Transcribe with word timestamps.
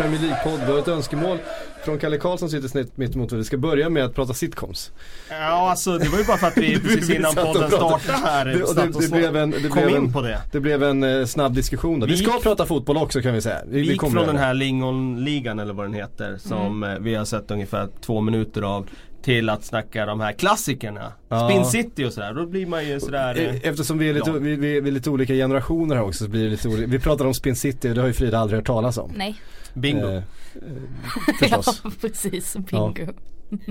Premier 0.00 0.20
League-podd. 0.20 0.60
Vi 0.66 0.72
har 0.72 0.78
ett 0.78 0.88
önskemål 0.88 1.38
från 1.84 1.98
Kalle 1.98 2.18
Karlsson 2.18 2.50
som 2.50 2.60
sitter 2.62 2.86
mitt 2.94 3.14
emot 3.14 3.32
Vi 3.32 3.44
ska 3.44 3.56
börja 3.56 3.88
med 3.88 4.04
att 4.04 4.14
prata 4.14 4.34
sitcoms. 4.34 4.92
Ja 5.30 5.70
alltså 5.70 5.98
det 5.98 6.08
var 6.08 6.18
ju 6.18 6.24
bara 6.24 6.36
för 6.36 6.46
att 6.46 6.56
vi 6.56 6.80
precis 6.80 7.10
innan 7.10 7.34
podden 7.34 7.70
startade 7.70 8.18
här 8.18 8.44
det, 8.44 8.52
det, 8.52 8.74
det, 8.74 9.00
det 9.00 9.10
blev 9.12 9.36
en, 9.36 9.50
det 9.50 9.68
kom 9.68 9.82
blev 9.82 9.90
in 9.90 9.96
en, 9.96 10.12
på 10.12 10.20
det. 10.22 10.40
Det 10.52 10.60
blev 10.60 10.82
en 10.82 11.02
eh, 11.02 11.26
snabb 11.26 11.54
diskussion 11.54 12.00
då. 12.00 12.06
Vi, 12.06 12.12
Vi 12.12 12.18
ska 12.18 12.32
gick- 12.32 12.42
prata 12.42 12.66
fotboll 12.66 12.96
också 12.96 13.22
kan 13.22 13.34
vi 13.34 13.40
säga. 13.40 13.58
Vi 13.68 13.80
gick 13.80 14.00
kommer 14.00 14.16
från 14.16 14.26
den 14.26 14.36
här 14.44 14.54
Lingonligan 14.54 15.58
eller 15.58 15.74
vad 15.74 15.84
den 15.86 15.94
heter 15.94 16.36
som 16.38 16.82
eh, 16.84 16.90
vi 17.00 17.14
har 17.14 17.24
sett 17.24 17.50
ungefär 17.50 17.88
två 18.00 18.20
minuter 18.20 18.62
av 18.62 18.86
till 19.22 19.48
att 19.48 19.64
snacka 19.64 20.06
de 20.06 20.20
här 20.20 20.32
klassikerna. 20.32 21.12
Ja. 21.28 21.48
Spin 21.48 21.64
City 21.64 22.04
och 22.04 22.12
sådär. 22.12 22.34
Då 22.34 22.46
blir 22.46 22.66
man 22.66 22.88
ju 22.88 23.00
sådär 23.00 23.34
eh, 23.38 23.54
E- 23.56 23.60
Eftersom 23.62 23.98
vi 23.98 24.08
är, 24.10 24.14
lite, 24.14 24.30
Ja. 24.30 24.36
vi, 24.38 24.56
vi, 24.56 24.80
vi 24.80 24.88
är 24.88 24.92
lite 24.92 25.10
olika 25.10 25.34
generationer 25.34 25.96
här 25.96 26.02
också 26.02 26.24
så 26.24 26.30
blir 26.30 26.44
det 26.44 26.50
lite 26.50 26.68
olika. 26.68 26.86
Vi 26.86 26.98
pratar 26.98 27.24
om 27.24 27.34
Spin 27.34 27.56
City 27.56 27.90
och 27.90 27.94
det 27.94 28.00
har 28.00 28.08
ju 28.08 28.12
Frida 28.14 28.38
aldrig 28.38 28.58
hört 28.58 28.66
talas 28.66 28.98
om. 28.98 29.12
Nej. 29.16 29.34
bingo. 29.74 30.06
Eh, 30.08 30.14
eh, 30.16 30.22
förstås. 31.40 31.80
Ja, 31.84 31.90
precis. 32.00 32.56
Bingo. 32.56 33.02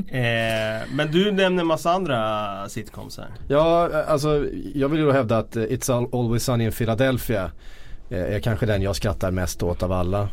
Eh, 0.08 0.88
men 0.94 1.12
du 1.12 1.31
nämner 1.31 1.63
massa 1.63 1.91
andra 1.91 2.69
sitcoms 2.69 3.17
här. 3.17 3.28
Ja, 3.47 3.89
alltså 4.08 4.45
jag 4.75 4.89
vill 4.89 5.00
ju 5.00 5.06
då 5.06 5.11
hävda 5.11 5.38
att 5.38 5.56
eh, 5.56 5.61
It's 5.63 5.91
Al- 5.91 6.09
Always 6.19 6.44
Sunny 6.44 6.63
in 6.66 6.72
Philadelphia 6.72 7.52
eh, 8.09 8.36
är 8.36 8.39
kanske 8.39 8.66
den 8.66 8.81
jag 8.81 8.95
skrattar 8.95 9.31
mest 9.31 9.63
åt 9.63 9.84
av 9.84 9.91
alla. 9.91 10.30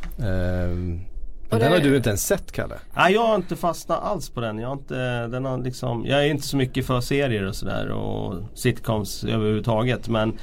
Men 1.50 1.56
Och 1.56 1.64
den 1.64 1.72
har 1.72 1.78
du 1.78 1.96
inte 1.96 2.08
ens 2.08 2.26
sett 2.26 2.52
Kalle? 2.52 2.74
Nej 2.96 3.12
jag 3.14 3.26
har 3.26 3.34
inte 3.34 3.56
fastnat 3.56 4.02
alls 4.02 4.30
på 4.30 4.40
den. 4.40 4.58
Jag, 4.58 4.68
har 4.68 4.74
inte, 4.76 5.26
den 5.26 5.44
har 5.44 5.58
liksom, 5.58 6.04
jag 6.06 6.24
är 6.26 6.30
inte 6.30 6.46
så 6.46 6.56
mycket 6.56 6.86
för 6.86 7.00
serier 7.00 7.46
och 7.46 7.56
sådär 7.56 7.88
och 7.88 8.34
sitcoms 8.54 9.24
överhuvudtaget. 9.24 10.08
Men 10.08 10.38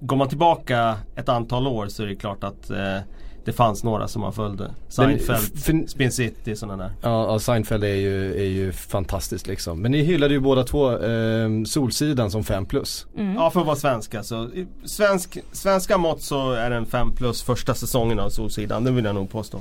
går 0.00 0.16
man 0.16 0.28
tillbaka 0.28 0.96
ett 1.16 1.28
antal 1.28 1.66
år 1.66 1.86
så 1.86 2.02
är 2.02 2.06
det 2.06 2.14
klart 2.16 2.44
att 2.44 2.70
eh, 2.70 2.98
det 3.44 3.52
fanns 3.52 3.84
några 3.84 4.08
som 4.08 4.22
man 4.22 4.32
följde. 4.32 4.70
Seinfeld, 4.88 5.62
för- 5.62 5.86
Spin 5.88 6.12
City, 6.12 6.56
sådana 6.56 6.82
där. 6.84 6.92
Ja, 7.02 7.32
ja 7.32 7.38
Seinfeld 7.38 7.84
är 7.84 7.94
ju, 7.94 8.40
är 8.40 8.48
ju 8.48 8.72
fantastiskt 8.72 9.46
liksom. 9.46 9.82
Men 9.82 9.92
ni 9.92 10.02
hyllade 10.02 10.34
ju 10.34 10.40
båda 10.40 10.64
två 10.64 10.98
eh, 10.98 11.48
Solsidan 11.66 12.30
som 12.30 12.44
5 12.44 12.66
plus. 12.66 13.06
Mm. 13.16 13.34
Ja 13.34 13.50
för 13.50 13.60
att 13.60 13.66
vara 13.66 13.76
svenska 13.76 14.22
så 14.22 14.44
i 14.44 14.66
svensk, 14.84 15.38
svenska 15.52 15.98
mått 15.98 16.22
så 16.22 16.52
är 16.52 16.70
den 16.70 16.86
5 16.86 17.12
plus 17.16 17.42
första 17.42 17.74
säsongen 17.74 18.20
av 18.20 18.28
Solsidan. 18.30 18.84
Det 18.84 18.90
vill 18.90 19.04
jag 19.04 19.14
nog 19.14 19.30
påstå. 19.30 19.60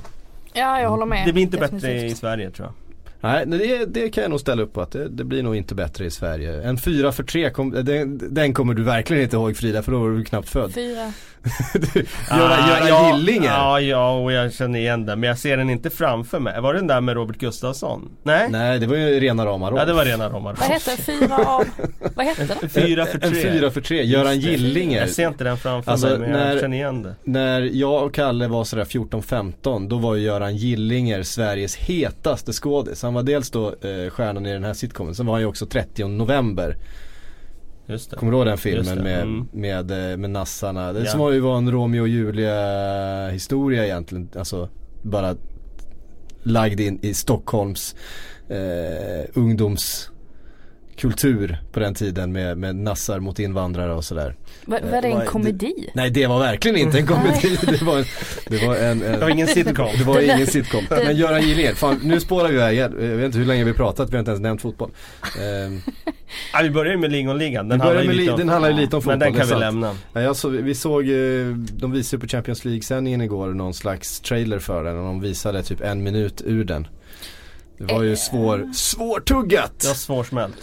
Ja, 0.56 0.82
jag 0.82 0.90
håller 0.90 1.06
med. 1.06 1.28
Det 1.28 1.34
blir 1.34 1.44
inte 1.44 1.58
bättre 1.58 1.76
Definitivt. 1.78 2.12
i 2.12 2.16
Sverige 2.16 2.52
tror 2.52 2.68
jag. 2.68 2.74
Nej, 3.22 3.46
det, 3.46 3.86
det 3.86 4.10
kan 4.10 4.22
jag 4.22 4.30
nog 4.32 4.40
ställa 4.40 4.64
upp 4.64 4.74
på 4.74 4.82
att 4.82 4.92
det, 4.92 5.10
det 5.10 5.24
blir 5.24 5.44
nog 5.44 5.56
inte 5.56 5.76
bättre 5.76 6.06
i 6.06 6.12
Sverige. 6.12 6.64
En 6.64 6.78
4 6.78 7.12
för 7.12 7.24
3, 7.24 7.50
kom, 7.50 7.72
den, 7.72 8.34
den 8.34 8.54
kommer 8.54 8.74
du 8.74 8.84
verkligen 8.84 9.24
inte 9.24 9.36
ihåg 9.36 9.58
Frida 9.58 9.82
för 9.82 9.92
då 9.92 10.00
var 10.00 10.10
du 10.10 10.24
knappt 10.24 10.50
född. 10.50 10.74
Fyra. 10.74 11.14
Göra, 12.30 12.58
Ah, 12.58 12.70
göra 12.80 12.90
ja, 12.90 13.16
Gillinger. 13.18 13.48
Ja, 13.50 13.80
ja, 13.80 14.12
och 14.20 14.32
jag 14.32 14.54
känner 14.54 14.80
igen 14.80 15.06
den. 15.06 15.20
Men 15.20 15.28
jag 15.28 15.38
ser 15.38 15.58
den 15.58 15.70
inte 15.70 15.90
framför 15.90 16.40
mig. 16.40 16.62
Var 16.62 16.74
det 16.74 16.80
den 16.80 16.88
där 16.88 17.02
med 17.02 17.16
Robert 17.16 17.38
Gustafsson? 17.38 18.10
Nej? 18.24 18.48
Nej, 18.50 18.80
det 18.80 18.88
var 18.88 18.96
ju 18.96 19.20
rena 19.20 19.46
rama 19.46 19.70
Rolf. 19.72 19.80
Ja, 19.80 19.86
det 19.86 19.94
var 19.94 20.06
rena 20.06 20.30
Romar. 20.30 20.56
Vad 20.60 20.70
heter 20.70 20.98
fyra 21.02 21.36
av... 21.38 21.66
Vad 22.16 22.26
hette 22.26 22.46
den? 22.62 22.70
Fyra 22.70 23.06
för 23.06 23.24
En 23.26 23.32
tre. 23.34 23.42
4 23.52 23.72
för 23.72 23.82
3, 23.82 24.04
Göran. 24.04 24.40
Gillinger. 24.40 25.00
Jag 25.00 25.10
ser 25.10 25.28
inte 25.28 25.44
den 25.44 25.58
framför 25.58 25.92
Alltså, 25.92 26.08
mig 26.08 26.18
men 26.20 26.32
när- 26.32 26.52
jag 26.52 26.62
känner 26.62 26.78
igen 26.78 27.04
det. 27.04 27.16
När 27.24 27.62
jag 27.62 28.04
och 28.04 28.14
Kalle 28.14 28.48
var 28.48 28.64
sådär 28.64 28.86
14-15 28.86 29.88
då 29.90 29.98
var 29.98 30.16
ju 30.16 30.24
Göran 30.24 30.56
Gillinger 30.56 31.24
Sveriges 31.24 31.76
hetaste 31.76 32.54
skådis. 32.54 33.04
Han 33.04 33.14
var 33.14 33.24
dels 33.24 33.50
då 33.52 33.68
eh, 33.68 34.10
stjärnan 34.10 34.46
i 34.46 34.54
den 34.54 34.64
här 34.64 34.74
sitcomen, 34.74 35.16
sen 35.16 35.26
var 35.26 35.34
han 35.34 35.42
ju 35.42 35.48
också 35.48 35.66
30 35.66 36.08
november. 36.08 36.76
Just 37.88 38.10
det. 38.12 38.16
Kommer 38.18 38.32
du 38.32 38.38
ihåg 38.38 38.46
den 38.48 38.58
filmen 38.58 39.04
med, 39.04 39.22
mm. 39.22 39.48
med, 39.52 40.12
eh, 40.12 40.18
med 40.18 40.30
nassarna? 40.30 40.94
Det 40.94 41.00
Ja. 41.00 41.12
som 41.12 41.20
var 41.20 41.32
ju 41.32 41.40
var 41.40 41.58
en 41.58 41.72
Romeo 41.72 42.02
och 42.02 42.08
Julia 42.08 43.30
historia 43.30 43.86
egentligen. 43.86 44.30
Alltså 44.36 44.70
bara 45.02 45.36
lagd 46.44 46.80
in 46.80 47.00
i 47.02 47.14
Stockholms 47.14 47.96
eh, 48.50 49.26
ungdomskultur 51.04 51.58
på 51.72 51.80
den 51.80 51.94
tiden 51.94 52.32
med, 52.32 52.58
med 52.58 52.76
nassar 52.76 53.20
mot 53.20 53.40
invandrare 53.40 53.94
och 53.94 54.04
sådär. 54.04 54.36
Var, 54.66 54.80
var 54.92 55.02
det 55.02 55.08
en 55.08 55.26
komedi? 55.26 55.90
Nej 55.94 56.10
det 56.10 56.28
var 56.28 56.40
verkligen 56.40 56.78
inte 56.78 57.00
en 57.00 57.08
komedi. 57.08 57.58
det 57.80 57.82
var, 57.82 57.98
en, 57.98 58.06
det 58.48 58.68
var 58.68 58.76
en, 58.76 59.02
en 59.02 59.12
Det 59.12 59.18
var 59.18 59.30
ingen 59.30 59.48
sitcom. 59.48 59.88
det 59.98 60.04
var 60.04 60.16
Det 60.16 60.26
ingen 60.26 60.48
sitcom. 60.48 60.84
Men 60.90 61.16
Göran 61.18 61.42
Gillinger, 61.42 61.74
fan 61.74 62.00
nu 62.04 62.20
spårar 62.20 62.48
vi 62.48 62.54
iväg. 62.56 62.78
Jag 62.78 62.90
vet 62.90 63.26
inte 63.26 63.38
hur 63.38 63.46
länge 63.46 63.64
vi 63.64 63.70
har 63.70 63.78
pratat, 63.78 64.10
vi 64.10 64.14
har 64.14 64.20
inte 64.20 64.32
ens 64.32 64.42
nämnt 64.42 64.62
fotboll. 64.62 64.92
Ehm, 65.42 65.82
Ja, 66.54 66.60
vi 66.64 66.70
börjar 66.70 66.92
ju 66.92 66.98
med 67.00 67.12
Lingonligan. 67.12 67.70
Den 67.70 67.80
vi 67.80 67.84
börjar 67.84 67.96
handlar 67.96 68.14
ju 68.14 68.20
li- 68.22 68.30
om... 68.30 68.38
den 68.40 68.50
handlar 68.50 68.70
ju 68.70 68.76
lite 68.76 68.96
om 68.96 69.02
fotboll, 69.02 69.20
Men 69.20 69.20
den 69.20 69.34
det 69.34 69.40
kan 69.40 69.48
vi 69.60 69.66
lämna. 69.66 69.96
Ja, 70.14 70.22
jag 70.22 70.36
så, 70.36 70.50
vi 70.50 70.76
såg, 70.76 71.04
eh, 71.10 71.46
de 71.74 71.92
visade 71.92 72.22
på 72.22 72.28
Champions 72.28 72.66
League-sändningen 72.66 73.22
igår 73.22 73.48
någon 73.54 73.74
slags 73.74 74.20
trailer 74.20 74.60
för 74.60 74.84
den 74.84 74.98
och 74.98 75.04
de 75.06 75.22
visade 75.22 75.64
typ 75.64 75.82
en 75.82 76.04
minut 76.04 76.42
ur 76.46 76.64
den. 76.64 76.88
Det 77.78 77.94
var 77.94 78.04
ju 78.04 78.12
Eh. 78.12 78.18
svår, 78.18 78.70
svårtuggat! 78.74 79.80
Det 79.80 79.88
var 79.88 79.96
svårsmält. 79.96 80.56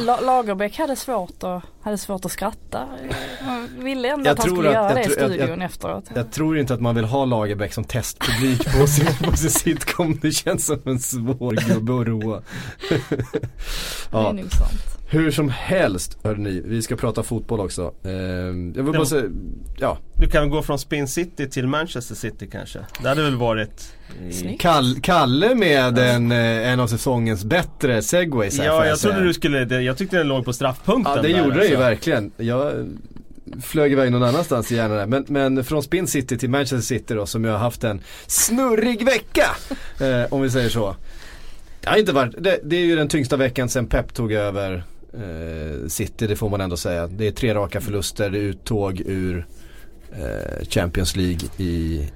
La- 0.00 0.20
Lagerbäck 0.20 0.78
hade 0.78 0.96
svårt, 0.96 1.42
att, 1.44 1.62
hade 1.82 1.98
svårt 1.98 2.24
att 2.24 2.32
skratta. 2.32 2.86
Han 3.40 3.68
ville 3.78 4.08
ändå 4.08 4.26
Jag 4.28 4.32
att 4.32 4.38
han 4.38 4.50
skulle 4.50 4.68
att- 4.68 4.74
göra 4.74 4.88
jag 4.88 4.96
det 4.96 5.00
i 5.00 5.04
tror- 5.04 5.20
jag- 5.30 5.38
studion 5.38 5.62
efteråt. 5.62 6.04
Jag 6.14 6.32
tror 6.32 6.58
inte 6.58 6.74
att 6.74 6.80
man 6.80 6.94
vill 6.94 7.04
ha 7.04 7.24
Lagerbäck 7.24 7.72
som 7.72 7.84
testpublik 7.84 8.64
på 8.80 8.86
sin, 8.86 9.06
på 9.30 9.36
sin 9.36 9.50
sitcom. 9.50 10.18
Det 10.22 10.30
känns 10.32 10.66
som 10.66 10.80
en 10.84 10.98
svår 11.00 11.68
gubbe 11.74 12.00
att 12.00 12.06
roa. 12.06 12.42
Det 13.10 14.16
är 14.16 14.22
ja, 14.22 14.32
nog 14.32 14.52
sant. 14.52 14.80
hur 15.10 15.30
som 15.30 15.48
helst, 15.48 16.18
hörni, 16.24 16.62
vi 16.64 16.82
ska 16.82 16.96
prata 16.96 17.22
fotboll 17.22 17.60
också. 17.60 17.82
Ehm, 18.04 18.72
jag 18.76 18.82
vill 18.82 18.92
bara 18.92 19.04
säga, 19.06 19.24
ja, 19.78 19.98
Du 20.16 20.30
kan 20.30 20.50
gå 20.50 20.62
från 20.62 20.78
Spin 20.78 21.08
City 21.08 21.48
till 21.50 21.66
Manchester 21.66 22.14
City 22.14 22.48
kanske? 22.52 22.78
Det 23.02 23.08
hade 23.08 23.22
väl 23.22 23.36
varit... 23.36 23.94
Snyggt. 24.32 24.60
Kall, 24.62 24.96
Kalle 25.02 25.54
med 25.54 25.98
en, 25.98 26.32
eh, 26.32 26.38
en 26.72 26.80
av 26.80 26.86
säsongens 26.86 27.44
bättre 27.44 28.02
segways 28.02 28.58
här 28.58 28.66
Ja, 28.66 28.86
jag 28.86 28.98
säga. 28.98 29.12
trodde 29.12 29.26
du 29.26 29.34
skulle... 29.34 29.64
det- 29.64 29.82
Jag 29.82 29.96
tyckte 29.98 30.16
den 30.16 30.28
låg 30.28 30.44
på 30.44 30.52
straffpunkten 30.52 31.12
Ja 31.16 31.22
det 31.22 31.28
där, 31.28 31.38
gjorde 31.44 31.60
det 31.60 31.66
ju 31.70 31.76
verkligen. 31.76 32.32
Jag 32.36 32.88
flög 33.62 33.92
iväg 33.92 34.12
någon 34.12 34.22
annanstans 34.22 34.72
i 34.72 34.76
hjärnan 34.76 34.96
där. 34.96 35.06
Men, 35.06 35.24
men 35.28 35.64
från 35.64 35.82
Spin 35.82 36.06
City 36.06 36.38
till 36.38 36.50
Manchester 36.50 36.78
City 36.78 37.14
då 37.14 37.26
som 37.26 37.44
jag 37.44 37.52
har 37.52 37.58
haft 37.58 37.84
en 37.84 38.00
snurrig 38.26 39.04
vecka. 39.04 39.46
Eh, 40.00 40.32
om 40.32 40.42
vi 40.42 40.50
säger 40.50 40.68
så. 40.68 40.96
Det 41.80 41.88
har 41.88 41.96
inte 41.96 42.12
varit, 42.12 42.34
det, 42.38 42.60
det 42.64 42.76
är 42.76 42.80
ju 42.80 42.96
den 42.96 43.08
tyngsta 43.08 43.36
veckan 43.36 43.68
sen 43.68 43.86
Pep 43.86 44.14
tog 44.14 44.32
över 44.32 44.84
eh, 45.14 45.88
City, 45.88 46.26
det 46.26 46.36
får 46.36 46.48
man 46.48 46.60
ändå 46.60 46.76
säga. 46.76 47.06
Det 47.06 47.26
är 47.26 47.30
tre 47.30 47.54
raka 47.54 47.80
förluster, 47.80 48.30
det 48.30 48.38
är 48.38 48.42
uttåg 48.42 49.00
ur 49.06 49.46
eh, 50.12 50.66
Champions 50.68 51.16
League 51.16 51.48
i 51.56 52.06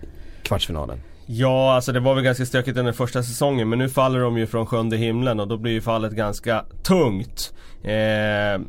kvartsfinalen. 0.42 0.98
Ja, 1.26 1.74
alltså 1.74 1.92
det 1.92 2.00
var 2.00 2.14
väl 2.14 2.24
ganska 2.24 2.46
stökigt 2.46 2.78
under 2.78 2.92
första 2.92 3.22
säsongen 3.22 3.68
men 3.68 3.78
nu 3.78 3.88
faller 3.88 4.20
de 4.20 4.38
ju 4.38 4.46
från 4.46 4.66
sjunde 4.66 4.96
himlen 4.96 5.40
och 5.40 5.48
då 5.48 5.56
blir 5.56 5.72
ju 5.72 5.80
fallet 5.80 6.12
ganska 6.12 6.64
tungt. 6.82 7.54
Eh, 7.82 8.60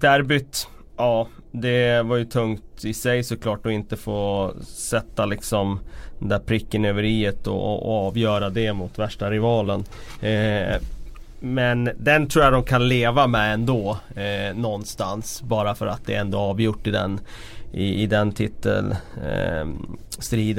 derbyt, 0.00 0.68
ja 0.96 1.28
det 1.52 2.02
var 2.02 2.16
ju 2.16 2.24
tungt 2.24 2.84
i 2.84 2.94
sig 2.94 3.24
såklart 3.24 3.66
att 3.66 3.72
inte 3.72 3.96
få 3.96 4.52
sätta 4.62 5.26
liksom 5.26 5.80
den 6.18 6.28
där 6.28 6.38
pricken 6.38 6.84
över 6.84 7.02
i 7.02 7.32
och, 7.46 7.86
och 7.86 8.06
avgöra 8.06 8.50
det 8.50 8.72
mot 8.72 8.98
värsta 8.98 9.30
rivalen. 9.30 9.84
Eh, 10.20 10.76
men 11.40 11.90
den 11.98 12.28
tror 12.28 12.44
jag 12.44 12.52
de 12.52 12.62
kan 12.62 12.88
leva 12.88 13.26
med 13.26 13.54
ändå 13.54 13.98
eh, 14.16 14.56
någonstans 14.56 15.42
bara 15.42 15.74
för 15.74 15.86
att 15.86 16.06
det 16.06 16.14
är 16.14 16.20
ändå 16.20 16.38
avgjort 16.38 16.86
i 16.86 16.90
den 16.90 17.20
i, 17.74 18.02
i 18.02 18.06
den 18.06 18.32
titelstriden. 18.32 18.96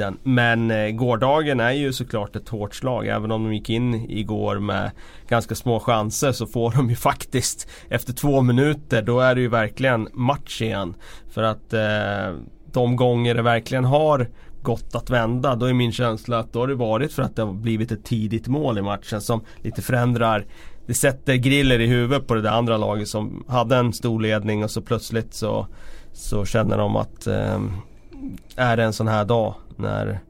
Ehm, 0.08 0.14
eh. 0.14 0.20
Men 0.22 0.70
eh, 0.70 0.90
gårdagen 0.90 1.60
är 1.60 1.70
ju 1.70 1.92
såklart 1.92 2.36
ett 2.36 2.48
hårt 2.48 2.74
slag. 2.74 3.06
Även 3.06 3.30
om 3.30 3.44
de 3.44 3.54
gick 3.54 3.70
in 3.70 3.94
igår 4.10 4.58
med 4.58 4.90
ganska 5.28 5.54
små 5.54 5.80
chanser 5.80 6.32
så 6.32 6.46
får 6.46 6.70
de 6.70 6.90
ju 6.90 6.96
faktiskt 7.10 7.68
efter 7.88 8.12
två 8.12 8.42
minuter 8.42 9.02
då 9.02 9.20
är 9.20 9.34
det 9.34 9.40
ju 9.40 9.48
verkligen 9.48 10.08
match 10.12 10.62
igen. 10.62 10.94
För 11.30 11.42
att 11.42 11.72
eh, 11.72 12.34
de 12.72 12.96
gånger 12.96 13.34
det 13.34 13.42
verkligen 13.42 13.84
har 13.84 14.28
gått 14.66 14.94
att 14.94 15.10
vända 15.10 15.54
då 15.54 15.66
är 15.66 15.72
min 15.72 15.92
känsla 15.92 16.38
att 16.38 16.52
då 16.52 16.60
har 16.60 16.68
det 16.68 16.74
varit 16.74 17.12
för 17.12 17.22
att 17.22 17.36
det 17.36 17.42
har 17.42 17.52
blivit 17.52 17.92
ett 17.92 18.04
tidigt 18.04 18.48
mål 18.48 18.78
i 18.78 18.82
matchen 18.82 19.20
som 19.20 19.40
lite 19.62 19.82
förändrar 19.82 20.46
det 20.86 20.94
sätter 20.94 21.34
griller 21.34 21.80
i 21.80 21.86
huvudet 21.86 22.26
på 22.26 22.34
det 22.34 22.42
där 22.42 22.50
andra 22.50 22.76
laget 22.76 23.08
som 23.08 23.44
hade 23.48 23.76
en 23.76 23.92
stor 23.92 24.20
ledning 24.20 24.64
och 24.64 24.70
så 24.70 24.82
plötsligt 24.82 25.34
så 25.34 25.66
så 26.12 26.44
känner 26.44 26.78
de 26.78 26.96
att 26.96 27.26
eh, 27.26 27.60
är 28.56 28.76
det 28.76 28.84
en 28.84 28.92
sån 28.92 29.08
här 29.08 29.24
dag 29.24 29.54
när, 29.76 30.20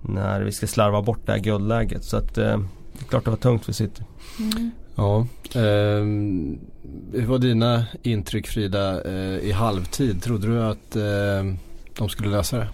när 0.00 0.40
vi 0.40 0.52
ska 0.52 0.66
slarva 0.66 1.02
bort 1.02 1.26
det 1.26 1.32
här 1.32 1.38
guldläget. 1.38 2.04
Så 2.04 2.16
att 2.16 2.38
eh, 2.38 2.58
det 2.92 3.04
är 3.04 3.08
klart 3.08 3.24
det 3.24 3.30
var 3.30 3.36
tungt 3.36 3.64
för 3.64 3.72
City. 3.72 4.02
Mm. 4.38 4.70
Ja, 4.94 5.26
eh, 5.54 6.04
hur 7.12 7.26
var 7.26 7.38
dina 7.38 7.84
intryck 8.02 8.46
Frida 8.46 9.04
eh, 9.04 9.38
i 9.38 9.52
halvtid? 9.52 10.22
Trodde 10.22 10.46
du 10.46 10.62
att 10.62 10.96
eh, 10.96 11.54
de 11.98 12.08
skulle 12.08 12.30
lösa 12.30 12.58
det? 12.58 12.68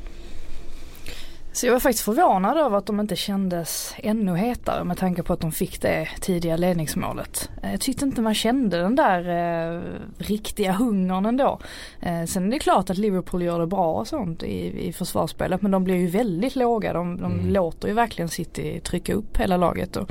Så 1.54 1.66
jag 1.66 1.72
var 1.72 1.80
faktiskt 1.80 2.04
förvånad 2.04 2.58
över 2.58 2.78
att 2.78 2.86
de 2.86 3.00
inte 3.00 3.16
kändes 3.16 3.94
ännu 3.96 4.36
hetare 4.36 4.84
med 4.84 4.98
tanke 4.98 5.22
på 5.22 5.32
att 5.32 5.40
de 5.40 5.52
fick 5.52 5.82
det 5.82 6.08
tidiga 6.20 6.56
ledningsmålet. 6.56 7.50
Eh, 7.62 7.70
jag 7.70 7.80
tyckte 7.80 8.04
inte 8.04 8.22
man 8.22 8.34
kände 8.34 8.78
den 8.80 8.96
där 8.96 9.28
eh, 9.28 9.80
riktiga 10.18 10.72
hungern 10.72 11.26
ändå. 11.26 11.58
Eh, 12.00 12.24
sen 12.24 12.46
är 12.46 12.50
det 12.50 12.58
klart 12.58 12.90
att 12.90 12.98
Liverpool 12.98 13.42
gör 13.42 13.60
det 13.60 13.66
bra 13.66 13.92
och 13.92 14.08
sånt 14.08 14.42
i, 14.42 14.88
i 14.88 14.92
försvarsspelet 14.92 15.62
men 15.62 15.70
de 15.70 15.84
blir 15.84 15.96
ju 15.96 16.06
väldigt 16.06 16.56
låga. 16.56 16.92
De, 16.92 17.16
de 17.16 17.32
mm. 17.32 17.52
låter 17.52 17.88
ju 17.88 17.94
verkligen 17.94 18.28
City 18.28 18.80
trycka 18.80 19.14
upp 19.14 19.36
hela 19.36 19.56
laget. 19.56 19.96
Och, 19.96 20.10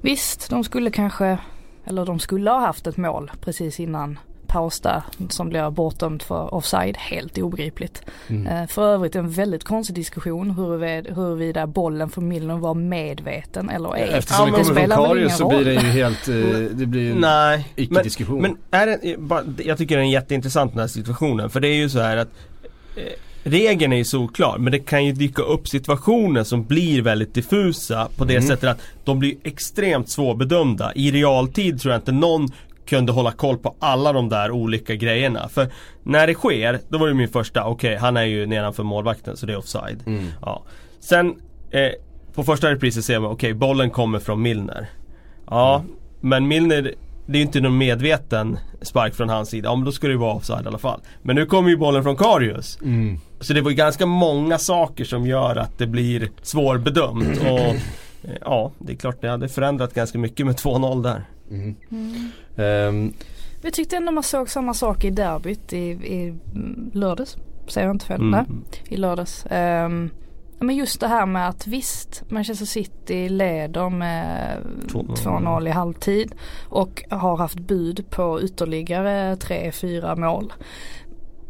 visst, 0.00 0.50
de 0.50 0.64
skulle 0.64 0.90
kanske, 0.90 1.38
eller 1.84 2.06
de 2.06 2.18
skulle 2.18 2.50
ha 2.50 2.60
haft 2.60 2.86
ett 2.86 2.96
mål 2.96 3.30
precis 3.40 3.80
innan 3.80 4.18
paus 4.56 4.80
där 4.80 5.02
som 5.28 5.48
blir 5.48 5.70
bortdömd 5.70 6.22
för 6.22 6.54
offside. 6.54 6.96
Helt 6.96 7.38
obegripligt. 7.38 8.02
Mm. 8.28 8.46
Eh, 8.46 8.66
för 8.66 8.94
övrigt 8.94 9.16
en 9.16 9.30
väldigt 9.30 9.64
konstig 9.64 9.96
diskussion 9.96 10.50
huruvida, 10.50 11.14
huruvida 11.14 11.66
bollen 11.66 12.10
för 12.10 12.20
Milner 12.20 12.56
var 12.56 12.74
medveten 12.74 13.70
eller 13.70 13.96
ej. 13.96 14.10
Eftersom 14.12 14.48
ja, 14.48 14.58
det 14.58 14.64
kommer 14.64 14.86
från 14.86 15.06
Karius 15.06 15.36
så 15.36 15.48
blir 15.48 15.64
det 15.64 15.72
ju 15.72 15.78
helt, 15.78 16.28
eh, 16.28 16.34
det 16.70 16.86
blir 16.86 17.24
en 17.24 17.60
icke-diskussion. 17.76 18.42
Men, 18.42 18.56
men 18.70 18.80
är 18.80 18.86
det, 19.56 19.64
jag 19.64 19.78
tycker 19.78 19.96
det 19.96 20.02
är 20.02 20.06
jätteintressant 20.06 20.72
den 20.72 20.80
här 20.80 20.88
situationen. 20.88 21.50
För 21.50 21.60
det 21.60 21.68
är 21.68 21.76
ju 21.76 21.88
så 21.88 22.00
här 22.00 22.16
att 22.16 22.28
eh, 22.96 23.02
Regeln 23.48 23.92
är 23.92 23.96
ju 23.96 24.04
solklar 24.04 24.58
men 24.58 24.72
det 24.72 24.78
kan 24.78 25.04
ju 25.04 25.12
dyka 25.12 25.42
upp 25.42 25.68
situationer 25.68 26.44
som 26.44 26.64
blir 26.64 27.02
väldigt 27.02 27.34
diffusa 27.34 28.08
på 28.16 28.24
det 28.24 28.36
mm. 28.36 28.48
sättet 28.48 28.70
att 28.70 28.80
de 29.04 29.18
blir 29.18 29.34
extremt 29.42 30.08
svårbedömda. 30.08 30.92
I 30.94 31.10
realtid 31.10 31.80
tror 31.80 31.92
jag 31.92 32.00
inte 32.00 32.12
någon 32.12 32.48
kunde 32.86 33.12
hålla 33.12 33.32
koll 33.32 33.58
på 33.58 33.74
alla 33.78 34.12
de 34.12 34.28
där 34.28 34.50
olika 34.50 34.94
grejerna. 34.94 35.48
För 35.48 35.68
när 36.02 36.26
det 36.26 36.34
sker, 36.34 36.80
då 36.88 36.98
var 36.98 37.08
det 37.08 37.14
min 37.14 37.28
första, 37.28 37.64
okej 37.64 37.90
okay, 37.90 38.00
han 38.00 38.16
är 38.16 38.24
ju 38.24 38.46
nedanför 38.46 38.82
målvakten 38.82 39.36
så 39.36 39.46
det 39.46 39.52
är 39.52 39.58
offside. 39.58 40.02
Mm. 40.06 40.26
Ja. 40.42 40.64
Sen 41.00 41.34
eh, 41.70 41.90
på 42.34 42.44
första 42.44 42.70
reprisen 42.70 43.02
ser 43.02 43.18
man, 43.18 43.30
okej 43.30 43.50
okay, 43.50 43.54
bollen 43.54 43.90
kommer 43.90 44.18
från 44.18 44.42
Milner. 44.42 44.88
Ja, 45.46 45.76
mm. 45.76 45.92
men 46.20 46.48
Milner 46.48 46.94
det 47.26 47.32
är 47.32 47.36
ju 47.36 47.42
inte 47.42 47.60
någon 47.60 47.78
medveten 47.78 48.58
spark 48.82 49.14
från 49.14 49.28
hans 49.28 49.48
sida. 49.48 49.68
Ja 49.68 49.76
men 49.76 49.84
då 49.84 49.92
ska 49.92 50.06
det 50.06 50.12
ju 50.12 50.18
vara 50.18 50.34
offside 50.34 50.64
i 50.64 50.68
alla 50.68 50.78
fall. 50.78 51.00
Men 51.22 51.36
nu 51.36 51.46
kommer 51.46 51.70
ju 51.70 51.76
bollen 51.76 52.02
från 52.02 52.16
Karius. 52.16 52.78
Mm. 52.82 53.18
Så 53.40 53.52
det 53.52 53.60
var 53.60 53.70
ju 53.70 53.76
ganska 53.76 54.06
många 54.06 54.58
saker 54.58 55.04
som 55.04 55.26
gör 55.26 55.56
att 55.56 55.78
det 55.78 55.86
blir 55.86 56.30
svårbedömt. 56.42 57.40
Och 57.50 57.58
eh, 57.58 57.76
ja, 58.40 58.72
det 58.78 58.92
är 58.92 58.96
klart 58.96 59.20
det 59.20 59.28
hade 59.28 59.48
förändrat 59.48 59.94
ganska 59.94 60.18
mycket 60.18 60.46
med 60.46 60.54
2-0 60.54 61.02
där. 61.02 61.24
Mm. 61.50 61.74
Mm. 61.90 62.88
Um, 62.88 63.12
jag 63.62 63.72
tyckte 63.72 63.96
ändå 63.96 64.12
man 64.12 64.22
såg 64.22 64.50
samma 64.50 64.74
sak 64.74 65.04
i 65.04 65.10
derbyt 65.10 65.72
i, 65.72 65.90
i 65.90 66.34
lördags. 66.92 67.36
Säger 67.68 67.86
jag 67.86 67.94
inte 67.94 68.06
fel? 68.06 68.20
Mm. 68.20 68.30
Nej, 68.30 68.80
i 68.88 68.96
lördags. 68.96 69.46
Um, 69.50 70.10
men 70.58 70.76
just 70.76 71.00
det 71.00 71.08
här 71.08 71.26
med 71.26 71.48
att 71.48 71.66
visst 71.66 72.22
Manchester 72.28 72.66
City 72.66 73.28
leder 73.28 73.90
med 73.90 74.58
2-0 74.88 75.68
i 75.68 75.70
halvtid 75.70 76.34
och 76.68 77.04
har 77.10 77.36
haft 77.36 77.58
bud 77.58 78.10
på 78.10 78.42
ytterligare 78.42 79.34
3-4 79.34 80.16
mål. 80.16 80.52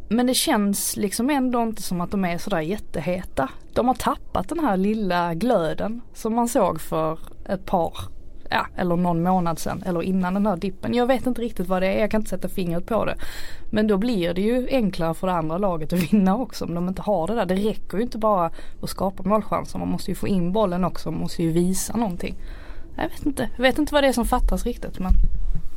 Men 0.08 0.26
det 0.26 0.34
känns 0.34 0.96
liksom 0.96 1.31
ändå 1.31 1.62
inte 1.62 1.82
som 1.82 2.00
att 2.00 2.10
de 2.10 2.25
är 2.25 2.38
sådär 2.38 2.60
jätteheta. 2.60 3.49
De 3.72 3.88
har 3.88 3.94
tappat 3.94 4.49
den 4.49 4.58
här 4.58 4.76
lilla 4.76 5.34
glöden 5.34 6.00
som 6.14 6.34
man 6.34 6.49
såg 6.49 6.81
för 6.81 7.19
ett 7.49 7.66
par 7.66 7.92
ja, 8.50 8.66
eller 8.76 8.96
någon 8.96 9.22
månad 9.22 9.58
sedan 9.58 9.82
eller 9.87 10.02
innan 10.02 10.34
den 10.34 10.46
här 10.46 10.56
dippen. 10.56 10.94
Jag 10.94 11.06
vet 11.06 11.26
inte 11.26 11.43
riktigt 11.43 11.69
vad 11.69 11.82
det 11.82 11.87
är, 11.87 12.00
jag 12.00 12.10
kan 12.10 12.20
inte 12.20 12.31
sätta 12.31 12.48
fingret 12.48 12.87
på 12.87 13.04
det. 13.04 13.14
Men 13.70 13.87
då 13.87 13.96
blir 13.96 14.34
det 14.34 14.40
ju 14.40 14.69
enklare 14.70 15.14
för 15.14 15.26
det 15.26 15.32
andra 15.32 15.58
laget 15.58 15.93
att 15.93 15.98
vinna 16.12 16.37
också 16.37 16.64
om 16.64 16.75
de 16.75 16.88
inte 16.88 17.02
har 17.02 17.26
det 17.26 17.34
där. 17.34 17.46
Det 17.46 17.54
räcker 17.54 17.96
ju 17.96 18.02
inte 18.02 18.19
bara 18.19 18.50
att 18.82 18.90
skapa 18.90 19.22
målchanser, 19.22 19.78
man 19.78 19.88
måste 19.88 20.10
ju 20.10 20.14
få 20.14 20.28
in 20.28 20.52
bollen 20.52 20.84
också, 20.84 21.10
man 21.10 21.20
måste 21.20 21.43
ju 21.43 21.52
visa 21.52 21.96
någonting. 21.96 22.34
Jag 22.96 23.08
vet 23.08 23.26
inte, 23.26 23.48
jag 23.56 23.62
vet 23.62 23.78
inte 23.78 23.94
vad 23.94 24.02
det 24.02 24.08
är 24.08 24.12
som 24.12 24.26
fattas 24.26 24.64
riktigt 24.64 24.99
men 24.99 25.12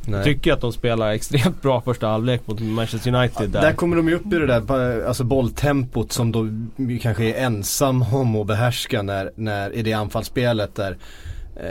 Nej. 0.06 0.24
Tycker 0.24 0.52
att 0.52 0.60
de 0.60 0.72
spelar 0.72 1.10
extremt 1.10 1.62
bra 1.62 1.80
första 1.80 2.06
halvlek 2.06 2.46
mot 2.46 2.60
Manchester 2.60 3.14
United 3.14 3.50
där. 3.50 3.60
Där 3.60 3.72
kommer 3.72 3.96
de 3.96 4.08
ju 4.08 4.14
upp 4.14 4.26
i 4.26 4.38
det 4.38 4.46
där 4.46 5.04
alltså 5.06 5.24
bolltempot 5.24 6.12
som 6.12 6.32
de 6.32 6.70
kanske 7.02 7.24
är 7.24 7.46
ensam 7.46 8.04
om 8.12 8.36
att 8.36 8.46
behärska 8.46 9.02
när, 9.02 9.30
när 9.34 9.72
i 9.72 9.82
det 9.82 9.92
anfallsspelet 9.92 10.74
där 10.74 10.90
Eh, 10.90 10.96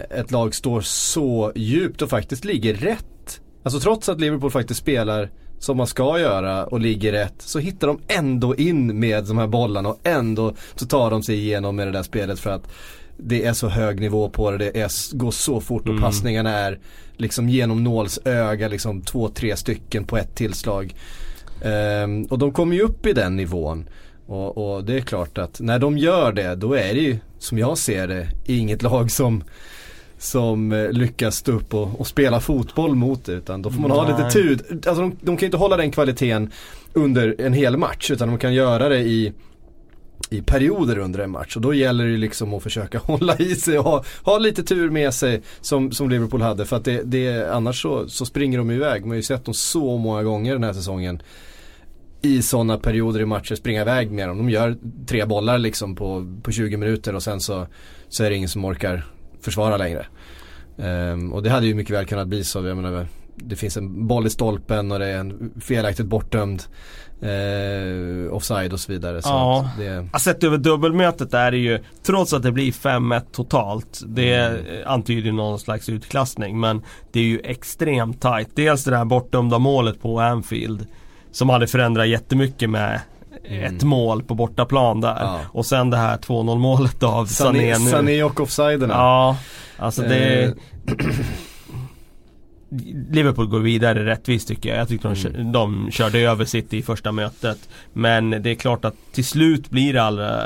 ett 0.09 0.31
lag 0.31 0.55
står 0.55 0.81
så 0.81 1.51
djupt 1.55 2.01
och 2.01 2.09
faktiskt 2.09 2.45
ligger 2.45 2.73
rätt. 2.73 3.41
Alltså 3.63 3.79
trots 3.79 4.09
att 4.09 4.19
Liverpool 4.19 4.51
faktiskt 4.51 4.79
spelar 4.79 5.29
som 5.59 5.77
man 5.77 5.87
ska 5.87 6.19
göra 6.19 6.65
och 6.65 6.79
ligger 6.79 7.11
rätt 7.11 7.35
så 7.37 7.59
hittar 7.59 7.87
de 7.87 7.99
ändå 8.07 8.55
in 8.55 8.99
med 8.99 9.23
de 9.23 9.37
här 9.37 9.47
bollarna 9.47 9.89
och 9.89 9.99
ändå 10.03 10.53
så 10.75 10.85
tar 10.85 11.11
de 11.11 11.23
sig 11.23 11.35
igenom 11.35 11.75
med 11.75 11.87
det 11.87 11.91
där 11.91 12.03
spelet 12.03 12.39
för 12.39 12.49
att 12.49 12.67
det 13.17 13.45
är 13.45 13.53
så 13.53 13.67
hög 13.67 13.99
nivå 13.99 14.29
på 14.29 14.51
det, 14.51 14.57
det 14.57 14.79
är, 14.79 15.17
går 15.17 15.31
så 15.31 15.61
fort 15.61 15.81
och 15.81 15.89
mm. 15.89 16.01
passningarna 16.01 16.49
är 16.49 16.79
liksom 17.17 17.49
genom 17.49 17.83
nålsöga 17.83 18.67
liksom 18.67 19.01
två, 19.01 19.29
tre 19.29 19.55
stycken 19.55 20.05
på 20.05 20.17
ett 20.17 20.35
tillslag. 20.35 20.95
Um, 22.03 22.23
och 22.23 22.39
de 22.39 22.51
kommer 22.51 22.75
ju 22.75 22.81
upp 22.81 23.05
i 23.05 23.13
den 23.13 23.35
nivån. 23.35 23.89
Och, 24.27 24.57
och, 24.57 24.83
det 24.83 24.97
är 24.97 25.01
klart 25.01 25.37
att 25.37 25.59
när 25.59 25.79
de 25.79 25.97
gör 25.97 26.31
det 26.31 26.55
då 26.55 26.73
är 26.73 26.93
det 26.93 26.99
ju 26.99 27.17
som 27.39 27.57
jag 27.57 27.77
ser 27.77 28.07
det 28.07 28.27
inget 28.45 28.81
lag 28.81 29.11
som 29.11 29.43
som 30.19 30.71
eh, 30.71 30.91
lyckas 30.91 31.35
stå 31.35 31.51
upp 31.51 31.73
och, 31.73 31.99
och, 31.99 32.07
spela 32.07 32.39
fotboll 32.39 32.95
mot 32.95 33.25
det. 33.25 33.31
Utan 33.31 33.61
då 33.61 33.71
får 33.71 33.81
man 33.81 33.89
Nej. 33.89 33.99
ha 33.99 34.17
lite 34.17 34.29
tur. 34.29 34.59
Alltså 34.71 35.01
de, 35.01 35.15
de 35.21 35.37
kan 35.37 35.39
ju 35.39 35.45
inte 35.45 35.57
hålla 35.57 35.77
den 35.77 35.91
kvaliteten 35.91 36.51
under 36.93 37.35
en 37.39 37.53
hel 37.53 37.77
match. 37.77 38.11
Utan 38.11 38.27
de 38.27 38.37
kan 38.37 38.53
göra 38.53 38.89
det 38.89 38.99
i, 38.99 39.33
i 40.29 40.41
perioder 40.41 40.97
under 40.97 41.19
en 41.19 41.31
match. 41.31 41.55
Och 41.55 41.61
då 41.61 41.73
gäller 41.73 42.05
det 42.05 42.17
liksom 42.17 42.53
att 42.53 42.63
försöka 42.63 42.97
hålla 43.03 43.37
i 43.37 43.55
sig 43.55 43.79
och 43.79 43.85
ha, 43.85 44.03
ha 44.23 44.37
lite 44.37 44.63
tur 44.63 44.89
med 44.89 45.13
sig 45.13 45.41
som, 45.61 45.91
som 45.91 46.09
Liverpool 46.09 46.41
hade. 46.41 46.65
För 46.65 46.75
att 46.75 46.85
det, 46.85 47.01
det, 47.03 47.53
annars 47.53 47.81
så, 47.81 48.09
så 48.09 48.25
springer 48.25 48.57
de 48.57 48.71
iväg. 48.71 49.01
Man 49.01 49.09
har 49.09 49.15
ju 49.15 49.23
sett 49.23 49.45
dem 49.45 49.53
så 49.53 49.97
många 49.97 50.23
gånger 50.23 50.53
den 50.53 50.63
här 50.63 50.73
säsongen 50.73 51.21
i 52.21 52.41
sådana 52.41 52.77
perioder 52.77 53.19
i 53.19 53.25
matcher 53.25 53.55
springa 53.55 53.81
iväg 53.81 54.11
med 54.11 54.27
dem. 54.27 54.37
De 54.37 54.49
gör 54.49 54.77
tre 55.07 55.25
bollar 55.25 55.57
liksom 55.57 55.95
på, 55.95 56.37
på 56.43 56.51
20 56.51 56.77
minuter 56.77 57.15
och 57.15 57.23
sen 57.23 57.39
så, 57.39 57.67
så 58.09 58.23
är 58.23 58.29
det 58.29 58.35
ingen 58.35 58.49
som 58.49 58.65
orkar 58.65 59.05
försvara 59.41 59.77
längre. 59.77 60.05
Um, 60.77 61.33
och 61.33 61.43
det 61.43 61.49
hade 61.49 61.65
ju 61.65 61.73
mycket 61.75 61.95
väl 61.95 62.05
kunnat 62.05 62.27
bli 62.27 62.43
så. 62.43 62.65
Jag 62.65 62.77
menar, 62.77 63.07
det 63.35 63.55
finns 63.55 63.77
en 63.77 64.07
boll 64.07 64.27
i 64.27 64.29
stolpen 64.29 64.91
och 64.91 64.99
det 64.99 65.05
är 65.05 65.17
en 65.17 65.53
felaktigt 65.61 66.05
bortdömd 66.05 66.63
eh, 67.21 68.33
offside 68.33 68.73
och 68.73 68.79
så 68.79 68.91
vidare. 68.91 69.21
Så 69.21 69.29
ja, 69.29 69.69
det... 69.77 70.19
sett 70.19 70.43
över 70.43 70.57
dubbelmötet 70.57 71.33
är 71.33 71.51
det 71.51 71.57
ju, 71.57 71.79
trots 72.03 72.33
att 72.33 72.43
det 72.43 72.51
blir 72.51 72.71
5-1 72.71 73.21
totalt, 73.31 74.01
det 74.05 74.33
mm. 74.33 74.65
antyder 74.85 75.31
någon 75.31 75.59
slags 75.59 75.89
utklassning. 75.89 76.59
Men 76.59 76.81
det 77.11 77.19
är 77.19 77.23
ju 77.23 77.39
extremt 77.43 78.21
tight. 78.21 78.49
Dels 78.55 78.83
det 78.83 78.91
där 78.91 79.05
bortdömda 79.05 79.59
målet 79.59 80.01
på 80.01 80.19
Anfield. 80.19 80.87
Som 81.31 81.49
hade 81.49 81.67
förändrat 81.67 82.07
jättemycket 82.07 82.69
med 82.69 83.01
mm. 83.45 83.75
ett 83.75 83.83
mål 83.83 84.23
på 84.23 84.35
bortaplan 84.35 85.01
där. 85.01 85.17
Ja. 85.19 85.39
Och 85.51 85.65
sen 85.65 85.89
det 85.89 85.97
här 85.97 86.17
2-0 86.17 86.57
målet 86.57 87.03
av 87.03 87.25
Sané, 87.25 87.73
Sané 87.73 87.85
nu. 87.85 87.91
Sané 87.91 88.23
och 88.23 88.39
offsiderna. 88.39 88.93
Ja, 88.93 89.37
alltså 89.77 90.01
det 90.01 90.43
eh. 90.43 90.51
Liverpool 93.09 93.47
går 93.47 93.59
vidare 93.59 94.05
rättvist 94.05 94.47
tycker 94.47 94.69
jag. 94.69 94.77
Jag 94.77 94.87
tycker 94.87 95.09
de, 95.09 95.35
mm. 95.35 95.51
de 95.51 95.91
körde 95.91 96.19
över 96.19 96.45
City 96.45 96.77
i 96.77 96.81
första 96.81 97.11
mötet. 97.11 97.69
Men 97.93 98.29
det 98.29 98.49
är 98.49 98.55
klart 98.55 98.85
att 98.85 98.95
till 99.11 99.25
slut 99.25 99.69
blir 99.69 99.93
det 99.93 100.03
alla, 100.03 100.41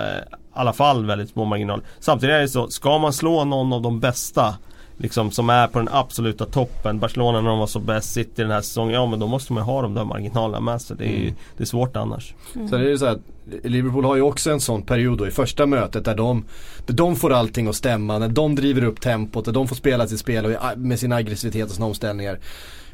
alla 0.53 0.73
fall 0.73 1.05
väldigt 1.05 1.29
små 1.29 1.45
marginaler. 1.45 1.85
Samtidigt 1.99 2.33
är 2.33 2.39
det 2.39 2.47
så, 2.47 2.67
ska 2.67 2.97
man 2.97 3.13
slå 3.13 3.45
någon 3.45 3.73
av 3.73 3.81
de 3.81 3.99
bästa 3.99 4.55
liksom, 5.03 5.31
som 5.31 5.49
är 5.49 5.67
på 5.67 5.79
den 5.79 5.89
absoluta 5.91 6.45
toppen. 6.45 6.99
Barcelona 6.99 7.41
när 7.41 7.49
de 7.49 7.59
var 7.59 7.67
så 7.67 7.79
bäst, 7.79 8.13
City 8.13 8.41
den 8.41 8.51
här 8.51 8.61
säsongen. 8.61 8.93
Ja 8.93 9.05
men 9.05 9.19
då 9.19 9.27
måste 9.27 9.53
man 9.53 9.63
ha 9.63 9.81
de 9.81 9.93
där 9.93 10.05
marginalerna 10.05 10.59
med 10.59 10.81
sig. 10.81 10.97
Det 10.97 11.05
är, 11.05 11.21
mm. 11.21 11.33
det 11.57 11.63
är 11.63 11.65
svårt 11.65 11.95
annars. 11.95 12.33
Mm. 12.55 12.67
Sen 12.67 12.81
är 12.81 12.85
det 12.85 12.97
så 12.97 13.05
att 13.05 13.19
Liverpool 13.63 14.05
har 14.05 14.15
ju 14.15 14.21
också 14.21 14.51
en 14.51 14.59
sån 14.59 14.81
period 14.81 15.17
då 15.17 15.27
i 15.27 15.31
första 15.31 15.65
mötet 15.65 16.05
där 16.05 16.15
de, 16.15 16.45
där 16.85 16.93
de 16.93 17.15
får 17.15 17.33
allting 17.33 17.67
att 17.67 17.75
stämma. 17.75 18.19
När 18.19 18.29
de 18.29 18.55
driver 18.55 18.83
upp 18.83 19.01
tempot, 19.01 19.45
där 19.45 19.51
de 19.51 19.67
får 19.67 19.75
spela 19.75 20.07
sitt 20.07 20.19
spel 20.19 20.57
med 20.75 20.99
sin 20.99 21.11
aggressivitet 21.11 21.65
och 21.65 21.75
sina 21.75 21.85
omställningar. 21.85 22.39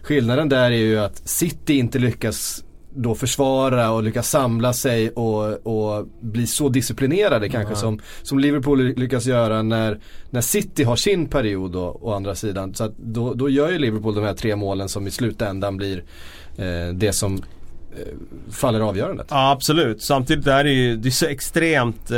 Skillnaden 0.01 0.50
där 0.50 0.72
är 0.72 0.78
ju 0.78 1.00
att 1.00 1.28
City 1.28 1.78
inte 1.78 2.00
lyckas 2.00 2.63
då 3.01 3.15
försvara 3.15 3.91
och 3.91 4.03
lyckas 4.03 4.29
samla 4.29 4.74
sig 4.74 5.10
och, 5.10 5.68
och 5.68 6.08
bli 6.20 6.48
så 6.48 6.70
disciplinerade 6.70 7.50
kanske 7.50 7.75
som, 7.75 8.00
som 8.22 8.39
Liverpool 8.39 8.94
lyckas 8.96 9.25
göra 9.25 9.62
när, 9.62 10.00
när 10.29 10.41
City 10.41 10.84
har 10.84 10.96
sin 10.96 11.25
period 11.25 11.72
då, 11.72 12.00
å 12.01 12.13
andra 12.13 12.36
sidan. 12.36 12.74
Så 12.74 12.94
då, 12.98 13.34
då 13.34 13.50
gör 13.50 13.72
ju 13.72 13.79
Liverpool 13.79 14.15
de 14.15 14.24
här 14.24 14.34
tre 14.34 14.56
målen 14.56 14.89
som 14.89 15.08
i 15.08 15.12
slutändan 15.12 15.77
blir 15.77 16.03
eh, 16.58 16.94
det 16.94 17.13
som 17.13 17.41
faller 18.51 18.79
avgörandet. 18.79 19.27
Ja 19.29 19.51
absolut. 19.51 20.01
Samtidigt 20.01 20.48
är 20.48 20.63
det 20.63 20.72
ju 20.72 20.96
det 20.96 21.10
är 21.10 21.12
så 21.12 21.25
extremt. 21.25 22.12
Eh, 22.12 22.17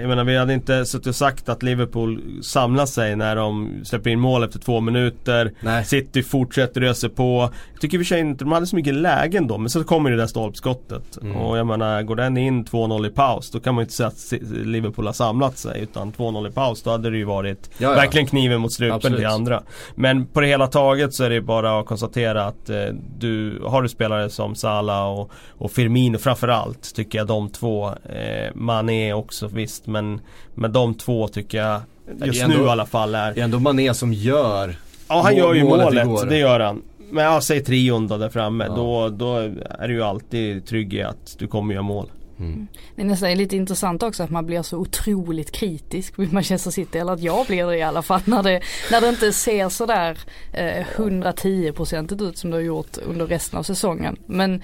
jag 0.00 0.08
menar 0.08 0.24
vi 0.24 0.36
hade 0.36 0.54
inte 0.54 0.86
suttit 0.86 1.06
och 1.06 1.16
sagt 1.16 1.48
att 1.48 1.62
Liverpool 1.62 2.22
samlar 2.42 2.86
sig 2.86 3.16
när 3.16 3.36
de 3.36 3.80
släpper 3.84 4.10
in 4.10 4.20
mål 4.20 4.44
efter 4.44 4.58
två 4.58 4.80
minuter. 4.80 5.52
Nej. 5.60 5.84
City 5.84 6.22
fortsätter 6.22 6.82
ösa 6.82 7.08
på. 7.08 7.50
Jag 7.72 7.80
tycker 7.80 7.98
i 7.98 8.00
och 8.00 8.06
för 8.06 8.08
sig 8.08 8.20
inte 8.20 8.44
de 8.44 8.52
hade 8.52 8.66
så 8.66 8.76
mycket 8.76 8.94
lägen 8.94 9.46
då 9.46 9.58
men 9.58 9.70
så 9.70 9.84
kommer 9.84 10.10
det 10.10 10.16
där 10.16 10.26
stolpskottet. 10.26 11.18
Mm. 11.22 11.36
Och 11.36 11.58
jag 11.58 11.66
menar 11.66 12.02
går 12.02 12.16
den 12.16 12.36
in 12.36 12.64
2-0 12.64 13.06
i 13.06 13.10
paus 13.10 13.50
då 13.50 13.60
kan 13.60 13.74
man 13.74 13.82
ju 13.82 13.84
inte 13.84 13.94
säga 13.94 14.06
att 14.06 14.32
Liverpool 14.50 15.06
har 15.06 15.12
samlat 15.12 15.58
sig. 15.58 15.80
Utan 15.82 16.12
2-0 16.12 16.48
i 16.48 16.52
paus 16.52 16.82
då 16.82 16.90
hade 16.90 17.10
det 17.10 17.16
ju 17.16 17.24
varit 17.24 17.70
ja, 17.78 17.88
ja. 17.88 17.94
verkligen 17.94 18.26
kniven 18.26 18.60
mot 18.60 18.72
strupen 18.72 19.14
till 19.14 19.26
andra. 19.26 19.62
Men 19.94 20.26
på 20.26 20.40
det 20.40 20.46
hela 20.46 20.66
taget 20.66 21.14
så 21.14 21.24
är 21.24 21.30
det 21.30 21.40
bara 21.40 21.80
att 21.80 21.86
konstatera 21.86 22.44
att 22.44 22.70
eh, 22.70 22.76
du 23.18 23.62
har 23.66 23.82
du 23.82 23.88
spelare 23.88 24.30
som 24.30 24.54
Salah 24.64 25.18
och, 25.18 25.30
och 25.48 25.72
Firmino 25.72 26.18
framförallt 26.18 26.94
tycker 26.94 27.18
jag 27.18 27.26
de 27.26 27.48
två. 27.48 27.88
Eh, 27.88 28.54
Mané 28.54 29.12
också 29.12 29.46
visst 29.46 29.86
men, 29.86 30.20
men 30.54 30.72
de 30.72 30.94
två 30.94 31.28
tycker 31.28 31.58
jag 31.58 31.80
just 32.24 32.42
ändå, 32.42 32.56
nu 32.56 32.64
i 32.64 32.68
alla 32.68 32.86
fall 32.86 33.14
är. 33.14 33.34
Det 33.34 33.40
är 33.40 33.44
ändå 33.44 33.58
Mané 33.58 33.94
som 33.94 34.12
gör 34.12 34.76
Ja 35.08 35.22
han 35.22 35.36
gör 35.36 35.54
ju 35.54 35.64
målet, 35.64 36.06
målet 36.06 36.30
det 36.30 36.38
gör 36.38 36.60
han. 36.60 36.82
Men 37.10 37.24
ja, 37.24 37.40
säg 37.40 37.64
trion 37.64 38.08
då 38.08 38.16
där 38.16 38.28
framme. 38.28 38.64
Ja. 38.68 38.74
Då, 38.74 39.08
då 39.08 39.36
är 39.78 39.88
du 39.88 39.94
ju 39.94 40.02
alltid 40.02 40.66
trygg 40.66 40.94
i 40.94 41.02
att 41.02 41.36
du 41.38 41.46
kommer 41.46 41.74
göra 41.74 41.82
mål. 41.82 42.06
Mm. 42.38 42.52
mm. 42.52 42.68
Alltså, 42.70 42.94
det 42.96 43.02
är 43.02 43.06
nästan 43.06 43.34
lite 43.34 43.56
intressant 43.56 44.02
också 44.02 44.22
att 44.22 44.30
man 44.30 44.46
blir 44.46 44.62
så 44.62 44.78
otroligt 44.78 45.50
kritisk 45.50 46.18
med 46.18 46.32
Manchester 46.32 46.70
City. 46.70 46.98
Eller 46.98 47.12
att 47.12 47.22
jag 47.22 47.46
blir 47.46 47.66
det 47.66 47.76
i 47.76 47.82
alla 47.82 48.02
fall. 48.02 48.20
När 48.24 48.42
det, 48.42 48.60
när 48.90 49.00
det 49.00 49.08
inte 49.08 49.32
ser 49.32 49.68
sådär 49.68 50.18
eh, 50.52 50.86
110% 50.96 52.28
ut 52.28 52.38
som 52.38 52.50
det 52.50 52.56
har 52.56 52.62
gjort 52.62 52.98
under 52.98 53.26
resten 53.26 53.58
av 53.58 53.62
säsongen. 53.62 54.16
Men 54.26 54.62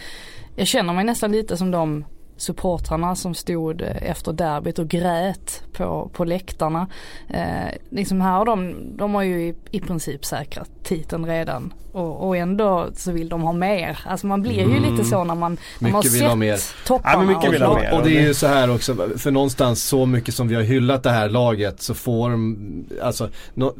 jag 0.56 0.66
känner 0.66 0.92
mig 0.92 1.04
nästan 1.04 1.32
lite 1.32 1.56
som 1.56 1.70
de 1.70 2.04
supportrarna 2.40 3.16
som 3.16 3.34
stod 3.34 3.82
eh, 3.82 4.10
efter 4.10 4.32
derbyt 4.32 4.78
och 4.78 4.88
grät 4.88 5.62
på, 5.72 6.10
på 6.12 6.24
läktarna. 6.24 6.86
Eh, 7.28 7.74
liksom 7.90 8.20
här 8.20 8.32
har 8.32 8.44
de, 8.44 8.74
de 8.96 9.14
har 9.14 9.22
ju 9.22 9.42
i, 9.42 9.54
i 9.70 9.80
princip 9.80 10.24
säkrat 10.24 10.70
titeln 10.82 11.26
redan 11.26 11.72
och, 11.92 12.28
och 12.28 12.36
ändå 12.36 12.88
så 12.96 13.12
vill 13.12 13.28
de 13.28 13.42
ha 13.42 13.52
mer. 13.52 13.98
Alltså 14.06 14.26
man 14.26 14.42
blir 14.42 14.52
ju 14.52 14.76
mm. 14.76 14.82
lite 14.82 15.04
så 15.04 15.24
när 15.24 15.34
man, 15.34 15.58
när 15.78 15.90
man 15.90 15.94
har 15.94 16.02
sett 16.02 16.38
mer. 16.38 16.86
topparna. 16.86 17.12
Ja, 17.12 17.18
men 17.18 17.26
mycket 17.26 17.52
vill 17.52 17.62
ha 17.62 17.74
mer. 17.74 17.94
Och 17.94 18.02
det 18.02 18.18
är 18.18 18.22
ju 18.22 18.34
så 18.34 18.46
här 18.46 18.74
också, 18.74 19.08
för 19.16 19.30
någonstans 19.30 19.84
så 19.84 20.06
mycket 20.06 20.34
som 20.34 20.48
vi 20.48 20.54
har 20.54 20.62
hyllat 20.62 21.02
det 21.02 21.10
här 21.10 21.28
laget 21.28 21.82
så 21.82 21.94
får 21.94 22.30
de, 22.30 22.58
alltså 23.02 23.28
no, 23.54 23.74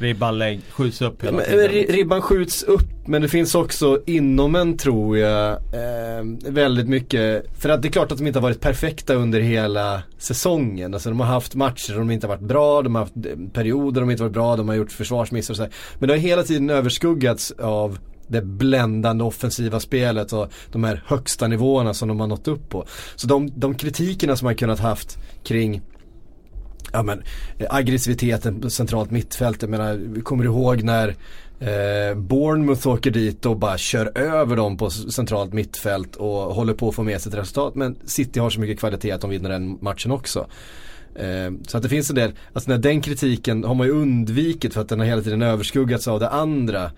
Ribban 0.00 0.62
skjuts 0.70 1.02
upp 1.02 1.24
hela 1.24 1.40
tiden. 1.40 1.68
Ribban 1.68 2.22
skjuts 2.22 2.62
upp 2.62 3.00
men 3.06 3.22
det 3.22 3.28
finns 3.28 3.54
också 3.54 4.02
inom 4.06 4.54
en 4.54 4.76
tror 4.76 5.18
jag 5.18 5.52
eh, 5.52 6.50
väldigt 6.52 6.88
mycket. 6.88 7.44
För 7.58 7.68
att 7.68 7.82
det 7.82 7.88
är 7.88 7.92
klart 7.92 8.12
att 8.12 8.18
de 8.18 8.26
inte 8.26 8.38
har 8.38 8.42
varit 8.42 8.60
perfekta 8.60 9.14
under 9.14 9.40
hela 9.40 10.02
säsongen. 10.18 10.94
Alltså 10.94 11.08
de 11.08 11.20
har 11.20 11.26
haft 11.26 11.54
matcher 11.54 11.92
där 11.92 11.98
de 11.98 12.10
inte 12.10 12.26
har 12.26 12.36
varit 12.36 12.48
bra, 12.48 12.82
de 12.82 12.94
har 12.94 13.02
haft 13.02 13.14
perioder 13.52 13.92
där 13.92 14.00
de 14.00 14.10
inte 14.10 14.22
varit 14.22 14.32
bra, 14.32 14.56
de 14.56 14.68
har 14.68 14.74
gjort 14.74 14.92
försvarsmissar 14.92 15.54
och 15.54 15.56
så 15.56 15.62
här. 15.62 15.72
Men 15.98 16.08
det 16.08 16.14
har 16.14 16.18
hela 16.18 16.42
tiden 16.42 16.70
överskuggats 16.70 17.50
av 17.50 17.98
det 18.28 18.42
bländande 18.42 19.24
offensiva 19.24 19.80
spelet 19.80 20.32
och 20.32 20.52
de 20.72 20.84
här 20.84 21.02
högsta 21.06 21.48
nivåerna 21.48 21.94
som 21.94 22.08
de 22.08 22.20
har 22.20 22.26
nått 22.26 22.48
upp 22.48 22.68
på. 22.68 22.86
Så 23.16 23.26
de, 23.26 23.50
de 23.54 23.74
kritikerna 23.74 24.36
som 24.36 24.46
man 24.46 24.56
kunnat 24.56 24.80
haft 24.80 25.18
kring 25.44 25.82
ja, 26.92 27.02
men, 27.02 27.22
eh, 27.58 27.66
aggressiviteten 27.70 28.60
på 28.60 28.70
centralt 28.70 29.10
mittfält. 29.10 29.62
Jag 29.62 29.70
menar, 29.70 30.22
kommer 30.22 30.44
du 30.44 30.50
ihåg 30.50 30.82
när 30.82 31.08
eh, 31.60 32.14
Bournemouth 32.16 32.88
åker 32.88 33.10
dit 33.10 33.46
och 33.46 33.56
bara 33.56 33.78
kör 33.78 34.18
över 34.18 34.56
dem 34.56 34.76
på 34.76 34.90
centralt 34.90 35.52
mittfält 35.52 36.16
och 36.16 36.54
håller 36.54 36.74
på 36.74 36.88
att 36.88 36.94
få 36.94 37.02
med 37.02 37.20
sig 37.20 37.30
ett 37.30 37.38
resultat. 37.38 37.74
Men 37.74 37.96
City 38.04 38.40
har 38.40 38.50
så 38.50 38.60
mycket 38.60 38.78
kvalitet 38.78 39.12
att 39.12 39.20
de 39.20 39.30
vinner 39.30 39.50
den 39.50 39.78
matchen 39.80 40.10
också. 40.12 40.46
Eh, 41.14 41.52
så 41.66 41.76
att 41.76 41.82
det 41.82 41.88
finns 41.88 42.10
en 42.10 42.16
del, 42.16 42.32
alltså 42.52 42.70
när 42.70 42.78
den 42.78 43.00
kritiken 43.00 43.64
har 43.64 43.74
man 43.74 43.86
ju 43.86 43.92
undvikit 43.92 44.74
för 44.74 44.80
att 44.80 44.88
den 44.88 44.98
har 44.98 45.06
hela 45.06 45.22
tiden 45.22 45.42
överskuggats 45.42 46.08
av 46.08 46.20
det 46.20 46.28
andra. 46.28 46.90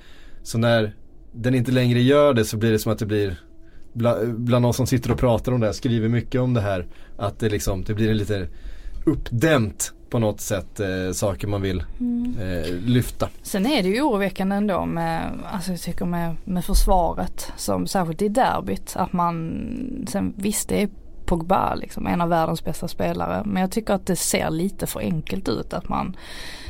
Så 0.43 0.59
när 0.59 0.95
den 1.33 1.55
inte 1.55 1.73
längre 1.73 2.01
gör 2.01 2.35
det 2.35 2.45
så 2.45 2.57
blir 2.57 2.73
det 2.73 2.79
som 2.79 2.93
att 2.93 2.99
det 2.99 3.07
blir 3.07 3.37
bland, 3.93 4.41
bland 4.41 4.67
oss 4.67 4.77
som 4.77 4.87
sitter 4.87 5.13
och 5.13 5.19
pratar 5.19 5.53
om 5.53 5.61
det 5.61 5.67
här, 5.67 5.73
skriver 5.73 6.09
mycket 6.09 6.41
om 6.41 6.55
det 6.55 6.61
här. 6.61 6.87
Att 7.17 7.39
det 7.39 7.49
liksom, 7.49 7.85
det 7.85 7.95
blir 7.95 8.11
en 8.11 8.17
lite 8.17 8.49
uppdämt 9.05 9.93
på 10.11 10.19
något 10.19 10.41
sätt 10.41 10.81
eh, 10.81 11.13
saker 11.13 11.47
man 11.47 11.63
vill 11.63 11.85
mm. 12.01 12.37
eh, 12.41 12.73
lyfta. 12.73 13.29
Sen 13.43 13.67
är 13.67 13.83
det 13.83 13.89
ju 13.89 14.03
oroväckande 14.03 14.57
ändå 14.57 14.85
med, 14.85 15.39
alltså 15.53 15.71
jag 15.71 15.81
tycker 15.81 16.05
med, 16.05 16.37
med 16.45 16.65
försvaret 16.65 17.53
som 17.57 17.87
särskilt 17.87 18.23
i 18.23 18.29
derbyt 18.29 18.93
att 18.97 19.13
man, 19.13 20.07
sen 20.09 20.35
visst 20.37 20.69
det 20.69 20.83
är 20.83 20.89
Pogba 21.25 21.75
liksom, 21.75 22.07
en 22.07 22.21
av 22.21 22.29
världens 22.29 22.65
bästa 22.65 22.89
spelare. 22.89 23.43
Men 23.47 23.61
jag 23.61 23.71
tycker 23.71 23.95
att 23.95 24.07
det 24.07 24.17
ser 24.17 24.51
lite 24.51 24.87
för 24.87 25.01
enkelt 25.01 25.49
ut 25.49 25.73
att 25.73 25.89
man 25.89 26.17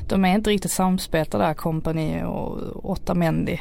de 0.08 0.24
är 0.24 0.34
inte 0.34 0.50
riktigt 0.50 0.70
samspelta 0.70 1.38
där, 1.38 1.54
Company 1.54 2.22
och 2.22 2.90
Otamendi. 2.90 3.60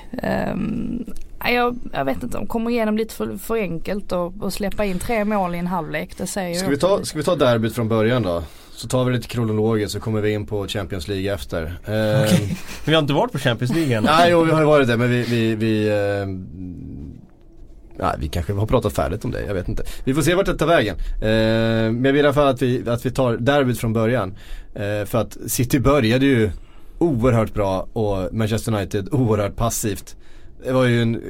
Um, 0.54 1.06
jag, 1.50 1.80
jag 1.94 2.06
vet 2.06 2.24
inte, 2.24 2.38
de 2.38 2.48
kommer 2.48 2.72
igenom 2.72 2.98
lite 2.98 3.14
för, 3.14 3.38
för 3.38 3.56
enkelt 3.56 4.12
och, 4.12 4.34
och 4.42 4.54
släppa 4.54 4.86
in 4.86 5.00
tre 5.00 5.26
mål 5.26 5.56
i 5.56 5.58
en 5.58 5.68
halvlek. 5.68 6.18
Det 6.18 6.28
säger 6.28 6.56
ska, 6.56 6.70
vi 6.70 6.78
ta, 6.78 7.04
ska 7.04 7.18
vi 7.18 7.24
ta 7.24 7.36
derbyt 7.36 7.76
från 7.76 7.88
början 7.88 8.24
då? 8.24 8.44
Så 8.82 8.88
tar 8.88 9.06
vi 9.06 9.14
lite 9.14 9.28
kronologiskt 9.28 9.92
så 9.92 10.00
kommer 10.00 10.22
vi 10.22 10.32
in 10.32 10.46
på 10.46 10.68
Champions 10.68 11.08
League 11.08 11.34
efter. 11.34 11.64
Eh, 11.64 12.24
okay. 12.24 12.48
vi 12.86 12.94
har 12.94 13.02
inte 13.02 13.14
varit 13.14 13.32
på 13.32 13.40
Champions 13.40 13.76
League 13.76 13.98
än. 13.98 14.04
Nej, 14.04 14.32
jo 14.32 14.44
vi 14.44 14.52
har 14.52 14.60
ju 14.60 14.66
varit 14.66 14.88
det 14.88 14.98
men 14.98 15.10
vi, 15.10 15.22
vi, 15.24 15.56
vi 15.56 15.88
eh, 15.90 16.28
Ja, 18.00 18.16
vi 18.20 18.28
kanske 18.28 18.54
har 18.54 18.68
pratat 18.68 18.94
färdigt 18.94 19.26
om 19.26 19.32
det, 19.32 19.46
jag 19.46 19.54
vet 19.54 19.68
inte. 19.68 19.84
Vi 20.04 20.14
får 20.14 20.22
se 20.22 20.36
vart 20.36 20.46
det 20.46 20.58
tar 20.58 20.66
vägen. 20.66 20.96
Eh, 21.00 21.92
men 21.92 22.06
jag 22.06 22.14
vill 22.14 22.16
i 22.16 22.28
alla 22.28 22.34
fall 22.34 22.48
att 22.48 22.62
vi, 22.62 22.90
att 22.90 23.06
vi 23.06 23.12
tar 23.12 23.38
derbyt 23.38 23.80
från 23.80 23.94
början. 23.94 24.36
Eh, 24.74 25.06
för 25.06 25.18
att 25.18 25.38
City 25.48 25.80
började 25.80 26.26
ju 26.26 26.52
oerhört 26.98 27.54
bra 27.54 27.88
och 27.94 28.34
Manchester 28.34 28.76
United 28.76 29.10
oerhört 29.12 29.56
passivt. 29.56 30.16
Det 30.66 30.72
var 30.72 30.86
ju 30.86 31.02
en 31.02 31.22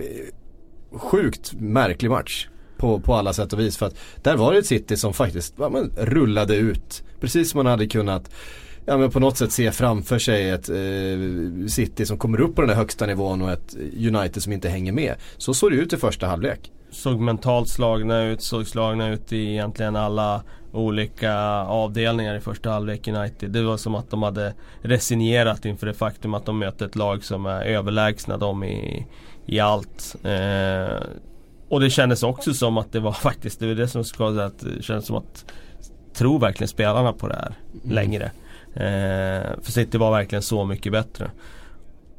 sjukt 0.92 1.54
märklig 1.54 2.10
match 2.10 2.48
på, 2.82 3.00
på 3.00 3.16
alla 3.16 3.34
sätt 3.34 3.54
och 3.54 3.60
vis. 3.60 3.78
För 3.78 3.86
att 3.86 3.96
där 4.22 4.36
var 4.36 4.54
det 4.54 4.60
ett 4.60 4.66
City 4.66 4.98
som 4.98 5.14
faktiskt 5.14 5.54
ja, 5.58 5.70
men, 5.70 5.92
rullade 5.98 6.56
ut. 6.56 7.04
Precis 7.20 7.52
som 7.52 7.58
man 7.58 7.66
hade 7.66 7.88
kunnat 7.88 8.32
ja, 8.86 8.98
men 8.98 9.12
på 9.12 9.20
något 9.20 9.38
sätt 9.38 9.52
se 9.52 9.72
framför 9.72 10.20
sig 10.20 10.50
ett 10.50 10.70
eh, 10.70 11.68
City 11.68 12.06
som 12.06 12.18
kommer 12.18 12.42
upp 12.42 12.56
på 12.56 12.62
den 12.62 12.70
här 12.70 12.78
högsta 12.78 13.06
nivån 13.06 13.42
och 13.42 13.52
ett 13.52 13.76
United 13.98 14.44
som 14.44 14.54
inte 14.54 14.70
hänger 14.70 14.92
med. 14.92 15.16
Så 15.38 15.54
såg 15.54 15.72
det 15.72 15.78
ut 15.78 15.94
i 15.94 15.98
första 15.98 16.28
halvlek. 16.28 16.72
Såg 16.92 17.20
mentalt 17.20 17.70
slagna 17.70 18.24
ut, 18.24 18.42
såg 18.42 18.68
slagna 18.68 19.10
ut 19.10 19.34
i 19.34 19.52
egentligen 19.52 19.96
alla 19.96 20.44
olika 20.72 21.36
avdelningar 21.64 22.36
i 22.36 22.40
första 22.40 22.70
halvlek 22.70 23.08
United. 23.08 23.52
Det 23.52 23.64
var 23.64 23.78
som 23.78 23.96
att 23.96 24.10
de 24.10 24.24
hade 24.24 24.54
resignerat 24.82 25.66
inför 25.66 25.88
det 25.88 25.94
faktum 25.94 26.34
att 26.34 26.46
de 26.46 26.60
möter 26.60 26.86
ett 26.86 26.96
lag 26.96 27.24
som 27.24 27.46
är 27.46 27.66
överlägsna 27.66 28.38
dem 28.38 28.64
i, 28.64 29.08
i 29.46 29.60
allt. 29.60 30.16
Eh, 30.24 30.98
och 31.72 31.80
det 31.80 31.90
kändes 31.90 32.24
också 32.24 32.54
som 32.54 32.78
att 32.78 32.92
det 32.92 33.00
var 33.00 33.12
faktiskt, 33.28 33.60
det 33.60 33.68
var 33.68 33.76
det 33.76 33.88
som 33.88 34.04
ska 34.04 34.34
säga 34.34 34.46
att 34.46 34.60
det 34.60 34.84
kändes 34.84 35.06
som 35.06 35.16
att 35.16 35.46
Tror 36.14 36.40
verkligen 36.40 36.68
spelarna 36.68 37.14
på 37.14 37.28
det 37.28 37.36
här 37.36 37.54
mm. 37.84 37.96
längre? 37.96 38.32
Eh, 38.74 39.62
för 39.62 39.72
City 39.72 39.98
var 39.98 40.12
verkligen 40.12 40.42
så 40.42 40.66
mycket 40.66 40.92
bättre. 40.92 41.32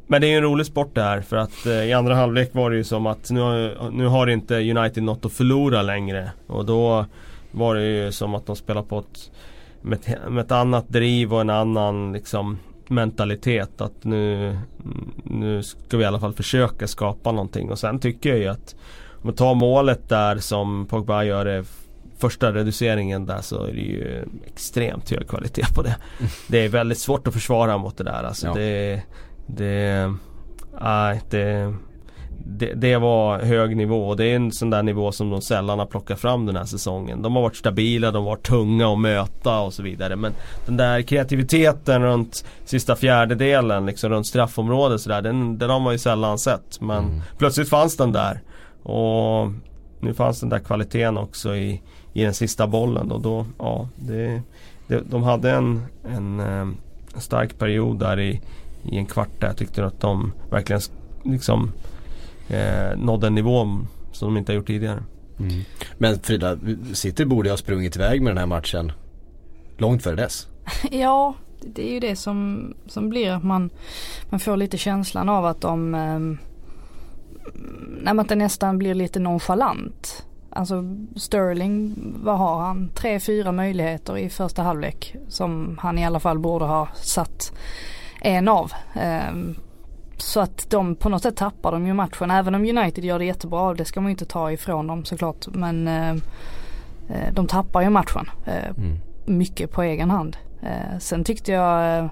Men 0.07 0.21
det 0.21 0.27
är 0.27 0.37
en 0.37 0.43
rolig 0.43 0.67
sport 0.67 0.95
det 0.95 1.03
här 1.03 1.21
för 1.21 1.37
att 1.37 1.67
eh, 1.67 1.85
i 1.85 1.93
andra 1.93 2.15
halvlek 2.15 2.55
var 2.55 2.71
det 2.71 2.77
ju 2.77 2.85
som 2.85 3.07
att 3.07 3.31
nu 3.31 3.41
har, 3.41 3.91
nu 3.91 4.07
har 4.07 4.27
inte 4.27 4.55
United 4.55 5.03
något 5.03 5.25
att 5.25 5.33
förlora 5.33 5.83
längre. 5.83 6.31
Och 6.47 6.67
då 6.67 7.07
var 7.51 7.75
det 7.75 7.85
ju 7.85 8.13
som 8.13 8.35
att 8.35 8.47
de 8.47 8.57
spelar 8.57 8.83
på 8.83 8.99
ett 8.99 9.31
med, 9.83 9.99
med 10.29 10.45
ett 10.45 10.53
annat 10.53 10.89
driv 10.89 11.35
och 11.35 11.41
en 11.41 11.51
annan 11.51 12.13
liksom 12.13 12.59
mentalitet 12.89 13.81
att 13.81 14.05
nu, 14.05 14.59
nu 15.25 15.63
ska 15.63 15.97
vi 15.97 16.03
i 16.03 16.07
alla 16.07 16.21
fall 16.21 16.33
försöka 16.33 16.87
skapa 16.87 17.33
någonting 17.33 17.71
och 17.71 17.79
sen 17.79 17.99
tycker 17.99 18.31
jag 18.31 18.39
ju 18.39 18.49
att 18.49 18.77
man 19.23 19.35
tar 19.35 19.55
målet 19.55 20.09
där 20.09 20.39
som 20.39 20.87
Pogba 20.87 21.25
gör 21.25 21.45
det 21.45 21.65
första 22.19 22.53
reduceringen 22.53 23.27
där 23.27 23.41
så 23.41 23.65
är 23.65 23.73
det 23.73 23.81
ju 23.81 24.25
extremt 24.47 25.11
hög 25.11 25.29
kvalitet 25.29 25.67
på 25.75 25.83
det. 25.83 25.97
Mm. 26.19 26.31
Det 26.49 26.59
är 26.59 26.69
väldigt 26.69 26.99
svårt 26.99 27.27
att 27.27 27.35
försvara 27.35 27.79
mot 27.79 27.97
det 27.97 28.05
där 28.05 28.23
alltså. 28.23 28.47
Ja. 28.47 28.55
Det, 28.55 29.03
det, 29.47 30.15
nej, 30.81 31.21
det, 31.31 31.75
det, 32.47 32.75
det, 32.75 32.97
var 32.97 33.39
hög 33.41 33.77
nivå 33.77 34.09
och 34.09 34.17
det 34.17 34.25
är 34.25 34.37
en 34.37 34.53
sån 34.53 34.71
där 34.71 34.83
nivå 34.83 35.13
som 35.13 35.31
de 35.31 35.43
sällan 35.43 35.79
har 35.79 35.87
plockat 35.87 36.21
fram 36.21 36.47
den 36.47 36.57
här 36.57 36.65
säsongen. 36.65 37.23
De 37.23 37.37
har 37.37 37.43
varit 37.43 37.57
stabila, 37.57 38.11
de 38.11 38.25
har 38.25 38.31
varit 38.31 38.47
tunga 38.47 38.93
att 38.93 38.99
möta 38.99 39.61
och 39.61 39.75
så 39.75 39.83
vidare. 39.83 40.17
Men 40.17 40.33
den 40.67 40.77
där 40.77 41.03
kreativiteten 41.03 42.03
runt 42.03 42.45
sista 42.65 42.97
fjärdedelen, 42.97 43.87
liksom 43.87 44.11
runt 44.11 44.27
straffområdet 44.27 45.01
sådär, 45.01 45.23
den, 45.23 45.59
den 45.59 45.71
har 45.71 45.81
man 45.81 45.93
ju 45.93 45.99
sällan 45.99 46.39
sett. 46.39 46.81
Men 46.81 47.05
mm. 47.05 47.21
plötsligt 47.39 47.69
fanns 47.69 47.97
den 47.97 48.13
där. 48.13 48.41
Och 48.83 49.53
nu 50.01 50.15
fanns 50.15 50.41
den 50.41 50.49
där 50.49 50.59
kvaliteten 50.59 51.19
också 51.19 51.57
i, 51.57 51.83
i 52.13 52.23
den 52.25 52.35
sista 52.35 52.67
bollen 52.67 53.13
och 53.13 53.21
då, 53.21 53.47
ja, 53.59 53.89
det, 53.97 54.43
det, 54.87 55.01
de 55.11 55.23
hade 55.23 55.51
en, 55.51 55.83
en, 56.09 56.41
en, 56.41 56.71
eh, 56.71 57.19
stark 57.19 57.59
period 57.59 57.99
där 57.99 58.21
i, 58.21 58.41
i 58.85 58.97
en 58.97 59.07
kvart 59.07 59.41
där 59.41 59.47
jag 59.47 59.57
tyckte 59.57 59.87
att 59.87 60.01
de 60.01 60.33
verkligen 60.51 60.83
liksom 61.25 61.73
eh, 62.49 62.97
nådde 62.97 63.27
en 63.27 63.35
nivå 63.35 63.79
Som 64.13 64.29
de 64.29 64.37
inte 64.39 64.53
har 64.53 64.57
gjort 64.57 64.67
tidigare. 64.67 65.03
Mm. 65.39 65.63
Men 65.99 66.19
Frida, 66.19 66.59
City 66.93 67.25
borde 67.25 67.51
ha 67.51 67.57
sprungit 67.57 67.97
iväg 67.97 68.23
med 68.23 68.31
den 68.31 68.39
här 68.39 68.47
matchen 68.47 68.93
långt 69.79 70.03
före 70.03 70.17
dess. 70.17 70.47
ja, 70.91 71.35
det 71.61 71.89
är 71.89 71.93
ju 71.93 72.01
det 72.01 72.17
som, 72.17 72.73
som 72.87 73.09
blir 73.09 73.31
att 73.31 73.45
man, 73.45 73.71
man 74.31 74.41
får 74.41 74.57
lite 74.57 74.79
känslan 74.79 75.29
av 75.29 75.47
att 75.47 75.61
de 75.61 75.95
eh, 75.95 76.52
Nej, 78.03 78.19
att 78.19 78.29
det 78.29 78.37
nästan 78.37 78.79
blir 78.79 78.95
lite 78.95 79.21
nonchalant. 79.21 80.27
Alltså 80.51 80.85
Sterling, 81.17 81.95
vad 82.23 82.39
har 82.39 82.61
han? 82.61 82.89
Tre, 82.95 83.21
fyra 83.21 83.53
möjligheter 83.53 84.19
i 84.19 84.29
första 84.29 84.63
halvlek 84.63 85.17
som 85.29 85.79
han 85.81 85.99
i 85.99 86.07
alla 86.07 86.21
fall 86.21 86.39
borde 86.39 86.65
ha 86.65 86.89
satt 86.95 87.53
en 88.21 88.49
av. 88.49 88.73
Um, 89.31 89.57
så 90.17 90.41
att 90.41 90.71
de 90.71 90.97
på 90.97 91.09
något 91.09 91.23
sätt 91.23 91.37
tappar 91.37 91.73
de 91.73 91.87
ju 91.87 91.95
matchen. 91.95 92.31
Även 92.31 92.55
om 92.55 92.65
United 92.65 93.05
gör 93.05 93.19
det 93.19 93.25
jättebra, 93.25 93.75
det 93.75 93.85
ska 93.85 94.01
man 94.01 94.09
ju 94.09 94.13
inte 94.13 94.25
ta 94.25 94.53
ifrån 94.53 94.87
dem 94.87 95.05
såklart. 95.05 95.47
Men 95.53 95.89
uh, 95.89 96.17
de 97.33 97.47
tappar 97.47 97.83
ju 97.83 97.91
matchen. 97.91 98.31
Uh, 98.49 98.85
mm. 98.85 98.99
Mycket 99.25 99.73
på 99.73 99.83
egen 99.83 100.11
hand. 100.11 100.37
Uh, 100.63 100.99
sen 100.99 101.25
tyckte 101.25 101.53
jag, 101.53 102.09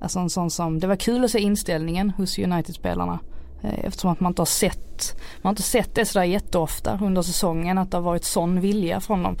alltså 0.00 0.18
en 0.18 0.30
sån 0.30 0.50
som, 0.50 0.80
det 0.80 0.86
var 0.86 0.96
kul 0.96 1.24
att 1.24 1.30
se 1.30 1.38
inställningen 1.38 2.10
hos 2.10 2.38
United-spelarna. 2.38 3.18
Eftersom 3.62 4.10
att 4.10 4.20
man 4.20 4.30
inte 4.30 4.42
har 4.42 4.46
sett, 4.46 5.16
man 5.36 5.48
har 5.48 5.50
inte 5.50 5.62
sett 5.62 5.94
det 5.94 6.04
sådär 6.04 6.24
jätteofta 6.24 6.98
under 7.02 7.22
säsongen 7.22 7.78
att 7.78 7.90
det 7.90 7.96
har 7.96 8.02
varit 8.02 8.24
sån 8.24 8.60
vilja 8.60 9.00
från 9.00 9.22
dem. 9.22 9.36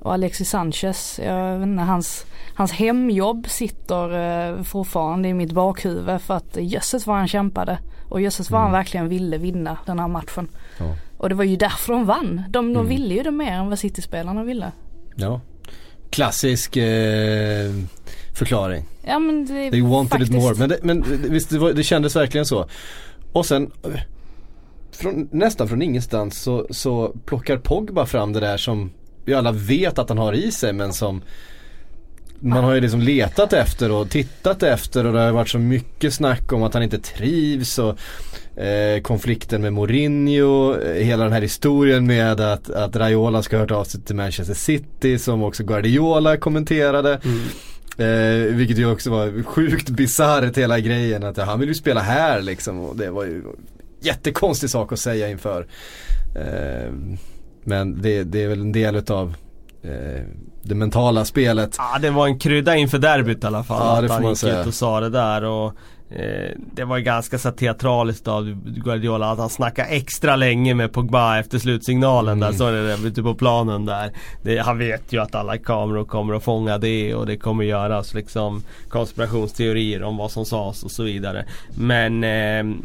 Och 0.00 0.12
Alexis 0.12 0.50
Sanchez, 0.50 1.20
jag 1.24 1.58
vet 1.58 1.66
inte, 1.66 1.82
hans, 1.82 2.26
hans 2.54 2.72
hemjobb 2.72 3.48
sitter 3.48 4.14
uh, 4.14 4.62
fortfarande 4.62 5.28
i 5.28 5.34
mitt 5.34 5.52
bakhuvud 5.52 6.20
för 6.20 6.34
att 6.34 6.56
jösses 6.60 7.06
vad 7.06 7.16
han 7.16 7.28
kämpade. 7.28 7.78
Och 8.08 8.20
jösses 8.20 8.50
vad 8.50 8.60
mm. 8.60 8.72
han 8.72 8.72
verkligen 8.72 9.08
ville 9.08 9.38
vinna 9.38 9.76
den 9.86 9.98
här 9.98 10.08
matchen. 10.08 10.48
Ja. 10.78 10.96
Och 11.18 11.28
det 11.28 11.34
var 11.34 11.44
ju 11.44 11.56
därför 11.56 11.92
de 11.92 12.04
vann. 12.04 12.42
De, 12.48 12.72
de 12.72 12.76
mm. 12.76 12.88
ville 12.88 13.14
ju 13.14 13.22
det 13.22 13.30
mer 13.30 13.52
än 13.52 13.68
vad 13.68 13.78
City-spelarna 13.78 14.44
ville. 14.44 14.72
Ja. 15.14 15.40
Klassisk 16.10 16.76
eh, 16.76 17.72
förklaring. 18.34 18.84
Ja 19.02 19.18
men 19.18 19.46
det 19.46 19.70
They 19.70 19.82
wanted 19.82 20.10
faktiskt. 20.10 20.32
it 20.32 20.42
more. 20.42 20.54
Men, 20.54 20.68
det, 20.68 20.78
men 20.82 21.04
visst 21.32 21.50
det, 21.50 21.58
var, 21.58 21.72
det 21.72 21.82
kändes 21.82 22.16
verkligen 22.16 22.46
så. 22.46 22.66
Och 23.32 23.46
sen 23.46 23.70
från, 24.92 25.28
nästan 25.32 25.68
från 25.68 25.82
ingenstans 25.82 26.42
så, 26.42 26.66
så 26.70 27.14
plockar 27.24 27.56
Pogba 27.56 28.06
fram 28.06 28.32
det 28.32 28.40
där 28.40 28.56
som 28.56 28.90
vi 29.24 29.34
alla 29.34 29.52
vet 29.52 29.98
att 29.98 30.08
han 30.08 30.18
har 30.18 30.32
i 30.32 30.52
sig 30.52 30.72
men 30.72 30.92
som 30.92 31.22
man 32.40 32.64
har 32.64 32.74
ju 32.74 32.80
liksom 32.80 33.00
letat 33.00 33.52
efter 33.52 33.92
och 33.92 34.10
tittat 34.10 34.62
efter 34.62 35.06
och 35.06 35.12
det 35.12 35.20
har 35.20 35.32
varit 35.32 35.48
så 35.48 35.58
mycket 35.58 36.14
snack 36.14 36.52
om 36.52 36.62
att 36.62 36.74
han 36.74 36.82
inte 36.82 36.98
trivs 36.98 37.78
och 37.78 37.98
eh, 38.60 39.00
konflikten 39.02 39.62
med 39.62 39.72
Mourinho, 39.72 40.74
eh, 40.74 41.04
hela 41.04 41.24
den 41.24 41.32
här 41.32 41.42
historien 41.42 42.06
med 42.06 42.40
att, 42.40 42.70
att 42.70 42.96
Raiola 42.96 43.42
ska 43.42 43.56
ha 43.56 43.60
hört 43.60 43.70
av 43.70 43.84
sig 43.84 44.00
till 44.00 44.16
Manchester 44.16 44.54
City 44.54 45.18
som 45.18 45.42
också 45.42 45.64
Guardiola 45.64 46.36
kommenterade. 46.36 47.20
Mm. 47.24 47.40
Eh, 48.00 48.54
vilket 48.54 48.78
ju 48.78 48.92
också 48.92 49.10
var 49.10 49.42
sjukt 49.42 49.90
bisarrt 49.90 50.58
hela 50.58 50.80
grejen 50.80 51.24
att 51.24 51.36
han 51.36 51.60
vill 51.60 51.68
ju 51.68 51.74
spela 51.74 52.00
här 52.00 52.42
liksom 52.42 52.80
och 52.80 52.96
det 52.96 53.10
var 53.10 53.24
ju 53.24 53.42
jättekonstig 54.00 54.70
sak 54.70 54.92
att 54.92 54.98
säga 54.98 55.28
inför. 55.28 55.66
Eh, 56.36 56.92
men 57.64 58.02
det, 58.02 58.24
det, 58.24 58.42
är 58.42 58.48
väl 58.48 58.60
en 58.60 58.72
del 58.72 58.96
utav 58.96 59.34
eh, 59.82 60.22
det 60.62 60.74
mentala 60.74 61.24
spelet. 61.24 61.74
Ja 61.78 61.98
det 62.00 62.10
var 62.10 62.26
en 62.26 62.38
krydda 62.38 62.76
inför 62.76 62.98
derbyt 62.98 63.44
i 63.44 63.46
alla 63.46 63.64
fall. 63.64 63.86
Ja, 63.86 64.00
det 64.00 64.06
att 64.06 64.12
han 64.12 64.28
gick 64.28 64.38
säga. 64.38 64.60
ut 64.60 64.66
och 64.66 64.74
sa 64.74 65.00
det 65.00 65.10
där 65.10 65.44
och 65.44 65.72
eh, 66.10 66.56
Det 66.74 66.84
var 66.84 66.96
ju 66.96 67.02
ganska 67.02 67.38
så 67.38 67.50
teatraliskt 67.50 68.28
av 68.28 68.54
Guardiola 68.64 69.30
att 69.30 69.38
han 69.38 69.50
snackade 69.50 69.88
extra 69.88 70.36
länge 70.36 70.74
med 70.74 70.92
Pogba 70.92 71.38
efter 71.38 71.58
slutsignalen 71.58 72.38
mm. 72.38 72.50
där. 72.50 72.58
Så 72.58 72.66
är 72.66 72.72
det 72.72 73.08
ute 73.08 73.22
på 73.22 73.34
planen 73.34 73.86
där. 73.86 74.12
Det, 74.42 74.58
han 74.58 74.78
vet 74.78 75.12
ju 75.12 75.22
att 75.22 75.34
alla 75.34 75.58
kameror 75.58 76.04
kommer 76.04 76.34
att 76.34 76.44
fånga 76.44 76.78
det 76.78 77.14
och 77.14 77.26
det 77.26 77.36
kommer 77.36 77.64
göras 77.64 78.14
liksom 78.14 78.62
konspirationsteorier 78.88 80.02
om 80.02 80.16
vad 80.16 80.30
som 80.30 80.44
sades 80.44 80.82
och 80.82 80.90
så 80.90 81.02
vidare. 81.02 81.44
Men 81.76 82.24
eh, 82.24 82.76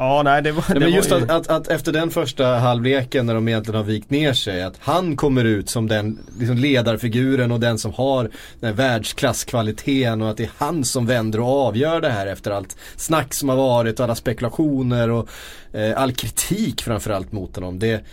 Ja 0.00 0.22
nej 0.22 0.42
det 0.42 0.52
var, 0.52 0.64
nej, 0.68 0.74
det 0.74 0.80
men 0.80 0.94
just 0.94 1.10
ju... 1.10 1.14
att, 1.14 1.30
att, 1.30 1.48
att, 1.48 1.68
efter 1.68 1.92
den 1.92 2.10
första 2.10 2.46
halvleken 2.46 3.26
när 3.26 3.34
de 3.34 3.48
egentligen 3.48 3.76
har 3.76 3.84
vikt 3.84 4.10
ner 4.10 4.32
sig. 4.32 4.62
Att 4.62 4.74
han 4.78 5.16
kommer 5.16 5.44
ut 5.44 5.70
som 5.70 5.88
den 5.88 6.18
liksom 6.38 6.56
ledarfiguren 6.56 7.52
och 7.52 7.60
den 7.60 7.78
som 7.78 7.92
har 7.92 8.30
den 8.60 8.74
världsklasskvaliteten 8.74 10.22
och 10.22 10.30
att 10.30 10.36
det 10.36 10.42
är 10.42 10.50
han 10.58 10.84
som 10.84 11.06
vänder 11.06 11.40
och 11.40 11.46
avgör 11.46 12.00
det 12.00 12.10
här 12.10 12.26
efter 12.26 12.50
allt 12.50 12.76
snack 12.96 13.34
som 13.34 13.48
har 13.48 13.56
varit 13.56 14.00
och 14.00 14.04
alla 14.04 14.14
spekulationer 14.14 15.10
och 15.10 15.28
eh, 15.72 16.02
all 16.02 16.12
kritik 16.12 16.82
framförallt 16.82 17.32
mot 17.32 17.56
honom. 17.56 17.78
Det, 17.78 18.04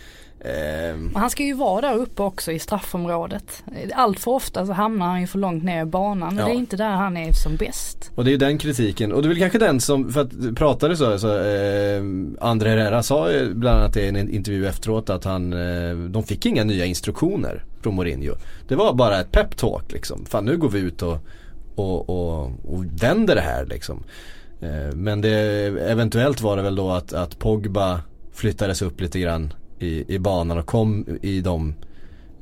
Eh. 0.46 0.96
Han 1.14 1.30
ska 1.30 1.42
ju 1.42 1.54
vara 1.54 1.80
där 1.80 1.94
uppe 1.94 2.22
också 2.22 2.52
i 2.52 2.58
straffområdet. 2.58 3.64
Allt 3.94 4.20
för 4.20 4.30
ofta 4.30 4.66
så 4.66 4.72
hamnar 4.72 5.06
han 5.06 5.20
ju 5.20 5.26
för 5.26 5.38
långt 5.38 5.64
ner 5.64 5.82
i 5.82 5.84
banan 5.84 6.34
och 6.34 6.40
ja. 6.42 6.46
det 6.46 6.52
är 6.52 6.56
inte 6.56 6.76
där 6.76 6.90
han 6.90 7.16
är 7.16 7.32
som 7.32 7.56
bäst. 7.56 8.10
Och 8.14 8.24
det 8.24 8.32
är 8.32 8.38
den 8.38 8.58
kritiken 8.58 9.12
och 9.12 9.22
det 9.22 9.26
är 9.26 9.28
väl 9.28 9.38
kanske 9.38 9.58
den 9.58 9.80
som, 9.80 10.12
för 10.12 10.20
att 10.20 10.56
pratade 10.56 10.96
så, 10.96 11.18
så 11.18 11.38
eh, 11.38 12.02
André 12.40 12.70
Herrera 12.70 13.02
sa 13.02 13.28
bland 13.54 13.80
annat 13.80 13.96
i 13.96 14.08
en 14.08 14.16
intervju 14.30 14.66
efteråt 14.66 15.10
att 15.10 15.24
han, 15.24 15.52
eh, 15.52 15.96
de 15.96 16.22
fick 16.22 16.46
inga 16.46 16.64
nya 16.64 16.84
instruktioner 16.84 17.64
från 17.82 17.94
Mourinho. 17.94 18.34
Det 18.68 18.74
var 18.76 18.94
bara 18.94 19.20
ett 19.20 19.32
peptalk 19.32 19.92
liksom. 19.92 20.26
Fan 20.26 20.44
nu 20.44 20.56
går 20.56 20.68
vi 20.68 20.78
ut 20.78 21.02
och, 21.02 21.18
och, 21.74 22.10
och, 22.10 22.42
och 22.44 22.84
vänder 23.02 23.34
det 23.34 23.40
här 23.40 23.66
liksom. 23.66 24.04
Eh, 24.60 24.94
men 24.94 25.20
det, 25.20 25.30
eventuellt 25.90 26.40
var 26.40 26.56
det 26.56 26.62
väl 26.62 26.76
då 26.76 26.90
att, 26.90 27.12
att 27.12 27.38
Pogba 27.38 28.00
flyttades 28.32 28.82
upp 28.82 29.00
lite 29.00 29.20
grann 29.20 29.52
i, 29.78 30.14
i 30.14 30.18
banan 30.18 30.58
och 30.58 30.66
kom 30.66 31.18
i 31.22 31.40
de 31.40 31.74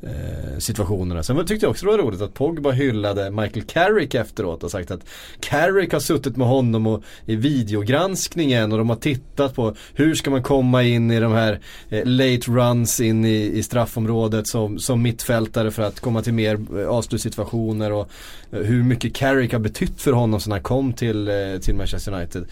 eh, 0.05 0.59
situationerna. 0.59 1.23
Sen 1.23 1.47
tyckte 1.47 1.67
jag 1.67 1.71
också 1.71 1.87
det 1.87 1.93
var 1.93 1.99
roligt 1.99 2.21
att 2.21 2.35
Pogba 2.35 2.71
hyllade 2.71 3.31
Michael 3.31 3.67
Carrick 3.67 4.15
efteråt 4.15 4.63
och 4.65 4.71
sagt 4.71 4.91
att 4.91 5.01
Carrick 5.41 5.93
har 5.93 6.01
suttit 6.01 6.37
med 6.37 6.47
honom 6.47 6.87
och, 6.87 7.03
i 7.27 7.37
videogranskningen 7.37 8.73
och 8.73 8.79
de 8.79 8.89
har 8.89 8.97
tittat 8.97 9.55
på 9.55 9.75
hur 9.95 10.15
ska 10.15 10.31
man 10.31 10.43
komma 10.43 10.83
in 10.83 11.11
i 11.11 11.21
de 11.21 11.33
här 11.33 11.61
eh, 11.89 12.05
late 12.05 12.51
runs 12.51 13.01
in 13.01 13.25
i, 13.25 13.59
i 13.59 13.63
straffområdet 13.63 14.49
som, 14.49 14.79
som 14.79 15.03
mittfältare 15.03 15.71
för 15.71 15.83
att 15.83 16.01
komma 16.01 16.23
till 16.23 16.35
mer 16.35 16.79
eh, 16.79 16.89
avslutssituationer 16.89 17.93
och 17.93 18.09
eh, 18.51 18.61
hur 18.61 18.83
mycket 18.83 19.15
Carrick 19.15 19.53
har 19.53 19.61
betytt 19.61 20.01
för 20.01 20.13
honom 20.13 20.41
sen 20.41 20.53
han 20.53 20.63
kom 20.63 20.93
till, 20.93 21.31
till 21.63 21.75
Manchester 21.75 22.13
United. 22.13 22.45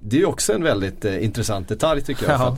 Det 0.00 0.20
är 0.20 0.28
också 0.28 0.52
en 0.52 0.62
väldigt 0.62 1.04
intressant 1.04 1.68
detalj 1.68 2.02
tycker 2.02 2.30
jag. 2.30 2.40
Ja. 2.40 2.56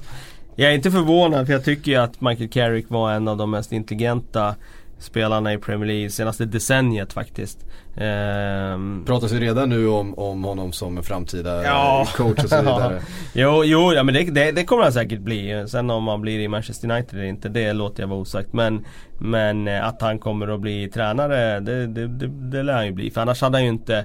Jag 0.61 0.71
är 0.71 0.75
inte 0.75 0.91
förvånad 0.91 1.47
för 1.47 1.53
jag 1.53 1.65
tycker 1.65 1.93
ju 1.93 1.99
att 1.99 2.21
Michael 2.21 2.51
Carrick 2.51 2.91
var 2.91 3.13
en 3.13 3.29
av 3.29 3.37
de 3.37 3.51
mest 3.51 3.73
intelligenta 3.73 4.55
spelarna 4.99 5.53
i 5.53 5.59
Premier 5.59 5.87
League 5.87 6.11
senaste 6.11 6.45
decenniet 6.45 7.13
faktiskt. 7.13 7.59
Ehm... 7.97 9.05
Pratas 9.07 9.33
ju 9.33 9.41
redan 9.41 9.69
nu 9.69 9.89
om, 9.89 10.19
om 10.19 10.45
honom 10.45 10.73
som 10.73 11.03
framtida 11.03 11.65
ja. 11.65 12.07
coach 12.15 12.45
och 12.45 12.51
så 12.51 12.57
vidare. 12.61 13.03
jo, 13.33 13.65
jo 13.65 13.93
ja, 13.93 14.03
men 14.03 14.15
det, 14.15 14.25
det, 14.25 14.53
det, 14.53 14.65
kommer 14.65 14.83
han 14.83 14.93
säkert 14.93 15.21
bli. 15.21 15.65
Sen 15.69 15.91
om 15.91 16.09
han 16.09 16.21
blir 16.21 16.41
i 16.41 16.49
Manchester 16.49 16.91
United 16.91 17.19
eller 17.19 17.29
inte, 17.29 17.49
det 17.49 17.73
låter 17.73 18.03
jag 18.03 18.09
vara 18.09 18.21
osagt. 18.21 18.53
Men, 18.53 18.85
men 19.19 19.69
eh, 19.69 19.87
att 19.87 20.03
han 20.03 20.19
kommer 20.19 20.49
att 20.49 20.61
bli 20.61 20.89
tränare, 20.89 21.61
det, 21.61 21.87
det, 21.87 22.07
det, 22.07 22.27
det 22.27 22.63
lär 22.63 22.75
han 22.75 22.87
ju 22.87 22.93
bli. 22.93 23.11
För 23.11 23.21
annars 23.21 23.41
hade 23.41 23.57
han 23.57 23.65
ju 23.65 23.71
inte 23.71 24.05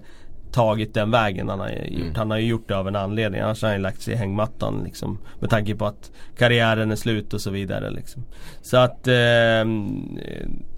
tagit 0.55 0.93
den 0.93 1.11
vägen 1.11 1.49
han 1.49 1.59
har 1.59 1.69
gjort. 1.69 2.01
Mm. 2.01 2.15
Han 2.15 2.31
har 2.31 2.37
ju 2.37 2.47
gjort 2.47 2.67
det 2.67 2.77
av 2.77 2.87
en 2.87 2.95
anledning. 2.95 3.41
Annars 3.41 3.61
har 3.61 3.69
han 3.69 3.77
ju 3.77 3.81
lagt 3.81 4.01
sig 4.01 4.13
i 4.13 4.17
hängmattan 4.17 4.81
liksom. 4.83 5.17
Med 5.39 5.49
tanke 5.49 5.75
på 5.75 5.85
att 5.85 6.11
karriären 6.37 6.91
är 6.91 6.95
slut 6.95 7.33
och 7.33 7.41
så 7.41 7.49
vidare 7.49 7.89
liksom. 7.91 8.23
Så 8.61 8.77
att, 8.77 9.07
eh, 9.07 9.65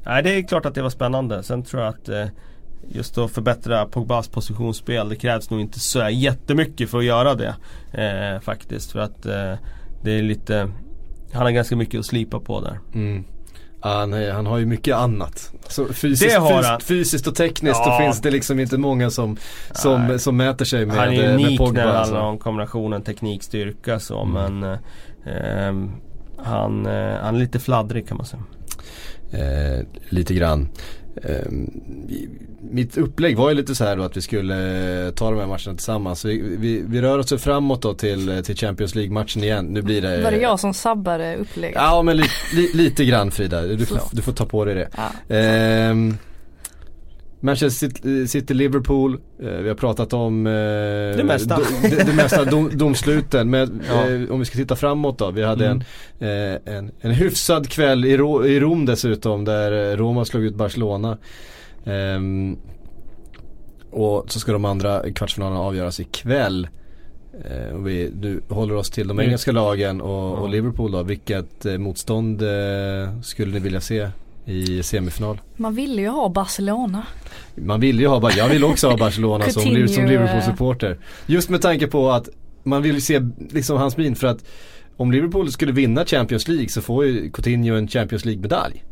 nej 0.06 0.24
det 0.24 0.30
är 0.30 0.48
klart 0.48 0.66
att 0.66 0.76
det 0.76 0.82
var 0.82 0.90
spännande. 0.90 1.44
Sen 1.44 1.64
tror 1.64 1.84
jag 1.84 1.90
att 1.90 2.10
eh, 2.10 2.26
just 2.88 3.18
att 3.18 3.32
förbättra 3.32 3.86
Pogbas 3.86 4.28
positionsspel. 4.28 5.10
Det 5.10 5.16
krävs 5.16 5.50
nog 5.50 5.62
inte 5.62 5.80
så 5.80 6.10
jättemycket 6.10 6.90
för 6.90 6.98
att 6.98 7.06
göra 7.06 7.36
det. 7.36 7.56
Eh, 7.92 8.42
faktiskt. 8.42 8.92
För 8.92 9.00
att 9.00 9.26
eh, 9.26 9.54
det 10.04 10.12
är 10.12 10.22
lite 10.22 10.72
Han 11.32 11.44
har 11.44 11.52
ganska 11.52 11.76
mycket 11.76 12.00
att 12.00 12.06
slipa 12.06 12.40
på 12.40 12.62
där. 12.62 12.80
Mm. 12.94 13.24
Han, 13.80 14.14
han 14.14 14.46
har 14.46 14.58
ju 14.58 14.66
mycket 14.66 14.96
annat. 14.96 15.52
Så 15.68 15.86
fysiskt, 15.86 16.36
fys, 16.36 16.86
fysiskt 16.88 17.28
och 17.28 17.36
tekniskt 17.36 17.82
ja. 17.86 17.98
finns 18.00 18.22
det 18.22 18.32
liksom 18.32 18.60
inte 18.60 18.78
många 18.78 19.10
som, 19.10 19.38
som, 19.72 20.20
som 20.20 20.38
mäter 20.38 20.66
sig 20.66 20.86
med 20.86 20.96
Han 20.96 21.14
är 21.14 21.34
unik 21.34 21.60
när 21.60 21.86
det 21.86 21.98
handlar 21.98 22.22
om 22.22 22.38
kombinationen 22.38 23.02
teknik-styrka 23.02 24.00
så 24.00 24.22
mm. 24.22 24.60
men 24.60 24.80
eh, 25.26 25.92
han, 26.38 26.86
eh, 26.86 27.16
han 27.22 27.36
är 27.36 27.40
lite 27.40 27.60
fladdrig 27.60 28.08
kan 28.08 28.18
man 28.18 28.26
säga. 28.26 28.44
Eh, 29.32 29.86
lite 30.10 30.34
grann. 30.34 30.70
Ehm, 31.24 31.72
mitt 32.72 32.98
upplägg 32.98 33.38
var 33.38 33.50
ju 33.50 33.56
lite 33.56 33.76
så 33.76 33.84
här 33.84 33.96
då 33.98 34.04
att 34.04 34.18
vi 34.18 34.22
skulle 34.22 35.12
ta 35.16 35.32
de 35.32 35.40
här 35.40 35.48
matcherna 35.48 35.76
tillsammans. 35.76 36.26
Vi, 36.26 36.58
vi, 36.58 36.84
vi 36.88 37.02
rör 37.02 37.20
oss 37.20 37.42
framåt 37.42 37.82
då 37.82 37.94
till, 37.94 38.44
till 38.46 38.58
Champions 38.58 38.96
League-matchen 38.96 39.44
igen. 39.44 39.66
Nu 39.66 39.82
blir 39.82 40.02
det 40.02 40.24
Var 40.24 40.32
det 40.32 40.38
jag 40.38 40.60
som 40.60 40.74
sabbade 40.74 41.36
upplägget? 41.36 41.76
Ja 41.76 42.02
men 42.02 42.18
li, 42.18 42.24
li, 42.54 42.70
lite 42.74 43.06
grann 43.06 43.32
Frida. 43.32 43.62
Du 43.62 43.86
får, 43.86 44.00
du 44.12 44.22
får 44.22 44.32
ta 44.32 44.46
på 44.46 44.66
dig 44.66 44.76
det. 44.76 44.90
Ja. 44.98 45.36
Ehm, 45.36 46.18
Manchester 47.40 48.28
City-Liverpool, 48.28 49.18
eh, 49.42 49.50
vi 49.50 49.68
har 49.68 49.76
pratat 49.76 50.14
om 50.14 50.48
eh, 50.48 50.52
det 51.18 51.24
mesta, 51.26 51.60
det, 51.82 52.04
det 52.04 52.14
mesta 52.14 52.46
dom, 52.52 52.70
domsluten. 52.74 53.50
Men 53.50 53.82
ja. 53.90 54.10
eh, 54.10 54.32
om 54.32 54.40
vi 54.40 54.46
ska 54.46 54.56
titta 54.56 54.76
framåt 54.76 55.18
då. 55.18 55.32
Vi 55.32 55.44
hade 55.44 55.66
mm. 55.66 55.82
en, 56.20 56.60
en, 56.66 56.92
en 57.02 57.12
hyfsad 57.12 57.70
kväll 57.70 58.06
i, 58.06 58.10
i 58.48 58.60
Rom 58.60 58.86
dessutom 58.86 59.46
där 59.46 59.98
Roma 59.98 60.26
slog 60.26 60.44
ut 60.44 60.56
Barcelona. 60.56 61.18
Ehm, 61.86 62.58
och 63.92 64.32
så 64.32 64.40
ska 64.40 64.52
de 64.52 64.66
andra 64.66 65.12
kvartsfinalerna 65.12 65.60
avgöras 65.60 66.00
ikväll. 66.00 66.68
Eh, 67.46 67.76
och 67.76 67.88
vi 67.88 68.12
nu 68.22 68.42
håller 68.50 68.76
oss 68.76 68.90
till 68.90 69.08
de 69.08 69.20
mm. 69.20 69.26
engelska 69.26 69.52
lagen 69.52 70.02
och, 70.02 70.38
och 70.38 70.50
Liverpool 70.50 70.92
då. 70.92 71.04
Vilket 71.04 71.66
motstånd 71.80 72.44
skulle 73.22 73.54
ni 73.54 73.60
vilja 73.60 73.82
se 73.82 74.10
i 74.48 74.84
semifinal? 74.84 75.42
Man 75.56 75.76
vill 75.76 76.00
ju 76.00 76.08
ha 76.08 76.30
Barcelona. 76.30 77.04
Man 77.56 77.80
vill 77.80 78.00
ju 78.00 78.08
ha, 78.08 78.32
jag 78.32 78.50
vill 78.50 78.64
också 78.64 78.90
ha 78.90 78.98
Barcelona 78.98 79.46
som, 79.46 79.62
som 79.88 80.06
Liverpool-supporter. 80.06 80.98
Just 81.26 81.50
med 81.50 81.62
tanke 81.62 81.88
på 81.88 82.12
att 82.12 82.30
man 82.64 82.82
vill 82.82 83.02
se 83.02 83.22
liksom 83.50 83.78
hans 83.78 83.98
min 83.98 84.16
för 84.16 84.28
att 84.28 84.46
om 84.98 85.12
Liverpool 85.12 85.52
skulle 85.52 85.72
vinna 85.72 86.06
Champions 86.06 86.48
League 86.48 86.70
så 86.70 86.82
får 86.82 87.06
ju 87.06 87.32
Coutinho 87.32 87.76
en 87.76 87.88
Champions 87.88 88.26
League-medalj. 88.26 88.84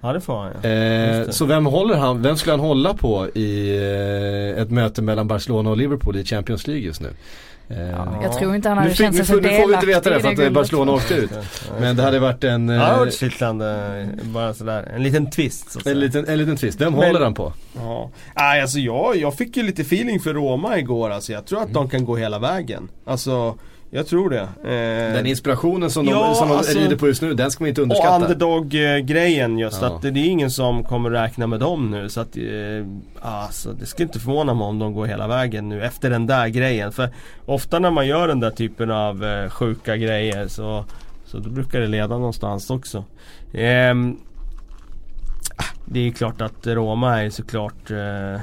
Ja 0.00 0.12
det 0.12 0.20
får 0.20 0.36
han 0.36 0.52
ja. 0.62 0.68
Eh, 0.68 1.30
så 1.30 1.44
vem 1.44 1.66
håller 1.66 1.96
han, 1.96 2.22
vem 2.22 2.36
skulle 2.36 2.52
han 2.52 2.60
hålla 2.60 2.94
på 2.94 3.28
i 3.28 3.76
eh, 3.76 4.62
ett 4.62 4.70
möte 4.70 5.02
mellan 5.02 5.28
Barcelona 5.28 5.70
och 5.70 5.76
Liverpool 5.76 6.16
i 6.16 6.24
Champions 6.24 6.66
League 6.66 6.84
just 6.84 7.00
nu? 7.00 7.08
Eh, 7.70 7.90
ja, 7.90 8.20
jag 8.22 8.38
tror 8.38 8.54
inte 8.54 8.68
han 8.68 8.78
hade 8.78 8.94
känt 8.94 9.16
sig 9.16 9.26
så 9.26 9.32
delaktig 9.32 9.56
Nu 9.56 9.62
får 9.62 9.68
vi 9.68 9.74
inte 9.74 9.86
veta 9.86 10.10
det 10.10 10.20
för 10.20 10.28
att 10.28 10.36
det 10.36 10.50
Barcelona 10.50 10.92
åkte 10.92 11.14
ut. 11.14 11.30
Men 11.80 11.96
det 11.96 12.02
hade 12.02 12.18
varit 12.18 12.44
en... 12.44 12.68
Ja, 12.68 12.74
det 12.74 12.84
hade 12.84 12.98
varit 12.98 13.14
kittlande. 13.14 14.08
Bara 14.22 14.54
sådär. 14.54 14.92
En 14.94 15.02
liten 15.02 15.30
twist. 15.30 15.70
Så 15.70 15.88
en, 15.88 16.00
liten, 16.00 16.28
en 16.28 16.38
liten 16.38 16.56
twist. 16.56 16.80
Vem 16.80 16.92
Men, 16.92 17.02
håller 17.02 17.20
han 17.20 17.34
på? 17.34 17.52
Ja. 17.76 18.10
Nej, 18.36 18.62
alltså 18.62 18.78
jag, 18.78 19.16
jag 19.16 19.34
fick 19.34 19.56
ju 19.56 19.62
lite 19.62 19.82
feeling 19.82 20.20
för 20.20 20.34
Roma 20.34 20.78
igår. 20.78 21.10
Alltså, 21.10 21.32
jag 21.32 21.46
tror 21.46 21.58
att 21.58 21.64
mm. 21.64 21.74
de 21.74 21.88
kan 21.88 22.04
gå 22.04 22.16
hela 22.16 22.38
vägen. 22.38 22.88
Alltså 23.04 23.58
jag 23.92 24.06
tror 24.06 24.30
det. 24.30 24.40
Eh, 24.40 25.14
den 25.14 25.26
inspirationen 25.26 25.90
som 25.90 26.06
de, 26.06 26.10
ja, 26.12 26.34
som 26.34 26.48
de 26.48 26.56
alltså, 26.56 26.78
rider 26.78 26.96
på 26.96 27.06
just 27.06 27.22
nu, 27.22 27.34
den 27.34 27.50
ska 27.50 27.64
man 27.64 27.68
inte 27.68 27.82
underskatta. 27.82 28.16
Och 28.16 28.22
underdog-grejen 28.22 29.58
just, 29.58 29.82
ja. 29.82 29.86
att 29.86 30.02
det 30.02 30.08
är 30.08 30.28
ingen 30.28 30.50
som 30.50 30.84
kommer 30.84 31.10
räkna 31.10 31.46
med 31.46 31.60
dem 31.60 31.90
nu. 31.90 32.08
Så 32.08 32.20
att, 32.20 32.36
eh, 32.36 32.86
alltså, 33.20 33.72
det 33.72 33.86
ska 33.86 34.02
inte 34.02 34.20
förvåna 34.20 34.54
mig 34.54 34.64
om 34.64 34.78
de 34.78 34.94
går 34.94 35.06
hela 35.06 35.28
vägen 35.28 35.68
nu 35.68 35.84
efter 35.84 36.10
den 36.10 36.26
där 36.26 36.48
grejen. 36.48 36.92
För 36.92 37.10
ofta 37.46 37.78
när 37.78 37.90
man 37.90 38.06
gör 38.06 38.28
den 38.28 38.40
där 38.40 38.50
typen 38.50 38.90
av 38.90 39.24
eh, 39.24 39.50
sjuka 39.50 39.96
grejer 39.96 40.48
så, 40.48 40.84
så 41.24 41.38
då 41.38 41.50
brukar 41.50 41.80
det 41.80 41.86
leda 41.86 42.18
någonstans 42.18 42.70
också. 42.70 43.04
Eh, 43.52 43.94
det 45.84 46.00
är 46.06 46.10
klart 46.10 46.40
att 46.40 46.66
Roma 46.66 47.22
är 47.22 47.30
såklart 47.30 47.90
eh, 47.90 48.40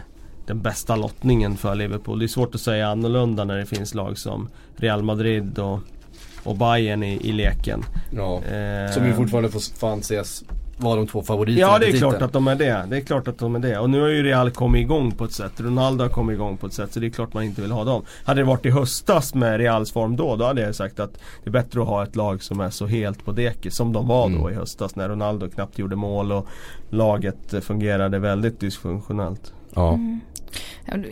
den 0.47 0.61
bästa 0.61 0.95
lottningen 0.95 1.57
för 1.57 1.75
Liverpool. 1.75 2.19
Det 2.19 2.25
är 2.25 2.27
svårt 2.27 2.55
att 2.55 2.61
säga 2.61 2.87
annorlunda 2.87 3.43
när 3.43 3.57
det 3.57 3.65
finns 3.65 3.93
lag 3.93 4.17
som 4.17 4.49
Real 4.75 5.03
Madrid 5.03 5.59
och, 5.59 5.79
och 6.43 6.55
Bayern 6.55 7.03
i, 7.03 7.29
i 7.29 7.31
leken. 7.31 7.83
Ja, 8.11 8.35
eh, 8.35 8.91
som 8.93 9.05
ju 9.05 9.13
fortfarande 9.13 9.49
får, 9.49 9.87
anses 9.87 10.43
vara 10.77 10.95
de 10.95 11.07
två 11.07 11.21
favoriterna 11.21 11.67
Ja 11.67 11.79
det 11.79 11.87
är 11.87 11.97
klart 11.97 12.21
att 12.21 12.33
de 12.33 12.47
är 12.47 12.55
det. 12.55 12.85
Det 12.89 12.97
är 12.97 13.01
klart 13.01 13.27
att 13.27 13.37
de 13.37 13.55
är 13.55 13.59
det. 13.59 13.79
Och 13.79 13.89
nu 13.89 14.01
har 14.01 14.07
ju 14.07 14.23
Real 14.23 14.51
kommit 14.51 14.81
igång 14.81 15.11
på 15.11 15.25
ett 15.25 15.31
sätt. 15.31 15.51
Ronaldo 15.57 16.03
har 16.03 16.09
kommit 16.09 16.33
igång 16.33 16.57
på 16.57 16.67
ett 16.67 16.73
sätt. 16.73 16.93
Så 16.93 16.99
det 16.99 17.07
är 17.07 17.09
klart 17.09 17.33
man 17.33 17.43
inte 17.43 17.61
vill 17.61 17.71
ha 17.71 17.83
dem. 17.83 18.01
Hade 18.23 18.41
det 18.41 18.45
varit 18.45 18.65
i 18.65 18.69
höstas 18.69 19.33
med 19.33 19.57
Reals 19.57 19.91
form 19.91 20.15
då, 20.15 20.35
då 20.35 20.45
hade 20.45 20.61
jag 20.61 20.75
sagt 20.75 20.99
att 20.99 21.13
det 21.43 21.49
är 21.49 21.51
bättre 21.51 21.81
att 21.81 21.87
ha 21.87 22.03
ett 22.03 22.15
lag 22.15 22.43
som 22.43 22.59
är 22.59 22.69
så 22.69 22.85
helt 22.85 23.25
på 23.25 23.31
dekis. 23.31 23.75
Som 23.75 23.93
de 23.93 24.07
var 24.07 24.29
då 24.29 24.37
mm. 24.37 24.53
i 24.53 24.53
höstas 24.53 24.95
när 24.95 25.09
Ronaldo 25.09 25.49
knappt 25.49 25.79
gjorde 25.79 25.95
mål 25.95 26.31
och 26.31 26.47
laget 26.89 27.63
fungerade 27.65 28.19
väldigt 28.19 28.59
dysfunktionellt. 28.59 29.53
Ja. 29.73 29.93
Mm. 29.93 30.19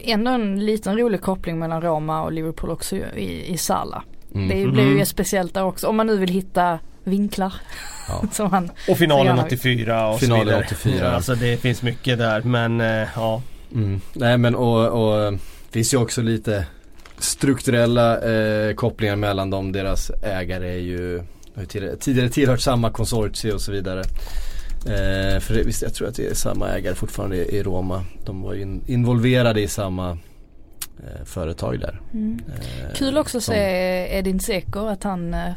Ändå 0.04 0.32
en 0.32 0.66
liten 0.66 0.98
rolig 0.98 1.22
koppling 1.22 1.60
mellan 1.60 1.82
Roma 1.82 2.24
och 2.24 2.32
Liverpool 2.32 2.70
också 2.70 2.96
i, 2.96 3.54
i 3.54 3.58
Sala. 3.58 4.04
Mm. 4.36 4.50
Det 4.50 4.72
blir 4.72 4.98
ju 4.98 5.06
speciellt 5.06 5.54
där 5.54 5.64
också 5.64 5.88
om 5.88 5.96
man 5.96 6.08
nu 6.08 6.18
vill 6.18 6.30
hitta 6.30 6.80
vinklar. 7.04 7.54
Ja. 8.08 8.24
som 8.32 8.52
han, 8.52 8.72
och 8.90 8.98
finalen 8.98 9.40
84 9.40 10.08
och 10.10 10.20
finalen 10.20 10.46
så 10.46 10.50
vidare. 10.50 10.66
84. 10.66 11.12
Alltså 11.12 11.36
det 11.36 11.58
finns 11.58 11.82
mycket 11.82 12.18
där 12.18 12.42
men 12.42 12.82
eh, 12.82 13.08
ja. 13.16 13.42
Mm. 13.74 14.02
Nej 14.14 14.38
men 14.38 14.56
och, 14.56 14.88
och 14.88 15.34
det 15.34 15.40
finns 15.72 15.94
ju 15.94 15.98
också 15.98 16.22
lite 16.22 16.66
strukturella 17.18 18.22
eh, 18.22 18.74
kopplingar 18.74 19.16
mellan 19.16 19.50
dem. 19.50 19.72
Deras 19.72 20.10
ägare 20.10 20.70
är 20.74 20.80
ju 20.80 21.24
tidigare 22.00 22.30
tillhört 22.30 22.60
samma 22.60 22.92
konsortie 22.92 23.54
och 23.54 23.62
så 23.62 23.72
vidare. 23.72 24.04
Eh, 24.86 25.40
för 25.40 25.54
det, 25.54 25.64
visst, 25.64 25.82
jag 25.82 25.94
tror 25.94 26.08
att 26.08 26.16
det 26.16 26.28
är 26.28 26.34
samma 26.34 26.70
ägare 26.70 26.96
fortfarande 26.96 27.56
i, 27.56 27.64
Roma. 27.64 28.06
De 28.26 28.42
var 28.42 28.54
in, 28.54 28.84
involverade 28.88 29.62
i 29.62 29.68
samma 29.68 30.10
eh, 30.10 31.26
företag 31.26 31.80
där. 31.80 32.02
Mm. 32.14 32.40
Eh, 32.48 32.96
Kul 32.96 33.18
också 33.18 33.38
att 33.38 33.44
se 33.44 34.18
Edin 34.18 34.40
Seko 34.40 34.86
att 34.86 35.04
han 35.04 35.34
eh, 35.34 35.54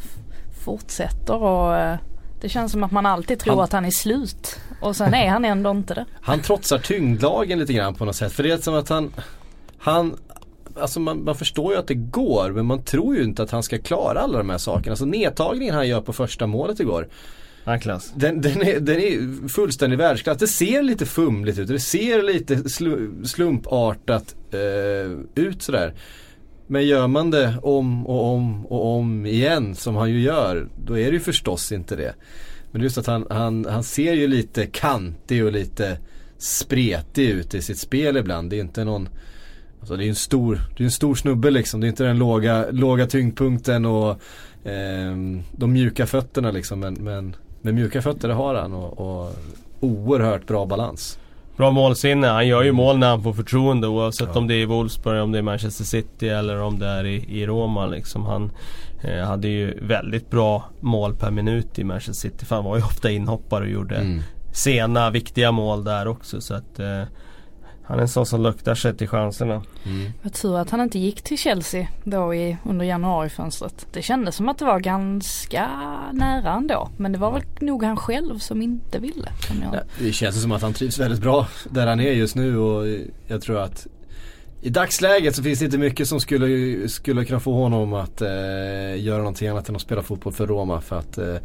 fortsätter 0.65 1.43
och 1.43 1.77
eh, 1.77 1.97
det 2.41 2.49
känns 2.49 2.73
som 2.73 2.85
att 2.85 2.91
man 2.91 3.07
alltid 3.07 3.39
tror 3.39 3.55
han, 3.55 3.65
att 3.65 3.73
han 3.73 3.85
är 3.85 3.91
slut. 3.91 4.61
Och 4.81 4.97
sen 4.97 5.15
är 5.15 5.29
han 5.29 5.45
ändå 5.45 5.71
inte 5.71 5.95
det. 5.95 6.05
Han 6.21 6.41
trotsar 6.41 6.79
tyngdlagen 6.79 7.59
lite 7.59 7.73
grann 7.73 7.95
på 7.95 8.05
något 8.05 8.17
sätt. 8.17 8.33
För 8.33 8.43
det 8.43 8.51
är 8.51 8.57
som 8.59 8.75
att 8.75 8.89
han, 8.89 9.13
han 9.79 10.17
Alltså 10.81 11.01
man, 11.01 11.25
man, 11.25 11.35
förstår 11.35 11.73
ju 11.73 11.79
att 11.79 11.87
det 11.87 11.95
går 11.95 12.51
men 12.51 12.67
man 12.67 12.83
tror 12.83 13.17
ju 13.17 13.25
inte 13.25 13.43
att 13.43 13.51
han 13.51 13.63
ska 13.63 13.79
klara 13.79 14.21
alla 14.21 14.39
de 14.39 14.51
här 14.51 14.59
sakerna. 14.59 14.93
Alltså 14.93 15.05
nedtagningen 15.05 15.75
han 15.75 15.89
gör 15.89 16.01
på 16.01 16.13
första 16.13 16.47
målet 16.47 16.81
igår. 16.81 17.09
Den, 18.15 18.41
den, 18.41 18.63
är, 18.63 18.81
den 18.81 18.97
är 18.97 19.49
fullständig 19.49 19.99
världsklass. 19.99 20.39
Det 20.39 20.47
ser 20.47 20.83
lite 20.83 21.07
fumligt 21.07 21.59
ut. 21.59 21.69
Det 21.69 21.79
ser 21.79 22.23
lite 22.23 22.69
slumpartat 23.29 24.37
eh, 24.53 25.43
ut 25.45 25.63
sådär. 25.63 25.95
Men 26.67 26.87
gör 26.87 27.07
man 27.07 27.31
det 27.31 27.59
om 27.63 28.07
och 28.07 28.35
om 28.35 28.67
och 28.67 28.97
om 28.97 29.27
igen 29.27 29.75
som 29.75 29.97
han 29.97 30.11
ju 30.11 30.21
gör. 30.21 30.69
Då 30.85 30.99
är 30.99 31.05
det 31.05 31.13
ju 31.13 31.21
förstås 31.21 31.73
inte 31.73 31.97
det. 31.97 32.15
Men 32.71 32.83
just 32.83 32.99
att 32.99 33.07
han, 33.07 33.27
han, 33.31 33.65
han 33.65 33.85
ser 33.85 34.13
ju 34.13 34.27
lite 34.27 34.67
kantig 34.67 35.45
och 35.45 35.53
lite 35.53 35.99
spretig 36.39 37.31
ut 37.31 37.55
i 37.55 37.63
sitt 37.63 37.79
spel 37.79 38.17
ibland. 38.17 38.51
Det 38.51 38.57
är 38.57 38.61
inte 38.61 38.85
någon 38.85 39.09
Alltså 39.81 39.97
det 39.97 40.05
är 40.05 40.09
en 40.09 40.15
stor, 40.15 40.61
det 40.77 40.83
är 40.83 40.85
en 40.85 40.91
stor 40.91 41.15
snubbe 41.15 41.51
liksom. 41.51 41.81
Det 41.81 41.87
är 41.87 41.89
inte 41.89 42.05
den 42.05 42.19
låga, 42.19 42.67
låga 42.71 43.07
tyngdpunkten 43.07 43.87
och 43.87 44.11
eh, 44.69 45.17
de 45.53 45.73
mjuka 45.73 46.07
fötterna 46.07 46.51
liksom. 46.51 46.81
Men, 46.81 46.95
men 46.95 47.37
med 47.63 47.75
mjuka 47.75 48.03
fötter 48.03 48.29
har 48.29 48.55
han 48.55 48.75
och, 48.75 49.01
och 49.01 49.33
oerhört 49.81 50.47
bra 50.47 50.67
balans. 50.67 51.19
Bra 51.57 51.71
målsinne. 51.71 52.27
Han 52.27 52.47
gör 52.47 52.63
ju 52.63 52.73
mål 52.73 52.99
när 52.99 53.09
han 53.09 53.23
får 53.23 53.33
förtroende 53.33 53.89
oavsett 53.89 54.29
ja. 54.33 54.39
om 54.39 54.47
det 54.47 54.55
är 54.55 54.59
i 54.59 54.65
Wolfsburg, 54.65 55.23
om 55.23 55.33
det 55.33 55.39
är 55.39 55.43
Manchester 55.43 55.85
City 55.85 56.29
eller 56.29 56.61
om 56.61 56.79
det 56.79 56.87
är 56.87 57.07
i, 57.07 57.41
i 57.41 57.47
Roma. 57.47 57.87
Liksom. 57.87 58.25
Han 58.25 58.51
eh, 59.03 59.27
hade 59.27 59.49
ju 59.49 59.79
väldigt 59.83 60.31
bra 60.31 60.65
mål 60.81 61.15
per 61.15 61.31
minut 61.31 61.79
i 61.79 61.85
Manchester 61.85 62.29
City. 62.29 62.45
För 62.45 62.57
han 62.57 62.65
var 62.65 62.77
ju 62.77 62.83
ofta 62.83 63.11
inhoppare 63.11 63.65
och 63.65 63.71
gjorde 63.71 63.97
mm. 63.97 64.23
sena 64.53 65.11
viktiga 65.11 65.53
mål 65.53 65.85
där 65.85 66.09
också. 66.09 66.41
Så 66.41 66.55
att 66.55 66.79
eh, 66.79 67.03
han 67.89 67.99
är 67.99 68.03
en 68.03 68.09
sån 68.09 68.27
som 68.27 68.43
luktar 68.43 68.75
sig 68.75 68.97
till 68.97 69.09
chanserna. 69.09 69.63
Mm. 69.85 70.13
Jag 70.23 70.33
tror 70.33 70.59
att 70.59 70.71
han 70.71 70.81
inte 70.81 70.99
gick 70.99 71.23
till 71.23 71.39
Chelsea 71.39 71.89
då 72.05 72.35
i, 72.35 72.57
under 72.65 72.87
januarifönstret. 72.87 73.87
Det 73.93 74.03
kändes 74.03 74.37
som 74.37 74.49
att 74.49 74.59
det 74.59 74.65
var 74.65 74.81
ganska 74.81 75.69
nära 76.13 76.53
ändå. 76.53 76.91
Men 76.97 77.13
det 77.13 77.19
var 77.19 77.33
väl 77.33 77.43
nog 77.61 77.83
han 77.83 77.97
själv 77.97 78.39
som 78.39 78.63
inte 78.63 78.99
ville. 78.99 79.29
Jag... 79.63 79.75
Ja, 79.75 79.81
det 79.99 80.13
känns 80.13 80.43
som 80.43 80.53
att 80.53 80.63
han 80.63 80.73
trivs 80.73 80.99
väldigt 80.99 81.21
bra 81.21 81.47
där 81.71 81.87
han 81.87 82.01
är 82.01 82.13
just 82.13 82.35
nu 82.35 82.59
och 82.59 82.87
jag 83.27 83.43
tror 83.43 83.59
att 83.59 83.87
i 84.63 84.71
dagsläget 84.71 85.37
så 85.37 85.43
finns 85.43 85.59
det 85.59 85.65
inte 85.65 85.79
mycket 85.79 86.09
som 86.09 86.21
skulle, 86.21 86.89
skulle 86.89 87.25
kunna 87.25 87.41
få 87.41 87.53
honom 87.53 87.95
att 87.95 88.21
eh, 88.23 88.29
göra 88.97 89.19
någonting 89.19 89.49
annat 89.49 89.69
än 89.69 89.77
att 89.77 89.83
spela 89.83 90.03
fotboll 90.03 90.33
för 90.33 90.47
Roma. 90.47 90.81
För 90.81 90.99
att 90.99 91.19
eh, 91.19 91.35
eh 91.35 91.41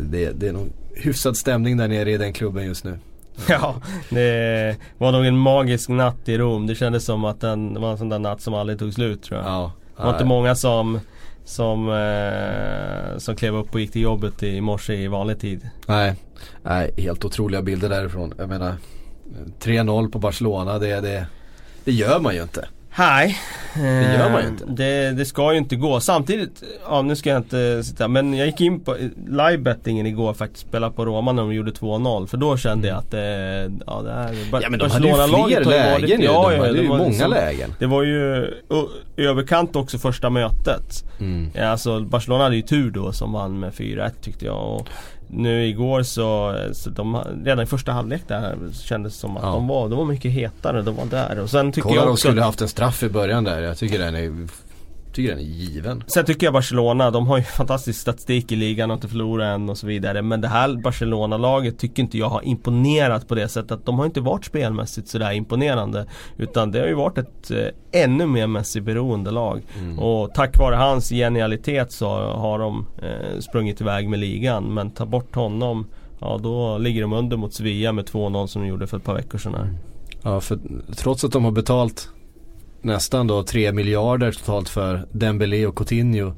det, 0.00 0.32
det 0.32 0.48
är 0.48 0.52
nog 0.52 0.68
hyfsad 0.94 1.36
stämning 1.36 1.76
där 1.76 1.88
nere 1.88 2.12
i 2.12 2.16
den 2.16 2.32
klubben 2.32 2.66
just 2.66 2.84
nu. 2.84 2.98
Ja, 3.48 3.74
det 4.10 4.76
var 4.98 5.12
nog 5.12 5.26
en 5.26 5.38
magisk 5.38 5.88
natt 5.88 6.28
i 6.28 6.38
Rom. 6.38 6.66
Det 6.66 6.74
kändes 6.74 7.04
som 7.04 7.24
att 7.24 7.40
den, 7.40 7.74
det 7.74 7.80
var 7.80 7.90
en 7.90 7.98
sån 7.98 8.08
där 8.08 8.18
natt 8.18 8.40
som 8.40 8.54
aldrig 8.54 8.78
tog 8.78 8.94
slut 8.94 9.22
tror 9.22 9.40
jag. 9.40 9.48
Ja, 9.48 9.72
det 9.96 10.02
var 10.02 10.12
inte 10.12 10.24
många 10.24 10.54
som 10.54 11.00
som, 11.46 11.88
eh, 11.88 13.18
som 13.18 13.36
klev 13.36 13.56
upp 13.56 13.74
och 13.74 13.80
gick 13.80 13.92
till 13.92 14.02
jobbet 14.02 14.42
i 14.42 14.60
morse 14.60 14.94
i 14.94 15.08
vanlig 15.08 15.40
tid. 15.40 15.70
Nej, 15.86 16.14
nej 16.62 16.90
helt 16.96 17.24
otroliga 17.24 17.62
bilder 17.62 17.88
därifrån. 17.88 18.34
Jag 18.38 18.48
menar 18.48 18.74
3-0 19.60 20.10
på 20.10 20.18
Barcelona, 20.18 20.78
det, 20.78 21.00
det, 21.00 21.26
det 21.84 21.92
gör 21.92 22.20
man 22.20 22.34
ju 22.34 22.42
inte. 22.42 22.68
Nej. 22.98 23.38
Det 23.74 24.14
gör 24.18 24.30
man 24.30 24.42
ju 24.42 24.48
inte. 24.48 24.64
Eh, 24.64 24.70
det, 24.70 25.12
det, 25.12 25.24
ska 25.24 25.52
ju 25.52 25.58
inte 25.58 25.76
gå. 25.76 26.00
Samtidigt, 26.00 26.62
ja 26.88 27.02
nu 27.02 27.16
ska 27.16 27.30
jag 27.30 27.38
inte 27.38 27.84
sitta, 27.84 28.08
men 28.08 28.34
jag 28.34 28.46
gick 28.46 28.60
in 28.60 28.80
på 28.80 28.96
livebettingen 29.28 30.06
igår 30.06 30.34
faktiskt. 30.34 30.66
Spelade 30.68 30.94
på 30.94 31.04
Roma 31.04 31.32
när 31.32 31.42
de 31.42 31.54
gjorde 31.54 31.72
2 31.72 32.26
För 32.26 32.36
då 32.36 32.56
kände 32.56 32.88
jag 32.88 32.98
att 32.98 33.10
det, 33.10 33.72
ja 33.86 34.02
det 34.02 34.12
här 34.12 34.36
Ja 34.62 34.70
men 34.70 34.78
de 34.78 34.90
hade 34.90 35.08
ju 35.08 35.14
fler 35.14 35.64
lägen 35.64 36.20
ju. 36.20 36.26
Ja, 36.26 36.50
de 36.50 36.58
hade 36.58 36.78
ju 36.78 36.88
många 36.88 37.08
liksom, 37.08 37.30
lägen. 37.30 37.74
Det 37.78 37.86
var 37.86 38.02
ju 38.02 38.54
överkant 39.16 39.76
också 39.76 39.98
första 39.98 40.30
mötet. 40.30 41.04
Mm. 41.20 41.50
Ja, 41.54 41.68
alltså 41.68 42.00
Barcelona 42.00 42.44
hade 42.44 42.56
ju 42.56 42.62
tur 42.62 42.90
då 42.90 43.12
som 43.12 43.32
vann 43.32 43.60
med 43.60 43.72
4-1 43.72 44.10
tyckte 44.22 44.44
jag. 44.44 44.74
Och, 44.74 44.88
nu 45.28 45.66
igår 45.66 46.02
så, 46.02 46.58
så 46.72 46.90
de, 46.90 47.22
redan 47.44 47.64
i 47.64 47.66
första 47.66 47.92
halvlek 47.92 48.22
där 48.28 48.56
kändes 48.72 49.12
det 49.12 49.18
som 49.18 49.36
att 49.36 49.42
ja. 49.42 49.48
de, 49.48 49.68
var, 49.68 49.88
de 49.88 49.98
var 49.98 50.04
mycket 50.04 50.32
hetare, 50.32 50.82
de 50.82 50.96
var 50.96 51.04
där. 51.06 51.38
Och 51.38 51.50
sen 51.50 51.72
tycker 51.72 51.88
Kolla 51.88 52.00
jag 52.00 52.10
också, 52.12 52.28
de 52.28 52.30
skulle 52.30 52.42
haft 52.42 52.60
en 52.60 52.68
straff 52.68 53.02
i 53.02 53.08
början 53.08 53.44
där. 53.44 53.60
Jag 53.60 53.78
tycker 53.78 53.98
den 53.98 54.14
är 54.14 54.48
tycker 55.16 55.30
den 55.30 55.38
är 55.38 55.42
given. 55.42 56.04
Sen 56.06 56.24
tycker 56.24 56.46
jag 56.46 56.54
Barcelona, 56.54 57.10
de 57.10 57.26
har 57.26 57.36
ju 57.38 57.42
fantastisk 57.56 58.00
statistik 58.00 58.52
i 58.52 58.56
ligan 58.56 58.90
och 58.90 58.94
inte 58.94 59.08
förlorat 59.08 59.54
än 59.54 59.68
och 59.68 59.78
så 59.78 59.86
vidare. 59.86 60.22
Men 60.22 60.40
det 60.40 60.48
här 60.48 60.76
Barcelona-laget 60.76 61.78
tycker 61.78 62.02
inte 62.02 62.18
jag 62.18 62.28
har 62.28 62.44
imponerat 62.44 63.28
på 63.28 63.34
det 63.34 63.48
sättet. 63.48 63.72
att 63.72 63.86
De 63.86 63.98
har 63.98 64.06
inte 64.06 64.20
varit 64.20 64.44
spelmässigt 64.44 65.08
sådär 65.08 65.32
imponerande. 65.32 66.06
Utan 66.36 66.70
det 66.70 66.80
har 66.80 66.86
ju 66.86 66.94
varit 66.94 67.18
ett 67.18 67.50
eh, 67.50 68.02
ännu 68.02 68.26
mer 68.26 68.46
Messi-beroende 68.46 69.30
lag. 69.30 69.62
Mm. 69.78 69.98
Och 69.98 70.34
tack 70.34 70.58
vare 70.58 70.74
hans 70.74 71.08
genialitet 71.08 71.92
så 71.92 72.08
har 72.18 72.58
de 72.58 72.86
eh, 73.02 73.40
sprungit 73.40 73.80
iväg 73.80 74.08
med 74.08 74.18
ligan. 74.18 74.74
Men 74.74 74.90
ta 74.90 75.06
bort 75.06 75.34
honom, 75.34 75.86
ja 76.20 76.38
då 76.42 76.78
ligger 76.78 77.02
de 77.02 77.12
under 77.12 77.36
mot 77.36 77.54
Sevilla 77.54 77.92
med 77.92 78.04
2-0 78.04 78.46
som 78.46 78.62
de 78.62 78.68
gjorde 78.68 78.86
för 78.86 78.96
ett 78.96 79.04
par 79.04 79.14
veckor 79.14 79.38
sedan 79.38 79.54
här. 79.54 79.74
Ja, 80.22 80.40
för 80.40 80.58
trots 80.96 81.24
att 81.24 81.32
de 81.32 81.44
har 81.44 81.52
betalt 81.52 82.08
nästan 82.82 83.26
då 83.26 83.42
3 83.42 83.72
miljarder 83.72 84.32
totalt 84.32 84.68
för 84.68 85.06
Dembélé 85.12 85.66
och 85.66 85.76
Coutinho 85.76 86.34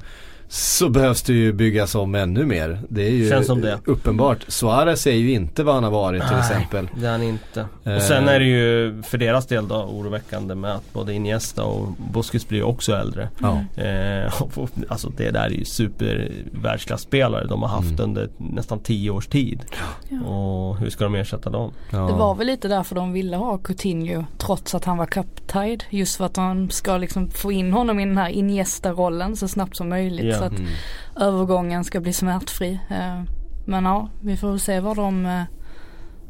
så 0.51 0.89
behövs 0.89 1.21
det 1.21 1.33
ju 1.33 1.53
byggas 1.53 1.95
om 1.95 2.15
ännu 2.15 2.45
mer. 2.45 2.79
Det 2.89 3.07
är 3.07 3.11
ju 3.11 3.29
Känns 3.29 3.47
som 3.47 3.61
det. 3.61 3.79
uppenbart. 3.85 4.45
Suarez 4.47 5.07
är 5.07 5.11
ju 5.11 5.31
inte 5.31 5.63
vad 5.63 5.75
han 5.75 5.83
har 5.83 5.91
varit 5.91 6.21
till 6.21 6.31
Nej, 6.31 6.39
exempel. 6.39 6.89
det 6.95 7.07
är 7.07 7.11
han 7.11 7.23
inte. 7.23 7.65
Eh. 7.83 7.95
Och 7.95 8.01
sen 8.01 8.27
är 8.27 8.39
det 8.39 8.45
ju 8.45 9.01
för 9.03 9.17
deras 9.17 9.45
del 9.45 9.67
då 9.67 9.75
oroväckande 9.75 10.55
med 10.55 10.75
att 10.75 10.93
både 10.93 11.13
Iniesta 11.13 11.63
och 11.63 11.87
Busquets 12.13 12.47
blir 12.47 12.63
också 12.63 12.93
äldre. 12.95 13.29
Ja. 13.39 13.83
Eh, 13.83 14.33
alltså 14.87 15.09
det 15.17 15.31
där 15.31 15.45
är 15.45 15.49
ju 15.49 15.65
super 15.65 16.31
världsklasspelare 16.51 17.47
de 17.47 17.61
har 17.61 17.69
haft 17.69 17.99
mm. 17.99 18.03
under 18.03 18.29
nästan 18.37 18.79
10 18.79 19.11
års 19.11 19.27
tid. 19.27 19.65
Ja. 20.09 20.29
Och 20.29 20.77
hur 20.77 20.89
ska 20.89 21.03
de 21.03 21.15
ersätta 21.15 21.49
dem? 21.49 21.71
Ja. 21.91 21.97
Det 21.97 22.13
var 22.13 22.35
väl 22.35 22.47
lite 22.47 22.67
därför 22.67 22.95
de 22.95 23.13
ville 23.13 23.37
ha 23.37 23.57
Coutinho 23.57 24.23
trots 24.37 24.75
att 24.75 24.85
han 24.85 24.97
var 24.97 25.05
cup-tied. 25.05 25.83
Just 25.89 26.15
för 26.15 26.25
att 26.25 26.33
de 26.33 26.69
ska 26.69 26.97
liksom 26.97 27.29
få 27.29 27.51
in 27.51 27.73
honom 27.73 27.99
i 27.99 28.05
den 28.05 28.17
här 28.17 28.29
Iniesta-rollen 28.29 29.35
så 29.35 29.47
snabbt 29.47 29.77
som 29.77 29.89
möjligt 29.89 30.38
så 30.39 30.45
att 30.45 30.59
mm. 30.59 30.71
övergången 31.19 31.83
ska 31.83 31.99
bli 31.99 32.13
smärtfri. 32.13 32.79
Eh, 32.89 33.23
men 33.65 33.85
ja, 33.85 34.09
vi 34.21 34.37
får 34.37 34.49
väl 34.49 34.59
se 34.59 34.79
var 34.79 34.95
de 34.95 35.25
eh, 35.25 35.43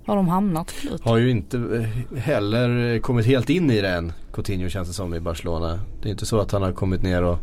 var 0.10 0.16
de 0.16 0.28
hamnar 0.28 0.64
till 0.64 0.76
slut. 0.76 1.02
Har 1.04 1.18
ju 1.18 1.30
inte 1.30 1.58
eh, 1.58 2.20
heller 2.20 3.00
kommit 3.00 3.26
helt 3.26 3.50
in 3.50 3.72
i 3.72 3.82
det 3.82 3.90
än 3.90 4.14
Coutinho 4.34 4.70
känns 4.70 4.88
det 4.88 4.94
som 4.94 5.14
i 5.14 5.20
Barcelona. 5.20 5.80
Det 6.02 6.10
är 6.10 6.12
inte 6.12 6.26
så 6.26 6.40
att 6.40 6.52
han 6.52 6.62
har 6.62 6.72
kommit 6.72 7.04
ner 7.04 7.24
och, 7.24 7.40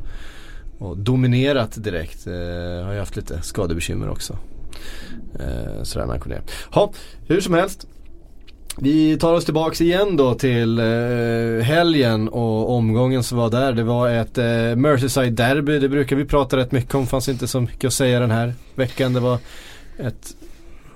och 0.78 0.98
dominerat 0.98 1.84
direkt. 1.84 2.26
Eh, 2.26 2.84
har 2.84 2.92
ju 2.92 2.98
haft 2.98 3.16
lite 3.16 3.42
skadebekymmer 3.42 4.08
också. 4.08 4.38
Eh, 5.40 5.82
sådär 5.82 6.06
när 6.06 6.12
han 6.12 6.20
kom 6.20 6.32
ner. 6.32 6.42
Ha, 6.70 6.92
hur 7.26 7.40
som 7.40 7.54
helst. 7.54 7.86
Vi 8.78 9.18
tar 9.18 9.32
oss 9.32 9.44
tillbaks 9.44 9.80
igen 9.80 10.16
då 10.16 10.34
till 10.34 10.78
eh, 10.78 11.64
helgen 11.64 12.28
och 12.28 12.70
omgången 12.70 13.22
som 13.22 13.38
var 13.38 13.50
där. 13.50 13.72
Det 13.72 13.82
var 13.82 14.10
ett 14.10 14.38
eh, 14.38 14.76
Merseyside 14.76 15.32
derby. 15.32 15.78
Det 15.78 15.88
brukar 15.88 16.16
vi 16.16 16.24
prata 16.24 16.56
rätt 16.56 16.72
mycket 16.72 16.94
om. 16.94 17.06
Fanns 17.06 17.28
inte 17.28 17.48
så 17.48 17.60
mycket 17.60 17.84
att 17.84 17.92
säga 17.92 18.20
den 18.20 18.30
här 18.30 18.54
veckan. 18.74 19.12
Det 19.12 19.20
var 19.20 19.38
ett 19.98 20.36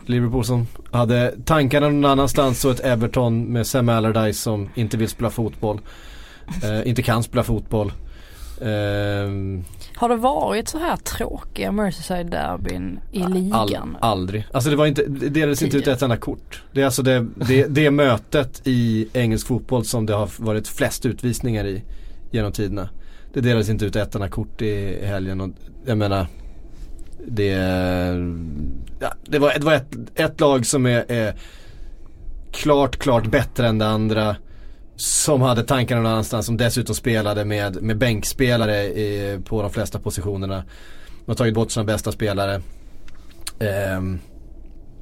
Liverpool 0.06 0.44
som 0.44 0.66
hade 0.90 1.34
tankarna 1.44 1.88
någon 1.88 2.04
annanstans 2.04 2.64
och 2.64 2.70
ett 2.70 2.80
Everton 2.80 3.44
med 3.44 3.66
Sam 3.66 3.88
Allardyce 3.88 4.42
som 4.42 4.68
inte 4.74 4.96
vill 4.96 5.08
spela 5.08 5.30
fotboll. 5.30 5.80
Eh, 6.62 6.88
inte 6.88 7.02
kan 7.02 7.22
spela 7.22 7.42
fotboll. 7.42 7.92
Eh, 8.60 9.30
har 10.00 10.08
det 10.08 10.16
varit 10.16 10.68
så 10.68 10.78
här 10.78 10.96
tråkiga 10.96 11.70
Merseyside-derbyn 11.70 12.98
i 13.12 13.18
ligan? 13.18 13.96
All, 14.00 14.10
aldrig. 14.10 14.46
Alltså 14.52 14.70
det 14.70 14.76
var 14.76 14.86
inte, 14.86 15.06
det 15.06 15.28
delades 15.28 15.62
inte 15.62 15.76
ut 15.76 15.86
ett 15.86 16.02
enda 16.02 16.16
kort. 16.16 16.62
Det 16.72 16.80
är 16.80 16.84
alltså 16.84 17.02
det, 17.02 17.26
det, 17.48 17.66
det 17.66 17.90
mötet 17.90 18.62
i 18.64 19.08
engelsk 19.12 19.46
fotboll 19.46 19.84
som 19.84 20.06
det 20.06 20.14
har 20.14 20.30
varit 20.36 20.68
flest 20.68 21.06
utvisningar 21.06 21.64
i 21.64 21.82
genom 22.30 22.52
tiderna. 22.52 22.88
Det 23.32 23.40
delades 23.40 23.68
inte 23.68 23.84
ut 23.84 23.96
ett 23.96 24.14
enda 24.14 24.28
kort 24.28 24.62
i 24.62 25.06
helgen 25.06 25.40
och 25.40 25.50
jag 25.84 25.98
menar 25.98 26.26
det, 27.26 27.52
ja, 29.00 29.14
det 29.24 29.38
var, 29.38 29.52
det 29.58 29.64
var 29.64 29.74
ett, 29.74 29.96
ett 30.14 30.40
lag 30.40 30.66
som 30.66 30.86
är, 30.86 31.04
är 31.08 31.34
klart, 32.52 32.96
klart 32.96 33.26
bättre 33.26 33.68
än 33.68 33.78
det 33.78 33.86
andra 33.86 34.36
som 35.00 35.42
hade 35.42 35.62
tankarna 35.62 36.00
någon 36.00 36.12
annanstans 36.12 36.46
som 36.46 36.56
dessutom 36.56 36.94
spelade 36.94 37.44
med, 37.44 37.82
med 37.82 37.98
bänkspelare 37.98 38.84
i, 38.84 39.40
på 39.44 39.62
de 39.62 39.70
flesta 39.70 39.98
positionerna. 39.98 40.64
De 41.24 41.30
har 41.30 41.34
tagit 41.34 41.54
bort 41.54 41.70
sina 41.70 41.84
bästa 41.84 42.12
spelare. 42.12 42.54
Eh, 43.58 44.02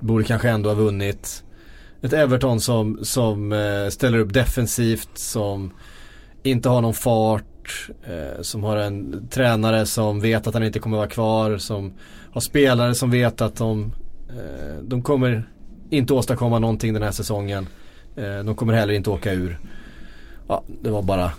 borde 0.01 0.25
kanske 0.25 0.51
ändå 0.51 0.71
ha 0.71 0.75
vunnit. 0.75 1.45
Ett 2.03 2.13
Everton 2.13 2.61
som, 2.61 2.99
som 3.03 3.53
eh, 3.53 3.89
ställer 3.89 4.19
upp 4.19 4.33
defensivt, 4.33 5.11
som 5.15 5.73
inte 6.43 6.69
har 6.69 6.81
någon 6.81 6.95
fart. 6.95 7.91
Eh, 8.05 8.43
som 8.43 8.65
har 8.65 8.77
en 8.77 9.29
tränare 9.31 9.87
som 9.87 10.21
vet 10.21 10.47
att 10.47 10.55
han 10.55 10.65
inte 10.65 10.79
kommer 10.79 10.97
vara 10.97 11.09
kvar. 11.09 11.59
Som 11.59 11.93
har 12.33 12.41
spelare 12.41 12.95
som 12.95 13.11
vet 13.11 13.41
att 13.41 13.57
de, 13.57 13.93
eh, 14.29 14.83
de 14.83 15.03
kommer 15.03 15.49
inte 15.91 16.13
åstadkomma 16.13 16.59
någonting 16.59 16.95
den 16.95 17.03
här 17.03 17.13
säsongen. 17.13 17.67
Eh, 18.17 18.39
de 18.45 18.55
kommer 18.55 18.73
heller 18.73 18.95
inte 18.95 19.11
åka 19.11 19.33
ur 19.33 19.59
ja, 20.49 20.63
det 20.83 20.91
var 20.91 21.03
bara 21.03 21.31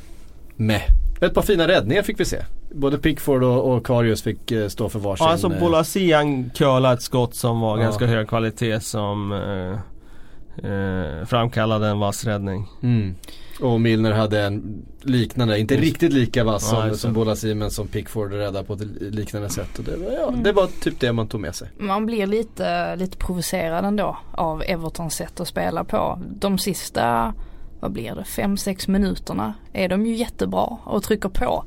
med. 0.55 0.81
Ett 1.21 1.33
par 1.33 1.41
fina 1.41 1.67
räddningar 1.67 2.03
fick 2.03 2.19
vi 2.19 2.25
se. 2.25 2.37
Både 2.71 2.97
Pickford 2.97 3.43
och, 3.43 3.73
och 3.73 3.85
Karius 3.85 4.21
fick 4.21 4.51
eh, 4.51 4.67
stå 4.67 4.89
för 4.89 4.99
varsin. 4.99 5.25
Ja, 5.25 5.31
alltså 5.31 5.51
eh, 5.53 5.59
Bolasi 5.59 6.11
han 6.11 6.49
curlade 6.49 6.93
ett 6.93 7.01
skott 7.01 7.35
som 7.35 7.59
var 7.59 7.77
ja. 7.77 7.83
ganska 7.83 8.05
hög 8.05 8.27
kvalitet 8.27 8.79
som 8.79 9.31
eh, 9.31 10.71
eh, 10.71 11.25
framkallade 11.25 11.87
en 11.87 11.99
vass 11.99 12.25
räddning. 12.25 12.67
Mm. 12.83 13.15
Och 13.61 13.81
Milner 13.81 14.11
hade 14.11 14.41
en 14.41 14.85
liknande, 15.01 15.59
inte 15.59 15.73
mm. 15.73 15.85
riktigt 15.85 16.13
lika 16.13 16.43
vass 16.43 16.69
som, 16.69 16.87
ja, 16.87 16.93
som 16.93 17.13
Bolasi 17.13 17.55
men 17.55 17.71
som 17.71 17.87
Pickford 17.87 18.31
räddade 18.31 18.63
på 18.63 18.73
ett 18.73 18.81
liknande 18.99 19.49
sätt. 19.49 19.79
Och 19.79 19.83
det, 19.83 19.97
var, 19.97 20.11
ja, 20.11 20.27
mm. 20.27 20.43
det 20.43 20.51
var 20.51 20.67
typ 20.67 20.99
det 20.99 21.13
man 21.13 21.27
tog 21.27 21.41
med 21.41 21.55
sig. 21.55 21.69
Man 21.77 22.05
blir 22.05 22.27
lite, 22.27 22.95
lite 22.95 23.17
provocerad 23.17 23.85
ändå 23.85 24.17
av 24.31 24.63
Evertons 24.65 25.13
sätt 25.13 25.39
att 25.39 25.47
spela 25.47 25.83
på. 25.83 26.19
De 26.39 26.57
sista 26.57 27.33
vad 27.79 27.91
blir 27.91 28.15
det, 28.15 28.23
5-6 28.23 28.89
minuterna 28.89 29.53
är 29.73 29.89
de 29.89 30.05
ju 30.05 30.15
jättebra 30.15 30.77
och 30.83 31.03
trycker 31.03 31.29
på. 31.29 31.63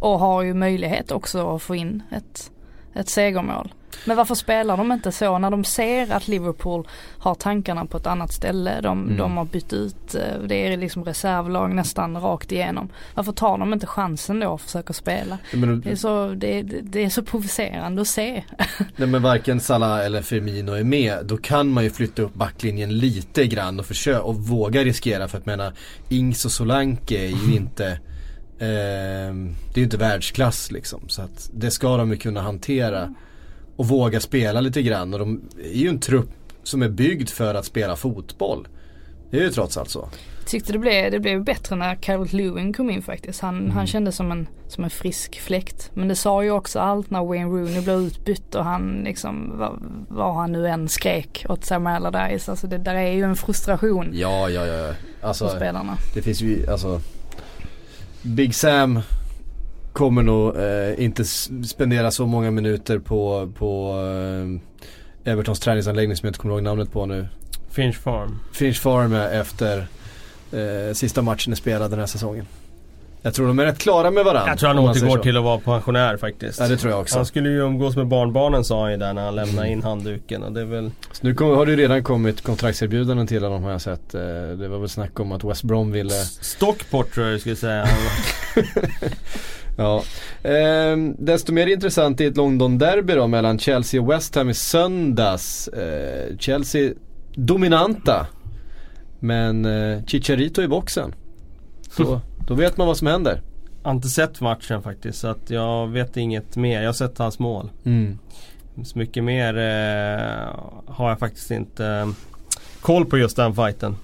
Och 0.00 0.18
har 0.18 0.42
ju 0.42 0.54
möjlighet 0.54 1.12
också 1.12 1.54
att 1.54 1.62
få 1.62 1.74
in 1.74 2.02
ett, 2.10 2.50
ett 2.94 3.08
segermål. 3.08 3.72
Men 4.04 4.16
varför 4.16 4.34
spelar 4.34 4.76
de 4.76 4.92
inte 4.92 5.12
så 5.12 5.38
när 5.38 5.50
de 5.50 5.64
ser 5.64 6.12
att 6.12 6.28
Liverpool 6.28 6.88
har 7.18 7.34
tankarna 7.34 7.86
på 7.86 7.96
ett 7.96 8.06
annat 8.06 8.32
ställe. 8.32 8.80
De, 8.80 9.04
mm. 9.04 9.16
de 9.16 9.36
har 9.36 9.44
bytt 9.44 9.72
ut, 9.72 10.14
eh, 10.14 10.40
det 10.46 10.54
är 10.54 10.76
liksom 10.76 11.04
reservlag 11.04 11.74
nästan 11.74 12.20
rakt 12.20 12.52
igenom. 12.52 12.88
Varför 13.14 13.32
tar 13.32 13.58
de 13.58 13.72
inte 13.72 13.86
chansen 13.86 14.40
då 14.40 14.48
och 14.48 14.60
försöker 14.60 14.94
spela? 14.94 15.38
Men, 15.52 15.80
det, 15.80 15.90
är 15.90 15.96
så, 15.96 16.28
det, 16.28 16.62
det, 16.62 17.04
är 17.04 17.08
så 17.08 17.22
provocerande 17.22 18.02
att 18.02 18.08
se. 18.08 18.44
Nej 18.96 19.08
men 19.08 19.22
varken 19.22 19.60
Salah 19.60 20.04
eller 20.06 20.22
Firmino 20.22 20.72
är 20.72 20.84
med. 20.84 21.18
Då 21.24 21.36
kan 21.36 21.68
man 21.68 21.84
ju 21.84 21.90
flytta 21.90 22.22
upp 22.22 22.34
backlinjen 22.34 22.98
lite 22.98 23.46
grann 23.46 23.80
och 23.80 23.86
försöka 23.86 24.22
och 24.22 24.36
våga 24.36 24.84
riskera. 24.84 25.28
För 25.28 25.38
att 25.38 25.46
mena 25.46 25.72
Ings 26.08 26.44
och 26.44 26.52
Solanke 26.52 27.18
är 27.18 27.48
ju 27.48 27.54
inte 27.56 27.86
eh, 28.58 29.34
det 29.74 29.74
är 29.74 29.78
ju 29.78 29.84
inte 29.84 29.96
världsklass 29.96 30.70
liksom. 30.70 31.08
Så 31.08 31.22
att 31.22 31.50
det 31.52 31.70
ska 31.70 31.96
de 31.96 32.10
ju 32.10 32.16
kunna 32.16 32.40
hantera 32.40 33.14
och 33.76 33.88
våga 33.88 34.20
spela 34.20 34.60
lite 34.60 34.82
grann. 34.82 35.12
Och 35.12 35.18
de 35.18 35.40
är 35.64 35.78
ju 35.78 35.88
en 35.88 36.00
trupp 36.00 36.30
som 36.62 36.82
är 36.82 36.88
byggd 36.88 37.28
för 37.28 37.54
att 37.54 37.64
spela 37.64 37.96
fotboll. 37.96 38.68
Det 39.30 39.38
är 39.38 39.42
ju 39.42 39.50
trots 39.50 39.76
allt 39.76 39.90
så. 39.90 40.08
Tyckte 40.46 40.72
det 40.72 40.78
blev, 40.78 41.10
det 41.10 41.20
blev 41.20 41.44
bättre 41.44 41.76
när 41.76 41.94
Carol 41.94 42.28
Lewin 42.30 42.72
kom 42.72 42.90
in 42.90 43.02
faktiskt. 43.02 43.40
Han, 43.40 43.58
mm. 43.58 43.70
han 43.70 43.86
kändes 43.86 44.16
som 44.16 44.32
en, 44.32 44.48
som 44.68 44.84
en 44.84 44.90
frisk 44.90 45.40
fläkt. 45.40 45.90
Men 45.94 46.08
det 46.08 46.16
sa 46.16 46.44
ju 46.44 46.50
också 46.50 46.78
allt 46.78 47.10
när 47.10 47.24
Wayne 47.24 47.44
Rooney 47.44 47.80
blev 47.80 47.96
utbytt 47.96 48.54
och 48.54 48.64
han 48.64 49.02
liksom, 49.04 49.52
vad 50.08 50.34
han 50.34 50.52
nu 50.52 50.68
än 50.68 50.88
skrek 50.88 51.46
åt 51.48 51.64
Sam 51.64 51.86
Allardyce. 51.86 52.50
Alltså 52.50 52.66
det 52.66 52.78
där 52.78 52.94
är 52.94 53.12
ju 53.12 53.22
en 53.22 53.36
frustration. 53.36 54.10
Ja, 54.12 54.50
ja, 54.50 54.66
ja. 54.66 54.94
Alltså, 55.20 55.48
spelarna. 55.48 55.98
Det 56.14 56.22
finns 56.22 56.42
ju, 56.42 56.70
alltså 56.70 57.00
Big 58.22 58.54
Sam 58.54 59.00
kommer 59.96 60.22
nog 60.22 60.56
eh, 60.56 61.04
inte 61.04 61.24
spendera 61.64 62.10
så 62.10 62.26
många 62.26 62.50
minuter 62.50 62.98
på, 62.98 63.52
på 63.58 63.94
eh, 65.24 65.32
Evertons 65.32 65.60
träningsanläggning 65.60 66.16
som 66.16 66.26
jag 66.26 66.30
inte 66.30 66.38
kommer 66.38 66.54
ihåg 66.54 66.62
namnet 66.62 66.92
på 66.92 67.06
nu. 67.06 67.28
Finch 67.70 67.96
Farm. 67.96 68.38
Finch 68.52 68.80
Farm 68.80 69.14
efter 69.14 69.86
eh, 70.52 70.94
sista 70.94 71.22
matchen 71.22 71.52
är 71.52 71.56
spelad 71.56 71.90
den 71.90 72.00
här 72.00 72.06
säsongen. 72.06 72.46
Jag 73.22 73.34
tror 73.34 73.46
de 73.46 73.58
är 73.58 73.64
rätt 73.64 73.78
klara 73.78 74.10
med 74.10 74.24
varandra. 74.24 74.50
Jag 74.50 74.58
tror 74.58 74.68
han 74.68 74.78
återgår 74.78 75.18
till 75.18 75.36
att 75.36 75.44
vara 75.44 75.58
pensionär 75.58 76.16
faktiskt. 76.16 76.60
Ja 76.60 76.68
det 76.68 76.76
tror 76.76 76.92
jag 76.92 77.00
också. 77.00 77.16
Han 77.16 77.26
skulle 77.26 77.48
ju 77.48 77.58
umgås 77.58 77.96
med 77.96 78.06
barnbarnen 78.06 78.64
sa 78.64 78.82
han 78.82 78.90
ju 78.90 78.96
där 78.96 79.12
när 79.12 79.24
han 79.24 79.34
lämnade 79.34 79.68
in 79.68 79.82
handduken 79.82 80.42
och 80.42 80.52
det 80.52 80.60
är 80.60 80.64
väl 80.64 80.90
Så 81.12 81.26
nu 81.26 81.34
kom, 81.34 81.48
har 81.48 81.66
det 81.66 81.72
ju 81.72 81.78
redan 81.78 82.02
kommit 82.02 82.42
kontraktserbjudanden 82.42 83.26
till 83.26 83.42
honom 83.42 83.62
har 83.62 83.70
jag 83.70 83.80
sett. 83.80 84.14
Eh, 84.14 84.20
det 84.58 84.68
var 84.68 84.78
väl 84.78 84.88
snack 84.88 85.20
om 85.20 85.32
att 85.32 85.44
West 85.44 85.62
Brom 85.62 85.92
ville 85.92 86.14
Stockport 86.40 87.14
tror 87.14 87.26
jag 87.26 87.34
du 87.34 87.40
skulle 87.40 87.56
säga. 87.56 87.88
ja. 89.76 90.02
Eh, 90.42 90.96
desto 91.18 91.52
mer 91.52 91.66
intressant 91.66 92.20
är 92.20 92.28
ett 92.28 92.36
London-derby 92.36 93.14
då 93.14 93.26
mellan 93.26 93.58
Chelsea 93.58 94.00
och 94.00 94.10
West 94.10 94.34
Ham 94.34 94.50
i 94.50 94.54
söndags. 94.54 95.68
Eh, 95.68 96.36
Chelsea 96.38 96.92
dominanta. 97.34 98.26
Men 99.20 99.64
eh, 99.64 100.04
Chicharito 100.04 100.62
i 100.62 100.68
boxen. 100.68 101.14
Så, 101.90 102.20
då 102.46 102.54
vet 102.54 102.76
man 102.76 102.86
vad 102.86 102.96
som 102.96 103.06
händer. 103.06 103.42
Jag 103.82 103.90
har 103.90 103.94
inte 103.94 104.08
sett 104.08 104.40
matchen 104.40 104.82
faktiskt 104.82 105.18
så 105.18 105.28
att 105.28 105.50
jag 105.50 105.88
vet 105.88 106.16
inget 106.16 106.56
mer. 106.56 106.80
Jag 106.80 106.88
har 106.88 106.92
sett 106.92 107.18
hans 107.18 107.38
mål. 107.38 107.70
Mm. 107.84 108.18
Så 108.84 108.98
mycket 108.98 109.24
mer 109.24 109.56
eh, 109.56 110.60
har 110.86 111.08
jag 111.08 111.18
faktiskt 111.18 111.50
inte 111.50 111.86
eh, 111.86 112.08
koll 112.80 113.04
på 113.04 113.18
just 113.18 113.36
den 113.36 113.54
fighten. 113.54 113.96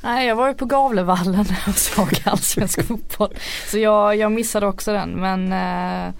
Nej 0.00 0.28
jag 0.28 0.36
var 0.36 0.48
ju 0.48 0.54
på 0.54 0.64
Gavlevallen 0.64 1.46
och 1.66 1.74
såg 1.74 2.22
allsvensk 2.24 2.82
fotboll. 2.82 3.34
Så 3.66 3.78
jag, 3.78 4.16
jag 4.16 4.32
missade 4.32 4.66
också 4.66 4.92
den 4.92 5.10
men 5.10 5.52
eh, 5.52 6.14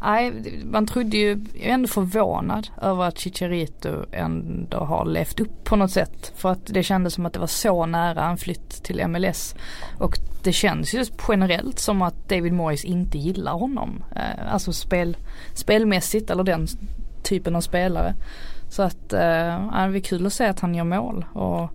Nej, 0.00 0.32
man 0.64 0.86
trodde 0.86 1.16
ju, 1.16 1.44
jag 1.54 1.68
är 1.68 1.74
ändå 1.74 1.88
förvånad 1.88 2.68
över 2.82 3.04
att 3.04 3.18
Chicharito 3.18 4.04
ändå 4.12 4.78
har 4.78 5.04
levt 5.04 5.40
upp 5.40 5.64
på 5.64 5.76
något 5.76 5.90
sätt. 5.90 6.32
För 6.36 6.52
att 6.52 6.66
det 6.66 6.82
kändes 6.82 7.14
som 7.14 7.26
att 7.26 7.32
det 7.32 7.38
var 7.38 7.46
så 7.46 7.86
nära 7.86 8.24
en 8.24 8.36
flytt 8.36 8.84
till 8.84 9.06
MLS. 9.08 9.54
Och 9.98 10.18
det 10.42 10.52
känns 10.52 10.94
ju 10.94 11.04
generellt 11.28 11.78
som 11.78 12.02
att 12.02 12.28
David 12.28 12.52
Moyes 12.52 12.84
inte 12.84 13.18
gillar 13.18 13.52
honom. 13.52 14.04
Eh, 14.16 14.52
alltså 14.52 14.72
spel, 14.72 15.16
spelmässigt 15.54 16.30
eller 16.30 16.44
den 16.44 16.66
typen 17.22 17.56
av 17.56 17.60
spelare. 17.60 18.14
Så 18.70 18.82
att 18.82 19.12
eh, 19.12 19.18
det 19.18 19.98
är 19.98 20.00
kul 20.00 20.26
att 20.26 20.32
se 20.32 20.46
att 20.46 20.60
han 20.60 20.74
gör 20.74 20.84
mål. 20.84 21.24
Och 21.32 21.70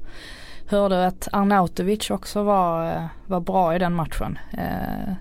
hörde 0.77 1.07
att 1.07 1.27
Arnautovic 1.31 2.09
också 2.09 2.43
var, 2.43 2.91
eh, 2.91 3.05
var 3.27 3.39
bra 3.39 3.75
i 3.75 3.79
den 3.79 3.93
matchen. 3.93 4.39
Eh, 4.51 5.13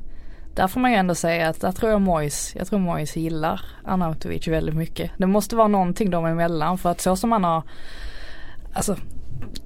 där 0.54 0.68
får 0.68 0.80
man 0.80 0.90
ju 0.90 0.96
ändå 0.96 1.14
säga 1.14 1.48
att 1.48 1.60
där 1.60 1.72
tror 1.72 1.90
jag 1.90 2.00
Mois, 2.00 2.52
jag 2.58 2.66
tror 2.66 2.78
Mois 2.78 3.16
gillar 3.16 3.60
Arnautovic 3.84 4.48
väldigt 4.48 4.74
mycket. 4.74 5.10
Det 5.16 5.26
måste 5.26 5.56
vara 5.56 5.68
någonting 5.68 6.10
dem 6.10 6.26
emellan 6.26 6.78
för 6.78 6.90
att 6.90 7.00
så 7.00 7.16
som 7.16 7.32
han 7.32 7.44
har, 7.44 7.62
alltså 8.72 8.96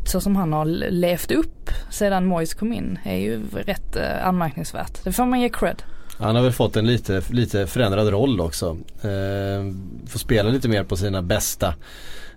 så 0.04 0.20
som 0.20 0.36
han 0.36 0.52
har 0.52 0.64
levt 0.90 1.30
upp 1.30 1.70
sedan 1.90 2.26
Mois 2.26 2.54
kom 2.54 2.72
in 2.72 2.98
är 3.04 3.16
ju 3.16 3.42
rätt 3.52 3.96
eh, 3.96 4.26
anmärkningsvärt. 4.26 5.04
Det 5.04 5.12
får 5.12 5.26
man 5.26 5.40
ge 5.40 5.48
cred. 5.48 5.82
Han 6.18 6.36
har 6.36 6.42
väl 6.42 6.52
fått 6.52 6.76
en 6.76 6.86
lite, 6.86 7.22
lite 7.30 7.66
förändrad 7.66 8.08
roll 8.08 8.40
också. 8.40 8.76
Eh, 9.02 9.72
får 10.06 10.18
spela 10.18 10.50
lite 10.50 10.68
mer 10.68 10.84
på 10.84 10.96
sina 10.96 11.22
bästa 11.22 11.74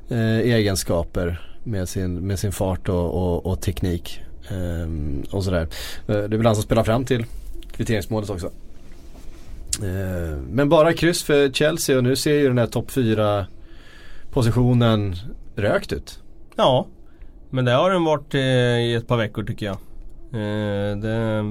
eh, 0.09 0.39
egenskaper 0.39 1.49
med 1.63 1.89
sin, 1.89 2.28
med 2.28 2.39
sin 2.39 2.52
fart 2.52 2.89
och, 2.89 3.13
och, 3.13 3.45
och 3.45 3.62
teknik. 3.62 4.22
Ehm, 4.50 5.24
och 5.32 5.43
sådär. 5.43 5.62
Eh, 5.62 5.67
det 6.08 6.13
är 6.13 6.38
väl 6.38 6.45
han 6.45 6.56
som 6.56 6.63
spelar 6.63 6.84
fram 6.84 7.06
till 7.06 7.26
kvitteringsmålet 7.72 8.30
också. 8.30 8.52
Ehm, 9.84 10.41
men 10.52 10.69
bara 10.69 10.93
kryss 10.93 11.24
för 11.24 11.50
Chelsea 11.50 11.98
och 11.98 12.04
nu 12.04 12.15
ser 12.15 12.34
ju 12.34 12.48
den 12.48 12.58
här 12.58 12.67
topp 12.67 12.91
4 12.91 13.45
positionen 14.32 15.15
rökt 15.56 15.93
ut. 15.93 16.19
Ja, 16.56 16.88
men 17.50 17.65
det 17.65 17.72
har 17.72 17.91
den 17.91 18.04
varit 18.04 18.34
eh, 18.34 18.41
i 18.41 18.93
ett 18.93 19.08
par 19.08 19.17
veckor 19.17 19.43
tycker 19.43 19.65
jag. 19.65 19.78
Eh, 20.34 20.98
det, 20.98 21.46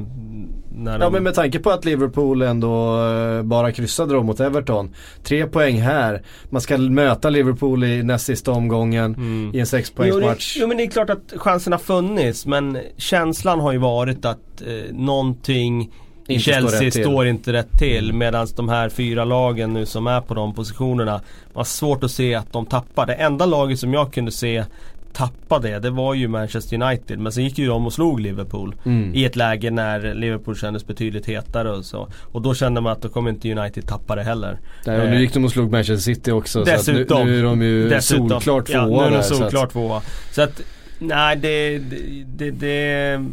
ja 0.85 0.99
de... 0.99 1.13
men 1.13 1.23
med 1.23 1.35
tanke 1.35 1.59
på 1.59 1.71
att 1.71 1.85
Liverpool 1.85 2.43
ändå 2.43 2.99
bara 3.45 3.73
kryssade 3.73 4.15
då 4.15 4.23
mot 4.23 4.41
Everton. 4.41 4.95
Tre 5.23 5.47
poäng 5.47 5.81
här. 5.81 6.23
Man 6.51 6.61
ska 6.61 6.79
möta 6.79 7.31
Liverpool 7.31 7.85
i 7.85 8.03
näst 8.03 8.27
sista 8.27 8.53
omgången 8.53 9.15
mm. 9.15 9.51
i 9.55 9.61
en 9.61 9.67
sexpoängsmatch. 9.67 10.57
Jo, 10.57 10.61
jo 10.63 10.69
men 10.69 10.77
det 10.77 10.83
är 10.83 10.91
klart 10.91 11.11
att 11.11 11.33
chansen 11.37 11.73
har 11.73 11.81
funnits 11.81 12.47
men 12.47 12.79
känslan 12.97 13.61
har 13.61 13.73
ju 13.73 13.79
varit 13.79 14.25
att 14.25 14.63
eh, 14.67 14.95
någonting 14.95 15.91
i 16.29 16.39
Chelsea 16.39 16.91
står, 16.91 17.03
står, 17.03 17.27
inte 17.27 17.53
rätt 17.53 17.79
till 17.79 18.13
medan 18.13 18.47
de 18.57 18.69
här 18.69 18.89
fyra 18.89 19.25
lagen 19.25 19.73
nu 19.73 19.87
som 19.87 20.07
är 20.07 20.21
på 20.21 20.35
de 20.35 20.55
positionerna 20.55 21.21
var 21.53 21.65
svårt 21.65 22.05
att 22.05 22.11
se 22.11 22.35
att 22.35 22.53
de 22.53 22.67
tappar. 22.67 23.07
Det 23.07 23.15
enda 23.15 23.47
laget 23.47 23.79
som 23.79 23.95
jag 23.95 24.13
kunde 24.13 24.31
se 24.31 24.65
tappa 25.13 25.59
det, 25.59 25.79
det 25.79 25.91
var 25.91 26.15
ju 26.15 26.29
Manchester 26.29 26.83
United. 26.83 27.19
Men 27.19 27.33
sen 27.33 27.45
gick 27.45 27.59
ju 27.59 27.67
de 27.67 27.87
och 27.87 27.93
slog 27.93 28.21
Liverpool. 28.21 28.75
Mm. 28.85 29.15
I 29.15 29.25
ett 29.25 29.37
läge 29.37 29.71
när 29.71 30.15
Liverpool 30.15 30.57
kändes 30.57 30.87
betydligt 30.87 31.27
hetare 31.27 31.71
och 31.71 31.85
så. 31.85 32.09
Och 32.33 32.43
då 32.43 32.55
kände 32.55 32.81
man 32.81 32.93
att 32.93 33.03
då 33.03 33.09
kommer 33.09 33.31
inte 33.31 33.53
United 33.53 33.87
tappa 33.87 34.15
det 34.17 34.23
heller. 34.23 34.59
Nej, 34.87 35.01
och 35.01 35.09
nu 35.09 35.21
gick 35.21 35.35
de 35.35 35.45
och 35.45 35.51
slog 35.51 35.71
Manchester 35.71 36.15
City 36.15 36.31
också. 36.31 36.65
Dessutom. 36.65 37.17
Så 37.17 37.25
nu, 37.25 37.31
nu, 37.31 37.39
är 37.39 37.43
de 37.43 37.63
ju 37.63 37.89
dessutom, 37.89 38.29
solklart 38.29 38.67
tvåa. 38.67 38.77
Ja, 38.77 39.11
nu 39.11 39.17
är 39.17 39.19
de 39.19 39.23
solklart 39.23 39.73
tvåa. 39.73 40.03
Så 40.33 40.43
att, 40.43 40.61
nej 40.99 41.37
det, 41.37 41.79
det, 41.79 42.25
det, 42.25 42.51
det 42.51 43.25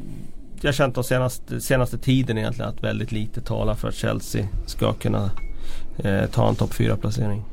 jag 0.61 0.67
har 0.67 0.73
känt 0.73 0.95
de 0.95 1.03
senaste, 1.03 1.61
senaste 1.61 1.97
tiden 1.97 2.37
egentligen 2.37 2.69
att 2.69 2.83
väldigt 2.83 3.11
lite 3.11 3.41
talar 3.41 3.75
för 3.75 3.87
att 3.87 3.95
Chelsea 3.95 4.47
ska 4.65 4.93
kunna 4.93 5.29
eh, 5.97 6.25
ta 6.25 6.49
en 6.49 6.55
topp 6.55 6.73
4 6.73 6.97
placering. 6.97 7.43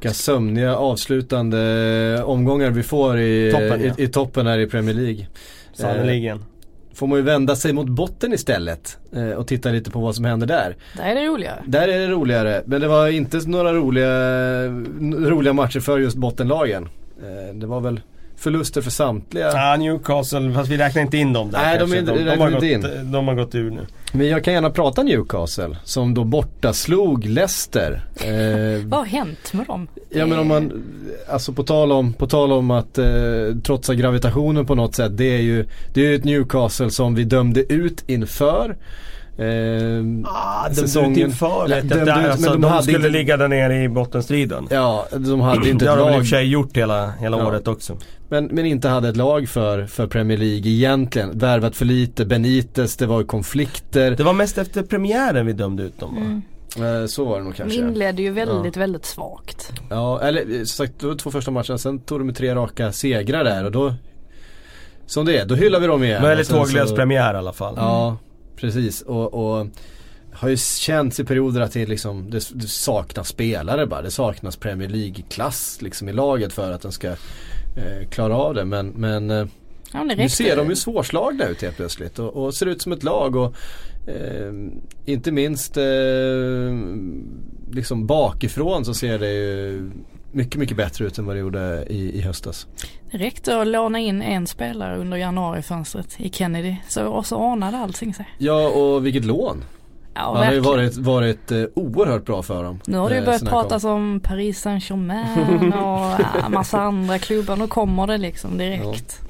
Vilka 0.00 0.14
sömniga 0.14 0.76
avslutande 0.76 2.22
omgångar 2.24 2.70
vi 2.70 2.82
får 2.82 3.18
i 3.18 3.50
toppen, 3.52 3.84
ja. 3.84 3.94
i, 3.98 4.04
i, 4.04 4.08
toppen 4.08 4.46
här 4.46 4.58
i 4.58 4.66
Premier 4.66 4.94
League. 4.94 5.26
Sannerligen. 5.72 6.36
Eh, 6.36 6.44
får 6.94 7.06
man 7.06 7.18
ju 7.18 7.24
vända 7.24 7.56
sig 7.56 7.72
mot 7.72 7.88
botten 7.88 8.32
istället 8.32 8.98
eh, 9.12 9.30
och 9.30 9.46
titta 9.46 9.70
lite 9.70 9.90
på 9.90 10.00
vad 10.00 10.14
som 10.14 10.24
händer 10.24 10.46
där. 10.46 10.76
Där 10.96 11.04
är 11.04 11.14
det 11.14 11.26
roligare. 11.26 11.62
Där 11.66 11.88
är 11.88 11.98
det 11.98 12.08
roligare. 12.08 12.62
Men 12.66 12.80
det 12.80 12.88
var 12.88 13.08
inte 13.08 13.40
några 13.46 13.74
roliga, 13.74 14.08
roliga 15.30 15.52
matcher 15.52 15.80
för 15.80 15.98
just 15.98 16.16
bottenlagen. 16.16 16.88
Eh, 17.22 17.54
det 17.54 17.66
var 17.66 17.80
väl 17.80 18.00
förluster 18.36 18.82
för 18.82 18.90
samtliga. 18.90 19.46
Ja, 19.46 19.76
Newcastle, 19.76 20.52
fast 20.54 20.70
vi 20.70 20.76
räknar 20.76 21.02
inte 21.02 21.16
in 21.16 21.32
dem 21.32 21.50
där 21.50 21.58
Nej, 21.58 21.78
de, 21.78 21.92
är, 21.92 22.02
de, 22.02 22.24
de, 22.24 22.40
har 22.40 22.50
gått, 22.50 22.62
in. 22.62 23.12
de 23.12 23.28
har 23.28 23.34
gått 23.34 23.54
ur 23.54 23.70
nu. 23.70 23.86
Men 24.12 24.28
jag 24.28 24.44
kan 24.44 24.54
gärna 24.54 24.70
prata 24.70 25.02
Newcastle 25.02 25.76
som 25.84 26.14
då 26.14 26.24
borta 26.24 26.72
slog 26.72 27.24
Leicester. 27.24 28.04
Eh, 28.14 28.86
Vad 28.86 29.00
har 29.00 29.06
hänt 29.06 29.52
med 29.52 29.66
dem? 29.66 29.88
Ja 30.10 30.26
men 30.26 30.38
om 30.38 30.48
man, 30.48 30.82
alltså 31.28 31.52
på 31.52 31.62
tal 31.62 31.92
om, 31.92 32.12
på 32.12 32.26
tal 32.26 32.52
om 32.52 32.70
att 32.70 32.98
eh, 32.98 33.06
trotsa 33.64 33.94
gravitationen 33.94 34.66
på 34.66 34.74
något 34.74 34.94
sätt. 34.94 35.16
Det 35.16 35.24
är 35.36 35.40
ju 35.40 35.66
det 35.94 36.06
är 36.06 36.14
ett 36.14 36.24
Newcastle 36.24 36.90
som 36.90 37.14
vi 37.14 37.24
dömde 37.24 37.72
ut 37.72 38.04
inför. 38.06 38.76
Eh, 39.38 40.04
ah, 40.24 40.70
säsongen. 40.72 41.18
inför 41.18 41.68
vet 41.68 41.90
jag, 41.90 42.06
där, 42.06 42.30
alltså, 42.30 42.52
de, 42.52 42.60
de 42.60 42.82
skulle 42.82 42.96
inte, 42.96 43.08
ligga 43.08 43.36
där 43.36 43.48
nere 43.48 43.82
i 43.82 43.88
bottenstriden. 43.88 44.66
Ja, 44.70 45.06
de 45.12 45.40
hade 45.40 45.68
inte 45.68 45.84
ett 45.84 45.88
lag. 45.88 45.98
Det 45.98 46.02
har 46.02 46.10
de 46.10 46.16
i 46.16 46.20
och 46.20 46.22
för 46.22 46.36
sig 46.36 46.46
gjort 46.48 46.76
hela, 46.76 47.10
hela 47.10 47.38
ja. 47.38 47.46
året 47.46 47.68
också. 47.68 47.96
Men, 48.28 48.46
men 48.46 48.66
inte 48.66 48.88
hade 48.88 49.08
ett 49.08 49.16
lag 49.16 49.48
för, 49.48 49.86
för 49.86 50.06
Premier 50.06 50.38
League 50.38 50.70
egentligen. 50.70 51.38
Värvat 51.38 51.76
för 51.76 51.84
lite, 51.84 52.24
Benitez, 52.24 52.96
det 52.96 53.06
var 53.06 53.22
konflikter. 53.22 54.10
Det 54.10 54.22
var 54.22 54.32
mest 54.32 54.58
efter 54.58 54.82
premiären 54.82 55.46
vi 55.46 55.52
dömde 55.52 55.82
ut 55.82 56.00
dem 56.00 56.14
va? 56.14 56.20
Mm. 56.20 56.42
Eh, 57.02 57.06
så 57.06 57.24
var 57.24 57.38
det 57.38 57.44
nog 57.44 57.56
kanske. 57.56 57.80
De 57.80 57.88
inledde 57.88 58.22
ju 58.22 58.30
väldigt, 58.30 58.76
ja. 58.76 58.80
väldigt 58.80 59.04
svagt. 59.04 59.72
Ja, 59.90 60.20
eller 60.20 60.58
som 60.58 60.86
sagt, 60.86 61.02
var 61.02 61.14
två 61.14 61.30
första 61.30 61.50
matcherna. 61.50 61.78
Sen 61.78 61.98
tog 61.98 62.20
de 62.20 62.34
tre 62.34 62.54
raka 62.54 62.92
segrar 62.92 63.44
där 63.44 63.64
och 63.64 63.72
då 63.72 63.94
Som 65.06 65.26
det 65.26 65.38
är, 65.38 65.46
då 65.46 65.54
hyllar 65.54 65.80
vi 65.80 65.86
dem 65.86 66.04
igen. 66.04 66.22
Väldigt 66.22 66.48
tåglös 66.48 66.94
premiär 66.94 67.34
i 67.34 67.36
alla 67.36 67.52
fall. 67.52 67.74
Ja, 67.76 68.16
Precis 68.60 69.02
och, 69.02 69.34
och 69.34 69.66
har 70.32 70.48
ju 70.48 70.56
känts 70.56 71.20
i 71.20 71.24
perioder 71.24 71.60
att 71.60 71.72
det, 71.72 71.86
liksom, 71.86 72.30
det, 72.30 72.50
det 72.54 72.68
saknas 72.68 73.28
spelare 73.28 73.86
bara. 73.86 74.02
Det 74.02 74.10
saknas 74.10 74.56
Premier 74.56 74.88
League-klass 74.88 75.78
liksom 75.82 76.08
i 76.08 76.12
laget 76.12 76.52
för 76.52 76.72
att 76.72 76.82
den 76.82 76.92
ska 76.92 77.08
eh, 77.08 78.08
klara 78.10 78.36
av 78.36 78.54
det. 78.54 78.64
Men, 78.64 78.88
men 78.88 79.30
eh, 79.30 79.46
ja, 79.92 80.04
nu 80.04 80.28
ser 80.28 80.56
de 80.56 80.68
ju 80.68 80.76
svårslagna 80.76 81.44
ut 81.46 81.62
helt 81.62 81.76
plötsligt 81.76 82.18
och, 82.18 82.44
och 82.44 82.54
ser 82.54 82.66
ut 82.66 82.82
som 82.82 82.92
ett 82.92 83.02
lag. 83.02 83.36
och 83.36 83.54
eh, 84.08 84.52
Inte 85.04 85.32
minst 85.32 85.76
eh, 85.76 85.84
liksom 87.72 88.06
bakifrån 88.06 88.84
så 88.84 88.94
ser 88.94 89.18
det 89.18 89.32
ju 89.32 89.90
mycket, 90.32 90.60
mycket 90.60 90.76
bättre 90.76 91.04
ut 91.04 91.18
än 91.18 91.26
vad 91.26 91.36
det 91.36 91.40
gjorde 91.40 91.84
i, 91.88 92.18
i 92.18 92.20
höstas. 92.20 92.66
Det 93.10 93.18
räckte 93.18 93.60
att 93.60 93.66
låna 93.66 93.98
in 93.98 94.22
en 94.22 94.46
spelare 94.46 94.96
under 94.96 95.16
januarifönstret 95.16 96.20
i 96.20 96.30
Kennedy 96.30 96.76
så, 96.88 97.06
och 97.06 97.26
så 97.26 97.36
ordnade 97.36 97.78
allting 97.78 98.14
sig. 98.14 98.28
Ja 98.38 98.68
och 98.68 99.06
vilket 99.06 99.24
lån. 99.24 99.64
Ja, 100.14 100.20
Han 100.24 100.34
verkligen. 100.34 100.64
har 100.64 100.78
ju 100.78 100.88
varit, 100.88 100.96
varit 100.96 101.52
uh, 101.52 101.66
oerhört 101.74 102.24
bra 102.24 102.42
för 102.42 102.64
dem. 102.64 102.80
Nu 102.86 102.96
har 102.96 103.08
det 103.08 103.14
ju 103.14 103.20
eh, 103.20 103.24
börjat 103.24 103.44
pratas 103.44 103.82
kom. 103.82 103.90
om 103.90 104.20
Paris 104.20 104.60
Saint-Germain 104.60 105.72
och 105.72 106.20
ja, 106.42 106.48
massa 106.48 106.80
andra 106.80 107.18
klubbar. 107.18 107.56
Nu 107.56 107.66
kommer 107.66 108.06
det 108.06 108.18
liksom 108.18 108.58
direkt. 108.58 109.20
Ja. 109.22 109.28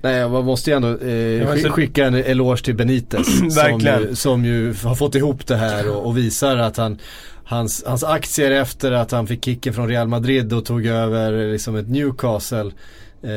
Nej 0.00 0.28
man 0.28 0.44
måste 0.44 0.70
ju 0.70 0.76
ändå 0.76 0.98
eh, 0.98 1.72
skicka 1.72 2.06
en 2.06 2.14
eloge 2.14 2.64
till 2.64 2.74
Benitez. 2.74 3.26
som, 3.54 3.80
ju, 3.80 4.14
som 4.14 4.44
ju 4.44 4.74
har 4.84 4.94
fått 4.94 5.14
ihop 5.14 5.46
det 5.46 5.56
här 5.56 5.96
och, 5.96 6.06
och 6.06 6.18
visar 6.18 6.56
att 6.56 6.76
han 6.76 6.98
hans, 7.46 7.84
hans 7.86 8.04
aktier 8.04 8.50
efter 8.50 8.92
att 8.92 9.10
han 9.10 9.26
fick 9.26 9.44
kicken 9.44 9.74
från 9.74 9.88
Real 9.88 10.08
Madrid 10.08 10.52
och 10.52 10.64
tog 10.64 10.86
över 10.86 11.52
liksom 11.52 11.76
ett 11.76 11.88
Newcastle 11.88 12.70
eh, 13.22 13.30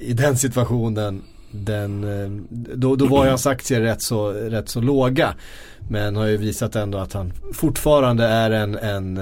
i 0.00 0.14
den 0.16 0.36
situationen 0.36 1.22
den, 1.54 2.46
då, 2.74 2.96
då 2.96 3.06
var 3.06 3.24
ju 3.24 3.30
hans 3.30 3.46
aktier 3.46 3.80
rätt 3.80 4.02
så, 4.02 4.30
rätt 4.30 4.68
så 4.68 4.80
låga. 4.80 5.34
Men 5.88 6.16
har 6.16 6.26
ju 6.26 6.36
visat 6.36 6.76
ändå 6.76 6.98
att 6.98 7.12
han 7.12 7.32
fortfarande 7.52 8.26
är 8.26 8.50
en, 8.50 8.78
en, 8.78 9.16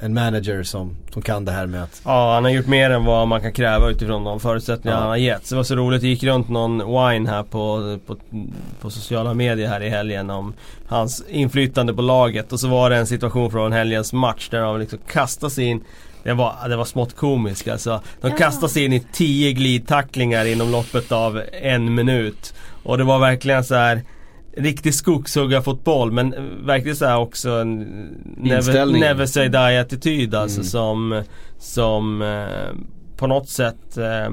en 0.00 0.14
manager 0.14 0.62
som, 0.62 0.96
som 1.10 1.22
kan 1.22 1.44
det 1.44 1.52
här 1.52 1.66
med 1.66 1.82
att 1.82 2.02
Ja 2.04 2.34
han 2.34 2.44
har 2.44 2.50
gjort 2.50 2.66
mer 2.66 2.90
än 2.90 3.04
vad 3.04 3.28
man 3.28 3.40
kan 3.40 3.52
kräva 3.52 3.90
utifrån 3.90 4.24
de 4.24 4.40
förutsättningar 4.40 4.96
ja. 4.96 5.00
han 5.00 5.08
har 5.08 5.16
gett. 5.16 5.46
Så 5.46 5.54
det 5.54 5.56
var 5.56 5.64
så 5.64 5.76
roligt, 5.76 6.00
det 6.00 6.08
gick 6.08 6.22
runt 6.22 6.48
någon 6.48 6.78
wine 6.78 7.30
här 7.30 7.42
på, 7.42 7.98
på, 8.06 8.16
på 8.80 8.90
sociala 8.90 9.34
medier 9.34 9.68
här 9.68 9.80
i 9.80 9.88
helgen 9.88 10.30
om 10.30 10.54
hans 10.86 11.24
inflytande 11.28 11.94
på 11.94 12.02
laget. 12.02 12.52
Och 12.52 12.60
så 12.60 12.68
var 12.68 12.90
det 12.90 12.96
en 12.96 13.06
situation 13.06 13.50
från 13.50 13.72
helgens 13.72 14.12
match 14.12 14.48
där 14.48 14.60
han 14.60 14.80
liksom 14.80 14.98
kastade 15.06 15.50
sig 15.50 15.64
in 15.64 15.84
det 16.24 16.34
var, 16.34 16.68
det 16.68 16.76
var 16.76 16.84
smått 16.84 17.16
komiskt 17.16 17.68
alltså. 17.68 18.02
De 18.20 18.30
ja. 18.30 18.36
kastade 18.36 18.72
sig 18.72 18.84
in 18.84 18.92
i 18.92 19.06
tio 19.12 19.52
glidtacklingar 19.52 20.44
inom 20.44 20.70
loppet 20.70 21.12
av 21.12 21.42
en 21.52 21.94
minut. 21.94 22.54
Och 22.82 22.98
det 22.98 23.04
var 23.04 23.18
verkligen 23.18 23.64
så 23.64 23.74
här 23.74 24.02
riktig 24.56 24.94
skogshuggarfotboll 24.94 26.12
men 26.12 26.34
verkligen 26.66 26.96
så 26.96 27.16
också 27.16 27.50
en 27.50 27.78
never, 28.36 28.86
never 28.86 29.26
say 29.26 29.48
die 29.48 29.80
attityd 29.80 30.34
alltså 30.34 30.60
mm. 30.60 30.68
som, 30.68 31.22
som 31.58 32.22
eh, 32.22 32.76
på 33.16 33.26
något 33.26 33.48
sätt 33.48 33.96
eh, 33.96 34.30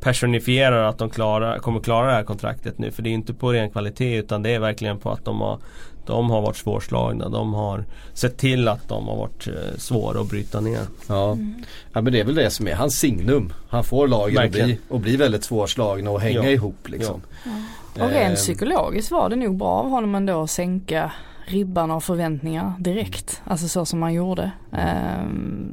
personifierar 0.00 0.88
att 0.88 0.98
de 0.98 1.10
klara, 1.10 1.58
kommer 1.58 1.80
klara 1.80 2.06
det 2.06 2.12
här 2.12 2.22
kontraktet 2.22 2.78
nu. 2.78 2.90
För 2.90 3.02
det 3.02 3.10
är 3.10 3.12
inte 3.12 3.34
på 3.34 3.52
ren 3.52 3.70
kvalitet 3.70 4.16
utan 4.16 4.42
det 4.42 4.50
är 4.50 4.58
verkligen 4.58 4.98
på 4.98 5.10
att 5.10 5.24
de 5.24 5.40
har 5.40 5.58
de 6.06 6.30
har 6.30 6.40
varit 6.40 6.56
svårslagna. 6.56 7.28
De 7.28 7.54
har 7.54 7.84
sett 8.14 8.36
till 8.36 8.68
att 8.68 8.88
de 8.88 9.08
har 9.08 9.16
varit 9.16 9.46
eh, 9.46 9.78
svåra 9.78 10.20
att 10.20 10.28
bryta 10.28 10.60
ner. 10.60 10.80
Ja. 11.06 11.32
Mm. 11.32 11.64
ja 11.92 12.00
men 12.00 12.12
det 12.12 12.20
är 12.20 12.24
väl 12.24 12.34
det 12.34 12.50
som 12.50 12.68
är 12.68 12.74
hans 12.74 12.98
signum. 12.98 13.52
Han 13.68 13.84
får 13.84 14.08
lagen 14.08 14.44
att 14.44 14.50
bli, 14.50 14.78
och 14.88 15.00
bli 15.00 15.16
väldigt 15.16 15.44
svårslagna 15.44 16.10
och 16.10 16.20
hänga 16.20 16.44
ja. 16.44 16.50
ihop 16.50 16.88
liksom. 16.88 17.22
Ja. 17.44 18.04
Och 18.04 18.10
rent 18.10 18.30
ehm. 18.30 18.34
psykologiskt 18.34 19.10
var 19.10 19.28
det 19.28 19.36
nog 19.36 19.56
bra 19.56 19.68
av 19.68 19.88
honom 19.88 20.14
ändå 20.14 20.42
att 20.42 20.50
sänka 20.50 21.12
ribban 21.50 21.90
av 21.90 22.00
förväntningar 22.00 22.72
direkt. 22.78 23.42
Alltså 23.44 23.68
så 23.68 23.84
som 23.84 23.98
man 23.98 24.14
gjorde. 24.14 24.50
Ehm, 24.72 25.72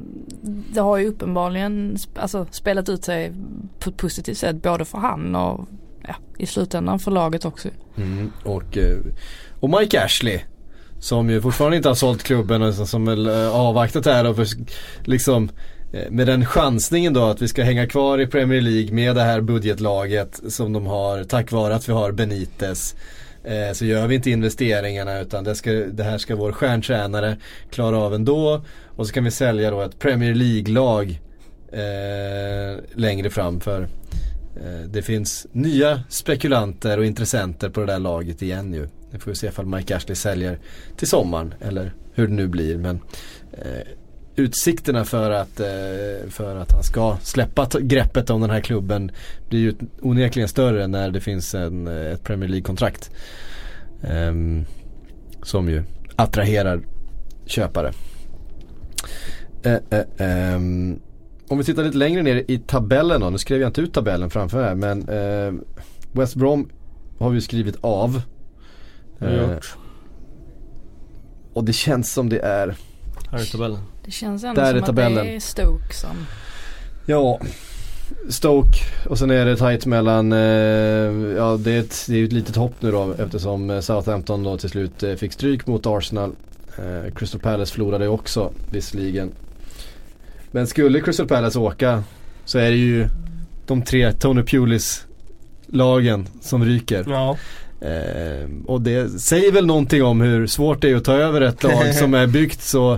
det 0.72 0.80
har 0.80 0.96
ju 0.96 1.08
uppenbarligen 1.08 1.96
alltså, 2.16 2.46
spelat 2.50 2.88
ut 2.88 3.04
sig 3.04 3.32
på 3.78 3.90
ett 3.90 3.96
positivt 3.96 4.38
sätt 4.38 4.62
både 4.62 4.84
för 4.84 4.98
han 4.98 5.36
och 5.36 5.68
ja, 6.02 6.14
i 6.38 6.46
slutändan 6.46 6.98
för 6.98 7.10
laget 7.10 7.44
också. 7.44 7.68
Mm, 7.96 8.32
och, 8.44 8.76
eh, 8.76 8.98
och 9.60 9.70
Mike 9.70 10.04
Ashley 10.04 10.40
som 11.00 11.30
ju 11.30 11.40
fortfarande 11.40 11.76
inte 11.76 11.88
har 11.88 11.94
sålt 11.94 12.22
klubben 12.22 12.62
och 12.62 12.74
som 12.74 13.04
väl 13.04 13.26
eh, 13.26 13.56
avvaktat 13.56 14.06
här 14.06 14.26
och 14.26 14.36
för, 14.36 14.46
liksom 15.04 15.50
eh, 15.92 16.10
med 16.10 16.26
den 16.26 16.46
chansningen 16.46 17.12
då 17.12 17.24
att 17.24 17.42
vi 17.42 17.48
ska 17.48 17.62
hänga 17.62 17.86
kvar 17.86 18.20
i 18.20 18.26
Premier 18.26 18.60
League 18.60 18.92
med 18.92 19.16
det 19.16 19.22
här 19.22 19.40
budgetlaget 19.40 20.40
som 20.48 20.72
de 20.72 20.86
har 20.86 21.24
tack 21.24 21.52
vare 21.52 21.74
att 21.74 21.88
vi 21.88 21.92
har 21.92 22.12
Benitez. 22.12 22.94
Eh, 23.44 23.72
så 23.72 23.84
gör 23.84 24.06
vi 24.06 24.14
inte 24.14 24.30
investeringarna 24.30 25.20
utan 25.20 25.44
det, 25.44 25.54
ska, 25.54 25.70
det 25.70 26.02
här 26.02 26.18
ska 26.18 26.36
vår 26.36 26.52
stjärntränare 26.52 27.36
klara 27.70 27.98
av 27.98 28.14
ändå. 28.14 28.64
Och 28.96 29.06
så 29.06 29.12
kan 29.12 29.24
vi 29.24 29.30
sälja 29.30 29.70
då 29.70 29.80
ett 29.80 29.98
Premier 29.98 30.34
League-lag 30.34 31.20
eh, 31.72 32.84
längre 32.94 33.30
fram 33.30 33.60
för 33.60 33.82
eh, 34.56 34.86
det 34.86 35.02
finns 35.02 35.46
nya 35.52 36.02
spekulanter 36.08 36.98
och 36.98 37.04
intressenter 37.04 37.68
på 37.68 37.80
det 37.80 37.86
där 37.86 37.98
laget 37.98 38.42
igen 38.42 38.74
ju. 38.74 38.88
Nu 39.10 39.18
får 39.18 39.30
vi 39.30 39.36
se 39.36 39.46
ifall 39.46 39.66
Mike 39.66 39.96
Ashley 39.96 40.14
säljer 40.14 40.58
till 40.96 41.08
sommaren 41.08 41.54
eller 41.60 41.92
hur 42.12 42.26
det 42.26 42.34
nu 42.34 42.48
blir. 42.48 42.78
Men 42.78 43.00
eh, 43.52 43.86
utsikterna 44.36 45.04
för 45.04 45.30
att, 45.30 45.60
eh, 45.60 46.30
för 46.30 46.56
att 46.56 46.72
han 46.72 46.82
ska 46.82 47.16
släppa 47.22 47.68
greppet 47.80 48.30
om 48.30 48.40
den 48.40 48.50
här 48.50 48.60
klubben 48.60 49.10
blir 49.48 49.60
ju 49.60 49.74
onekligen 50.00 50.48
större 50.48 50.86
när 50.86 51.10
det 51.10 51.20
finns 51.20 51.54
en, 51.54 51.86
eh, 51.86 52.12
ett 52.12 52.24
Premier 52.24 52.48
League-kontrakt. 52.48 53.10
Eh, 54.02 54.32
som 55.42 55.68
ju 55.68 55.82
attraherar 56.16 56.80
köpare. 57.46 57.92
Eh, 59.62 59.78
eh, 59.90 60.04
ehm, 60.18 61.00
om 61.48 61.58
vi 61.58 61.64
tittar 61.64 61.84
lite 61.84 61.96
längre 61.96 62.22
ner 62.22 62.44
i 62.48 62.58
tabellen 62.58 63.20
då. 63.20 63.30
Nu 63.30 63.38
skrev 63.38 63.60
jag 63.60 63.68
inte 63.68 63.80
ut 63.80 63.92
tabellen 63.92 64.30
framför 64.30 64.64
här 64.64 64.74
men 64.74 65.06
West 66.12 66.34
Brom 66.34 66.70
har 67.18 67.30
vi 67.30 67.40
skrivit 67.40 67.76
av 67.80 68.22
och 71.52 71.64
det 71.64 71.72
känns 71.72 72.12
som 72.12 72.28
det 72.28 72.38
är 72.38 72.76
här 73.30 73.38
är 73.38 73.44
tabellen. 73.44 73.80
Det 74.04 74.10
känns 74.10 74.44
ändå 74.44 74.60
Där 74.60 74.72
som 74.72 74.82
är 74.82 74.86
tabellen. 74.86 75.18
att 75.18 75.24
det 75.24 75.36
är 75.36 75.40
Stoke 75.40 75.94
som 75.94 76.26
Ja 77.06 77.40
Stoke 78.28 78.78
och 79.06 79.18
sen 79.18 79.30
är 79.30 79.46
det 79.46 79.56
tight 79.56 79.86
mellan, 79.86 80.32
eh, 80.32 80.38
ja 81.36 81.56
det 81.56 81.72
är, 81.72 81.80
ett, 81.80 82.04
det 82.08 82.20
är 82.20 82.24
ett 82.24 82.32
litet 82.32 82.56
hopp 82.56 82.74
nu 82.80 82.90
då 82.90 83.14
eftersom 83.18 83.70
eh, 83.70 83.80
Southampton 83.80 84.42
då 84.42 84.58
till 84.58 84.68
slut 84.68 85.02
eh, 85.02 85.14
fick 85.14 85.32
stryk 85.32 85.66
mot 85.66 85.86
Arsenal. 85.86 86.32
Eh, 86.78 87.12
Crystal 87.14 87.40
Palace 87.40 87.72
förlorade 87.72 88.08
också 88.08 88.52
visserligen. 88.70 89.32
Men 90.50 90.66
skulle 90.66 91.00
Crystal 91.00 91.28
Palace 91.28 91.58
åka 91.58 92.02
så 92.44 92.58
är 92.58 92.70
det 92.70 92.76
ju 92.76 93.08
de 93.66 93.82
tre 93.82 94.12
Tony 94.12 94.42
Pulis 94.42 95.06
lagen 95.66 96.28
som 96.40 96.64
ryker. 96.64 97.04
Ja. 97.08 97.36
Eh, 97.80 98.48
och 98.66 98.80
det 98.80 99.08
säger 99.08 99.52
väl 99.52 99.66
någonting 99.66 100.04
om 100.04 100.20
hur 100.20 100.46
svårt 100.46 100.82
det 100.82 100.90
är 100.90 100.96
att 100.96 101.04
ta 101.04 101.12
över 101.12 101.40
ett 101.40 101.62
lag 101.62 101.94
som 101.98 102.14
är 102.14 102.26
byggt 102.26 102.62
så 102.62 102.92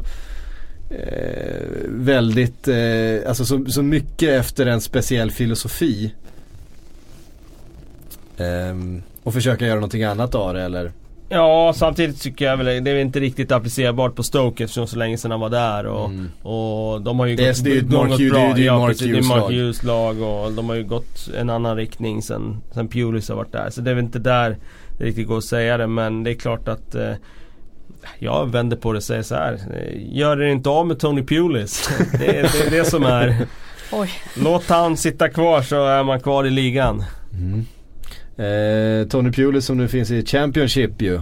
eh, 0.90 1.66
väldigt, 1.86 2.68
eh, 2.68 3.28
alltså 3.28 3.44
så, 3.44 3.64
så, 3.68 3.82
mycket 3.82 4.28
efter 4.28 4.66
en 4.66 4.80
speciell 4.80 5.30
filosofi. 5.30 6.14
Ehm, 8.36 9.02
och 9.22 9.34
försöka 9.34 9.66
göra 9.66 9.74
någonting 9.74 10.04
annat 10.04 10.34
av 10.34 10.54
det 10.54 10.62
eller? 10.62 10.92
Ja, 11.32 11.72
samtidigt 11.76 12.20
tycker 12.20 12.44
jag 12.44 12.56
väl 12.56 12.84
det 12.84 12.90
är 12.90 12.96
inte 12.96 13.20
riktigt 13.20 13.52
applicerbart 13.52 14.14
på 14.14 14.22
Stoke 14.22 14.64
eftersom 14.64 14.86
så 14.86 14.96
länge 14.96 15.18
sedan 15.18 15.30
han 15.30 15.40
var 15.40 15.50
där 15.50 15.86
och, 15.86 16.04
mm. 16.04 16.28
och 16.42 17.02
de 17.02 17.18
har 17.18 17.26
ju 17.26 17.36
det, 17.36 17.46
gått, 17.46 17.64
det 17.64 17.78
är 17.78 17.82
de 17.82 18.08
Mark, 18.08 18.30
bra. 18.30 18.52
Det, 18.54 18.62
är 18.62 18.66
ja, 18.66 18.78
Mark 18.78 19.02
är 19.02 19.28
Mark 19.28 19.52
Hughes 19.52 19.82
lag 19.82 20.22
och 20.22 20.52
de 20.52 20.68
har 20.68 20.76
ju 20.76 20.84
gått 20.84 21.28
en 21.38 21.50
annan 21.50 21.76
riktning 21.76 22.22
sen, 22.22 22.60
sen 22.74 22.88
Pulis 22.88 23.28
har 23.28 23.36
varit 23.36 23.52
där. 23.52 23.70
Så 23.70 23.80
det 23.80 23.90
är 23.90 23.94
väl 23.94 24.04
inte 24.04 24.18
där 24.18 24.56
det 24.98 25.04
riktigt 25.04 25.28
går 25.28 25.38
att 25.38 25.44
säga 25.44 25.76
det 25.76 25.86
men 25.86 26.24
det 26.24 26.30
är 26.30 26.34
klart 26.34 26.68
att 26.68 26.94
eh, 26.94 27.12
jag 28.18 28.52
vänder 28.52 28.76
på 28.76 28.92
det 28.92 28.96
och 28.96 29.02
säger 29.02 29.22
så 29.22 29.34
här. 29.34 29.58
Gör 29.96 30.42
er 30.42 30.46
inte 30.46 30.68
av 30.68 30.86
med 30.86 30.98
Tony 30.98 31.22
Pulis. 31.22 31.90
Det, 32.12 32.18
det, 32.18 32.42
det 32.42 32.66
är 32.66 32.70
det 32.70 32.84
som 32.84 33.02
är. 33.02 33.46
Oj. 33.92 34.10
Låt 34.36 34.68
han 34.68 34.96
sitta 34.96 35.28
kvar 35.28 35.62
så 35.62 35.86
är 35.86 36.04
man 36.04 36.20
kvar 36.20 36.44
i 36.44 36.50
ligan. 36.50 37.04
Mm. 37.32 37.66
Eh, 38.41 39.07
Tony 39.09 39.32
Pulis 39.32 39.66
som 39.66 39.76
nu 39.76 39.88
finns 39.88 40.11
i 40.11 40.26
Championship 40.26 41.03
ju. 41.03 41.14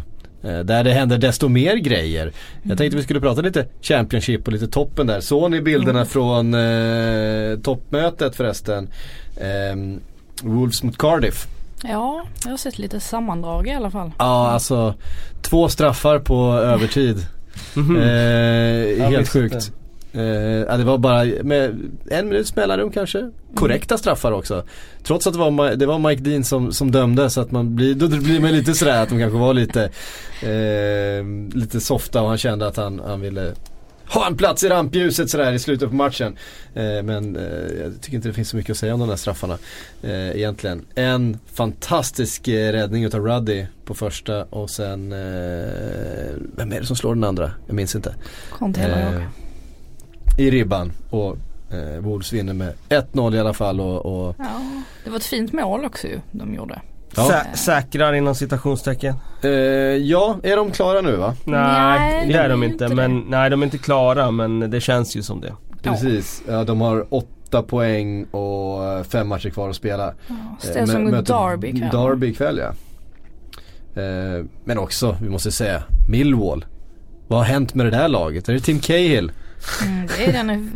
Eh, 0.43 0.59
där 0.59 0.85
det 0.85 0.93
händer 0.93 1.19
desto 1.19 1.49
mer 1.49 1.77
grejer. 1.77 2.33
Jag 2.63 2.79
tänkte 2.79 2.97
vi 2.97 3.03
skulle 3.03 3.21
prata 3.21 3.41
lite 3.41 3.67
Championship 3.83 4.47
och 4.47 4.53
lite 4.53 4.69
toppen 4.69 5.07
där. 5.07 5.21
Såg 5.21 5.51
ni 5.51 5.61
bilderna 5.61 5.99
mm. 5.99 6.07
från 6.07 6.55
eh, 6.55 7.59
toppmötet 7.59 8.37
förresten? 8.37 8.89
Eh, 9.37 10.01
Wolves 10.43 10.83
mot 10.83 10.99
Cardiff. 10.99 11.47
Ja, 11.83 12.25
jag 12.45 12.51
har 12.51 12.57
sett 12.57 12.79
lite 12.79 13.01
sammandrag 13.01 13.69
i 13.69 13.73
alla 13.73 13.91
fall. 13.91 14.11
Ja, 14.19 14.49
alltså 14.49 14.95
två 15.43 15.69
straffar 15.69 16.19
på 16.19 16.53
övertid. 16.53 17.27
Mm 17.77 17.97
-hmm. 17.97 19.01
eh, 19.01 19.11
helt 19.11 19.29
sjukt. 19.29 19.73
Eh, 20.13 20.23
ja, 20.69 20.77
det 20.77 20.85
var 20.85 20.99
bara 20.99 21.25
med 21.43 21.91
en 22.11 22.29
minuts 22.29 22.57
mellanrum 22.57 22.91
kanske. 22.91 23.31
Korrekta 23.55 23.95
mm. 23.95 23.99
straffar 23.99 24.33
också. 24.33 24.65
Trots 25.03 25.27
att 25.27 25.33
det 25.33 25.39
var, 25.39 25.75
det 25.75 25.87
var 25.87 25.99
Mike 25.99 26.23
Dean 26.23 26.45
som, 26.45 26.73
som 26.73 26.91
dömde 26.91 27.31
så 27.31 27.41
att 27.41 27.51
man 27.51 27.77
blir, 27.77 27.95
då 27.95 28.09
blir 28.09 28.41
man 28.41 28.53
lite 28.53 28.75
sådär 28.75 29.03
att 29.03 29.09
de 29.09 29.19
kanske 29.19 29.39
var 29.39 29.55
lite, 29.55 29.85
eh, 30.43 31.59
lite 31.59 31.81
softa 31.81 32.23
och 32.23 32.29
han 32.29 32.39
kände 32.39 32.67
att 32.67 32.77
han, 32.77 33.01
han 33.07 33.21
ville 33.21 33.55
ha 34.09 34.27
en 34.27 34.37
plats 34.37 34.65
i 34.65 34.69
rampljuset 34.69 35.31
sådär 35.31 35.53
i 35.53 35.59
slutet 35.59 35.89
på 35.89 35.95
matchen. 35.95 36.37
Eh, 36.75 37.03
men 37.03 37.37
eh, 37.37 37.83
jag 37.83 38.01
tycker 38.01 38.17
inte 38.17 38.29
det 38.29 38.35
finns 38.35 38.49
så 38.49 38.57
mycket 38.57 38.71
att 38.71 38.79
säga 38.79 38.95
om 38.95 39.01
de 39.01 39.09
där 39.09 39.17
straffarna 39.17 39.59
eh, 40.03 40.37
egentligen. 40.37 40.85
En 40.95 41.39
fantastisk 41.53 42.49
eh, 42.49 42.73
räddning 42.73 43.05
utav 43.05 43.27
Ruddy 43.27 43.67
på 43.85 43.95
första 43.95 44.45
och 44.45 44.71
sen, 44.71 45.13
eh, 45.13 45.19
vem 46.57 46.73
är 46.73 46.81
det 46.81 46.87
som 46.87 46.97
slår 46.97 47.15
den 47.15 47.25
andra? 47.25 47.51
Jag 47.67 47.75
minns 47.75 47.95
inte. 47.95 48.15
Eh, 48.61 49.23
I 50.39 50.51
ribban 50.51 50.93
och 51.11 51.37
eh, 51.71 52.01
Wolves 52.01 52.33
vinner 52.33 52.55
med 52.55 52.75
1-0 52.89 53.35
i 53.35 53.41
alla 53.41 53.55
fall. 53.55 53.81
Och, 53.81 54.07
och, 54.07 54.35
Ja, 54.39 54.45
det 55.05 55.11
var 55.11 55.17
ett 55.17 55.25
fint 55.25 55.53
mål 55.53 55.85
också 55.85 56.07
ju 56.07 56.21
de 56.31 56.55
gjorde. 56.55 56.81
Ja. 57.17 57.29
Sä 57.29 57.57
säkrar 57.57 58.13
inom 58.13 58.35
citationstecken. 58.35 59.15
Uh, 59.45 59.51
ja, 59.97 60.37
är 60.43 60.57
de 60.57 60.71
klara 60.71 61.01
nu 61.01 61.17
va? 61.17 61.35
Nej, 61.45 62.29
det 62.29 62.35
är 62.35 62.49
de 62.49 62.63
inte. 62.63 62.85
inte 62.85 62.97
men, 62.97 63.21
nej, 63.29 63.51
de 63.51 63.63
är 63.63 63.67
inte 63.67 63.79
klara 63.79 64.31
men 64.31 64.71
det 64.71 64.81
känns 64.81 65.17
ju 65.17 65.23
som 65.23 65.41
det. 65.41 65.55
Precis, 65.83 66.43
ja, 66.49 66.65
de 66.65 66.81
har 66.81 67.07
åtta 67.15 67.63
poäng 67.63 68.25
och 68.25 69.07
fem 69.07 69.29
matcher 69.29 69.51
kvar 69.51 69.71
att 69.71 69.77
spela. 69.77 70.15
Ja, 70.27 70.35
Ställs 70.61 70.95
uh, 70.95 71.01
mot 71.01 71.27
Derby 71.27 71.69
ikväll. 71.69 71.91
Derby 71.91 72.27
ikväll 72.27 72.59
ja. 72.59 72.73
Uh, 74.03 74.45
men 74.65 74.79
också, 74.79 75.17
vi 75.23 75.29
måste 75.29 75.53
säga, 75.53 75.83
Millwall. 76.09 76.65
Vad 77.29 77.39
har 77.39 77.47
hänt 77.47 77.75
med 77.75 77.87
det 77.87 77.91
där 77.91 78.09
laget? 78.09 78.49
Är 78.49 78.53
det 78.53 78.61
Tim 78.61 78.81
Cahill? 78.81 79.33
Mm, 79.83 80.07
det 80.07 80.25
är 80.25 80.33
den 80.33 80.73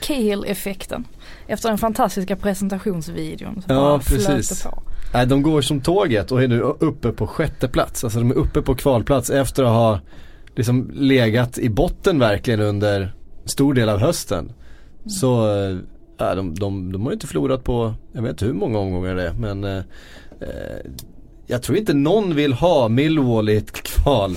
Cahill-effekten. 0.00 1.04
Efter 1.46 1.68
den 1.68 1.78
fantastiska 1.78 2.36
presentationsvideon 2.36 3.62
så 3.62 3.72
ja, 3.72 3.74
bara 3.74 3.98
precis. 3.98 4.62
på. 4.62 4.82
Nej, 5.14 5.26
de 5.26 5.42
går 5.42 5.62
som 5.62 5.80
tåget 5.80 6.32
och 6.32 6.42
är 6.42 6.48
nu 6.48 6.60
uppe 6.60 7.12
på 7.12 7.26
sjätte 7.26 7.68
plats. 7.68 8.04
Alltså 8.04 8.18
de 8.18 8.30
är 8.30 8.34
uppe 8.34 8.62
på 8.62 8.74
kvalplats 8.74 9.30
efter 9.30 9.62
att 9.62 9.68
ha 9.68 10.00
liksom 10.56 10.90
legat 10.94 11.58
i 11.58 11.70
botten 11.70 12.18
verkligen 12.18 12.60
under 12.60 13.14
stor 13.44 13.74
del 13.74 13.88
av 13.88 13.98
hösten. 13.98 14.52
Så 15.06 15.56
äh, 16.20 16.34
de, 16.34 16.54
de, 16.54 16.92
de 16.92 17.02
har 17.02 17.10
ju 17.10 17.14
inte 17.14 17.26
förlorat 17.26 17.64
på, 17.64 17.94
jag 18.12 18.22
vet 18.22 18.30
inte 18.30 18.44
hur 18.44 18.52
många 18.52 18.78
omgångar 18.78 19.14
det 19.14 19.28
är 19.28 19.32
men 19.32 19.64
äh, 19.64 19.82
jag 21.46 21.62
tror 21.62 21.78
inte 21.78 21.94
någon 21.94 22.34
vill 22.34 22.52
ha 22.52 22.88
Millwall 22.88 23.48
i 23.48 23.56
ett 23.56 23.82
kval. 23.82 24.36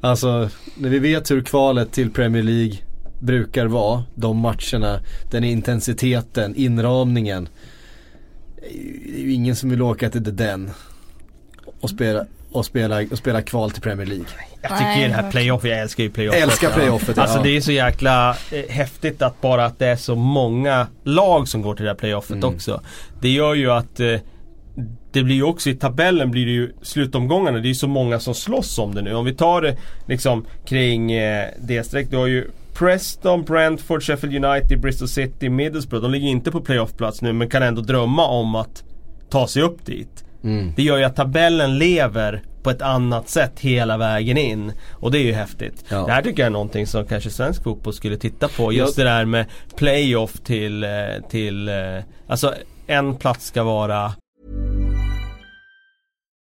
Alltså 0.00 0.48
när 0.74 0.88
vi 0.88 0.98
vet 0.98 1.30
hur 1.30 1.42
kvalet 1.42 1.92
till 1.92 2.10
Premier 2.10 2.42
League 2.42 2.76
brukar 3.24 3.66
vara, 3.66 4.04
de 4.14 4.36
matcherna, 4.36 5.00
den 5.30 5.44
intensiteten, 5.44 6.54
inramningen. 6.56 7.48
Det 8.56 9.20
är 9.20 9.22
ju 9.22 9.32
ingen 9.32 9.56
som 9.56 9.70
vill 9.70 9.82
åka 9.82 10.10
till 10.10 10.36
den 10.36 10.70
och 11.80 11.90
spela, 11.90 12.26
och 12.50 12.66
spela, 12.66 13.02
och 13.10 13.18
spela 13.18 13.42
kval 13.42 13.70
till 13.70 13.82
Premier 13.82 14.06
League. 14.06 14.26
Jag 14.62 14.78
tycker 14.78 15.00
ju 15.00 15.08
det 15.08 15.14
här 15.14 15.30
playoff, 15.30 15.64
jag 15.64 15.78
älskar 15.78 16.04
ju 16.04 16.10
playoffet. 16.10 16.42
Älskar 16.42 16.70
playoffet, 16.70 17.16
ja. 17.16 17.22
Alltså 17.22 17.42
det 17.42 17.56
är 17.56 17.60
så 17.60 17.72
jäkla 17.72 18.36
eh, 18.50 18.68
häftigt 18.68 19.22
att 19.22 19.40
bara 19.40 19.64
att 19.64 19.78
det 19.78 19.86
är 19.86 19.96
så 19.96 20.14
många 20.16 20.86
lag 21.04 21.48
som 21.48 21.62
går 21.62 21.74
till 21.74 21.84
det 21.84 21.90
här 21.90 21.96
playoffet 21.96 22.36
mm. 22.36 22.54
också. 22.54 22.80
Det 23.20 23.28
gör 23.28 23.54
ju 23.54 23.70
att 23.70 24.00
eh, 24.00 24.16
det 25.12 25.22
blir 25.22 25.34
ju 25.34 25.42
också 25.42 25.70
i 25.70 25.74
tabellen 25.74 26.30
blir 26.30 26.46
det 26.46 26.52
ju 26.52 26.72
slutomgångarna, 26.82 27.58
det 27.58 27.66
är 27.66 27.68
ju 27.68 27.74
så 27.74 27.88
många 27.88 28.20
som 28.20 28.34
slåss 28.34 28.78
om 28.78 28.94
det 28.94 29.02
nu. 29.02 29.14
Om 29.14 29.24
vi 29.24 29.34
tar 29.34 29.62
det 29.62 29.76
liksom 30.06 30.46
kring 30.66 31.12
eh, 31.12 31.48
det 31.58 31.84
streck, 31.84 32.10
du 32.10 32.16
har 32.16 32.26
ju 32.26 32.50
Preston, 32.74 33.44
Brentford, 33.44 34.02
Sheffield 34.02 34.44
United, 34.44 34.80
Bristol 34.80 35.08
City, 35.08 35.48
Middlesbrough. 35.48 36.02
De 36.02 36.12
ligger 36.12 36.28
inte 36.28 36.50
på 36.50 36.60
playoffplats 36.60 37.22
nu 37.22 37.32
men 37.32 37.48
kan 37.48 37.62
ändå 37.62 37.80
drömma 37.80 38.26
om 38.26 38.54
att 38.54 38.84
ta 39.30 39.46
sig 39.46 39.62
upp 39.62 39.86
dit. 39.86 40.24
Mm. 40.44 40.72
Det 40.76 40.82
gör 40.82 40.96
ju 40.96 41.04
att 41.04 41.16
tabellen 41.16 41.78
lever 41.78 42.42
på 42.62 42.70
ett 42.70 42.82
annat 42.82 43.28
sätt 43.28 43.60
hela 43.60 43.96
vägen 43.96 44.38
in. 44.38 44.72
Och 44.90 45.10
det 45.10 45.18
är 45.18 45.22
ju 45.22 45.32
häftigt. 45.32 45.84
Ja. 45.88 46.06
Det 46.06 46.12
här 46.12 46.22
tycker 46.22 46.42
jag 46.42 46.46
är 46.46 46.50
någonting 46.50 46.86
som 46.86 47.06
kanske 47.06 47.30
svensk 47.30 47.62
fotboll 47.62 47.92
skulle 47.92 48.16
titta 48.16 48.48
på. 48.48 48.72
Just 48.72 48.96
det 48.96 49.04
där 49.04 49.24
med 49.24 49.46
playoff 49.76 50.32
till, 50.32 50.84
eh, 50.84 50.90
till 51.30 51.68
eh, 51.68 51.74
alltså 52.26 52.54
en 52.86 53.16
plats 53.16 53.46
ska 53.46 53.62
vara 53.62 54.12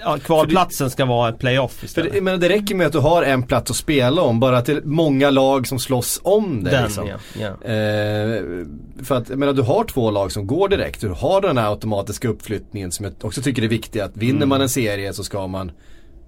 ja, 0.00 0.18
kvalplatsen 0.18 0.90
ska 0.90 1.04
vara 1.04 1.32
playoff 1.32 1.84
istället. 1.84 2.12
Det, 2.12 2.20
men 2.20 2.40
det 2.40 2.48
räcker 2.48 2.74
med 2.74 2.86
att 2.86 2.92
du 2.92 2.98
har 2.98 3.22
en 3.22 3.42
plats 3.42 3.70
att 3.70 3.76
spela 3.76 4.22
om, 4.22 4.40
bara 4.40 4.58
att 4.58 4.66
det 4.66 4.72
är 4.72 4.82
många 4.84 5.30
lag 5.30 5.66
som 5.66 5.78
slåss 5.78 6.20
om 6.22 6.64
det. 6.64 6.70
Den, 6.70 6.84
liksom. 6.84 7.08
ja, 7.08 7.16
ja. 7.40 7.46
Eh, 7.46 8.42
för 9.04 9.14
att, 9.14 9.28
jag 9.28 9.38
menar, 9.38 9.52
du 9.52 9.62
har 9.62 9.84
två 9.84 10.10
lag 10.10 10.32
som 10.32 10.46
går 10.46 10.68
direkt, 10.68 11.00
du 11.00 11.08
har 11.08 11.40
den 11.40 11.58
här 11.58 11.70
automatiska 11.70 12.28
uppflyttningen 12.28 12.92
som 12.92 13.04
jag 13.04 13.14
också 13.20 13.42
tycker 13.42 13.62
är 13.62 13.68
viktig. 13.68 14.00
Att 14.00 14.16
vinner 14.16 14.36
mm. 14.36 14.48
man 14.48 14.60
en 14.60 14.68
serie 14.68 15.12
så 15.12 15.24
ska 15.24 15.46
man 15.46 15.72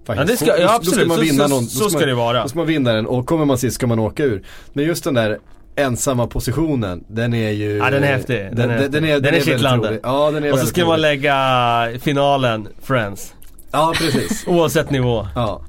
Faktiskt. 0.05 0.41
Ja, 0.41 0.47
det 0.47 0.53
ska, 0.53 0.61
ja 0.61 0.75
absolut, 0.75 1.11
så, 1.11 1.25
så, 1.25 1.47
någon, 1.47 1.65
så, 1.65 1.79
så 1.79 1.89
ska 1.89 1.99
man, 1.99 2.07
det 2.07 2.15
vara. 2.15 2.41
Då 2.41 2.49
ska 2.49 2.59
man 2.59 2.67
vinna 2.67 2.93
den 2.93 3.05
och 3.05 3.25
kommer 3.25 3.45
man 3.45 3.57
sist 3.57 3.75
ska 3.75 3.87
man 3.87 3.99
åka 3.99 4.23
ur. 4.23 4.43
Men 4.73 4.85
just 4.85 5.03
den 5.03 5.13
där 5.13 5.39
ensamma 5.75 6.27
positionen, 6.27 7.03
den 7.07 7.33
är 7.33 7.51
ju... 7.51 7.77
Ja 7.77 7.89
den 7.89 8.03
är 8.03 8.07
häftig. 8.07 8.37
Den, 8.51 8.55
den, 8.55 8.71
är, 8.71 8.89
den 8.89 9.05
är, 9.05 9.19
den 9.19 9.33
är, 9.33 9.37
är 9.37 9.41
kittlande. 9.41 9.99
Ja, 10.03 10.31
den 10.31 10.43
är 10.43 10.53
och 10.53 10.59
så 10.59 10.65
ska 10.65 10.81
rolig. 10.81 10.89
man 10.89 11.01
lägga 11.01 11.99
finalen, 11.99 12.67
Friends. 12.81 13.33
Ja 13.71 13.93
precis. 13.97 14.43
Oavsett 14.47 14.89
nivå. 14.89 15.27
Ja. 15.35 15.61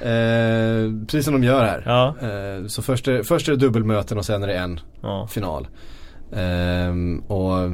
Eh, 0.00 0.92
precis 1.06 1.24
som 1.24 1.34
de 1.34 1.44
gör 1.44 1.64
här. 1.64 1.82
Ja. 1.86 2.14
Eh, 2.28 2.66
så 2.66 2.82
först 2.82 3.08
är, 3.08 3.22
först 3.22 3.48
är 3.48 3.52
det 3.52 3.58
dubbelmöten 3.58 4.18
och 4.18 4.24
sen 4.24 4.42
är 4.42 4.46
det 4.46 4.58
en 4.58 4.80
ja. 5.02 5.26
final. 5.30 5.68
Eh, 6.32 6.94
och, 7.26 7.70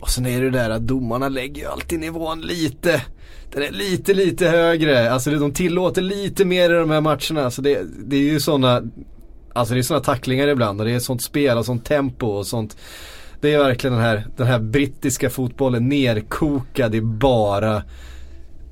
och 0.00 0.08
sen 0.08 0.26
är 0.26 0.40
det 0.40 0.50
där 0.50 0.70
att 0.70 0.82
domarna 0.82 1.28
lägger 1.28 1.62
ju 1.62 1.68
alltid 1.68 2.00
nivån 2.00 2.40
lite 2.40 3.02
den 3.52 3.62
är 3.62 3.70
lite, 3.70 4.14
lite 4.14 4.48
högre. 4.48 5.12
Alltså 5.12 5.30
de 5.30 5.52
tillåter 5.52 6.02
lite 6.02 6.44
mer 6.44 6.70
i 6.70 6.74
de 6.74 6.90
här 6.90 7.00
matcherna. 7.00 7.50
Så 7.50 7.62
det, 7.62 7.82
det 8.06 8.16
är 8.16 8.20
ju 8.20 8.40
sådana 8.40 8.82
Alltså 9.58 9.74
det 9.74 9.80
är 9.80 9.82
sådana 9.82 10.04
tacklingar 10.04 10.48
ibland 10.48 10.80
och 10.80 10.86
det 10.86 10.92
är 10.92 10.98
sånt 10.98 11.22
spel 11.22 11.58
och 11.58 11.66
sånt 11.66 11.84
tempo 11.84 12.26
och 12.26 12.46
sånt. 12.46 12.76
Det 13.40 13.54
är 13.54 13.58
verkligen 13.58 13.94
den 13.94 14.04
här, 14.04 14.26
den 14.36 14.46
här 14.46 14.58
brittiska 14.58 15.30
fotbollen 15.30 15.88
nerkokad 15.88 16.94
i 16.94 17.00
bara 17.00 17.82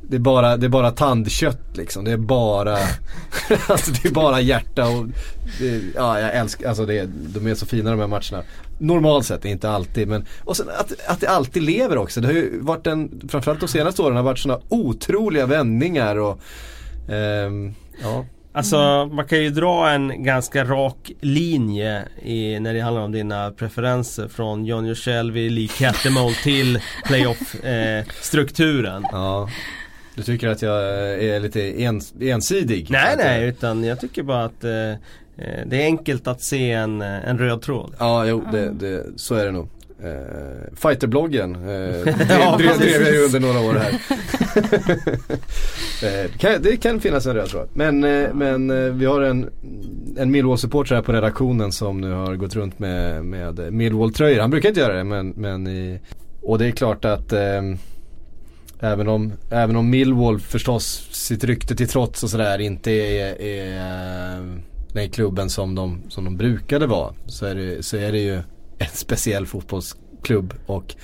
det 0.09 0.17
är, 0.17 0.21
bara, 0.21 0.57
det 0.57 0.67
är 0.67 0.71
bara 0.71 0.91
tandkött 0.91 1.77
liksom. 1.77 2.05
Det 2.05 2.13
är 2.13 2.17
bara, 2.17 2.73
alltså 3.69 3.91
det 3.91 4.09
är 4.09 4.13
bara 4.13 4.41
hjärta 4.41 4.89
och 4.89 5.07
det, 5.61 5.83
ja 5.95 6.21
jag 6.21 6.35
älskar, 6.35 6.69
alltså 6.69 6.87
det, 6.87 7.07
de 7.07 7.47
är 7.47 7.55
så 7.55 7.67
fina 7.67 7.91
de 7.91 8.01
här 8.01 8.07
matcherna. 8.07 8.43
Normalt 8.79 9.27
sett, 9.27 9.45
inte 9.45 9.71
alltid 9.71 10.09
men 10.09 10.27
och 10.45 10.57
sen 10.57 10.69
att, 10.69 10.93
att 11.09 11.21
det 11.21 11.27
alltid 11.27 11.63
lever 11.63 11.99
också. 11.99 12.21
Det 12.21 12.27
har 12.27 12.35
ju 12.35 12.61
varit 12.61 12.87
en, 12.87 13.29
framförallt 13.29 13.61
de 13.61 13.69
senaste 13.69 14.03
åren 14.03 14.17
har 14.17 14.23
varit 14.23 14.39
sådana 14.39 14.61
otroliga 14.69 15.47
vändningar 15.47 16.17
och 16.17 16.41
eh, 17.09 17.51
ja. 18.03 18.25
Alltså 18.57 19.09
man 19.13 19.27
kan 19.27 19.43
ju 19.43 19.51
dra 19.51 19.91
en 19.91 20.25
ganska 20.25 20.65
rak 20.65 21.13
linje 21.21 22.09
i, 22.23 22.61
när 22.61 22.75
det 22.75 22.81
handlar 22.81 23.03
om 23.03 23.13
dina 23.13 23.51
preferenser 23.51 24.29
från 24.29 24.65
John 24.65 24.95
Shelby, 24.95 25.51
Lee 25.51 25.69
Cattermole 25.69 26.35
till 26.35 26.79
playoff-strukturen. 27.05 29.05
Eh, 29.05 29.11
ja. 29.13 29.49
Du 30.15 30.23
tycker 30.23 30.49
att 30.49 30.63
jag 30.63 30.83
är 31.25 31.41
lite 31.41 31.61
ens, 31.61 32.15
ensidig? 32.21 32.91
Nej 32.91 33.15
nej, 33.19 33.49
utan 33.49 33.85
jag 33.85 34.01
tycker 34.01 34.23
bara 34.23 34.45
att 34.45 34.65
eh, 34.65 34.71
eh, 34.71 34.97
det 35.67 35.83
är 35.83 35.85
enkelt 35.85 36.27
att 36.27 36.43
se 36.43 36.73
en, 36.73 37.03
en 37.03 37.39
röd 37.39 37.63
tråd. 37.63 37.95
Ja, 37.99 38.27
jo, 38.27 38.45
det, 38.53 38.71
det, 38.71 39.05
så 39.17 39.35
är 39.35 39.45
det 39.45 39.53
nog. 39.53 39.69
Uh, 40.05 40.75
Fighterbloggen 40.75 41.57
uh, 41.57 42.05
drev, 42.59 42.79
drev 42.79 43.03
jag 43.03 43.13
ju 43.13 43.25
under 43.25 43.41
några 43.41 43.61
år 43.61 43.75
här. 43.75 43.93
uh, 46.25 46.31
kan, 46.39 46.63
det 46.63 46.77
kan 46.77 47.01
finnas 47.01 47.27
en 47.27 47.35
röd 47.35 47.49
tråd. 47.49 47.69
Men, 47.75 48.05
uh, 48.05 48.35
men 48.35 48.99
vi 48.99 49.07
har 49.07 49.21
en, 49.21 49.51
en 50.17 50.31
Millwall-supporter 50.31 50.95
här 50.95 51.03
på 51.03 51.13
redaktionen 51.13 51.73
som 51.73 52.01
nu 52.01 52.13
har 52.13 52.35
gått 52.35 52.55
runt 52.55 52.79
med, 52.79 53.25
med 53.25 53.73
Millwall-tröjor. 53.73 54.41
Han 54.41 54.51
brukar 54.51 54.69
inte 54.69 54.81
göra 54.81 54.95
det 54.95 55.05
men, 55.05 55.29
men 55.29 55.67
i, 55.67 56.01
och 56.43 56.59
det 56.59 56.67
är 56.67 56.71
klart 56.71 57.05
att 57.05 57.33
Även 58.81 59.09
om, 59.09 59.33
även 59.51 59.77
om 59.77 59.91
Millwall 59.91 60.41
förstås 60.41 61.09
sitt 61.13 61.45
rykte 61.45 61.77
till 61.77 61.89
trots 61.89 62.23
och 62.23 62.31
sådär 62.31 62.59
inte 62.59 62.91
är, 62.91 63.43
är 63.43 64.61
den 64.93 65.11
klubben 65.11 65.51
som 65.51 65.75
de, 65.75 66.03
som 66.09 66.25
de 66.25 66.37
brukade 66.37 66.87
vara. 66.87 67.15
Så 67.27 67.47
är 67.47 67.55
det, 67.55 67.85
så 67.85 67.97
är 67.97 68.13
det 68.13 68.19
ju 68.19 68.43
en 68.79 68.91
speciell 68.93 69.47
fotbollsklubb 69.47 70.55
och 70.67 70.95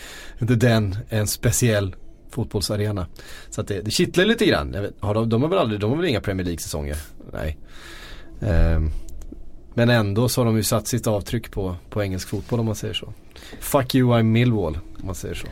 inte 0.41 0.55
den 0.55 0.97
en 1.09 1.27
speciell 1.27 1.95
fotbollsarena. 2.31 3.07
Så 3.51 3.61
att 3.61 3.69
det, 3.69 3.81
det 3.81 3.91
kittlar 3.91 4.25
lite 4.25 4.47
grann. 4.47 4.73
Vet, 4.73 4.95
har 5.01 5.15
de, 5.15 5.29
de, 5.29 5.43
har 5.43 5.49
väl 5.49 5.59
aldrig, 5.59 5.81
de 5.81 5.91
har 5.91 5.97
väl 5.97 6.07
inga 6.07 6.21
Premier 6.21 6.45
League-säsonger? 6.45 6.97
Nej. 7.33 7.59
Um, 8.41 8.91
men 9.75 9.91
ändå 9.91 10.29
så 10.29 10.41
har 10.41 10.47
de 10.47 10.57
ju 10.57 10.63
satt 10.63 10.89
sitt 10.89 11.07
avtryck 11.07 11.51
på, 11.51 11.77
på 11.91 12.03
engelsk 12.03 12.29
fotboll 12.29 12.61
om 12.61 12.67
man 12.67 12.75
säger 12.75 12.95
så. 12.95 13.13
Fuck 13.61 13.95
you 13.95 14.13
I'm 14.13 14.23
Millwall 14.23 14.79
om 15.01 15.07
man 15.07 15.15
säger 15.15 15.35
så. 15.35 15.47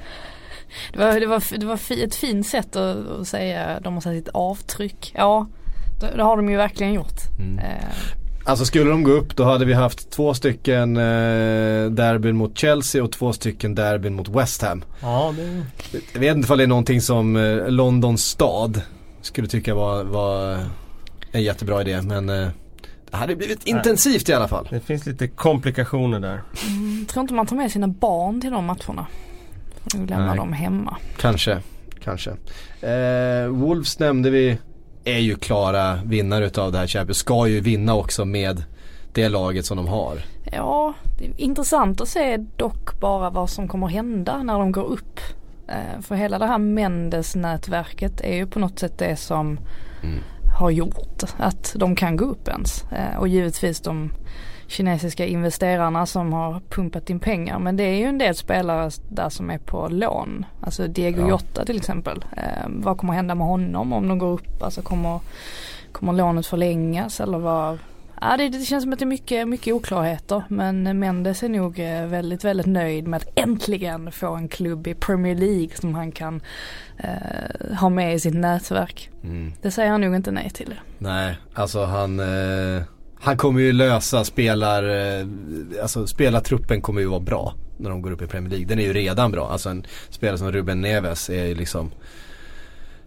Det 0.93 0.99
var, 0.99 1.21
det 1.21 1.27
var, 1.27 1.59
det 1.59 1.67
var 1.67 2.03
ett 2.05 2.15
fint 2.15 2.47
sätt 2.47 2.77
att, 2.77 3.09
att 3.09 3.29
säga 3.29 3.81
de 3.81 3.95
har 3.95 4.01
satt 4.01 4.15
sitt 4.15 4.29
avtryck. 4.29 5.13
Ja, 5.17 5.47
det, 6.01 6.17
det 6.17 6.23
har 6.23 6.37
de 6.37 6.51
ju 6.51 6.57
verkligen 6.57 6.93
gjort. 6.93 7.21
Mm. 7.39 7.59
Eh. 7.59 7.85
Alltså 8.51 8.65
skulle 8.65 8.91
de 8.91 9.03
gå 9.03 9.11
upp 9.11 9.37
då 9.37 9.45
hade 9.45 9.65
vi 9.65 9.75
haft 9.75 10.11
två 10.11 10.35
stycken 10.35 10.97
eh, 10.97 11.91
derbyn 11.91 12.37
mot 12.37 12.59
Chelsea 12.59 13.05
och 13.05 13.13
två 13.13 13.33
stycken 13.33 13.75
derbyn 13.75 14.15
mot 14.15 14.29
West 14.29 14.63
Ham. 14.63 14.85
Ja, 15.01 15.35
det... 15.37 15.63
Jag 16.13 16.21
vet 16.21 16.37
inte 16.37 16.53
om 16.53 16.59
det 16.59 16.65
är 16.65 16.69
någonting 16.69 17.01
som 17.01 17.37
eh, 17.37 17.69
Londons 17.69 18.25
stad 18.25 18.83
skulle 19.23 19.49
tycka 19.49 19.75
var, 19.75 20.05
var 20.05 20.59
en 21.33 21.43
jättebra 21.43 21.81
idé 21.81 22.03
men 22.03 22.29
eh, 22.29 22.49
det 23.11 23.17
hade 23.17 23.37
blivit 23.37 23.67
intensivt 23.67 24.29
i 24.29 24.33
alla 24.33 24.49
fall. 24.49 24.69
Det 24.71 24.81
finns 24.81 25.07
lite 25.07 25.29
komplikationer 25.29 26.21
där. 26.21 26.43
Mm, 26.69 27.07
tror 27.07 27.21
inte 27.21 27.35
man 27.35 27.47
tar 27.47 27.57
med 27.57 27.73
sina 27.73 27.89
barn 27.89 28.41
till 28.41 28.51
de 28.51 28.65
matcherna. 28.65 29.07
Får 29.77 29.99
nog 29.99 30.11
lämna 30.11 30.27
Nej. 30.27 30.37
dem 30.37 30.53
hemma. 30.53 30.97
Kanske, 31.17 31.59
kanske. 32.05 32.31
Eh, 32.81 33.47
Wolves 33.49 33.99
nämnde 33.99 34.31
vi 34.31 34.59
är 35.05 35.19
ju 35.19 35.37
klara 35.37 35.99
vinnare 36.05 36.47
utav 36.47 36.73
det 36.73 36.79
här 36.79 36.87
Champions. 36.87 37.19
Ska 37.19 37.49
ju 37.49 37.61
vinna 37.61 37.95
också 37.95 38.25
med 38.25 38.65
det 39.13 39.29
laget 39.29 39.67
som 39.67 39.77
de 39.77 39.89
har. 39.89 40.19
Ja, 40.53 40.95
det 41.19 41.25
är 41.25 41.41
intressant 41.41 42.01
att 42.01 42.09
se 42.09 42.37
dock 42.37 43.01
bara 43.01 43.31
vad 43.31 43.51
som 43.51 43.69
kommer 43.69 43.87
hända 43.87 44.43
när 44.43 44.59
de 44.59 44.73
går 44.73 44.85
upp. 44.85 45.21
Eh, 45.69 46.01
för 46.03 46.15
hela 46.15 46.39
det 46.39 46.47
här 46.47 46.59
Mendes-nätverket 46.59 48.21
är 48.21 48.35
ju 48.35 48.47
på 48.47 48.59
något 48.59 48.79
sätt 48.79 48.99
det 48.99 49.17
som 49.17 49.61
mm. 50.03 50.19
har 50.59 50.71
gjort 50.71 51.23
att 51.37 51.75
de 51.77 51.97
kan 51.97 52.17
gå 52.17 52.25
upp 52.25 52.49
ens. 52.49 52.85
Eh, 52.93 53.19
och 53.19 53.29
givetvis 53.29 53.81
de 53.81 54.13
kinesiska 54.71 55.27
investerarna 55.27 56.07
som 56.07 56.33
har 56.33 56.61
pumpat 56.69 57.11
in 57.11 57.21
pengar. 57.21 57.59
Men 57.59 57.77
det 57.77 57.83
är 57.83 57.95
ju 57.95 58.05
en 58.05 58.19
del 58.19 58.35
spelare 58.35 58.91
där 59.09 59.29
som 59.29 59.51
är 59.51 59.59
på 59.59 59.89
lån. 59.89 60.45
Alltså 60.61 60.87
Diego 60.87 61.23
ja. 61.23 61.29
Jota 61.29 61.65
till 61.65 61.77
exempel. 61.77 62.25
Eh, 62.37 62.69
vad 62.69 62.99
kommer 62.99 63.13
hända 63.13 63.35
med 63.35 63.47
honom 63.47 63.93
om 63.93 64.09
de 64.09 64.19
går 64.19 64.33
upp? 64.33 64.63
Alltså 64.63 64.83
kommer, 64.83 65.21
kommer 65.93 66.13
lånet 66.13 66.47
förlängas 66.47 67.21
eller 67.21 67.39
vad? 67.39 67.79
Ja, 68.21 68.37
det, 68.37 68.49
det, 68.49 68.61
känns 68.61 68.83
som 68.85 68.93
att 68.93 68.99
det 68.99 69.05
är 69.05 69.07
mycket, 69.07 69.49
mycket 69.49 69.75
oklarheter 69.75 70.43
men 70.49 70.99
Mendes 70.99 71.43
är 71.43 71.49
nog 71.49 71.79
eh, 71.79 72.07
väldigt, 72.07 72.45
väldigt 72.45 72.67
nöjd 72.67 73.09
med 73.09 73.17
att 73.17 73.29
äntligen 73.35 74.13
få 74.13 74.35
en 74.35 74.49
klubb 74.49 74.87
i 74.87 74.95
Premier 74.95 75.35
League 75.35 75.77
som 75.77 75.95
han 75.95 76.13
kan 76.13 76.41
eh, 76.97 77.77
ha 77.77 77.89
med 77.89 78.15
i 78.15 78.21
sitt 78.21 78.35
nätverk. 78.35 79.11
Mm. 79.25 79.53
Det 79.63 79.71
säger 79.71 79.91
han 79.91 80.01
nog 80.01 80.17
inte 80.17 80.31
nej 80.31 80.51
till. 80.51 80.75
Nej, 80.99 81.39
alltså 81.55 81.85
han 81.85 82.21
eh, 82.21 82.83
han 83.21 83.37
kommer 83.37 83.61
ju 83.61 83.73
lösa 83.73 84.25
spelar, 84.25 84.83
eh, 84.83 85.27
alltså 85.83 86.07
spelartruppen 86.07 86.81
kommer 86.81 87.01
ju 87.01 87.07
vara 87.07 87.21
bra 87.21 87.55
när 87.77 87.91
de 87.91 88.03
går 88.03 88.11
upp 88.11 88.23
i 88.23 88.27
Premier 88.27 88.51
League. 88.51 88.67
Den 88.67 88.79
är 88.79 88.83
ju 88.83 88.93
redan 88.93 89.33
bra. 89.33 89.49
Alltså 89.49 89.69
en 89.69 89.87
spelare 90.11 90.39
som 90.39 90.53
Ruben 90.53 90.81
Neves 90.81 91.31
är 91.31 91.45
ju 91.45 91.55
liksom 91.55 91.91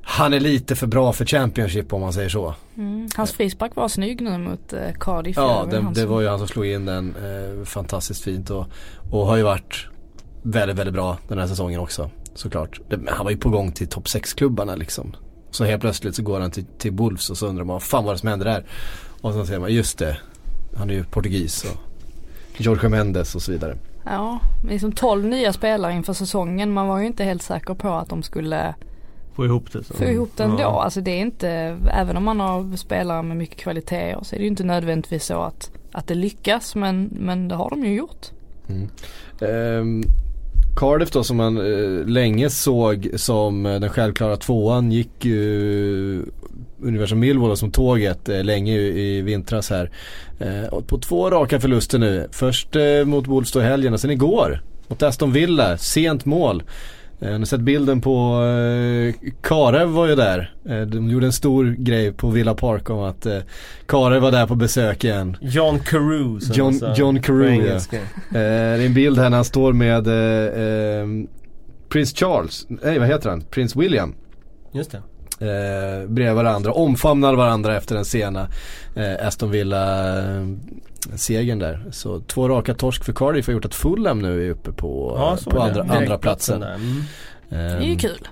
han 0.06 0.34
är 0.34 0.40
lite 0.40 0.76
för 0.76 0.88
bra 0.88 1.14
för 1.14 1.26
Championship 1.26 1.94
om 1.94 2.02
man 2.02 2.14
säger 2.14 2.30
så. 2.30 2.56
Mm. 2.78 3.10
Hans 3.16 3.32
frispark 3.32 3.76
var 3.76 3.88
snygg 3.88 4.22
nu 4.22 4.38
mot 4.38 4.74
eh, 4.74 4.80
Cardiff. 5.00 5.38
Ja, 5.38 5.68
det, 5.72 5.86
det 5.94 6.06
var 6.06 6.22
ju 6.22 6.28
han 6.28 6.40
som 6.40 6.48
slog 6.48 6.66
in 6.66 6.86
den 6.86 7.16
eh, 7.16 7.66
fantastiskt 7.66 8.24
fint 8.24 8.50
och, 8.50 8.66
och 9.12 9.26
har 9.26 9.38
ju 9.38 9.44
varit 9.44 9.88
väldigt, 10.42 10.78
väldigt 10.78 10.94
bra 10.94 11.18
den 11.28 11.38
här 11.38 11.48
säsongen 11.48 11.80
också. 11.80 12.10
Såklart. 12.34 12.82
Det, 12.90 13.00
han 13.08 13.24
var 13.24 13.32
ju 13.32 13.38
på 13.38 13.50
gång 13.50 13.72
till 13.72 13.88
topp 13.88 14.06
6-klubbarna 14.06 14.76
liksom. 14.76 15.16
Så 15.52 15.64
helt 15.64 15.82
plötsligt 15.82 16.16
så 16.16 16.24
går 16.24 16.40
han 16.40 16.52
till, 16.52 16.66
till 16.78 16.92
Wolves 16.92 17.30
och 17.30 17.38
så 17.38 17.48
undrar 17.48 17.64
man 17.64 17.74
vad 17.74 17.84
fan 17.84 18.04
var 18.04 18.14
det 18.14 18.20
som 18.20 18.30
hände 18.30 18.46
där? 18.46 18.66
Och 19.24 19.34
sen 19.34 19.46
säger 19.46 19.60
man 19.60 19.74
just 19.74 19.98
det, 19.98 20.18
han 20.76 20.90
är 20.90 20.94
ju 20.94 21.04
portugis 21.04 21.64
och 21.64 21.78
Jorge 22.58 22.90
Mendes 22.90 23.36
och 23.36 23.42
så 23.42 23.52
vidare. 23.52 23.78
Ja, 24.06 24.40
liksom 24.68 24.92
12 24.92 25.26
nya 25.26 25.54
spelare 25.54 25.94
inför 25.94 26.14
säsongen. 26.14 26.72
Man 26.72 26.88
var 26.88 27.00
ju 27.00 27.06
inte 27.06 27.24
helt 27.24 27.42
säker 27.42 27.74
på 27.74 27.94
att 27.94 28.10
de 28.10 28.24
skulle 28.24 28.76
få 29.36 29.46
ihop 29.46 29.72
det. 29.72 29.84
Så. 29.84 29.94
Få 29.94 30.04
ihop 30.04 30.32
det 30.36 30.44
ändå. 30.44 30.62
Ja. 30.62 30.84
Alltså 30.84 31.02
det 31.02 31.12
är 31.12 31.22
inte, 31.22 31.50
även 31.94 32.18
om 32.18 32.24
man 32.24 32.40
har 32.40 32.78
spelare 32.78 33.24
med 33.24 33.38
mycket 33.38 33.58
kvaliteter 33.58 34.20
så 34.24 34.36
är 34.36 34.40
det 34.40 34.44
ju 34.44 34.50
inte 34.50 34.64
nödvändigtvis 34.64 35.26
så 35.26 35.42
att, 35.42 35.72
att 35.92 36.08
det 36.08 36.16
lyckas. 36.16 36.76
Men, 36.76 37.10
men 37.12 37.48
det 37.48 37.56
har 37.56 37.70
de 37.70 37.86
ju 37.86 37.96
gjort. 37.96 38.32
Mm. 38.68 38.90
Um, 39.40 40.04
Cardiff 40.76 41.12
då 41.12 41.24
som 41.24 41.38
man 41.38 41.58
eh, 41.58 42.08
länge 42.08 42.50
såg 42.50 43.10
som 43.16 43.66
eh, 43.66 43.80
den 43.80 43.90
självklara 43.90 44.38
tvåan 44.38 44.92
gick 44.92 45.26
ju 45.26 46.26
ungefär 46.82 47.06
som 47.06 47.20
Millwall 47.20 47.58
som 47.58 47.72
tåget 47.72 48.30
eh, 48.30 48.44
länge 48.44 48.78
i, 48.78 49.22
vintras 49.22 49.70
här. 49.70 49.92
Eh, 50.40 50.80
på 50.80 50.98
två 50.98 51.30
raka 51.30 51.60
förluster 51.60 52.00
nu. 52.00 52.28
Först 52.32 52.76
eh, 52.76 53.06
mot 53.06 53.28
Wolves 53.28 53.52
då 53.52 53.62
i 53.62 53.64
helgen 53.64 53.94
och 53.94 54.00
sen 54.00 54.12
igår 54.12 54.62
mot 54.88 55.04
Aston 55.04 55.32
Villa. 55.32 55.78
Sent 55.78 56.26
mål. 56.26 56.64
Eh, 57.20 57.32
ni 57.32 57.38
har 57.38 57.46
sett 57.46 57.62
bilden 57.62 58.02
på 58.02 58.44
eh, 58.44 59.30
Karev 59.42 59.88
var 59.88 60.08
ju 60.08 60.16
där. 60.16 60.54
Eh, 60.66 60.82
de 60.82 61.10
gjorde 61.10 61.26
en 61.26 61.34
stor 61.34 61.76
grej 61.78 62.12
på 62.12 62.30
Villa 62.30 62.54
Park 62.54 62.90
om 62.90 63.00
att 63.00 63.28
Karev 63.88 64.22
var 64.22 64.32
där 64.32 64.48
på 64.48 64.56
besök 64.56 65.04
igen. 65.04 65.38
John 65.42 65.80
Carew 65.80 66.40
John, 66.54 66.94
John 66.96 67.22
Carew 67.22 67.80
ja. 67.92 68.00
Det 68.32 68.40
är 68.40 68.80
en 68.80 68.94
bild 68.94 69.20
här 69.20 69.30
när 69.30 69.38
han 69.38 69.46
står 69.46 69.74
med 69.74 70.08
eh, 70.08 71.08
Prins 71.90 72.14
Charles, 72.14 72.66
nej 72.70 73.00
vad 73.00 73.08
heter 73.08 73.30
han? 73.30 73.42
Prins 73.42 73.76
William. 73.76 74.16
Just 74.72 74.92
det 74.92 75.02
eh, 75.40 76.08
bredvid 76.08 76.36
varandra, 76.36 76.72
omfamnar 76.72 77.36
varandra 77.36 77.78
efter 77.78 77.96
den 77.96 78.06
sena 78.06 78.48
eh, 78.96 79.28
Aston 79.28 79.52
Villa 79.52 80.14
segern 81.16 81.60
där. 81.60 81.86
Så 81.92 82.20
två 82.20 82.50
raka 82.50 82.74
torsk 82.74 83.04
för 83.04 83.14
Cardiff 83.14 83.48
har 83.48 83.54
gjort 83.54 83.66
att 83.66 83.76
Fulham 83.76 84.20
nu 84.20 84.48
är 84.48 84.52
uppe 84.52 84.72
på, 84.72 85.16
ja, 85.18 85.52
på 85.52 85.62
andra, 85.62 85.82
andra 85.84 86.18
platsen. 86.18 86.64
Mm. 86.64 87.04
det 87.50 87.58
är 87.58 87.82
ju 87.82 87.98
kul. 87.98 88.28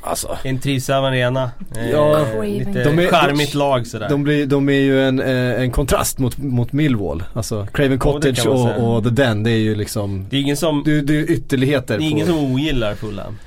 Alltså. 0.00 0.38
En 0.42 0.58
trivsam 0.58 1.04
arena. 1.04 1.50
Eh, 1.76 1.90
ja, 1.90 2.42
lite 2.42 2.84
de 2.84 2.98
är, 2.98 3.08
charmigt 3.08 3.54
lag 3.54 3.86
sådär. 3.86 4.08
De, 4.08 4.22
blir, 4.22 4.46
de 4.46 4.68
är 4.68 4.72
ju 4.72 5.02
en, 5.02 5.20
eh, 5.20 5.62
en 5.62 5.70
kontrast 5.70 6.18
mot, 6.18 6.38
mot 6.38 6.72
Millwall. 6.72 7.24
Alltså 7.32 7.66
Craven 7.72 7.98
Cottage 7.98 8.46
och, 8.46 8.96
och, 8.96 9.04
The 9.04 9.10
Den, 9.10 9.42
det 9.42 9.50
är 9.50 9.58
ju 9.58 9.74
liksom 9.74 10.26
Det 10.30 10.36
är 10.36 10.40
ingen 10.40 10.56
som 10.56 10.82
Det, 10.84 11.00
det 11.00 11.18
är 11.18 11.30
ytterligheter 11.30 11.98
Det 11.98 12.04
är 12.04 12.10
ingen 12.10 12.26
som 12.26 12.52
ogillar 12.52 12.94
Fulham. 12.94 13.38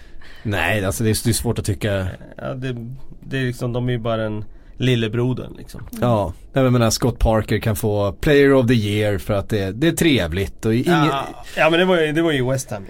Nej, 0.43 0.86
alltså 0.86 1.03
det 1.03 1.09
är, 1.09 1.17
det 1.23 1.30
är 1.30 1.34
svårt 1.34 1.59
att 1.59 1.65
tycka. 1.65 2.07
Ja, 2.38 2.53
det, 2.53 2.75
det 3.19 3.38
är 3.38 3.43
liksom, 3.43 3.73
de 3.73 3.88
är 3.88 3.93
ju 3.93 3.99
bara 3.99 4.25
en 4.25 4.45
lillebrodern 4.80 5.53
liksom. 5.57 5.82
Ja, 6.01 6.34
jag 6.53 6.73
menar 6.73 6.89
Scott 6.89 7.19
Parker 7.19 7.59
kan 7.59 7.75
få 7.75 8.11
Player 8.11 8.53
of 8.53 8.67
the 8.67 8.73
Year 8.73 9.17
för 9.17 9.34
att 9.34 9.49
det, 9.49 9.71
det 9.71 9.88
är 9.88 9.91
trevligt 9.91 10.65
och 10.65 10.75
ingen... 10.75 11.05
Ja, 11.05 11.27
ja 11.57 11.69
men 11.69 11.80
det 11.80 11.86
var 11.86 12.01
ju, 12.01 12.11
det 12.11 12.21
var 12.21 12.32
ju 12.32 12.49
West 12.49 12.71
Ham 12.71 12.86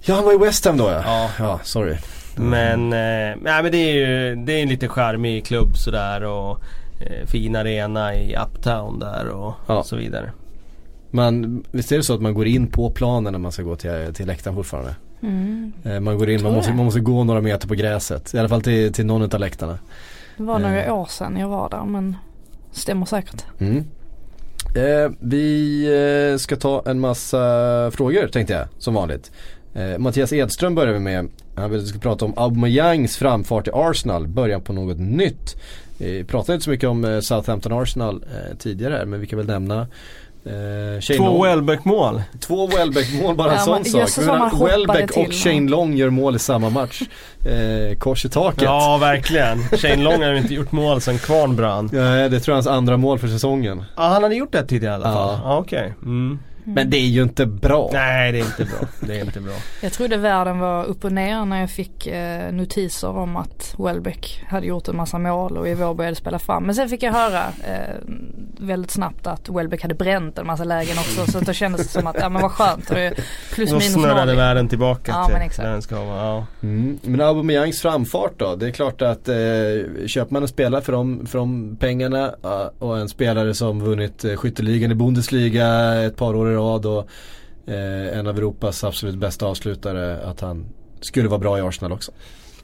Ja, 0.00 0.14
han 0.14 0.24
var 0.24 0.34
i 0.34 0.38
West 0.38 0.64
Ham 0.64 0.76
då 0.76 0.84
ja. 0.84 1.02
Ja, 1.04 1.30
ja 1.38 1.60
sorry. 1.62 1.96
Mm. 2.36 2.50
Men, 2.50 2.92
eh, 2.92 3.36
nej, 3.42 3.62
men 3.62 3.72
det 3.72 3.78
är 3.78 3.94
ju 3.94 4.36
det 4.36 4.52
är 4.52 4.62
en 4.62 4.68
lite 4.68 4.88
charmig 4.88 5.46
klubb 5.46 5.76
sådär 5.76 6.24
och 6.24 6.60
eh, 7.00 7.26
fin 7.26 7.56
arena 7.56 8.14
i 8.14 8.36
Uptown 8.36 8.98
där 8.98 9.28
och 9.28 9.54
ja. 9.66 9.84
så 9.84 9.96
vidare. 9.96 10.32
Men 11.10 11.64
visst 11.70 11.92
är 11.92 11.96
det 11.96 12.02
så 12.02 12.14
att 12.14 12.22
man 12.22 12.34
går 12.34 12.46
in 12.46 12.66
på 12.66 12.90
planen 12.90 13.32
när 13.32 13.40
man 13.40 13.52
ska 13.52 13.62
gå 13.62 13.76
till, 13.76 14.14
till 14.14 14.26
läktaren 14.26 14.56
fortfarande? 14.56 14.94
Mm. 15.22 15.72
Eh, 15.84 16.00
man 16.00 16.18
går 16.18 16.30
in, 16.30 16.42
man 16.42 16.52
måste, 16.52 16.72
man 16.72 16.84
måste 16.84 17.00
gå 17.00 17.24
några 17.24 17.40
meter 17.40 17.68
på 17.68 17.74
gräset. 17.74 18.34
I 18.34 18.38
alla 18.38 18.48
fall 18.48 18.62
till, 18.62 18.92
till 18.92 19.06
någon 19.06 19.22
av 19.22 19.40
läktarna. 19.40 19.78
Det 20.36 20.42
var 20.42 20.58
några 20.58 20.84
eh. 20.84 20.94
år 20.94 21.06
sedan 21.06 21.36
jag 21.36 21.48
var 21.48 21.70
där 21.70 21.84
men 21.84 22.16
stämmer 22.70 23.06
säkert. 23.06 23.44
Mm. 23.58 23.84
Eh, 24.74 25.10
vi 25.20 25.84
eh, 26.32 26.38
ska 26.38 26.56
ta 26.56 26.82
en 26.86 27.00
massa 27.00 27.90
frågor 27.90 28.28
tänkte 28.28 28.54
jag 28.54 28.68
som 28.78 28.94
vanligt. 28.94 29.32
Eh, 29.74 29.98
Mattias 29.98 30.32
Edström 30.32 30.74
börjar 30.74 30.92
vi 30.92 30.98
med. 30.98 31.28
Han 31.54 31.70
vill 31.70 31.78
att 31.78 31.84
vi 31.84 31.88
ska 31.88 31.98
prata 31.98 32.24
om 32.24 32.32
Aubameyangs 32.36 33.16
framfart 33.16 33.68
i 33.68 33.70
Arsenal. 33.74 34.26
Början 34.26 34.60
på 34.60 34.72
något 34.72 34.98
nytt. 34.98 35.56
Vi 35.98 36.24
pratade 36.24 36.54
inte 36.54 36.64
så 36.64 36.70
mycket 36.70 36.88
om 36.88 37.04
eh, 37.04 37.20
Southampton 37.20 37.72
Arsenal 37.72 38.24
tidigare 38.58 39.06
men 39.06 39.20
vi 39.20 39.26
kan 39.26 39.36
väl 39.36 39.46
nämna 39.46 39.86
Eh, 40.44 41.16
Två 41.16 41.42
Welbeck-mål. 41.42 42.22
Två 42.40 42.66
Welbeck-mål, 42.66 43.36
bara 43.36 43.52
en 43.52 43.58
sån 43.58 43.84
sak. 43.84 44.08
Welbeck 44.68 45.16
och 45.16 45.32
Shane 45.32 45.70
Long 45.70 45.94
gör 45.96 46.10
mål 46.10 46.36
i 46.36 46.38
samma 46.38 46.70
match. 46.70 47.02
Eh, 47.46 47.98
kors 47.98 48.24
i 48.24 48.28
taket. 48.28 48.62
Ja, 48.62 48.98
verkligen. 49.00 49.62
Shane 49.62 50.02
Long 50.02 50.22
har 50.22 50.30
ju 50.30 50.38
inte 50.38 50.54
gjort 50.54 50.72
mål 50.72 51.00
sen 51.00 51.18
Kvarn 51.18 51.56
brann. 51.56 51.90
Ja, 51.92 52.28
det 52.28 52.40
tror 52.40 52.40
jag 52.40 52.48
är 52.48 52.52
hans 52.52 52.66
andra 52.66 52.96
mål 52.96 53.18
för 53.18 53.28
säsongen. 53.28 53.84
Ja, 53.96 54.02
han 54.02 54.22
hade 54.22 54.34
gjort 54.34 54.52
det 54.52 54.66
tidigare 54.66 54.92
i 54.92 54.94
alla 54.94 55.14
fall. 55.14 55.38
Ja, 55.38 55.40
ja 55.44 55.58
okej. 55.58 55.78
Okay. 55.78 55.92
Mm. 56.02 56.38
Mm. 56.64 56.74
Men 56.74 56.90
det 56.90 56.96
är 56.96 57.06
ju 57.06 57.22
inte 57.22 57.46
bra. 57.46 57.90
Nej 57.92 58.32
det 58.32 58.38
är 58.38 58.44
inte 58.44 58.64
bra. 58.64 58.88
Det 59.00 59.18
är 59.18 59.24
inte 59.24 59.40
bra. 59.40 59.54
jag 59.82 59.92
trodde 59.92 60.16
världen 60.16 60.58
var 60.58 60.84
upp 60.84 61.04
och 61.04 61.12
ner 61.12 61.44
när 61.44 61.60
jag 61.60 61.70
fick 61.70 62.06
eh, 62.06 62.52
notiser 62.52 63.08
om 63.08 63.36
att 63.36 63.74
Welbeck 63.78 64.44
hade 64.48 64.66
gjort 64.66 64.88
en 64.88 64.96
massa 64.96 65.18
mål 65.18 65.56
och 65.56 65.68
i 65.68 65.74
vår 65.74 65.94
började 65.94 66.16
spela 66.16 66.38
fram. 66.38 66.64
Men 66.64 66.74
sen 66.74 66.88
fick 66.88 67.02
jag 67.02 67.12
höra 67.12 67.42
eh, 67.42 67.94
väldigt 68.58 68.90
snabbt 68.90 69.26
att 69.26 69.48
Welbeck 69.48 69.82
hade 69.82 69.94
bränt 69.94 70.38
en 70.38 70.46
massa 70.46 70.64
lägen 70.64 70.98
också. 70.98 71.32
så 71.32 71.40
då 71.40 71.52
kändes 71.52 71.82
det 71.82 71.88
som 71.88 72.06
att, 72.06 72.16
ja 72.20 72.28
men 72.28 72.42
vad 72.42 72.50
skönt. 72.50 72.90
Och 72.90 72.96
det 72.96 73.14
plus 73.54 73.70
minus 73.70 73.92
snurrade 73.92 74.34
världen 74.34 74.68
tillbaka 74.68 75.12
ja, 75.12 75.24
till 75.24 75.32
men 75.32 75.42
exakt. 75.42 75.64
där 75.64 75.72
den 75.72 75.82
ska 75.82 76.04
vara. 76.04 76.24
Ja. 76.26 76.46
Mm. 76.62 76.98
Men 77.02 77.20
Aubameyangs 77.20 77.80
framfart 77.80 78.32
då? 78.36 78.56
Det 78.56 78.66
är 78.66 78.70
klart 78.70 79.02
att 79.02 79.28
eh, 79.28 79.34
köper 80.06 80.32
man 80.32 80.42
en 80.42 80.48
spelare 80.48 80.82
för 80.82 80.92
de, 80.92 81.26
för 81.26 81.38
de 81.38 81.76
pengarna 81.76 82.34
och 82.78 82.98
en 82.98 83.08
spelare 83.08 83.54
som 83.54 83.84
vunnit 83.84 84.24
eh, 84.24 84.36
skytteligan 84.36 84.90
i 84.90 84.94
Bundesliga 84.94 85.94
ett 86.02 86.16
par 86.16 86.34
år 86.34 86.51
i 86.52 86.56
rad 86.56 86.86
och 86.86 87.08
eh, 87.66 88.18
en 88.18 88.26
av 88.26 88.38
Europas 88.38 88.84
absolut 88.84 89.16
bästa 89.16 89.46
avslutare 89.46 90.22
att 90.24 90.40
han 90.40 90.66
skulle 91.00 91.28
vara 91.28 91.38
bra 91.38 91.58
i 91.58 91.60
Arsenal 91.60 91.92
också. 91.92 92.12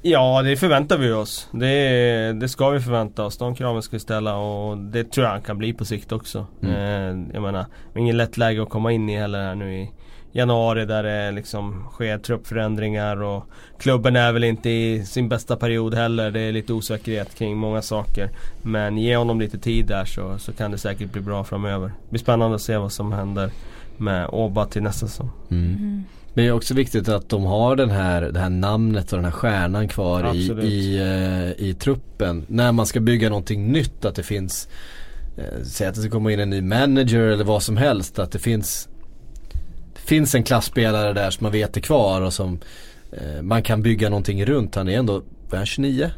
Ja 0.03 0.43
det 0.43 0.57
förväntar 0.57 0.99
vi 0.99 1.13
oss. 1.13 1.49
Det, 1.53 2.33
det 2.41 2.49
ska 2.49 2.71
vi 2.71 2.81
förvänta 2.81 3.25
oss. 3.25 3.39
De 3.39 3.55
kraven 3.55 3.83
ska 3.83 3.97
vi 3.97 4.01
ställa 4.01 4.37
och 4.37 4.79
det 4.79 5.11
tror 5.11 5.27
jag 5.27 5.33
han 5.33 5.43
kan 5.43 5.59
bli 5.59 5.73
på 5.73 5.85
sikt 5.85 6.13
också. 6.13 6.47
Mm. 6.63 6.75
Eh, 6.75 7.35
jag 7.35 7.43
menar, 7.43 7.67
ingen 7.97 8.17
lätt 8.17 8.37
läge 8.37 8.63
att 8.63 8.69
komma 8.69 8.93
in 8.93 9.09
i 9.09 9.17
heller 9.17 9.43
här 9.43 9.55
nu 9.55 9.75
i 9.75 9.91
januari 10.33 10.85
där 10.85 11.03
det 11.03 11.31
liksom 11.31 11.85
sker 11.93 12.19
truppförändringar 12.19 13.23
och 13.23 13.45
klubben 13.79 14.17
är 14.17 14.33
väl 14.33 14.45
inte 14.45 14.71
i 14.71 15.05
sin 15.05 15.29
bästa 15.29 15.57
period 15.57 15.95
heller. 15.95 16.31
Det 16.31 16.41
är 16.41 16.53
lite 16.53 16.73
osäkerhet 16.73 17.35
kring 17.35 17.57
många 17.57 17.83
saker. 17.83 18.31
Men 18.63 18.99
ge 18.99 19.17
honom 19.17 19.41
lite 19.41 19.59
tid 19.59 19.87
där 19.87 20.05
så, 20.05 20.39
så 20.39 20.53
kan 20.53 20.71
det 20.71 20.79
säkert 20.79 21.13
bli 21.13 21.21
bra 21.21 21.45
framöver. 21.45 21.87
Det 21.87 22.11
blir 22.11 22.21
spännande 22.21 22.55
att 22.55 22.63
se 22.63 22.77
vad 22.77 22.93
som 22.93 23.13
händer 23.13 23.51
med 24.01 24.29
Åba 24.33 24.67
till 24.67 24.83
nästa 24.83 25.07
säsong. 25.07 25.31
Mm. 25.51 25.65
Mm. 25.65 26.05
Men 26.35 26.45
det 26.45 26.49
är 26.49 26.53
också 26.53 26.75
viktigt 26.75 27.09
att 27.09 27.29
de 27.29 27.45
har 27.45 27.77
den 27.77 27.91
här, 27.91 28.23
det 28.23 28.41
här 28.41 28.51
namnet 28.51 29.13
och 29.13 29.19
den 29.19 29.25
här 29.25 29.33
stjärnan 29.33 29.89
kvar 29.89 30.35
i, 30.35 30.39
i, 30.47 31.01
uh, 31.01 31.69
i 31.69 31.75
truppen. 31.75 32.45
När 32.49 32.73
man 32.73 32.87
ska 32.87 33.01
bygga 33.01 33.29
någonting 33.29 33.73
nytt 33.73 34.05
att 34.05 34.15
det 34.15 34.23
finns 34.23 34.69
uh, 35.39 35.65
Säg 35.65 35.87
att 35.87 35.95
det 35.95 36.01
ska 36.01 36.11
komma 36.11 36.33
in 36.33 36.41
en 36.41 36.51
ny 36.51 36.61
manager 36.61 37.21
eller 37.21 37.45
vad 37.45 37.63
som 37.63 37.77
helst. 37.77 38.19
Att 38.19 38.33
det 38.33 38.39
finns 38.39 38.89
Det 39.95 40.01
finns 40.01 40.35
en 40.35 40.43
klassspelare 40.43 41.13
där 41.13 41.31
som 41.31 41.45
man 41.45 41.53
vet 41.53 41.77
är 41.77 41.81
kvar 41.81 42.23
och 42.23 42.33
som 42.33 42.61
uh, 43.13 43.43
man 43.43 43.63
kan 43.63 43.83
bygga 43.83 44.09
någonting 44.09 44.45
runt. 44.45 44.75
Han 44.75 44.89
är 44.89 44.99
ändå, 44.99 45.23
är 45.53 45.57
han 45.57 45.67
29? 45.67 46.11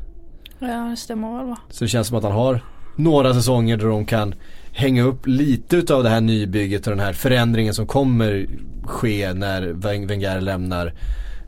Ja 0.58 0.66
det 0.90 0.96
stämmer 0.96 1.38
väl 1.38 1.46
va. 1.46 1.58
Så 1.70 1.84
det 1.84 1.88
känns 1.88 2.08
som 2.08 2.16
att 2.16 2.24
han 2.24 2.32
har 2.32 2.64
några 2.96 3.34
säsonger 3.34 3.76
där 3.76 3.86
de 3.86 4.06
kan 4.06 4.34
hänga 4.72 5.02
upp 5.02 5.26
lite 5.26 5.76
utav 5.76 6.02
det 6.02 6.08
här 6.08 6.20
nybygget 6.20 6.86
och 6.86 6.90
den 6.90 7.04
här 7.04 7.12
förändringen 7.12 7.74
som 7.74 7.86
kommer 7.86 8.46
ske 8.84 9.34
när 9.34 9.62
Wenger 10.06 10.40
lämnar 10.40 10.94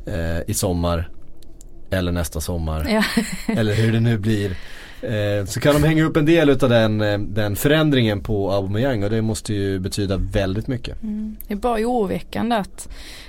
eh, 0.06 0.50
i 0.50 0.54
sommar. 0.54 1.08
Eller 1.90 2.12
nästa 2.12 2.40
sommar. 2.40 2.86
Ja. 2.88 3.04
eller 3.54 3.74
hur 3.74 3.92
det 3.92 4.00
nu 4.00 4.18
blir. 4.18 4.56
Eh, 5.02 5.44
så 5.46 5.60
kan 5.60 5.74
de 5.74 5.82
hänga 5.82 6.04
upp 6.04 6.16
en 6.16 6.26
del 6.26 6.50
utav 6.50 6.70
den, 6.70 7.00
eh, 7.00 7.18
den 7.18 7.56
förändringen 7.56 8.22
på 8.22 8.52
Aubameyang 8.52 9.04
och 9.04 9.10
det 9.10 9.22
måste 9.22 9.54
ju 9.54 9.78
betyda 9.78 10.16
väldigt 10.16 10.66
mycket. 10.66 11.02
Mm. 11.02 11.36
Det 11.46 11.54
är 11.54 11.58
bara 11.58 11.80
oroväckande 11.80 12.56
att 12.56 12.88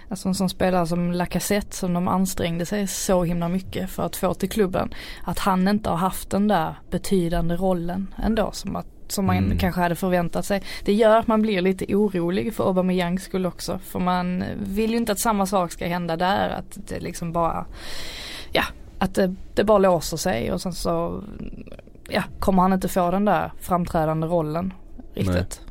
alltså 0.10 0.28
en 0.28 0.36
sån 0.36 0.50
spelare 0.50 0.88
som 0.88 1.12
Lacazette 1.12 1.76
som 1.76 1.94
de 1.94 2.08
ansträngde 2.08 2.66
sig 2.66 2.88
så 2.88 3.24
himla 3.24 3.50
mycket 3.50 3.90
för 3.90 4.04
att 4.04 4.16
få 4.16 4.34
till 4.34 4.50
klubben. 4.50 4.94
Att 5.24 5.40
han 5.40 5.68
inte 5.68 5.90
har 5.90 5.98
haft 5.98 6.30
den 6.30 6.48
där 6.48 6.76
betydande 6.92 7.56
rollen 7.56 8.14
ändå 8.24 8.50
som 8.54 8.76
att 8.76 8.88
som 9.12 9.26
man 9.26 9.38
mm. 9.38 9.58
kanske 9.58 9.82
hade 9.82 9.96
förväntat 9.96 10.46
sig. 10.46 10.62
Det 10.86 10.94
gör 10.94 11.18
att 11.18 11.28
man 11.28 11.42
blir 11.42 11.62
lite 11.62 11.96
orolig 11.96 12.54
för 12.54 12.68
Aubameyangs 12.68 13.24
skull 13.24 13.46
också. 13.46 13.80
För 13.84 14.00
man 14.00 14.44
vill 14.60 14.92
ju 14.92 14.98
inte 14.98 15.12
att 15.12 15.20
samma 15.20 15.46
sak 15.46 15.72
ska 15.72 15.88
hända 15.88 16.18
där. 16.18 16.50
Att 16.50 16.78
det 16.88 17.00
liksom 17.00 17.32
bara, 17.32 17.66
ja, 18.52 18.64
att 19.00 19.16
det, 19.16 19.36
det 19.54 19.64
bara 19.64 19.78
låser 19.78 20.18
sig 20.18 20.52
och 20.52 20.62
sen 20.62 20.74
så, 20.74 21.24
ja, 22.10 22.24
kommer 22.40 22.62
han 22.62 22.74
inte 22.74 22.88
få 22.88 23.12
den 23.12 23.26
där 23.26 23.52
framträdande 23.62 24.28
rollen 24.28 24.74
riktigt. 25.14 25.62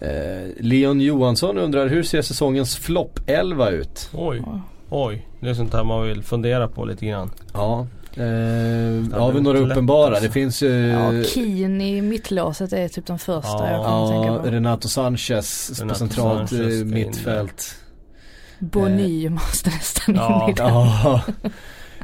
Eh, 0.00 0.50
Leon 0.56 1.00
Johansson 1.00 1.58
undrar 1.58 1.88
hur 1.88 2.02
ser 2.02 2.22
säsongens 2.22 2.76
flopp 2.76 3.20
11 3.26 3.70
ut? 3.70 4.10
Oj, 4.14 4.42
oj. 4.90 5.26
Det 5.40 5.50
är 5.50 5.54
sånt 5.54 5.72
här 5.72 5.84
man 5.84 6.06
vill 6.06 6.22
fundera 6.22 6.68
på 6.68 6.84
lite 6.84 7.06
grann. 7.06 7.30
Ja. 7.52 7.86
Eh, 8.16 9.20
har 9.20 9.32
vi 9.32 9.40
några 9.40 9.58
uppenbara? 9.58 10.20
Det 10.20 10.30
finns 10.30 10.62
ju 10.62 10.68
Ja, 10.68 11.24
Keen 11.24 11.80
i 11.80 12.02
mittlåset 12.02 12.72
är 12.72 12.88
typ 12.88 13.06
den 13.06 13.18
första 13.18 13.48
ja. 13.48 13.70
jag 13.70 13.84
kommer 13.84 14.14
ja, 14.14 14.22
tänka 14.22 14.42
på. 14.42 14.50
Renato 14.50 14.88
Sanchez 14.88 15.70
Renato 15.80 15.88
på 15.88 15.98
centralt 15.98 16.50
Sanchez 16.50 16.84
mittfält. 16.84 17.74
Boni 18.58 19.24
eh. 19.24 19.30
måste 19.30 19.70
nästan 19.70 20.14
ja. 20.14 20.44
in 20.44 20.50
i 20.50 20.54
den. 20.54 21.52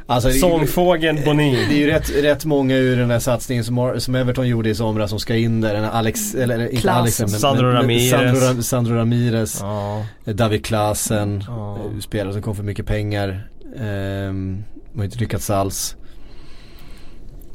Alltså, 0.09 0.31
Sångfågeln 0.31 1.19
Bonin. 1.25 1.69
Det 1.69 1.75
är 1.75 1.79
ju 1.79 1.87
rätt, 1.87 2.09
rätt 2.23 2.45
många 2.45 2.75
ur 2.75 2.97
den 2.97 3.11
här 3.11 3.19
satsningen 3.19 3.63
som, 3.63 3.95
som 3.97 4.15
Everton 4.15 4.47
gjorde 4.47 4.69
i 4.69 4.75
somras 4.75 5.09
som 5.09 5.19
ska 5.19 5.35
in 5.35 5.61
där. 5.61 5.75
Alex, 5.75 6.35
eller 6.35 6.73
inte. 6.73 6.91
Alex 6.91 7.19
men, 7.19 7.29
Sandro 7.29 7.71
Ramirez. 7.71 8.09
Sandro, 8.09 8.63
Sandro 8.63 8.95
Ramirez. 8.95 9.57
Ja. 9.61 10.05
David 10.25 10.65
Klaasen. 10.65 11.43
Ja. 11.47 11.77
Spelare 12.01 12.33
som 12.33 12.41
kom 12.41 12.55
för 12.55 12.63
mycket 12.63 12.85
pengar. 12.85 13.47
Um, 13.75 14.63
har 14.97 15.03
inte 15.03 15.19
lyckats 15.19 15.49
alls. 15.49 15.95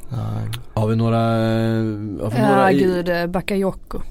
Nej. 0.09 0.49
Har 0.73 0.87
vi 0.87 0.95
några? 0.95 1.17
Har 1.17 2.31
vi 2.31 2.37
ja 2.37 2.47
några 2.47 2.71
i... 2.71 2.77
gud, 2.79 3.09
eh, 3.09 3.27
Bakayoko. 3.27 4.01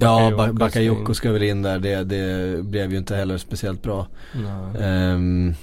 Ja, 0.00 0.50
Bakayoko 0.52 1.14
ska 1.14 1.32
väl 1.32 1.42
in 1.42 1.62
där. 1.62 1.78
Det, 1.78 2.04
det 2.04 2.62
blev 2.64 2.92
ju 2.92 2.98
inte 2.98 3.16
heller 3.16 3.38
speciellt 3.38 3.82
bra. 3.82 4.06
Um, 4.78 5.54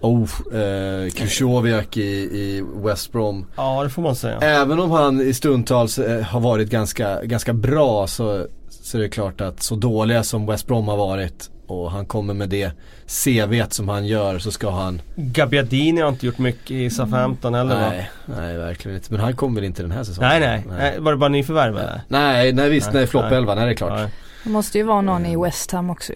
Oh, 0.00 0.30
eh, 0.52 1.10
Krychowiak 1.10 1.96
i, 1.96 2.02
i 2.02 2.64
West 2.84 3.12
Brom. 3.12 3.46
Ja 3.56 3.82
det 3.82 3.90
får 3.90 4.02
man 4.02 4.16
säga. 4.16 4.38
Även 4.38 4.80
om 4.80 4.90
han 4.90 5.20
i 5.20 5.34
stundtals 5.34 5.98
eh, 5.98 6.22
har 6.22 6.40
varit 6.40 6.70
ganska, 6.70 7.24
ganska 7.24 7.52
bra 7.52 8.06
så, 8.06 8.46
så 8.68 8.98
är 8.98 9.02
det 9.02 9.08
klart 9.08 9.40
att 9.40 9.62
så 9.62 9.74
dåliga 9.74 10.22
som 10.24 10.46
West 10.46 10.66
Brom 10.66 10.88
har 10.88 10.96
varit 10.96 11.50
och 11.70 11.90
han 11.90 12.06
kommer 12.06 12.34
med 12.34 12.48
det 12.48 12.72
CV 13.06 13.62
som 13.70 13.88
han 13.88 14.06
gör 14.06 14.38
så 14.38 14.50
ska 14.50 14.70
han 14.70 15.02
Gabbiadini 15.16 16.00
har 16.00 16.08
inte 16.08 16.26
gjort 16.26 16.38
mycket 16.38 16.70
i 16.70 16.90
Southampton 16.90 17.54
heller 17.54 17.80
nej, 17.80 18.10
va? 18.26 18.34
Nej, 18.36 18.58
verkligen 18.58 18.96
inte. 18.96 19.12
Men 19.12 19.20
han 19.20 19.36
kommer 19.36 19.54
väl 19.54 19.64
inte 19.64 19.82
den 19.82 19.92
här 19.92 20.04
säsongen? 20.04 20.30
Nej, 20.30 20.40
nej. 20.40 20.64
nej. 20.78 21.00
Var 21.00 21.12
det 21.12 21.18
bara 21.18 21.28
nyförvärv 21.28 21.78
eller? 21.78 22.00
Nej, 22.08 22.52
nej 22.52 22.70
visst, 22.70 22.86
nej, 22.86 22.96
nej 22.96 23.06
flopp 23.06 23.32
11, 23.32 23.54
nej 23.54 23.64
det 23.64 23.72
är 23.72 23.74
klart. 23.74 23.92
Nej. 23.92 24.10
Det 24.44 24.50
måste 24.50 24.78
ju 24.78 24.84
vara 24.84 25.00
någon 25.00 25.26
i 25.26 25.36
West 25.36 25.72
Ham 25.72 25.90
också 25.90 26.12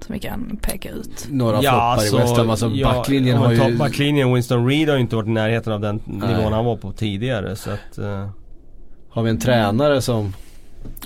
som 0.00 0.12
vi 0.12 0.18
kan 0.18 0.58
peka 0.62 0.90
ut. 0.90 1.26
Några 1.30 1.62
ja, 1.62 1.96
floppar 1.98 2.18
i 2.18 2.22
West 2.22 2.36
Ham. 2.36 2.50
Alltså 2.50 2.66
ja, 2.66 2.92
backlinjen 2.92 3.36
har 3.36 3.52
ju... 3.52 3.76
Backlinjen, 3.76 4.34
Winston 4.34 4.68
Reed 4.68 4.88
har 4.88 4.96
ju 4.96 5.00
inte 5.00 5.16
varit 5.16 5.26
i 5.26 5.30
närheten 5.30 5.72
av 5.72 5.80
den 5.80 6.00
Nej. 6.04 6.28
nivån 6.28 6.52
han 6.52 6.64
var 6.64 6.76
på 6.76 6.92
tidigare 6.92 7.56
så 7.56 7.70
att... 7.70 7.98
Uh... 7.98 8.28
Har 9.10 9.22
vi 9.22 9.30
en 9.30 9.38
tränare 9.38 10.02
som... 10.02 10.34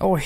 Oj. 0.00 0.22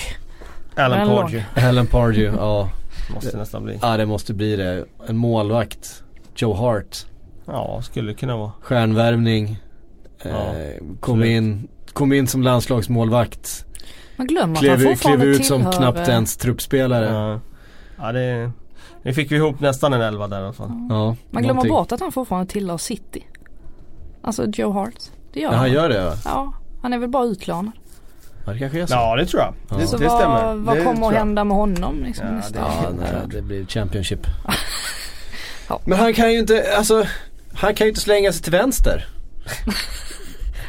Alan 0.77 1.09
Pardew. 1.09 1.45
Alan 1.69 1.87
Pardew, 1.87 2.37
ja. 2.39 2.71
Måste 3.15 3.37
nästan 3.37 3.65
bli. 3.65 3.79
Ja 3.83 3.97
det 3.97 4.07
måste 4.07 4.35
bli 4.35 4.57
det. 4.57 4.85
En 5.09 5.17
målvakt. 5.17 6.03
Joe 6.37 6.55
Hart. 6.55 7.07
Ja, 7.47 7.83
skulle 7.83 8.15
kunna 8.15 8.37
vara. 8.37 8.53
Stjärnvärvning. 8.61 9.59
Ja, 10.23 10.29
eh, 10.29 10.83
kom, 11.01 11.25
in, 11.25 11.69
kom 11.93 12.13
in 12.13 12.27
som 12.27 12.43
landslagsmålvakt. 12.43 13.67
Man 14.17 14.27
glömmer 14.27 14.57
klev, 14.57 14.73
att 14.73 14.81
han 14.81 14.89
fortfarande 14.89 15.25
Klev 15.25 15.35
ut 15.35 15.47
som 15.47 15.73
knappt 15.73 16.09
ens 16.09 16.37
truppspelare. 16.37 17.07
Ja. 17.07 17.41
Ja 17.99 18.13
det, 18.13 18.51
nu 19.03 19.13
fick 19.13 19.33
vi 19.33 19.37
ihop 19.37 19.61
nästan 19.61 19.93
en 19.93 20.01
elva 20.01 20.29
där 20.29 20.41
i 20.41 20.45
alla 20.45 20.53
fall. 20.53 20.71
Ja, 20.89 21.17
Man 21.31 21.43
glömmer 21.43 21.47
någonting. 21.55 21.73
bort 21.73 21.93
att 21.93 22.01
han 22.01 22.13
fortfarande 22.13 22.53
tillhör 22.53 22.79
City. 22.79 23.27
Alltså 24.23 24.47
Joe 24.47 24.73
Hart. 24.73 24.95
Det 25.33 25.41
gör 25.41 25.53
ja, 25.53 25.59
han. 25.59 25.73
gör 25.73 25.89
det 25.89 25.97
ja. 25.97 26.13
Ja, 26.25 26.53
han 26.83 26.93
är 26.93 26.99
väl 26.99 27.09
bara 27.09 27.25
utlånad. 27.25 27.73
Ja 28.47 28.53
det 28.53 28.59
kanske 28.59 28.83
är 28.83 28.87
så. 28.87 28.95
Ja 28.95 29.17
det 29.17 29.27
tror 29.27 29.43
jag. 29.43 29.55
Ja. 29.69 29.77
Det, 29.77 29.87
så 29.87 29.97
det 29.97 30.11
stämmer. 30.11 30.55
Vad, 30.55 30.85
kommer 30.85 31.07
att 31.07 31.15
hända 31.15 31.45
med 31.45 31.57
honom 31.57 32.05
liksom 32.05 32.27
ja, 32.27 32.33
nästa 32.33 32.59
Ja, 32.59 32.93
nej, 32.99 33.09
det 33.31 33.43
blir 33.43 33.67
Championship. 33.67 34.27
ja. 35.69 35.81
Men 35.85 35.99
han 35.99 36.15
kan 36.15 36.33
ju 36.33 36.39
inte, 36.39 36.77
alltså 36.77 37.07
han 37.55 37.75
kan 37.75 37.87
ju 37.87 37.89
inte 37.89 38.01
slänga 38.01 38.33
sig 38.33 38.43
till 38.43 38.53
vänster. 38.53 39.07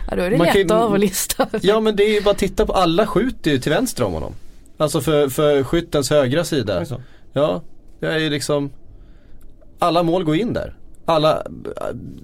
ja 0.09 0.15
då 0.15 0.21
är 0.21 0.29
det 0.29 0.37
Man 0.37 0.47
lätt 0.47 0.71
att 0.71 0.83
överlista. 0.83 1.47
ja 1.61 1.79
men 1.79 1.95
det 1.95 2.03
är 2.03 2.13
ju 2.13 2.21
bara 2.21 2.31
att 2.31 2.37
titta 2.37 2.65
på, 2.65 2.73
alla 2.73 3.07
skjuter 3.07 3.51
ju 3.51 3.59
till 3.59 3.71
vänster 3.71 4.03
om 4.03 4.13
honom. 4.13 4.33
Alltså 4.77 5.01
för, 5.01 5.29
för 5.29 5.63
skyttens 5.63 6.09
högra 6.09 6.43
sida. 6.43 6.85
Ja, 7.33 7.61
det 7.99 8.07
är 8.07 8.17
ju 8.17 8.29
liksom 8.29 8.71
Alla 9.79 10.03
mål 10.03 10.23
går 10.23 10.35
in 10.35 10.53
där. 10.53 10.73
Alla, 11.09 11.43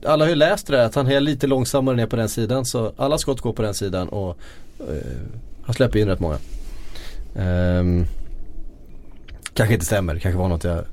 alla 0.06 0.26
har 0.26 0.30
ju 0.30 0.36
läst 0.36 0.68
det 0.68 0.78
där 0.78 0.86
att 0.86 0.96
han 0.96 1.08
är 1.08 1.20
lite 1.22 1.48
långsammare 1.48 1.96
ner 1.96 2.06
på 2.06 2.16
den 2.16 2.30
sidan 2.30 2.66
så 2.66 2.92
alla 2.98 3.18
skott 3.18 3.42
går 3.42 3.54
på 3.54 3.62
den 3.62 3.74
sidan 3.74 4.10
och 4.10 4.38
uh, 4.90 4.98
han 5.64 5.76
släpper 5.76 6.00
in 6.00 6.08
rätt 6.08 6.20
många. 6.20 6.38
Um, 7.36 8.06
kanske 9.54 9.74
inte 9.74 9.86
stämmer, 9.86 10.20
kanske 10.20 10.40
var 10.40 10.50
något 10.50 10.64
jag 10.64 10.84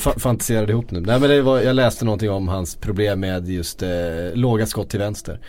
fantiserade 0.20 0.72
ihop 0.72 0.90
nu. 0.90 1.00
Nej 1.00 1.20
men 1.20 1.30
det 1.30 1.42
var, 1.42 1.60
jag 1.60 1.76
läste 1.76 2.04
någonting 2.04 2.30
om 2.30 2.48
hans 2.48 2.74
problem 2.74 3.20
med 3.20 3.48
just 3.48 3.82
eh, 3.82 3.90
låga 4.34 4.66
skott 4.66 4.88
till 4.88 4.98
vänster. 4.98 5.40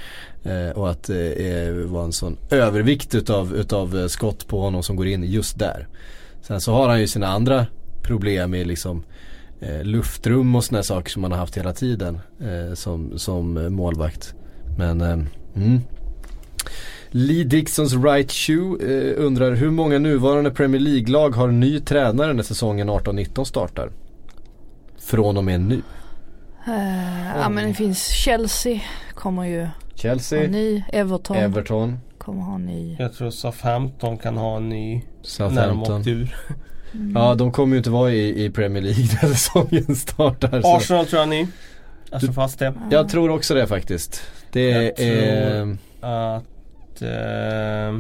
Eh, 0.44 0.70
och 0.70 0.90
att 0.90 1.04
det 1.04 1.68
eh, 1.68 1.74
var 1.74 2.04
en 2.04 2.14
sån 2.14 2.38
övervikt 2.50 3.16
utav, 3.16 3.56
utav 3.56 3.98
eh, 3.98 4.08
skott 4.08 4.48
på 4.48 4.62
honom 4.62 4.84
som 4.84 4.96
går 4.96 5.08
in 5.08 5.24
just 5.24 5.60
där. 5.60 5.88
Sen 6.42 6.62
så 6.62 6.74
har 6.74 6.90
han 6.90 7.00
ju 7.00 7.08
sina 7.08 7.28
andra 7.28 7.66
problem 8.02 8.52
med 8.52 8.68
liksom 8.68 9.04
eh, 9.64 9.84
luftrum 9.84 10.56
och 10.56 10.64
sådana 10.64 10.84
saker 10.84 11.10
som 11.12 11.24
han 11.24 11.32
har 11.32 11.40
haft 11.40 11.58
hela 11.58 11.74
tiden 11.74 12.20
eh, 12.40 12.74
som, 12.74 13.20
som 13.20 13.74
målvakt. 13.74 14.36
Men 14.78 15.02
mm. 15.02 15.82
Lee 17.16 17.44
Dixons 17.44 17.94
right 17.94 18.32
shoe 18.32 18.78
eh, 18.82 19.26
undrar 19.26 19.52
hur 19.52 19.70
många 19.70 20.00
nuvarande 20.00 20.52
Premier 20.52 20.82
League-lag 20.82 21.36
har 21.36 21.48
ny 21.48 21.80
tränare 21.80 22.34
när 22.34 22.44
säsongen 22.44 22.90
18-19 22.90 23.44
startar? 23.44 23.92
Från 25.00 25.38
och 25.38 25.44
med 25.44 25.62
nu. 25.62 25.82
Uh, 26.68 27.38
ja 27.38 27.50
men 27.50 27.68
det 27.68 27.74
finns 27.74 28.08
Chelsea 28.08 28.82
kommer 29.14 29.44
ju 29.44 29.68
Chelsea, 29.96 30.40
ha 30.40 30.48
ny. 30.48 30.84
Everton, 30.94 31.38
Everton 31.38 32.00
kommer 32.18 32.42
ha 32.42 32.58
ny. 32.58 32.96
Jag 33.00 33.14
tror 33.14 33.30
Southampton 33.30 34.18
kan 34.18 34.38
ha 34.38 34.58
en 34.58 34.70
ny 34.70 35.02
Southampton. 35.22 36.02
när 36.02 36.04
de 36.04 36.12
ur. 36.12 36.36
Mm. 36.94 37.12
Ja 37.16 37.36
de 37.36 37.52
kommer 37.52 37.74
ju 37.74 37.78
inte 37.78 37.90
vara 37.90 38.12
i, 38.12 38.46
i 38.46 38.50
Premier 38.50 38.84
League 38.84 39.06
när 39.22 39.30
säsongen 39.34 39.96
startar. 39.96 40.78
Arsenal 40.78 41.06
så. 41.06 41.10
tror 41.10 41.20
jag 41.20 41.30
ni. 41.30 41.48
Jag 42.12 42.22
slår 42.22 42.34
fast 42.34 42.60
det. 42.60 42.74
Jag 42.92 43.10
tror 43.10 43.30
också 43.30 43.54
det 43.54 43.68
faktiskt. 43.68 44.22
Det 44.52 44.70
jag 44.70 45.00
är... 45.00 45.62
Tror 45.62 45.78
att 46.02 46.44
Uh... 47.02 48.00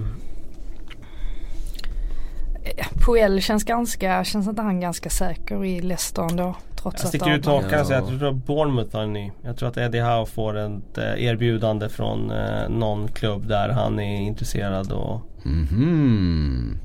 Puel 3.06 3.42
känns 3.42 3.64
ganska, 3.64 4.24
känns 4.24 4.48
inte 4.48 4.62
han 4.62 4.80
ganska 4.80 5.10
säker 5.10 5.66
i 5.66 5.82
Leicester 5.82 6.22
ändå? 6.22 6.56
Trots 6.76 7.04
jag 7.04 7.10
sticker 7.10 7.32
ut 7.32 7.46
hakan 7.46 7.80
och 7.80 7.88
säger 7.88 8.02
att 8.02 8.10
jag 8.10 8.20
tror 8.20 8.30
att 8.30 8.46
Bournemouth 8.46 8.96
har 8.96 9.06
ny. 9.06 9.32
Jag 9.42 9.58
tror 9.58 9.70
att 9.70 9.78
Eddie 9.78 10.00
Howe 10.00 10.26
får 10.26 10.58
ett 10.58 10.98
eh, 10.98 11.26
erbjudande 11.26 11.90
från 11.90 12.32
eh, 12.32 12.70
någon 12.70 13.08
klubb 13.08 13.48
där 13.48 13.70
han 13.70 14.00
är 14.00 14.22
intresserad 14.22 14.92
och 14.92 15.22
mm 15.46 15.66
-hmm. 15.66 16.78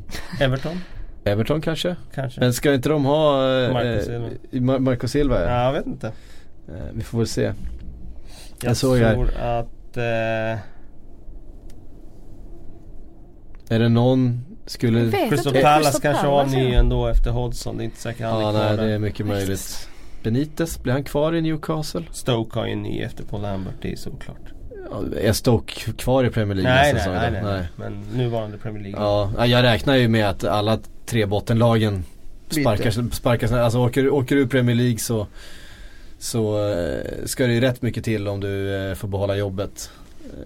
Everton? 0.43 0.81
Everton 1.29 1.61
kanske? 1.61 1.97
Kanske. 2.15 2.41
Men 2.41 2.53
ska 2.53 2.75
inte 2.75 2.89
de 2.89 3.05
ha 3.05 3.53
eh, 3.63 3.73
Marco 3.73 4.05
Silva? 4.05 4.31
Eh, 4.53 4.81
Marco 4.81 5.09
Silva 5.09 5.41
ja. 5.41 5.51
ja, 5.51 5.65
jag 5.65 5.73
vet 5.73 5.87
inte. 5.87 6.07
Eh, 6.69 6.75
vi 6.93 7.03
får 7.03 7.19
väl 7.19 7.27
se. 7.27 7.43
Jag, 7.43 7.55
jag 8.61 8.77
tror 8.77 8.97
här. 8.97 9.61
att 9.61 9.97
eh, 9.97 10.59
är 13.69 13.79
det 13.79 13.89
någon 13.89 14.45
skulle... 14.67 15.11
Crystal 15.29 15.53
Palace 15.53 16.01
kanske 16.03 16.27
har 16.27 16.47
ny 16.47 16.75
ändå 16.75 17.07
efter 17.07 17.31
Hodgson. 17.31 17.77
Det 17.77 17.83
är 17.83 17.85
inte 17.85 18.01
säkert 18.01 18.27
han 18.27 18.41
ja, 18.41 18.49
är 18.49 18.53
kvar 18.53 18.77
nej, 18.77 18.87
det 18.87 18.95
är 18.95 18.99
mycket 18.99 19.27
möjligt. 19.27 19.89
Benitez, 20.23 20.83
blir 20.83 20.93
han 20.93 21.05
kvar 21.05 21.35
i 21.35 21.41
Newcastle? 21.41 22.03
Stoke 22.11 22.59
har 22.59 22.67
ju 22.67 22.73
en 22.73 22.83
ny 22.83 23.03
efter 23.03 23.25
Paul 23.25 23.43
Lambert, 23.43 23.75
det 23.81 23.93
är 23.93 23.97
såklart. 23.97 24.53
Ja, 24.91 25.19
är 25.21 25.33
Stoke 25.33 25.93
kvar 25.93 26.25
i 26.25 26.31
Premier 26.31 26.55
League 26.55 26.75
Nej, 26.75 26.93
nästa 26.93 27.11
nej, 27.11 27.21
säsong 27.21 27.33
nej, 27.33 27.43
då? 27.43 27.49
nej, 27.49 27.69
Men 27.77 28.19
nuvarande 28.19 28.59
Premier 28.59 28.83
League. 28.83 29.01
Ja, 29.01 29.31
ja, 29.37 29.47
jag 29.47 29.63
räknar 29.63 29.95
ju 29.95 30.09
med 30.09 30.29
att 30.29 30.45
alla 30.45 30.79
tre 31.09 31.27
bottenlagen 31.27 32.05
sparkar, 32.51 33.15
sparkar 33.15 33.59
alltså 33.59 33.79
åker, 33.79 34.11
åker 34.11 34.37
ur 34.37 34.47
Premier 34.47 34.77
League 34.77 34.99
så 34.99 35.27
så 36.19 36.71
eh, 36.71 37.25
ska 37.25 37.47
det 37.47 37.53
ju 37.53 37.61
rätt 37.61 37.83
mycket 37.83 38.05
till 38.05 38.29
om 38.29 38.41
du 38.41 38.77
eh, 38.77 38.95
får 38.95 39.09
behålla 39.09 39.37
jobbet. 39.37 39.91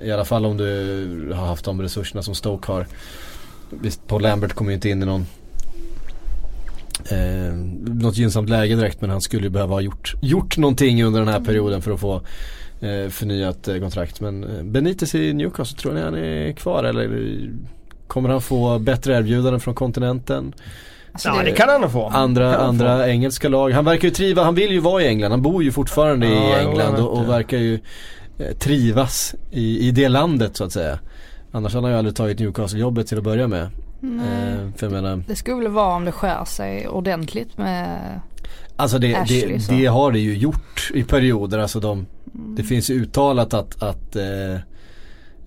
I 0.03 0.11
alla 0.11 0.25
fall 0.25 0.47
om 0.47 0.57
du 0.57 1.33
har 1.35 1.47
haft 1.47 1.65
de 1.65 1.83
resurserna 1.83 2.23
som 2.23 2.35
Stoke 2.35 2.73
har. 2.73 2.87
Visst, 3.71 4.07
Paul 4.07 4.23
Lambert 4.23 4.53
kommer 4.53 4.71
ju 4.71 4.75
inte 4.75 4.89
in 4.89 5.03
i 5.03 5.07
någon 5.07 5.27
eh, 7.11 7.55
något 7.95 8.17
gynnsamt 8.17 8.49
läge 8.49 8.77
direkt 8.77 9.01
men 9.01 9.11
han 9.11 9.21
skulle 9.21 9.43
ju 9.43 9.51
behöva 9.51 9.75
ha 9.75 9.81
gjort, 9.81 10.15
gjort 10.21 10.59
någonting 10.59 11.05
under 11.05 11.21
den 11.21 11.29
här 11.29 11.41
perioden 11.41 11.83
för 11.83 11.91
att 11.91 12.01
få 12.01 12.15
eh, 12.81 13.09
förnyat 13.09 13.69
eh, 13.69 13.79
kontrakt. 13.79 14.21
Men 14.21 14.45
eh, 14.45 14.63
Benitez 14.63 15.15
i 15.15 15.33
Newcastle, 15.33 15.79
tror 15.79 15.93
ni 15.93 16.01
han 16.01 16.15
är 16.15 16.53
kvar 16.53 16.85
eller 16.85 17.09
kommer 18.13 18.29
han 18.29 18.41
få 18.41 18.79
bättre 18.79 19.17
erbjudanden 19.19 19.61
från 19.61 19.75
kontinenten? 19.75 20.55
Alltså 21.13 21.29
ja 21.29 21.35
det- 21.37 21.45
det 21.45 21.53
kan 21.53 21.69
han 21.69 21.81
nog 21.81 21.93
få. 21.93 22.09
Andra, 22.09 22.51
han 22.51 22.61
andra 22.61 22.97
få. 22.99 23.05
engelska 23.05 23.49
lag. 23.49 23.71
Han 23.71 23.85
verkar 23.85 24.09
ju 24.09 24.15
triva, 24.15 24.45
han 24.45 24.55
vill 24.55 24.73
ju 24.73 24.81
vara 24.81 25.03
i 25.03 25.07
England. 25.09 25.31
Han 25.31 25.43
bor 25.43 25.63
ju 25.63 25.73
fortfarande 25.73 26.27
Ja, 26.29 26.57
i 26.59 26.61
England 26.65 26.95
och, 27.01 27.19
och 27.19 27.29
verkar 27.29 27.59
ju 27.59 27.75
eh, 28.39 28.53
trivas 28.59 29.35
i, 29.51 29.89
i 29.89 29.91
det 29.91 30.09
landet 30.09 30.57
så 30.57 30.65
att 30.65 30.73
säga. 30.73 30.99
Annars 31.53 31.75
hade 31.75 31.87
han 31.87 31.93
ju 31.93 31.99
aldrig 31.99 32.17
tagit 32.17 32.39
Newcastle-jobbet 32.41 33.07
till 33.07 33.19
att 33.19 33.25
börja 33.25 33.49
med. 33.49 33.69
Nej. 34.01 34.27
Eh, 34.27 34.59
för 34.77 34.87
jag 34.87 34.93
menar, 34.93 35.23
Det 35.29 35.37
skulle 35.37 35.57
väl 35.63 35.69
vara 35.73 35.95
om 35.97 36.05
det 36.05 36.13
skär 36.13 36.45
sig 36.45 36.89
ordentligt 36.89 37.59
med 37.59 37.99
alltså 38.77 38.99
det, 38.99 39.15
Ashley, 39.15 39.59
det, 39.59 39.77
det 39.77 39.87
har 39.87 40.13
det 40.13 40.19
ju 40.19 40.37
gjort 40.37 40.91
i 40.95 41.03
perioder. 41.05 41.59
Alltså 41.59 41.81
de, 41.81 42.07
det 42.33 42.63
finns 42.63 42.91
ju 42.91 42.95
uttalat 42.95 43.55
att, 43.55 43.83
att 43.83 44.17
eh, 44.17 44.57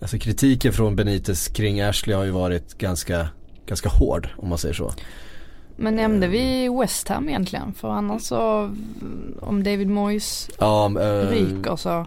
alltså 0.02 0.18
kritiken 0.18 0.74
från 0.74 0.96
Benitez 0.96 1.48
kring 1.48 1.82
Ashley 1.82 2.16
har 2.16 2.24
ju 2.24 2.32
varit 2.32 2.78
ganska, 2.78 3.28
ganska 3.66 3.90
hård 3.90 4.28
om 4.38 4.50
man 4.50 4.58
säger 4.58 4.74
så. 4.76 4.94
Men 5.78 5.96
nämnde 5.96 6.28
vi 6.28 6.70
West 6.80 7.08
Ham 7.08 7.30
egentligen? 7.30 7.74
För 7.74 7.90
annars 7.90 8.22
så 8.22 8.72
om 9.40 9.64
David 9.64 9.90
Moyes 9.90 10.50
Ja, 10.60 10.86
eh, 11.02 11.30
ryker 11.30 11.76
så 11.76 12.06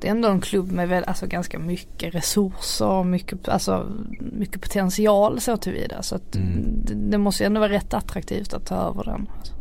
det 0.00 0.06
är 0.06 0.10
ändå 0.10 0.28
en 0.28 0.40
klubb 0.40 0.72
med 0.72 0.88
väl, 0.88 1.04
alltså 1.04 1.26
ganska 1.26 1.58
mycket 1.58 2.14
resurser 2.14 2.86
och 2.86 3.06
mycket, 3.06 3.48
alltså, 3.48 3.86
mycket 4.32 4.60
potential 4.62 5.40
så 5.40 5.56
tillvida. 5.56 6.02
Så 6.02 6.14
att 6.14 6.36
Mm. 6.36 6.64
det, 6.84 6.94
det 6.94 7.18
måste 7.18 7.42
ju 7.42 7.46
ändå 7.46 7.60
vara 7.60 7.72
rätt 7.72 7.94
attraktivt 7.94 8.54
att 8.54 8.66
ta 8.66 8.74
över 8.74 9.04
den. 9.04 9.26
Alltså. 9.38 9.52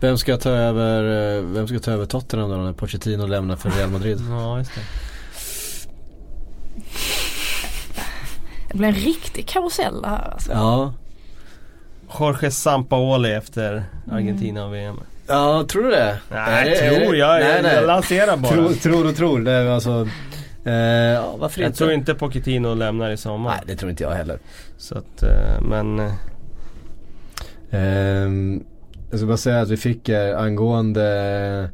Vem 0.00 0.18
ska 0.18 0.36
ta 0.36 0.50
över, 0.50 1.02
eh, 1.36 1.42
vem 1.44 1.68
ska 1.68 1.78
ta 1.78 1.90
över 1.90 2.06
Tottenham 2.06 2.50
då 2.50 2.56
när 2.56 2.72
Pochettino 2.72 3.26
lämnar 3.26 3.56
för 3.56 3.70
Real 3.70 3.90
Madrid? 3.90 4.18
Ja, 4.30 4.58
just 4.58 4.74
det. 4.74 4.80
Det 8.68 8.78
blir 8.78 8.88
en 8.88 8.94
riktig 8.94 9.46
karusell 9.48 10.02
det 10.02 10.08
här 10.08 10.30
alltså. 10.32 10.52
Ja, 10.52 10.92
Jorge 12.18 12.50
Sampaoli 12.50 13.32
efter 13.32 13.84
Argentina 14.12 14.64
och 14.66 14.74
VM. 14.74 15.00
ja 15.26 15.64
tror 15.68 15.82
du 15.82 15.90
det? 15.90 16.18
Nej, 16.30 16.68
Är 16.78 16.90
det- 16.90 17.00
tror 17.00 17.16
jag. 17.16 17.40
Nej, 17.40 17.50
jag, 17.54 17.62
nej. 17.62 17.74
jag 17.74 17.86
lanserar 17.86 18.36
bara. 18.36 18.52
Tror, 18.52 18.72
tror 18.72 19.08
och 19.08 19.16
tror. 19.16 19.40
Det 19.40 19.52
är 19.52 19.66
alltså, 19.66 20.08
eh, 20.64 20.72
ja, 20.74 21.36
varför 21.38 21.60
jag 21.60 21.68
inte? 21.68 21.78
tror 21.78 21.92
inte 21.92 22.14
Pochettino 22.14 22.74
lämnar 22.74 23.10
i 23.10 23.16
sommar. 23.16 23.50
Nej, 23.50 23.64
det 23.66 23.76
tror 23.76 23.90
inte 23.90 24.02
jag 24.02 24.10
heller. 24.10 24.38
Så 24.78 24.98
att, 24.98 25.22
eh, 25.22 25.60
men 25.62 25.98
eh, 26.00 26.12
Ehm, 27.70 28.64
jag 29.10 29.18
ska 29.20 29.26
bara 29.26 29.36
säga 29.36 29.60
att 29.60 29.68
vi 29.68 29.76
fick 29.76 30.08
eh, 30.08 30.38
angående 30.40 31.70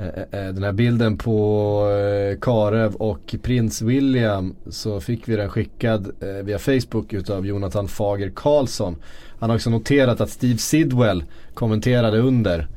Eh, 0.00 0.40
eh, 0.40 0.52
den 0.54 0.62
här 0.62 0.72
bilden 0.72 1.18
på 1.18 1.88
eh, 1.90 2.38
Karev 2.40 2.94
och 2.94 3.34
prins 3.42 3.82
William 3.82 4.56
så 4.70 5.00
fick 5.00 5.28
vi 5.28 5.36
den 5.36 5.50
skickad 5.50 6.10
via 6.44 6.58
Facebook 6.58 7.12
utav 7.12 7.46
Jonathan 7.46 7.88
Fager 7.88 8.30
Karlsson. 8.34 8.96
Han 9.38 9.50
har 9.50 9.56
också 9.56 9.70
noterat 9.70 10.20
att 10.20 10.30
Steve 10.30 10.58
Sidwell 10.58 11.24
kommenterade 11.54 12.18
under. 12.18 12.68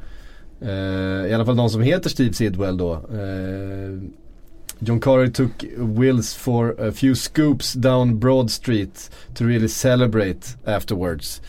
I 1.30 1.34
alla 1.34 1.46
fall 1.46 1.56
de 1.56 1.70
som 1.70 1.82
heter 1.82 2.10
Steve 2.10 2.34
Sidwell 2.34 2.78
då. 2.78 3.02
John 4.80 5.00
Carrey 5.00 5.32
took 5.32 5.66
Wills 5.78 6.36
for 6.36 6.82
a 6.82 6.92
few 6.92 7.16
scoops 7.16 7.74
down 7.74 8.20
Broad 8.20 8.52
Street 8.52 9.12
to 9.36 9.44
really 9.44 9.68
celebrate 9.68 10.40
afterwards. 10.66 11.42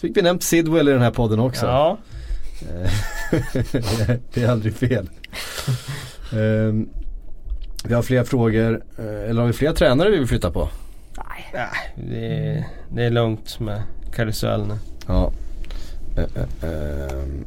Fick 0.00 0.16
vi 0.16 0.22
nämnt 0.22 0.42
Sidwell 0.42 0.88
i 0.88 0.92
den 0.92 1.02
här 1.02 1.10
podden 1.10 1.40
också. 1.40 1.66
ja. 1.66 1.98
Eh, 2.70 2.90
det 4.34 4.42
är 4.42 4.48
aldrig 4.48 4.74
fel. 4.74 5.10
Ehm, 6.32 6.88
vi 7.84 7.94
har 7.94 8.02
fler 8.02 8.24
frågor, 8.24 8.82
eh, 8.98 9.30
eller 9.30 9.40
har 9.40 9.46
vi 9.46 9.52
fler 9.52 9.72
tränare 9.72 10.10
vi 10.10 10.18
vill 10.18 10.26
flytta 10.26 10.50
på? 10.50 10.68
Nej. 11.16 11.50
Nej, 11.54 12.08
det, 12.08 12.26
är, 12.26 12.64
det 12.88 13.04
är 13.04 13.10
lugnt 13.10 13.60
med 13.60 13.82
karusell 14.14 14.66
nu. 14.66 14.78
Ja. 15.06 15.32
Eh, 16.16 16.22
eh, 16.22 16.70
ehm. 16.70 17.44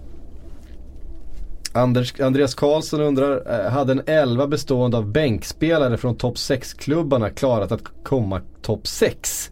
Anders, 1.74 2.20
Andreas 2.20 2.56
Karlsson 2.56 3.02
undrar, 3.02 3.70
hade 3.70 3.92
en 3.92 4.02
11 4.06 4.48
bestående 4.48 4.98
av 4.98 5.12
bänkspelare 5.12 5.98
från 5.98 6.16
topp 6.16 6.36
6-klubbarna 6.36 7.30
klarat 7.30 7.72
att 7.72 7.82
komma 8.04 8.42
topp 8.62 8.88
6? 8.88 9.52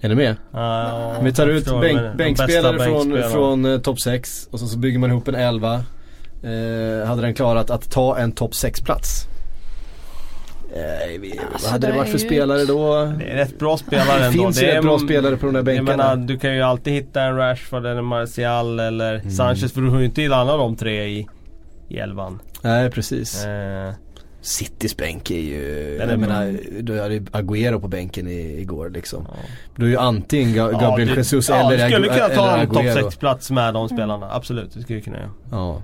Är 0.00 0.08
ni 0.08 0.14
med? 0.14 0.36
Ja, 0.52 1.14
Vi 1.22 1.32
tar 1.32 1.46
ut 1.46 1.64
bänk, 1.80 2.16
bänkspelare 2.16 2.78
från, 2.84 3.22
från 3.32 3.64
eh, 3.64 3.78
topp 3.78 4.00
6 4.00 4.48
och 4.50 4.60
så, 4.60 4.66
så 4.66 4.78
bygger 4.78 4.98
man 4.98 5.10
ihop 5.10 5.28
en 5.28 5.34
11. 5.34 5.74
Eh, 5.74 7.06
hade 7.08 7.22
den 7.22 7.34
klarat 7.34 7.70
att 7.70 7.90
ta 7.90 8.18
en 8.18 8.32
topp 8.32 8.52
6-plats? 8.52 9.26
Eh, 10.74 11.20
vi, 11.20 11.38
Alltså, 11.52 11.66
vad 11.66 11.72
hade 11.72 11.86
det 11.86 11.92
det 11.92 11.98
varit 11.98 12.08
är 12.08 12.12
för 12.12 12.18
ju- 12.18 12.26
spelare 12.26 12.64
då? 12.64 12.94
Det 13.18 13.24
är 13.24 13.36
rätt 13.36 13.58
bra 13.58 13.76
spelare 13.76 14.06
Det 14.18 14.24
ändå. 14.26 14.42
finns 14.42 14.58
det 14.58 14.70
är, 14.70 14.74
rätt 14.74 14.82
bra 14.82 14.98
spelare 14.98 15.36
på 15.36 15.46
de 15.46 15.52
där 15.52 15.58
Jag 15.58 15.64
bänkarna. 15.64 15.96
menar, 15.96 16.16
du 16.16 16.38
kan 16.38 16.54
ju 16.54 16.62
alltid 16.62 16.92
hitta 16.92 17.22
en 17.22 17.36
Rashford 17.36 17.86
eller 17.86 18.02
Martial 18.02 18.80
eller 18.80 19.14
Mm. 19.14 19.30
Sanchez 19.30 19.72
för 19.72 19.80
du 19.80 19.88
har 19.90 19.98
ju 19.98 20.04
inte 20.04 20.34
alla 20.36 20.56
de 20.56 20.76
tre 20.76 21.04
i, 21.04 21.26
i 21.88 21.98
elvan. 21.98 22.38
Nej 22.62 22.90
precis. 22.90 23.44
Eh, 23.44 23.92
Citys 24.42 24.96
bänk 24.96 25.30
är 25.30 25.38
ju, 25.38 25.96
Den 25.98 26.08
är 26.08 26.12
jag 26.12 26.20
menar, 26.20 26.58
du 26.82 27.00
hade 27.00 27.14
ju 27.14 27.20
Agüero 27.20 27.80
på 27.80 27.88
bänken 27.88 28.28
i, 28.28 28.60
igår 28.60 28.90
liksom. 28.90 29.26
ja. 29.28 29.34
Du 29.76 29.84
är 29.84 29.88
ju 29.88 29.96
antingen 29.96 30.54
Ga- 30.54 30.80
Gabriel 30.80 31.08
du, 31.08 31.14
Jesus 31.14 31.48
ja, 31.48 31.54
eller, 31.72 31.88
du 31.88 31.92
skulle 31.94 32.08
kunna 32.08 32.28
ta 32.28 32.56
en 32.56 32.66
topp 32.66 32.76
Agüero. 32.76 33.02
6 33.02 33.16
plats 33.16 33.50
med 33.50 33.74
de 33.74 33.88
spelarna. 33.88 34.32
Absolut, 34.32 34.74
det 34.74 34.82
skulle 34.82 34.98
du 34.98 35.02
kunna 35.04 35.16
göra. 35.18 35.30
Ja. 35.50 35.82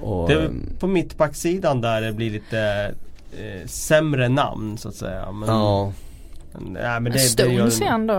Och, 0.00 0.28
Det 0.28 0.34
är 0.34 0.46
ehm, 0.46 0.66
på 0.78 0.86
mittbacksidan 0.86 1.80
där 1.80 2.00
det 2.00 2.12
blir 2.12 2.30
lite 2.30 2.94
eh, 3.32 3.66
sämre 3.66 4.28
namn 4.28 4.78
så 4.78 4.88
att 4.88 4.94
säga. 4.94 5.32
Men, 5.32 5.48
ja. 5.48 5.92
men, 6.52 6.72
nej, 6.72 7.00
men 7.00 7.04
det, 7.04 7.10
det 7.10 7.18
Stones 7.18 7.80
gör, 7.80 7.86
är 7.86 7.90
ändå, 7.90 8.14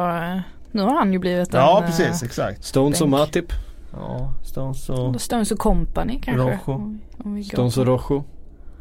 nu 0.71 0.81
har 0.81 0.95
han 0.95 1.13
ju 1.13 1.19
blivit 1.19 1.53
Ja 1.53 1.81
en, 1.81 1.87
precis, 1.87 2.21
eh, 2.21 2.25
exakt. 2.27 2.63
Stones 2.63 3.01
och 3.01 3.09
Bänk. 3.09 3.19
Matip. 3.19 3.53
Ja, 3.93 4.33
Stones 4.43 4.89
och 4.89 5.21
Stones 5.21 5.51
och 5.51 5.59
Company 5.59 6.19
kanske. 6.23 6.43
Rojo. 6.43 6.59
Om, 6.65 7.01
om 7.17 7.35
vi 7.35 7.43
Stones 7.43 7.77
och 7.77 7.85
Rojo. 7.85 8.23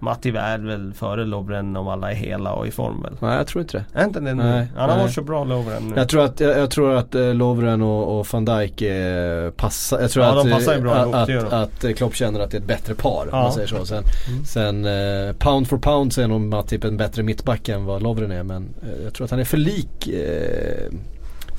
Matti 0.00 0.28
är 0.28 0.58
väl 0.58 0.92
före 0.94 1.24
Lovren 1.24 1.76
om 1.76 1.88
alla 1.88 2.10
är 2.10 2.14
hela 2.14 2.52
och 2.52 2.66
i 2.66 2.70
form 2.70 3.02
väl? 3.02 3.12
Nej 3.20 3.36
jag 3.36 3.46
tror 3.46 3.62
inte 3.62 3.76
det. 3.92 4.00
Är 4.00 4.04
inte 4.04 4.20
det 4.20 4.34
nu? 4.34 4.42
Nej, 4.42 4.66
Han 4.76 4.90
har 4.90 4.98
varit 4.98 5.12
så 5.12 5.22
bra 5.22 5.44
Lovren 5.44 5.82
nu. 5.88 5.92
Jag 5.96 6.08
tror 6.08 6.24
att, 6.24 6.40
jag, 6.40 6.58
jag 6.58 6.70
tror 6.70 6.94
att 6.94 7.14
eh, 7.14 7.34
Lovren 7.34 7.82
och, 7.82 8.18
och 8.20 8.26
van 8.32 8.44
Dijk 8.44 8.82
eh, 8.82 9.50
passar. 9.50 10.00
Jag 10.00 10.10
tror 10.10 10.24
Ja, 10.24 10.38
att, 10.38 10.44
de 10.44 10.50
passar 10.50 10.80
bra 10.80 10.96
eh, 10.96 11.02
ihop, 11.02 11.14
att, 11.14 11.52
att, 11.52 11.84
eh, 11.84 11.92
Klopp 11.92 12.14
känner 12.14 12.40
att 12.40 12.50
det 12.50 12.56
är 12.56 12.60
ett 12.60 12.66
bättre 12.66 12.94
par 12.94 13.22
om 13.22 13.28
Ja. 13.32 13.42
man 13.42 13.52
säger 13.52 13.66
så. 13.68 13.86
Sen, 13.86 14.04
Mm. 14.28 14.44
sen 14.44 14.84
eh, 14.84 15.32
pound 15.32 15.68
for 15.68 15.78
pound 15.78 16.12
så 16.12 16.20
är 16.22 16.28
nog 16.28 16.40
Matip 16.40 16.84
en 16.84 16.96
bättre 16.96 17.22
mittback 17.22 17.68
än 17.68 17.84
vad 17.84 18.02
Lovren 18.02 18.30
är. 18.30 18.42
Men 18.42 18.74
eh, 18.82 19.04
jag 19.04 19.14
tror 19.14 19.24
att 19.24 19.30
han 19.30 19.40
är 19.40 19.44
för 19.44 19.56
lik 19.56 20.08
eh, 20.08 20.92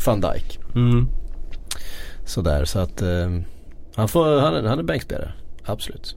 van 0.06 0.22
Dijk. 0.22 0.60
Mm. 0.76 1.08
Sådär 2.26 2.66
så 2.66 2.80
att 2.80 3.02
eh, 3.02 3.08
han, 3.96 4.08
får, 4.08 4.40
han, 4.40 4.66
han 4.66 4.80
är 4.80 4.84
bänkspelare. 4.84 5.32
Absolut. 5.66 6.16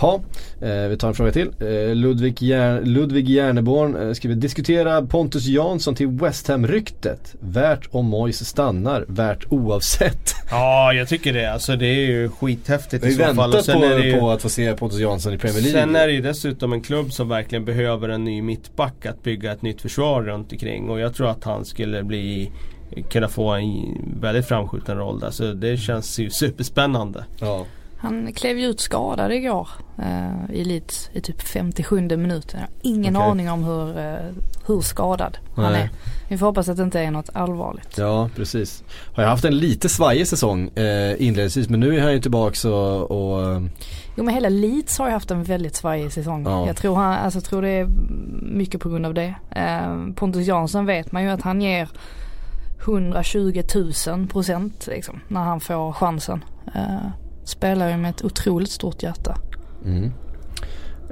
Ja, 0.00 0.20
eh, 0.60 0.88
vi 0.88 0.96
tar 0.96 1.08
en 1.08 1.14
fråga 1.14 1.32
till. 1.32 1.50
Eh, 1.60 1.94
Ludvig, 1.94 2.42
Jär, 2.42 2.82
Ludvig 2.82 3.28
Järneborn 3.28 3.96
eh, 3.96 4.12
skriver 4.12 4.36
diskutera 4.36 5.02
Pontus 5.02 5.46
Jansson 5.46 5.94
till 5.94 6.08
West 6.08 6.48
Ham-ryktet. 6.48 7.34
Värt 7.40 7.88
om 7.90 8.06
Moyes 8.06 8.48
stannar, 8.48 9.04
värt 9.08 9.44
oavsett. 9.48 10.34
Ja, 10.50 10.92
jag 10.92 11.08
tycker 11.08 11.32
det. 11.32 11.52
Alltså 11.52 11.76
det 11.76 11.86
är 11.86 12.06
ju 12.06 12.28
skithäftigt 12.28 13.04
Vi 13.04 13.08
i 13.08 13.14
så 13.14 13.34
fall. 13.34 13.50
Och 13.50 13.68
väntar 13.68 13.98
på, 13.98 14.04
ju, 14.04 14.20
på 14.20 14.30
att 14.30 14.42
få 14.42 14.48
se 14.48 14.74
Pontus 14.74 14.98
Jansson 14.98 15.32
i 15.32 15.38
Premier 15.38 15.62
League. 15.62 15.80
Sen 15.80 15.96
är 15.96 16.06
det 16.06 16.12
ju 16.12 16.20
dessutom 16.20 16.72
en 16.72 16.80
klubb 16.80 17.12
som 17.12 17.28
verkligen 17.28 17.64
behöver 17.64 18.08
en 18.08 18.24
ny 18.24 18.42
mittback 18.42 19.06
att 19.06 19.22
bygga 19.22 19.52
ett 19.52 19.62
nytt 19.62 19.80
försvar 19.80 20.22
runt 20.22 20.52
omkring. 20.52 20.90
Och 20.90 21.00
jag 21.00 21.14
tror 21.14 21.28
att 21.30 21.44
han 21.44 21.64
skulle 21.64 22.02
bli 22.02 22.50
kunna 23.10 23.28
få 23.28 23.50
en 23.50 23.98
väldigt 24.20 24.46
framskjuten 24.46 24.96
roll 24.96 25.20
där. 25.20 25.30
Så 25.30 25.52
det 25.52 25.76
känns 25.76 26.18
ju 26.18 26.30
superspännande. 26.30 27.24
ja. 27.40 27.66
Han 28.04 28.32
klev 28.32 28.58
ju 28.58 28.66
ut 28.66 28.80
skadad 28.80 29.32
igår 29.32 29.68
eh, 29.98 30.54
i 30.56 30.64
Leeds 30.64 31.10
i 31.12 31.20
typ 31.20 31.42
57 31.42 32.00
minuten. 32.00 32.60
Jag 32.60 32.66
har 32.66 32.68
ingen 32.82 33.16
Okej. 33.16 33.30
aning 33.30 33.50
om 33.50 33.64
hur, 33.64 33.98
eh, 33.98 34.14
hur 34.66 34.80
skadad 34.80 35.38
han 35.56 35.72
Nej. 35.72 35.82
är. 35.82 35.90
Vi 36.28 36.38
får 36.38 36.46
hoppas 36.46 36.68
att 36.68 36.76
det 36.76 36.82
inte 36.82 37.00
är 37.00 37.10
något 37.10 37.30
allvarligt. 37.32 37.98
Ja, 37.98 38.30
precis. 38.36 38.84
Har 39.14 39.22
jag 39.22 39.30
haft 39.30 39.44
en 39.44 39.58
lite 39.58 39.88
svajig 39.88 40.28
säsong 40.28 40.68
eh, 40.68 41.22
inledningsvis 41.22 41.68
men 41.68 41.80
nu 41.80 41.96
är 41.96 42.02
han 42.02 42.12
ju 42.12 42.20
tillbaks 42.20 42.64
och, 42.64 43.10
och 43.10 43.52
eh, 43.52 43.62
Jo 44.16 44.24
men 44.24 44.34
hela 44.34 44.48
Leeds 44.48 44.98
har 44.98 45.06
ju 45.06 45.12
haft 45.12 45.30
en 45.30 45.44
väldigt 45.44 45.76
svajig 45.76 46.12
säsong. 46.12 46.44
Ja. 46.44 46.66
Jag 46.66 46.76
tror, 46.76 46.96
han, 46.96 47.12
alltså, 47.12 47.36
jag 47.36 47.44
tror 47.44 47.62
det 47.62 47.68
är 47.68 47.88
mycket 48.42 48.80
på 48.80 48.88
grund 48.88 49.06
av 49.06 49.14
det. 49.14 49.34
Eh, 49.50 50.14
Pontus 50.14 50.46
Jansson 50.46 50.86
vet 50.86 51.12
man 51.12 51.22
ju 51.22 51.28
att 51.28 51.42
han 51.42 51.62
ger 51.62 51.88
120 52.84 53.62
000 54.06 54.26
procent 54.26 54.86
liksom, 54.90 55.20
när 55.28 55.40
han 55.40 55.60
får 55.60 55.92
chansen. 55.92 56.44
Eh, 57.44 57.46
spelar 57.46 57.90
ju 57.90 57.96
med 57.96 58.10
ett 58.10 58.24
otroligt 58.24 58.70
stort 58.70 59.02
hjärta. 59.02 59.38
Mm. 59.84 60.10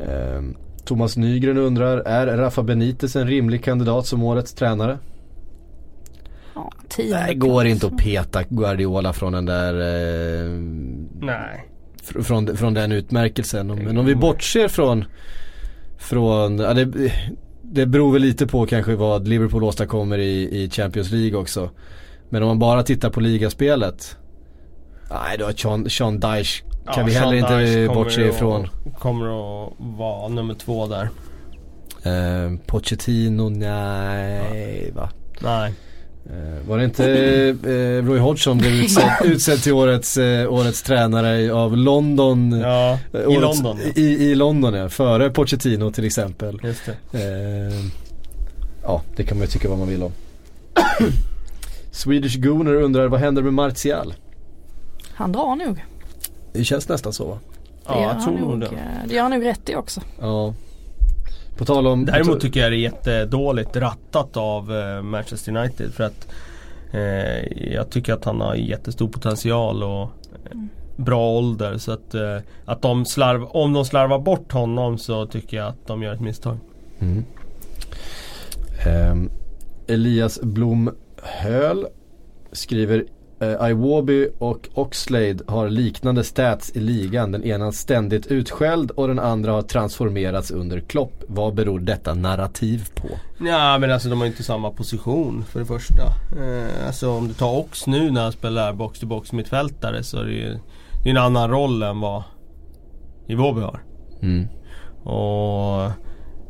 Ehm, 0.08 0.56
Thomas 0.84 1.16
Nygren 1.16 1.58
undrar, 1.58 1.98
är 1.98 2.36
Rafa 2.36 2.62
Benitez 2.62 3.16
en 3.16 3.26
rimlig 3.26 3.64
kandidat 3.64 4.06
som 4.06 4.22
årets 4.22 4.54
tränare? 4.54 4.98
Ja, 6.54 6.72
Det 7.28 7.34
går 7.34 7.66
inte 7.66 7.86
att 7.86 7.96
peta 7.96 8.42
Guardiola 8.48 9.12
från 9.12 9.32
den 9.32 9.44
där 9.46 9.74
eh, 9.74 10.50
Nej. 11.20 11.68
fr- 12.02 12.22
från, 12.22 12.56
från 12.56 12.74
den 12.74 12.92
utmärkelsen. 12.92 13.66
Men 13.66 13.98
om 13.98 14.06
vi 14.06 14.14
bortser 14.14 14.68
från, 14.68 15.04
från 15.98 16.58
ja, 16.58 16.74
det, 16.74 17.12
det 17.62 17.86
beror 17.86 18.12
väl 18.12 18.22
lite 18.22 18.46
på 18.46 18.66
kanske 18.66 18.94
vad 18.94 19.28
Liverpool 19.28 19.64
åstadkommer 19.64 20.18
i, 20.18 20.62
i 20.64 20.70
Champions 20.70 21.10
League 21.10 21.38
också. 21.38 21.70
Men 22.28 22.42
om 22.42 22.48
man 22.48 22.58
bara 22.58 22.82
tittar 22.82 23.10
på 23.10 23.20
ligaspelet. 23.20 24.16
Nej, 25.12 25.38
då 25.38 25.44
har 25.44 25.52
Sean, 25.52 25.90
Sean 25.90 26.20
Dyche 26.20 26.62
kan 26.84 26.94
Ja, 26.96 27.04
vi 27.04 27.12
heller 27.12 27.34
inte 27.34 27.94
bortse 27.94 28.22
ifrån. 28.28 28.68
Kommer 28.98 29.26
att 29.26 29.72
vara 29.78 30.28
nummer 30.28 30.54
två 30.54 30.86
där. 30.86 31.08
Eh, 32.04 32.56
Pochettino, 32.66 33.48
nej 33.48 34.90
va. 34.94 35.10
Nej. 35.40 35.72
Eh, 36.26 36.68
var 36.68 36.78
det 36.78 36.84
inte 36.84 37.04
eh, 37.64 38.06
Roy 38.06 38.18
Hodgson 38.18 38.58
blev 38.58 38.72
utsedd, 38.72 39.10
utsedd 39.24 39.62
till 39.62 39.72
årets, 39.72 40.16
eh, 40.16 40.52
årets 40.52 40.82
tränare 40.82 41.52
av 41.52 41.76
London? 41.76 42.60
Ja, 42.60 42.98
Eh, 43.12 43.20
i 43.20 43.24
årets- 43.24 43.40
London. 43.40 43.78
Ja. 43.84 44.02
I, 44.02 44.30
I 44.30 44.34
London 44.34 44.74
ja, 44.74 44.88
före 44.88 45.30
Pochettino 45.30 45.90
till 45.90 46.04
exempel. 46.04 46.60
Just 46.62 46.82
det. 46.86 47.18
Eh, 47.18 47.84
ja, 48.82 49.02
det 49.16 49.24
kan 49.24 49.36
man 49.38 49.46
ju 49.46 49.50
tycka 49.50 49.68
vad 49.68 49.78
man 49.78 49.88
vill 49.88 50.02
om. 50.02 50.12
Swedish 51.90 52.36
Gooner 52.40 52.74
undrar 52.74 53.08
vad 53.08 53.20
händer 53.20 53.42
med 53.42 53.54
Martial? 53.54 54.14
Han 55.14 55.32
drar 55.32 55.56
nog. 55.56 55.84
Det 56.52 56.64
känns 56.64 56.88
nästan 56.88 57.12
så 57.12 57.24
va? 57.28 57.38
Ja, 57.86 58.02
jag 58.02 58.22
tror 58.24 58.38
nog 58.38 58.60
det. 58.60 58.66
eh, 58.66 58.72
Det 59.08 59.14
gör 59.14 59.22
han 59.22 59.30
nog 59.30 59.44
rätt 59.44 59.68
i 59.68 59.74
också. 59.76 60.00
Ja. 60.20 60.54
På 61.56 61.64
tal 61.64 61.86
om... 61.86 62.04
Däremot 62.04 62.40
tycker 62.40 62.60
jag 62.60 62.72
det 62.72 62.76
är 62.76 62.78
jättedåligt 62.78 63.76
rattat 63.76 64.36
av 64.36 64.76
eh, 64.76 65.02
Manchester 65.02 65.56
United 65.56 65.94
för 65.94 66.04
att 66.04 66.28
eh, 66.92 67.72
jag 67.72 67.90
tycker 67.90 68.12
att 68.12 68.24
han 68.24 68.40
har 68.40 68.54
jättestor 68.54 69.08
potential 69.08 69.82
och 69.82 70.02
eh, 70.02 70.58
bra 70.96 71.30
ålder 71.30 71.78
så 71.78 71.92
att, 71.92 72.14
eh, 72.14 72.38
att 72.64 72.82
de 72.82 73.04
slarv, 73.04 73.44
om 73.44 73.72
de 73.72 73.84
slarvar 73.84 74.18
bort 74.18 74.52
honom 74.52 74.98
så 74.98 75.26
tycker 75.26 75.56
jag 75.56 75.66
att 75.68 75.86
de 75.86 76.02
gör 76.02 76.14
ett 76.14 76.20
misstag. 76.20 76.58
Mm. 77.00 77.24
Ehm, 78.86 79.30
Elias 79.86 80.40
Blom 80.42 80.90
Höl 81.22 81.86
skriver 82.52 83.04
eh, 83.42 83.70
Iwobi 83.70 84.28
och 84.38 84.68
Oxlade 84.74 85.38
har 85.46 85.68
liknande 85.68 86.24
stats 86.24 86.70
i 86.74 86.80
ligan. 86.80 87.32
Den 87.32 87.44
ena 87.44 87.72
ständigt 87.72 88.26
utskälld 88.26 88.90
och 88.90 89.08
den 89.08 89.18
andra 89.18 89.52
har 89.52 89.62
transformerats 89.62 90.50
under 90.50 90.80
Klopp. 90.80 91.24
Vad 91.28 91.54
beror 91.54 91.80
detta 91.80 92.14
narrativ 92.14 92.88
på? 92.94 93.08
Ja 93.38 93.78
men 93.78 93.90
alltså 93.90 94.08
de 94.08 94.20
har 94.20 94.26
inte 94.26 94.42
samma 94.42 94.70
position 94.70 95.44
för 95.44 95.60
det 95.60 95.66
första. 95.66 96.02
Eh, 96.42 96.86
alltså 96.86 97.10
om 97.10 97.28
du 97.28 97.34
tar 97.34 97.58
Ox 97.58 97.86
nu 97.86 98.10
när 98.10 98.22
han 98.22 98.32
spelar 98.32 98.72
box 98.72 99.00
to 99.00 99.06
box 99.06 99.32
mittfältare 99.32 100.02
så 100.02 100.18
är 100.18 100.24
det 100.24 100.32
ju 100.32 100.58
det 101.02 101.08
är 101.08 101.10
en 101.10 101.16
annan 101.16 101.50
roll 101.50 101.82
än 101.82 102.00
vad 102.00 102.22
Iwobi 103.26 103.60
har. 103.60 103.82
Mm. 104.22 104.48
Och 105.04 105.84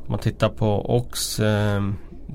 om 0.02 0.08
man 0.08 0.18
tittar 0.18 0.48
på 0.48 0.96
Ox 0.96 1.40
eh, 1.40 1.82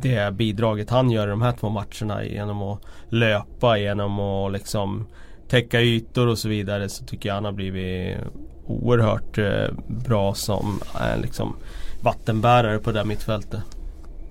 det 0.01 0.33
bidraget 0.33 0.89
han 0.89 1.11
gör 1.11 1.27
i 1.27 1.29
de 1.29 1.41
här 1.41 1.51
två 1.51 1.69
matcherna 1.69 2.25
genom 2.25 2.61
att 2.61 2.81
löpa, 3.09 3.77
genom 3.77 4.19
att 4.19 4.51
liksom 4.51 5.07
täcka 5.47 5.81
ytor 5.81 6.27
och 6.27 6.37
så 6.37 6.49
vidare 6.49 6.89
så 6.89 7.05
tycker 7.05 7.29
jag 7.29 7.33
han 7.33 7.45
har 7.45 7.51
blivit 7.51 8.17
oerhört 8.65 9.37
eh, 9.37 9.73
bra 9.87 10.33
som 10.33 10.79
eh, 11.01 11.21
liksom 11.21 11.55
vattenbärare 12.01 12.79
på 12.79 12.91
det 12.91 12.99
där 12.99 13.05
mittfältet. 13.05 13.61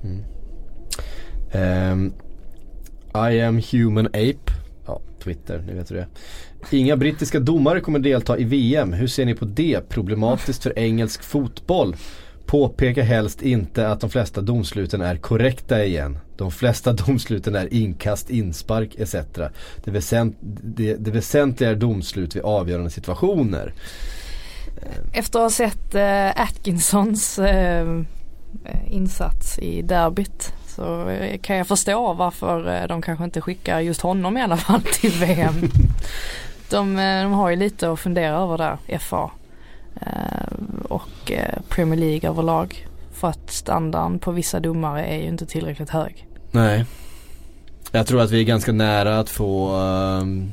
Mm. 0.04 0.22
Ehm, 1.52 2.12
I 3.14 3.40
am 3.40 3.60
human 3.72 4.06
ape. 4.06 4.52
Ja, 4.86 5.00
Twitter, 5.24 5.64
ni 5.66 5.74
vet 5.74 5.90
hur 5.90 5.96
det 5.96 6.02
är. 6.02 6.08
Inga 6.70 6.96
brittiska 6.96 7.40
domare 7.40 7.80
kommer 7.80 7.98
delta 7.98 8.38
i 8.38 8.44
VM. 8.44 8.92
Hur 8.92 9.06
ser 9.06 9.24
ni 9.24 9.34
på 9.34 9.44
det? 9.44 9.88
Problematiskt 9.88 10.62
för 10.62 10.78
engelsk 10.78 11.22
fotboll. 11.22 11.96
Påpeka 12.46 13.02
helst 13.02 13.42
inte 13.42 13.88
att 13.88 14.00
de 14.00 14.10
flesta 14.10 14.40
domsluten 14.40 15.00
är 15.00 15.16
korrekta 15.16 15.84
igen. 15.84 16.18
De 16.36 16.50
flesta 16.50 16.92
domsluten 17.06 17.54
är 17.54 17.74
inkast, 17.74 18.30
inspark 18.30 18.94
etc. 18.98 19.14
Det, 19.84 19.90
väsent, 19.90 20.36
det, 20.62 20.94
det 20.94 21.10
väsentliga 21.10 21.70
är 21.70 21.74
domslut 21.74 22.36
vid 22.36 22.42
avgörande 22.42 22.90
situationer. 22.90 23.72
Efter 25.12 25.38
att 25.38 25.44
ha 25.44 25.50
sett 25.50 25.94
eh, 25.94 26.40
Atkinsons 26.42 27.38
eh, 27.38 28.02
insats 28.86 29.58
i 29.58 29.82
derbyt 29.82 30.52
så 30.76 31.08
eh, 31.08 31.38
kan 31.38 31.56
jag 31.56 31.66
förstå 31.66 32.12
varför 32.12 32.74
eh, 32.74 32.86
de 32.88 33.02
kanske 33.02 33.24
inte 33.24 33.40
skickar 33.40 33.80
just 33.80 34.00
honom 34.00 34.36
i 34.36 34.42
alla 34.42 34.56
fall 34.56 34.82
till 34.82 35.12
VM. 35.12 35.54
de, 36.70 36.98
eh, 36.98 37.22
de 37.22 37.32
har 37.32 37.50
ju 37.50 37.56
lite 37.56 37.90
att 37.90 38.00
fundera 38.00 38.36
över 38.36 38.58
där, 38.58 38.98
FA 38.98 39.30
och 40.88 41.32
eh, 41.32 41.58
Premier 41.68 42.00
League 42.00 42.30
överlag. 42.30 42.86
För 43.12 43.28
att 43.28 43.50
standarden 43.50 44.18
på 44.18 44.32
vissa 44.32 44.60
domare 44.60 45.04
är 45.06 45.16
ju 45.18 45.28
inte 45.28 45.46
tillräckligt 45.46 45.90
hög. 45.90 46.28
Nej. 46.50 46.84
Jag 47.92 48.06
tror 48.06 48.20
att 48.20 48.30
vi 48.30 48.40
är 48.40 48.44
ganska 48.44 48.72
nära 48.72 49.18
att 49.18 49.30
få 49.30 49.76
ehm, 49.76 50.50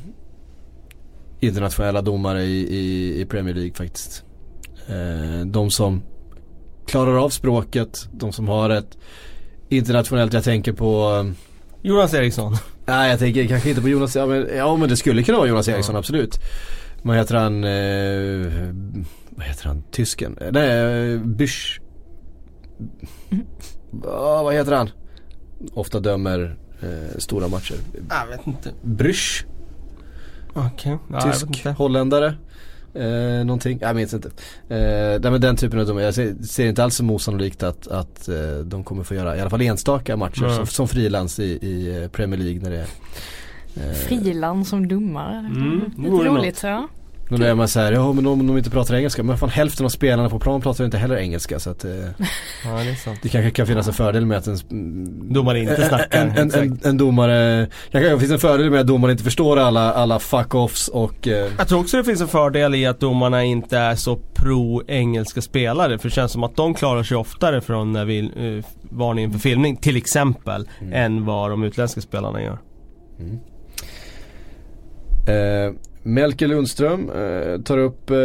internationella 1.40 2.02
domare 2.02 2.44
i, 2.44 2.76
i, 2.76 3.22
i 3.22 3.26
Premier 3.26 3.56
League 3.56 3.74
faktiskt. 3.74 4.24
Eh, 4.88 5.46
de 5.46 5.72
som 5.72 6.02
klarar 6.88 7.16
av 7.24 7.30
språket, 7.30 8.08
de 8.12 8.34
som 8.34 8.48
har 8.48 8.70
ett 8.70 8.98
internationellt, 9.70 10.34
jag 10.34 10.44
tänker 10.44 10.74
på 10.74 11.02
ehm, 11.20 11.36
Jonas 11.82 12.14
Eriksson. 12.14 12.58
Nej 12.86 13.10
jag 13.10 13.20
tänker 13.20 13.48
kanske 13.48 13.70
inte 13.70 13.82
på 13.82 13.90
Jonas, 13.90 14.16
ja 14.16 14.26
men, 14.26 14.48
ja, 14.58 14.76
men 14.78 14.90
det 14.90 14.98
skulle 14.98 15.24
kunna 15.24 15.38
vara 15.38 15.48
Jonas 15.48 15.68
Eriksson 15.68 15.96
Ja. 15.96 16.00
absolut. 16.00 16.40
Vad 17.02 17.18
heter 17.18 17.36
han, 17.36 17.64
eh, 17.64 18.74
vad 19.38 19.46
heter 19.46 19.66
han, 19.66 19.84
tysken? 19.92 20.38
Eh, 20.42 20.48
Nej, 20.52 21.14
eh, 21.14 21.20
Büsch. 21.20 21.82
Ja, 24.04 24.44
vad 24.44 24.54
heter 24.54 24.72
han? 24.72 24.90
Ofta 25.74 26.00
dömer 26.00 26.58
eh, 26.82 27.18
stora 27.18 27.48
matcher. 27.48 27.76
Jag 28.10 28.28
vet 28.28 28.48
inte. 28.48 28.72
Brüsch, 28.82 29.46
Okej. 30.54 30.92
Ja, 30.92 31.00
jag 31.10 31.26
vet 31.26 31.34
tysk, 31.34 31.48
inte. 31.48 31.72
holländare. 31.72 32.36
Eh, 32.96 33.46
någonting, 33.46 33.80
jag 33.82 33.96
minns 33.96 34.14
inte. 34.14 34.28
Eh, 34.70 35.20
nej, 35.22 35.32
men 35.32 35.42
den 35.42 35.56
typen 35.56 35.80
av 35.80 35.86
domare, 35.86 36.04
jag 36.04 36.14
ser, 36.14 36.36
ser 36.44 36.68
inte 36.68 36.84
alls 36.84 36.96
som 36.96 37.10
osannolikt 37.10 37.64
att, 37.64 37.88
att 37.88 38.28
eh, 38.30 38.58
de 38.66 38.84
kommer 38.84 39.04
få 39.04 39.16
göra 39.16 39.38
i 39.38 39.42
alla 39.42 39.50
fall 39.50 39.62
enstaka 39.62 40.18
matcher 40.18 40.42
Nej. 40.42 40.56
som, 40.56 40.66
som 40.68 40.88
frilans 40.88 41.40
i, 41.40 41.44
i 41.44 42.02
eh, 42.04 42.10
Premier 42.10 42.40
League 42.40 42.62
när 42.62 42.72
det 42.72 42.78
är 42.78 42.88
eh, 43.90 43.94
Friland 43.94 44.68
som 44.68 44.88
domare. 44.88 45.38
Mm, 45.38 45.82
det 45.96 46.02
Lite 46.02 46.24
roligt 46.24 46.64
ja. 46.64 46.88
Då 47.30 47.44
är 47.44 47.56
man 47.56 47.68
såhär, 47.68 47.92
ja 47.92 48.14
men 48.14 48.28
om 48.28 48.48
de 48.48 48.58
inte 48.58 48.70
pratar 48.70 48.96
engelska, 48.96 49.24
men 49.24 49.38
fan 49.38 49.50
hälften 49.50 49.86
av 49.86 49.90
spelarna 49.90 50.30
på 50.30 50.40
plan 50.40 50.62
pratar 50.62 50.86
inte 50.86 50.98
heller 50.98 51.16
engelska 51.18 51.60
så 51.60 51.70
att 51.70 51.86
eh, 51.86 51.92
Ja, 51.92 52.72
det 52.84 52.90
är 52.90 52.96
sant. 52.96 53.20
det 53.22 53.30
kanske 53.30 53.52
kan 53.52 53.68
finnas 53.68 53.88
en 53.88 53.94
fördel 53.94 54.26
med 54.26 54.38
att 54.38 54.48
en 54.48 55.34
Domare 55.34 55.60
inte 55.60 55.88
snackar, 55.88 56.22
en, 56.22 56.30
en, 56.38 56.54
en, 56.54 56.80
en 56.84 56.98
domare, 56.98 57.68
kanske 57.92 58.20
finns 58.20 58.32
en 58.32 58.40
fördel 58.40 58.70
med 58.70 58.80
att 58.80 58.88
domaren 58.88 59.12
inte 59.12 59.24
förstår 59.24 59.58
alla, 59.60 59.94
alla 59.94 60.20
fuck-offs 60.20 60.90
och 60.90 61.28
eh, 61.28 61.52
Jag 61.58 61.68
tror 61.68 61.80
också 61.80 61.98
det 61.98 62.04
finns 62.04 62.22
en 62.22 62.28
fördel 62.28 62.76
i 62.76 62.86
att 62.86 63.00
domarna 63.00 63.44
inte 63.44 63.78
är 63.78 63.96
så 63.96 64.16
pro-engelska 64.16 65.42
spelare. 65.42 65.98
För 65.98 66.10
det 66.10 66.16
känns 66.16 66.32
som 66.32 66.44
att 66.44 66.56
de 66.56 66.74
klarar 66.74 67.04
sig 67.04 67.18
oftare 67.18 67.62
från 67.62 67.92
när 67.94 68.06
vi, 68.06 68.20
eh, 68.20 68.66
varningen 68.90 69.32
för 69.32 69.40
filmning 69.40 69.78
till 69.78 69.98
exempel. 69.98 70.70
Mm. 70.82 70.94
Än 70.94 71.26
vad 71.26 71.50
de 71.50 71.64
utländska 71.64 72.02
spelarna 72.02 72.42
gör. 72.42 72.58
Eh, 75.28 75.74
Melker 76.04 76.48
Lundström 76.48 77.10
eh, 77.10 77.62
tar 77.62 77.78
upp 77.78 78.10
eh, 78.10 78.18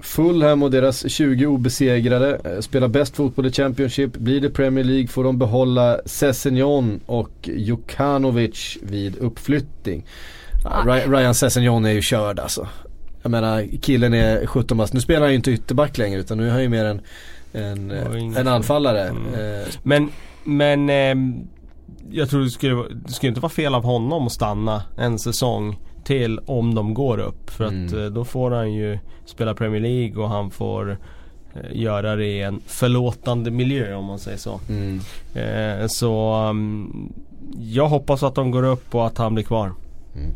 Fulham 0.00 0.62
och 0.62 0.70
deras 0.70 1.10
20 1.10 1.46
obesegrade. 1.46 2.40
Eh, 2.44 2.60
spelar 2.60 2.88
bäst 2.88 3.16
fotboll 3.16 3.46
i 3.46 3.52
Championship. 3.52 4.16
Blir 4.16 4.40
det 4.40 4.50
Premier 4.50 4.84
League 4.84 5.06
får 5.06 5.24
de 5.24 5.38
behålla 5.38 6.00
Sessignon 6.06 7.00
och 7.06 7.30
Jokanovic 7.42 8.78
vid 8.82 9.16
uppflyttning. 9.18 10.06
Nej. 10.64 11.00
Ry- 11.02 11.10
Ryan 11.16 11.34
Sessignon 11.34 11.84
är 11.84 11.92
ju 11.92 12.02
körd 12.02 12.38
alltså. 12.38 12.68
jag 13.22 13.30
menar 13.30 13.64
killen 13.82 14.14
är 14.14 14.46
17 14.46 14.78
bast. 14.78 14.92
Nu 14.94 15.00
spelar 15.00 15.20
han 15.20 15.30
ju 15.30 15.36
inte 15.36 15.50
ytterback 15.50 15.98
längre 15.98 16.20
utan 16.20 16.38
nu 16.38 16.46
är 16.46 16.52
han 16.52 16.62
ju 16.62 16.68
mer 16.68 16.84
en, 16.84 17.00
en, 17.52 17.90
en 18.36 18.48
anfallare. 18.48 19.02
Mm. 19.08 19.34
Eh. 19.34 19.66
Men, 19.82 20.10
men 20.44 20.90
eh, 20.90 21.14
jag 22.10 22.30
tror 22.30 22.40
det 22.40 22.50
skulle, 22.50 22.74
det 23.06 23.12
skulle 23.12 23.28
inte 23.28 23.40
vara 23.40 23.52
fel 23.52 23.74
av 23.74 23.84
honom 23.84 24.26
att 24.26 24.32
stanna 24.32 24.82
en 24.98 25.18
säsong 25.18 25.78
till 26.04 26.38
om 26.46 26.74
de 26.74 26.94
går 26.94 27.18
upp. 27.18 27.50
För 27.50 27.64
mm. 27.64 27.86
att 27.86 27.92
eh, 27.92 28.04
då 28.04 28.24
får 28.24 28.50
han 28.50 28.72
ju 28.72 28.98
spela 29.24 29.54
Premier 29.54 29.80
League 29.80 30.22
och 30.22 30.28
han 30.28 30.50
får 30.50 30.90
eh, 31.54 31.60
göra 31.72 32.16
det 32.16 32.26
i 32.26 32.42
en 32.42 32.60
förlåtande 32.66 33.50
miljö 33.50 33.94
om 33.94 34.04
man 34.04 34.18
säger 34.18 34.38
så. 34.38 34.60
Mm. 34.68 35.00
Eh, 35.34 35.86
så 35.86 36.34
um, 36.48 37.12
jag 37.58 37.88
hoppas 37.88 38.22
att 38.22 38.34
de 38.34 38.50
går 38.50 38.62
upp 38.62 38.94
och 38.94 39.06
att 39.06 39.18
han 39.18 39.34
blir 39.34 39.44
kvar. 39.44 39.72
Mm. 40.14 40.34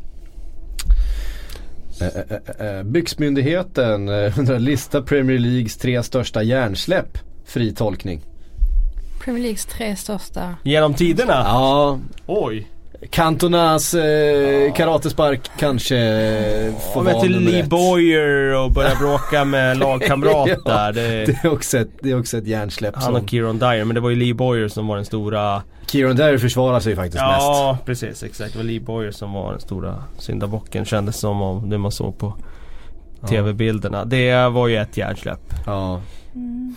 Eh, 2.58 2.82
Byxmyndigheten 2.82 4.08
undrar 4.08 4.58
lista 4.58 5.02
Premier 5.02 5.38
Leagues 5.38 5.76
tre 5.76 6.02
största 6.02 6.42
hjärnsläpp. 6.42 7.18
Fri 7.44 7.74
tolkning. 7.74 8.20
Premier 9.24 9.42
Leagues 9.42 9.66
tre 9.66 9.96
största. 9.96 10.56
Genom 10.62 10.94
tiderna? 10.94 11.32
Ja. 11.32 11.98
Oj. 12.26 12.66
Cantonas 13.10 13.94
eh, 13.94 14.72
karatespark 14.72 15.50
kanske 15.58 15.94
får 16.94 17.02
vara 17.02 17.22
nummer 17.22 17.50
Lee 17.50 17.60
ett. 17.60 17.68
Boyer 17.68 18.56
och 18.56 18.72
börja 18.72 18.94
bråka 19.00 19.44
med 19.44 19.78
lagkamrater. 19.78 20.58
ja, 20.64 20.92
det, 20.92 21.24
det, 21.24 21.44
är 21.44 21.52
också 21.52 21.78
ett, 21.78 21.90
det 22.00 22.10
är 22.10 22.18
också 22.18 22.38
ett 22.38 22.46
hjärnsläpp. 22.46 22.94
Han 22.96 23.16
och 23.16 23.30
Kieron 23.30 23.58
Dyer, 23.58 23.84
men 23.84 23.94
det 23.94 24.00
var 24.00 24.10
ju 24.10 24.16
Lee 24.16 24.34
Boyer 24.34 24.68
som 24.68 24.86
var 24.86 24.96
den 24.96 25.04
stora 25.04 25.62
Kieron 25.86 26.16
Dyer 26.16 26.38
försvarar 26.38 26.80
sig 26.80 26.96
faktiskt 26.96 27.16
ja, 27.16 27.28
mest. 27.28 27.42
Ja 27.42 27.78
precis, 27.84 28.22
exakt. 28.22 28.52
Det 28.52 28.58
var 28.58 28.64
Lee 28.64 28.80
Boyer 28.80 29.10
som 29.10 29.32
var 29.32 29.50
den 29.50 29.60
stora 29.60 30.04
syndabocken 30.18 30.84
kändes 30.84 31.16
som 31.16 31.42
av 31.42 31.68
det 31.68 31.78
man 31.78 31.92
såg 31.92 32.18
på 32.18 32.34
TV-bilderna. 33.28 34.04
Det 34.04 34.48
var 34.48 34.68
ju 34.68 34.76
ett 34.76 34.96
hjärnsläpp. 34.96 35.54
Ja. 35.66 36.00
Mm. 36.34 36.76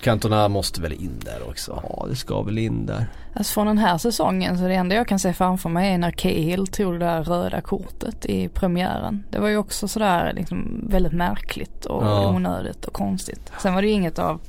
Cantona 0.00 0.48
måste 0.48 0.80
väl 0.80 0.92
in 0.92 1.20
där 1.24 1.48
också? 1.48 1.82
Ja 1.82 2.06
det 2.08 2.16
ska 2.16 2.42
väl 2.42 2.58
in 2.58 2.86
där. 2.86 3.06
Alltså 3.34 3.52
från 3.52 3.66
den 3.66 3.78
här 3.78 3.98
säsongen 3.98 4.58
så 4.58 4.64
det 4.64 4.74
enda 4.74 4.94
jag 4.94 5.08
kan 5.08 5.18
se 5.18 5.32
framför 5.32 5.68
mig 5.68 5.92
är 5.92 5.98
när 5.98 6.10
Cahill 6.10 6.66
tog 6.66 6.92
det 6.92 6.98
där 6.98 7.22
röda 7.22 7.60
kortet 7.60 8.26
i 8.26 8.48
premiären. 8.48 9.24
Det 9.30 9.38
var 9.38 9.48
ju 9.48 9.56
också 9.56 9.88
sådär 9.88 10.32
liksom 10.36 10.84
väldigt 10.90 11.12
märkligt 11.12 11.84
och 11.84 12.04
ja. 12.04 12.28
onödigt 12.28 12.84
och 12.84 12.92
konstigt. 12.92 13.52
Sen 13.62 13.74
var 13.74 13.82
det 13.82 13.88
ju 13.88 13.94
inget 13.94 14.18
av, 14.18 14.40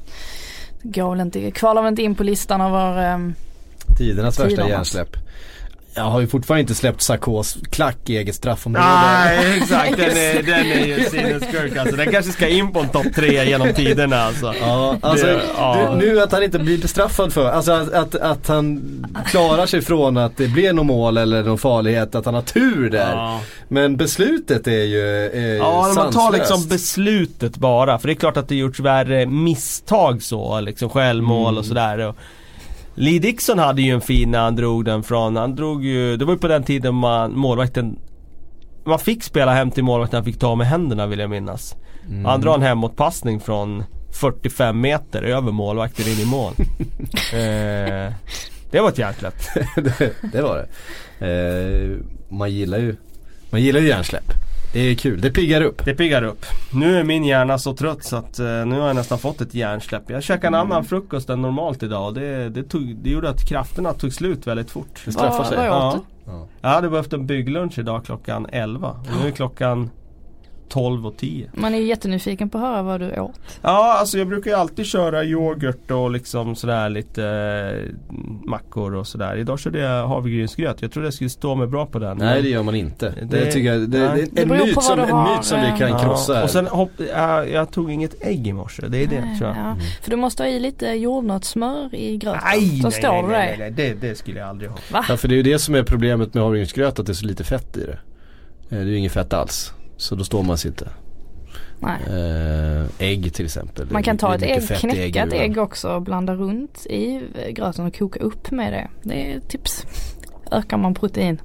går 0.82 1.12
väl 1.12 1.20
inte, 1.20 1.52
kvalar 1.52 1.82
väl 1.82 1.90
inte 1.90 2.04
in 2.04 2.16
på 2.16 2.24
listan 2.24 2.62
över 2.62 3.14
um, 3.14 3.36
Tidernas 3.98 4.40
värsta 4.40 4.70
hjärnsläpp. 4.70 5.16
Jag 5.94 6.04
har 6.04 6.20
ju 6.20 6.28
fortfarande 6.28 6.62
inte 6.62 6.76
släppt 6.76 7.02
Sarkos 7.02 7.58
klack 7.72 7.98
i 8.06 8.18
eget 8.18 8.36
straffområde. 8.36 8.88
Nej 8.88 9.58
exakt, 9.58 9.98
den 9.98 10.18
är, 10.18 10.44
den 10.44 10.72
är 10.72 10.86
ju 10.86 11.04
sinnessjuk 11.04 11.78
alltså. 11.78 11.96
Den 11.96 12.12
kanske 12.12 12.32
ska 12.32 12.48
in 12.48 12.72
på 12.72 12.80
en 12.80 12.90
topp 12.90 13.06
tre 13.16 13.46
genom 13.46 13.74
tiderna 13.74 14.18
alltså. 14.22 14.54
Ja, 14.62 14.98
alltså 15.02 15.26
det, 15.26 15.42
ja. 15.58 15.96
nu 16.00 16.22
att 16.22 16.32
han 16.32 16.44
inte 16.44 16.60
blir 16.60 16.78
bestraffad 16.82 17.34
för, 17.34 17.50
alltså 17.50 17.72
att, 17.72 17.94
att, 17.94 18.16
att, 18.16 18.48
han 18.48 18.82
klarar 19.26 19.66
sig 19.66 19.82
från 19.82 20.18
att 20.18 20.38
det 20.38 20.48
blir 20.48 20.74
något 20.74 20.86
mål 20.86 21.18
eller 21.18 21.44
någon 21.44 21.58
farlighet, 21.58 22.16
att 22.16 22.26
han 22.26 22.34
har 22.34 22.42
tur 22.42 22.90
där. 22.90 23.16
Ja. 23.16 23.42
Men 23.68 23.98
beslutet 23.98 24.68
är 24.68 24.84
ju 24.84 25.26
är 25.26 25.58
Ja, 25.58 25.84
sanslöst. 25.84 25.98
man 25.98 26.14
tar 26.14 26.38
liksom 26.38 26.68
beslutet 26.68 27.58
bara. 27.58 28.00
För 28.00 28.08
det 28.08 28.14
är 28.14 28.16
klart 28.16 28.38
att 28.38 28.50
det 28.50 28.56
gjorts 28.56 28.80
värre 28.80 29.26
misstag 29.26 30.24
så, 30.24 30.60
liksom 30.60 30.90
självmål 30.90 31.48
mm. 31.48 31.58
och 31.58 31.66
sådär. 31.66 32.14
Lee 33.00 33.20
Dixon 33.20 33.60
hade 33.60 33.82
ju 33.82 33.92
en 33.92 34.02
fin 34.02 34.32
när 34.32 34.40
han 34.40 34.56
drog 34.56 34.86
den 34.86 35.04
från, 35.04 35.36
han 35.36 35.56
drog 35.56 35.86
ju, 35.86 36.18
det 36.18 36.26
var 36.26 36.34
ju 36.34 36.40
på 36.40 36.48
den 36.48 36.64
tiden 36.64 36.96
man, 36.96 37.38
målvakten 37.38 38.00
Man 38.86 39.00
fick 39.00 39.24
spela 39.24 39.54
hem 39.54 39.72
till 39.72 39.84
målvakten, 39.84 40.18
han 40.18 40.26
fick 40.26 40.40
ta 40.40 40.56
med 40.56 40.68
händerna 40.68 41.08
vill 41.08 41.20
jag 41.20 41.30
minnas. 41.30 41.76
Mm. 42.10 42.26
Han 42.26 42.42
drar 42.42 42.56
en 42.56 42.62
hemåtpassning 42.62 43.40
från 43.40 43.84
45 44.12 44.82
meter 44.82 45.24
över 45.24 45.52
målvakten 45.52 46.08
in 46.08 46.20
i 46.20 46.26
mål. 46.26 46.54
eh, 47.34 48.14
det 48.72 48.80
var 48.80 48.90
ett 48.90 48.98
hjärnsläpp. 48.98 49.36
det, 49.76 50.14
det, 50.32 50.42
var 50.42 50.58
det. 50.58 50.68
Eh, 51.28 51.98
man 52.30 52.52
gillar 52.52 52.78
ju 52.78 52.96
Man 53.50 53.62
gillar 53.62 53.80
ju 53.80 53.88
hjärnsläpp. 53.88 54.49
Det 54.74 54.80
är 54.80 54.96
kul, 54.96 55.22
det 55.22 55.32
piggar 55.32 55.62
upp. 55.62 55.86
Det 55.86 55.94
piggar 55.94 56.24
upp. 56.24 56.46
Nu 56.74 57.00
är 57.00 57.04
min 57.04 57.24
hjärna 57.24 57.58
så 57.58 57.74
trött 57.74 58.04
så 58.04 58.16
att 58.16 58.40
uh, 58.40 58.46
nu 58.46 58.80
har 58.80 58.88
jag 58.88 58.96
nästan 58.96 59.20
fått 59.20 59.42
ett 59.42 59.54
hjärnsläpp. 59.54 60.10
Jag 60.10 60.24
käkade 60.24 60.48
en 60.48 60.54
mm. 60.54 60.72
annan 60.72 60.86
frukost 60.86 61.30
än 61.30 61.42
normalt 61.42 61.84
idag 61.84 62.08
och 62.08 62.14
det, 62.14 62.50
det, 62.50 62.64
tog, 62.64 62.96
det 62.96 63.10
gjorde 63.10 63.30
att 63.30 63.50
krafterna 63.50 63.94
tog 63.94 64.14
slut 64.14 64.48
väldigt 64.48 64.72
fort. 64.72 65.02
Det 65.06 65.12
straffar 65.12 65.44
sig. 65.44 65.58
Ja. 65.58 66.00
Ja. 66.26 66.48
Jag 66.62 66.70
hade 66.70 66.90
behövt 66.90 67.14
en 67.14 67.28
bygglunch 67.28 67.80
idag 67.80 68.06
klockan 68.06 68.48
11 68.52 68.90
och 68.90 69.22
nu 69.22 69.28
är 69.28 69.32
klockan 69.32 69.90
12 70.70 71.08
och 71.08 71.18
10. 71.18 71.50
Man 71.54 71.74
är 71.74 71.78
ju 71.78 71.86
jättenyfiken 71.86 72.50
på 72.50 72.58
att 72.58 72.64
höra 72.64 72.82
vad 72.82 73.00
du 73.00 73.20
åt. 73.20 73.40
Ja, 73.62 73.98
alltså 74.00 74.18
jag 74.18 74.28
brukar 74.28 74.52
ju 74.52 74.58
alltid 74.58 74.86
köra 74.86 75.24
yoghurt 75.24 75.92
och 75.92 76.12
liksom 76.12 76.56
sådär 76.56 76.90
lite 76.90 77.26
eh, 77.26 78.16
mackor 78.46 78.96
och 78.96 79.08
sådär. 79.08 79.38
Idag 79.38 79.60
körde 79.60 79.80
jag 79.80 80.08
havregrynsgröt. 80.08 80.82
Jag 80.82 80.92
trodde 80.92 81.08
jag 81.08 81.14
skulle 81.14 81.30
stå 81.30 81.56
mig 81.56 81.68
bra 81.68 81.86
på 81.86 82.00
den. 82.00 82.18
Nej 82.18 82.42
det 82.42 82.50
gör 82.50 82.64
man 82.64 82.76
inte. 82.76 83.14
Det, 83.22 83.40
det 83.40 83.52
tycker 83.52 83.74
jag, 83.74 83.90
det, 83.90 84.28
det, 84.32 84.42
en, 84.42 84.50
myt 84.50 84.84
som, 84.84 85.00
en 85.00 85.24
myt 85.24 85.46
som 85.46 85.62
vi 85.62 85.80
kan 85.80 86.00
krossa. 86.00 86.34
Ja. 86.34 86.44
Och 86.44 86.50
sen 86.50 86.68
hopp, 86.68 86.92
jag, 87.14 87.50
jag 87.50 87.72
tog 87.72 87.92
inget 87.92 88.16
ägg 88.22 88.48
i 88.48 88.54
morse. 88.54 88.88
Det 88.88 89.04
är 89.04 89.08
det 89.08 89.22
nej, 89.22 89.38
tror 89.38 89.50
jag. 89.50 89.58
Ja. 89.58 89.72
Mm. 89.72 89.80
För 90.02 90.12
du 90.12 90.16
måste 90.16 90.44
ha 90.44 90.48
i 90.50 90.60
lite 90.60 90.88
jordnötssmör 90.88 91.96
i 91.96 92.18
gröten. 92.18 92.42
Nej, 92.46 92.78
Så 92.78 92.90
nej, 92.90 92.92
står 92.92 93.28
nej, 93.28 93.32
nej, 93.32 93.56
nej, 93.60 93.72
det, 93.72 94.08
det 94.08 94.16
skulle 94.16 94.40
jag 94.40 94.50
aldrig 94.50 94.70
ha. 94.70 94.78
Va? 94.92 95.06
Ja 95.10 95.18
för 95.18 95.28
det 95.28 95.34
är 95.34 95.38
ju 95.38 95.44
det 95.44 95.60
som 95.60 95.76
är 95.76 95.84
problemet 95.84 96.34
med 96.34 96.44
havregrynsgröt 96.44 97.00
att 97.00 97.06
det 97.06 97.12
är 97.12 97.14
så 97.14 97.26
lite 97.26 97.44
fett 97.44 97.78
i 97.78 97.86
det. 97.86 98.00
Eh, 98.70 98.78
det 98.78 98.78
är 98.78 98.86
ju 98.86 98.98
inget 98.98 99.12
fett 99.12 99.34
alls. 99.34 99.74
Så 100.00 100.16
då 100.16 100.24
står 100.24 100.44
man 100.44 100.58
sig 100.58 100.70
inte. 100.70 100.88
Nej. 101.80 102.00
Äh, 103.00 103.08
ägg 103.08 103.34
till 103.34 103.46
exempel. 103.46 103.88
Man 103.92 104.04
kan 104.04 104.18
ta 104.18 104.36
ett 104.36 104.42
ägg, 104.42 104.80
knäcka 104.80 105.24
ett 105.24 105.34
ägg 105.34 105.58
också 105.58 105.90
och 105.90 106.02
blanda 106.02 106.36
runt 106.36 106.86
i 106.86 107.22
gröten 107.50 107.86
och 107.86 107.98
koka 107.98 108.20
upp 108.20 108.52
med 108.52 108.74
det. 108.74 108.88
Det 109.04 109.34
är 109.34 109.40
tips. 109.40 109.86
Ökar 110.52 110.78
man 110.78 110.94
protein. 110.94 111.42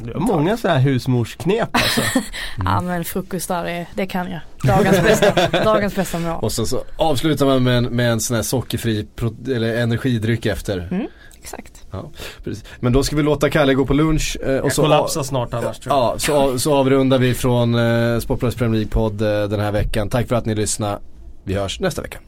Du 0.00 0.12
har 0.12 0.20
många 0.20 0.56
sådana 0.56 0.78
här 0.78 0.84
husmorsknep 0.84 1.68
alltså. 1.72 2.00
Mm. 2.58 2.72
ja 2.72 2.80
men 2.80 3.04
frukostar 3.04 3.64
det, 3.64 3.86
det 3.94 4.06
kan 4.06 4.30
jag. 4.30 4.40
Dagens 4.64 5.02
bästa, 5.02 5.48
dagens 5.64 5.94
bästa 5.96 6.18
mål. 6.18 6.38
Och 6.42 6.52
så, 6.52 6.66
så 6.66 6.84
avslutar 6.96 7.46
man 7.46 7.62
med 7.62 7.78
en, 7.78 7.84
med 7.84 8.12
en 8.12 8.20
sån 8.20 8.36
här 8.36 8.42
sockerfri 8.42 9.06
eller 9.46 9.76
energidryck 9.76 10.46
efter. 10.46 10.88
Mm. 10.90 11.06
Exakt. 11.42 11.86
Ja, 11.90 12.10
precis. 12.44 12.64
Men 12.80 12.92
då 12.92 13.02
ska 13.02 13.16
vi 13.16 13.22
låta 13.22 13.50
Kalle 13.50 13.74
gå 13.74 13.86
på 13.86 13.94
lunch. 13.94 14.36
Eh, 14.42 14.48
och 14.48 14.66
jag 14.66 14.72
så 14.72 14.82
kollapsar 14.82 15.22
snart 15.22 15.54
annars 15.54 15.78
tror 15.78 15.96
jag. 15.96 16.04
Ja, 16.04 16.18
så, 16.18 16.58
så 16.58 16.74
avrundar 16.74 17.18
vi 17.18 17.34
från 17.34 17.74
eh, 17.74 18.18
Sportbladets 18.18 18.58
Premier 18.58 18.80
League-podd 18.84 19.42
eh, 19.42 19.48
den 19.48 19.60
här 19.60 19.72
veckan. 19.72 20.08
Tack 20.08 20.28
för 20.28 20.36
att 20.36 20.46
ni 20.46 20.54
lyssnade. 20.54 20.98
Vi 21.44 21.54
hörs 21.54 21.80
nästa 21.80 22.02
vecka. 22.02 22.18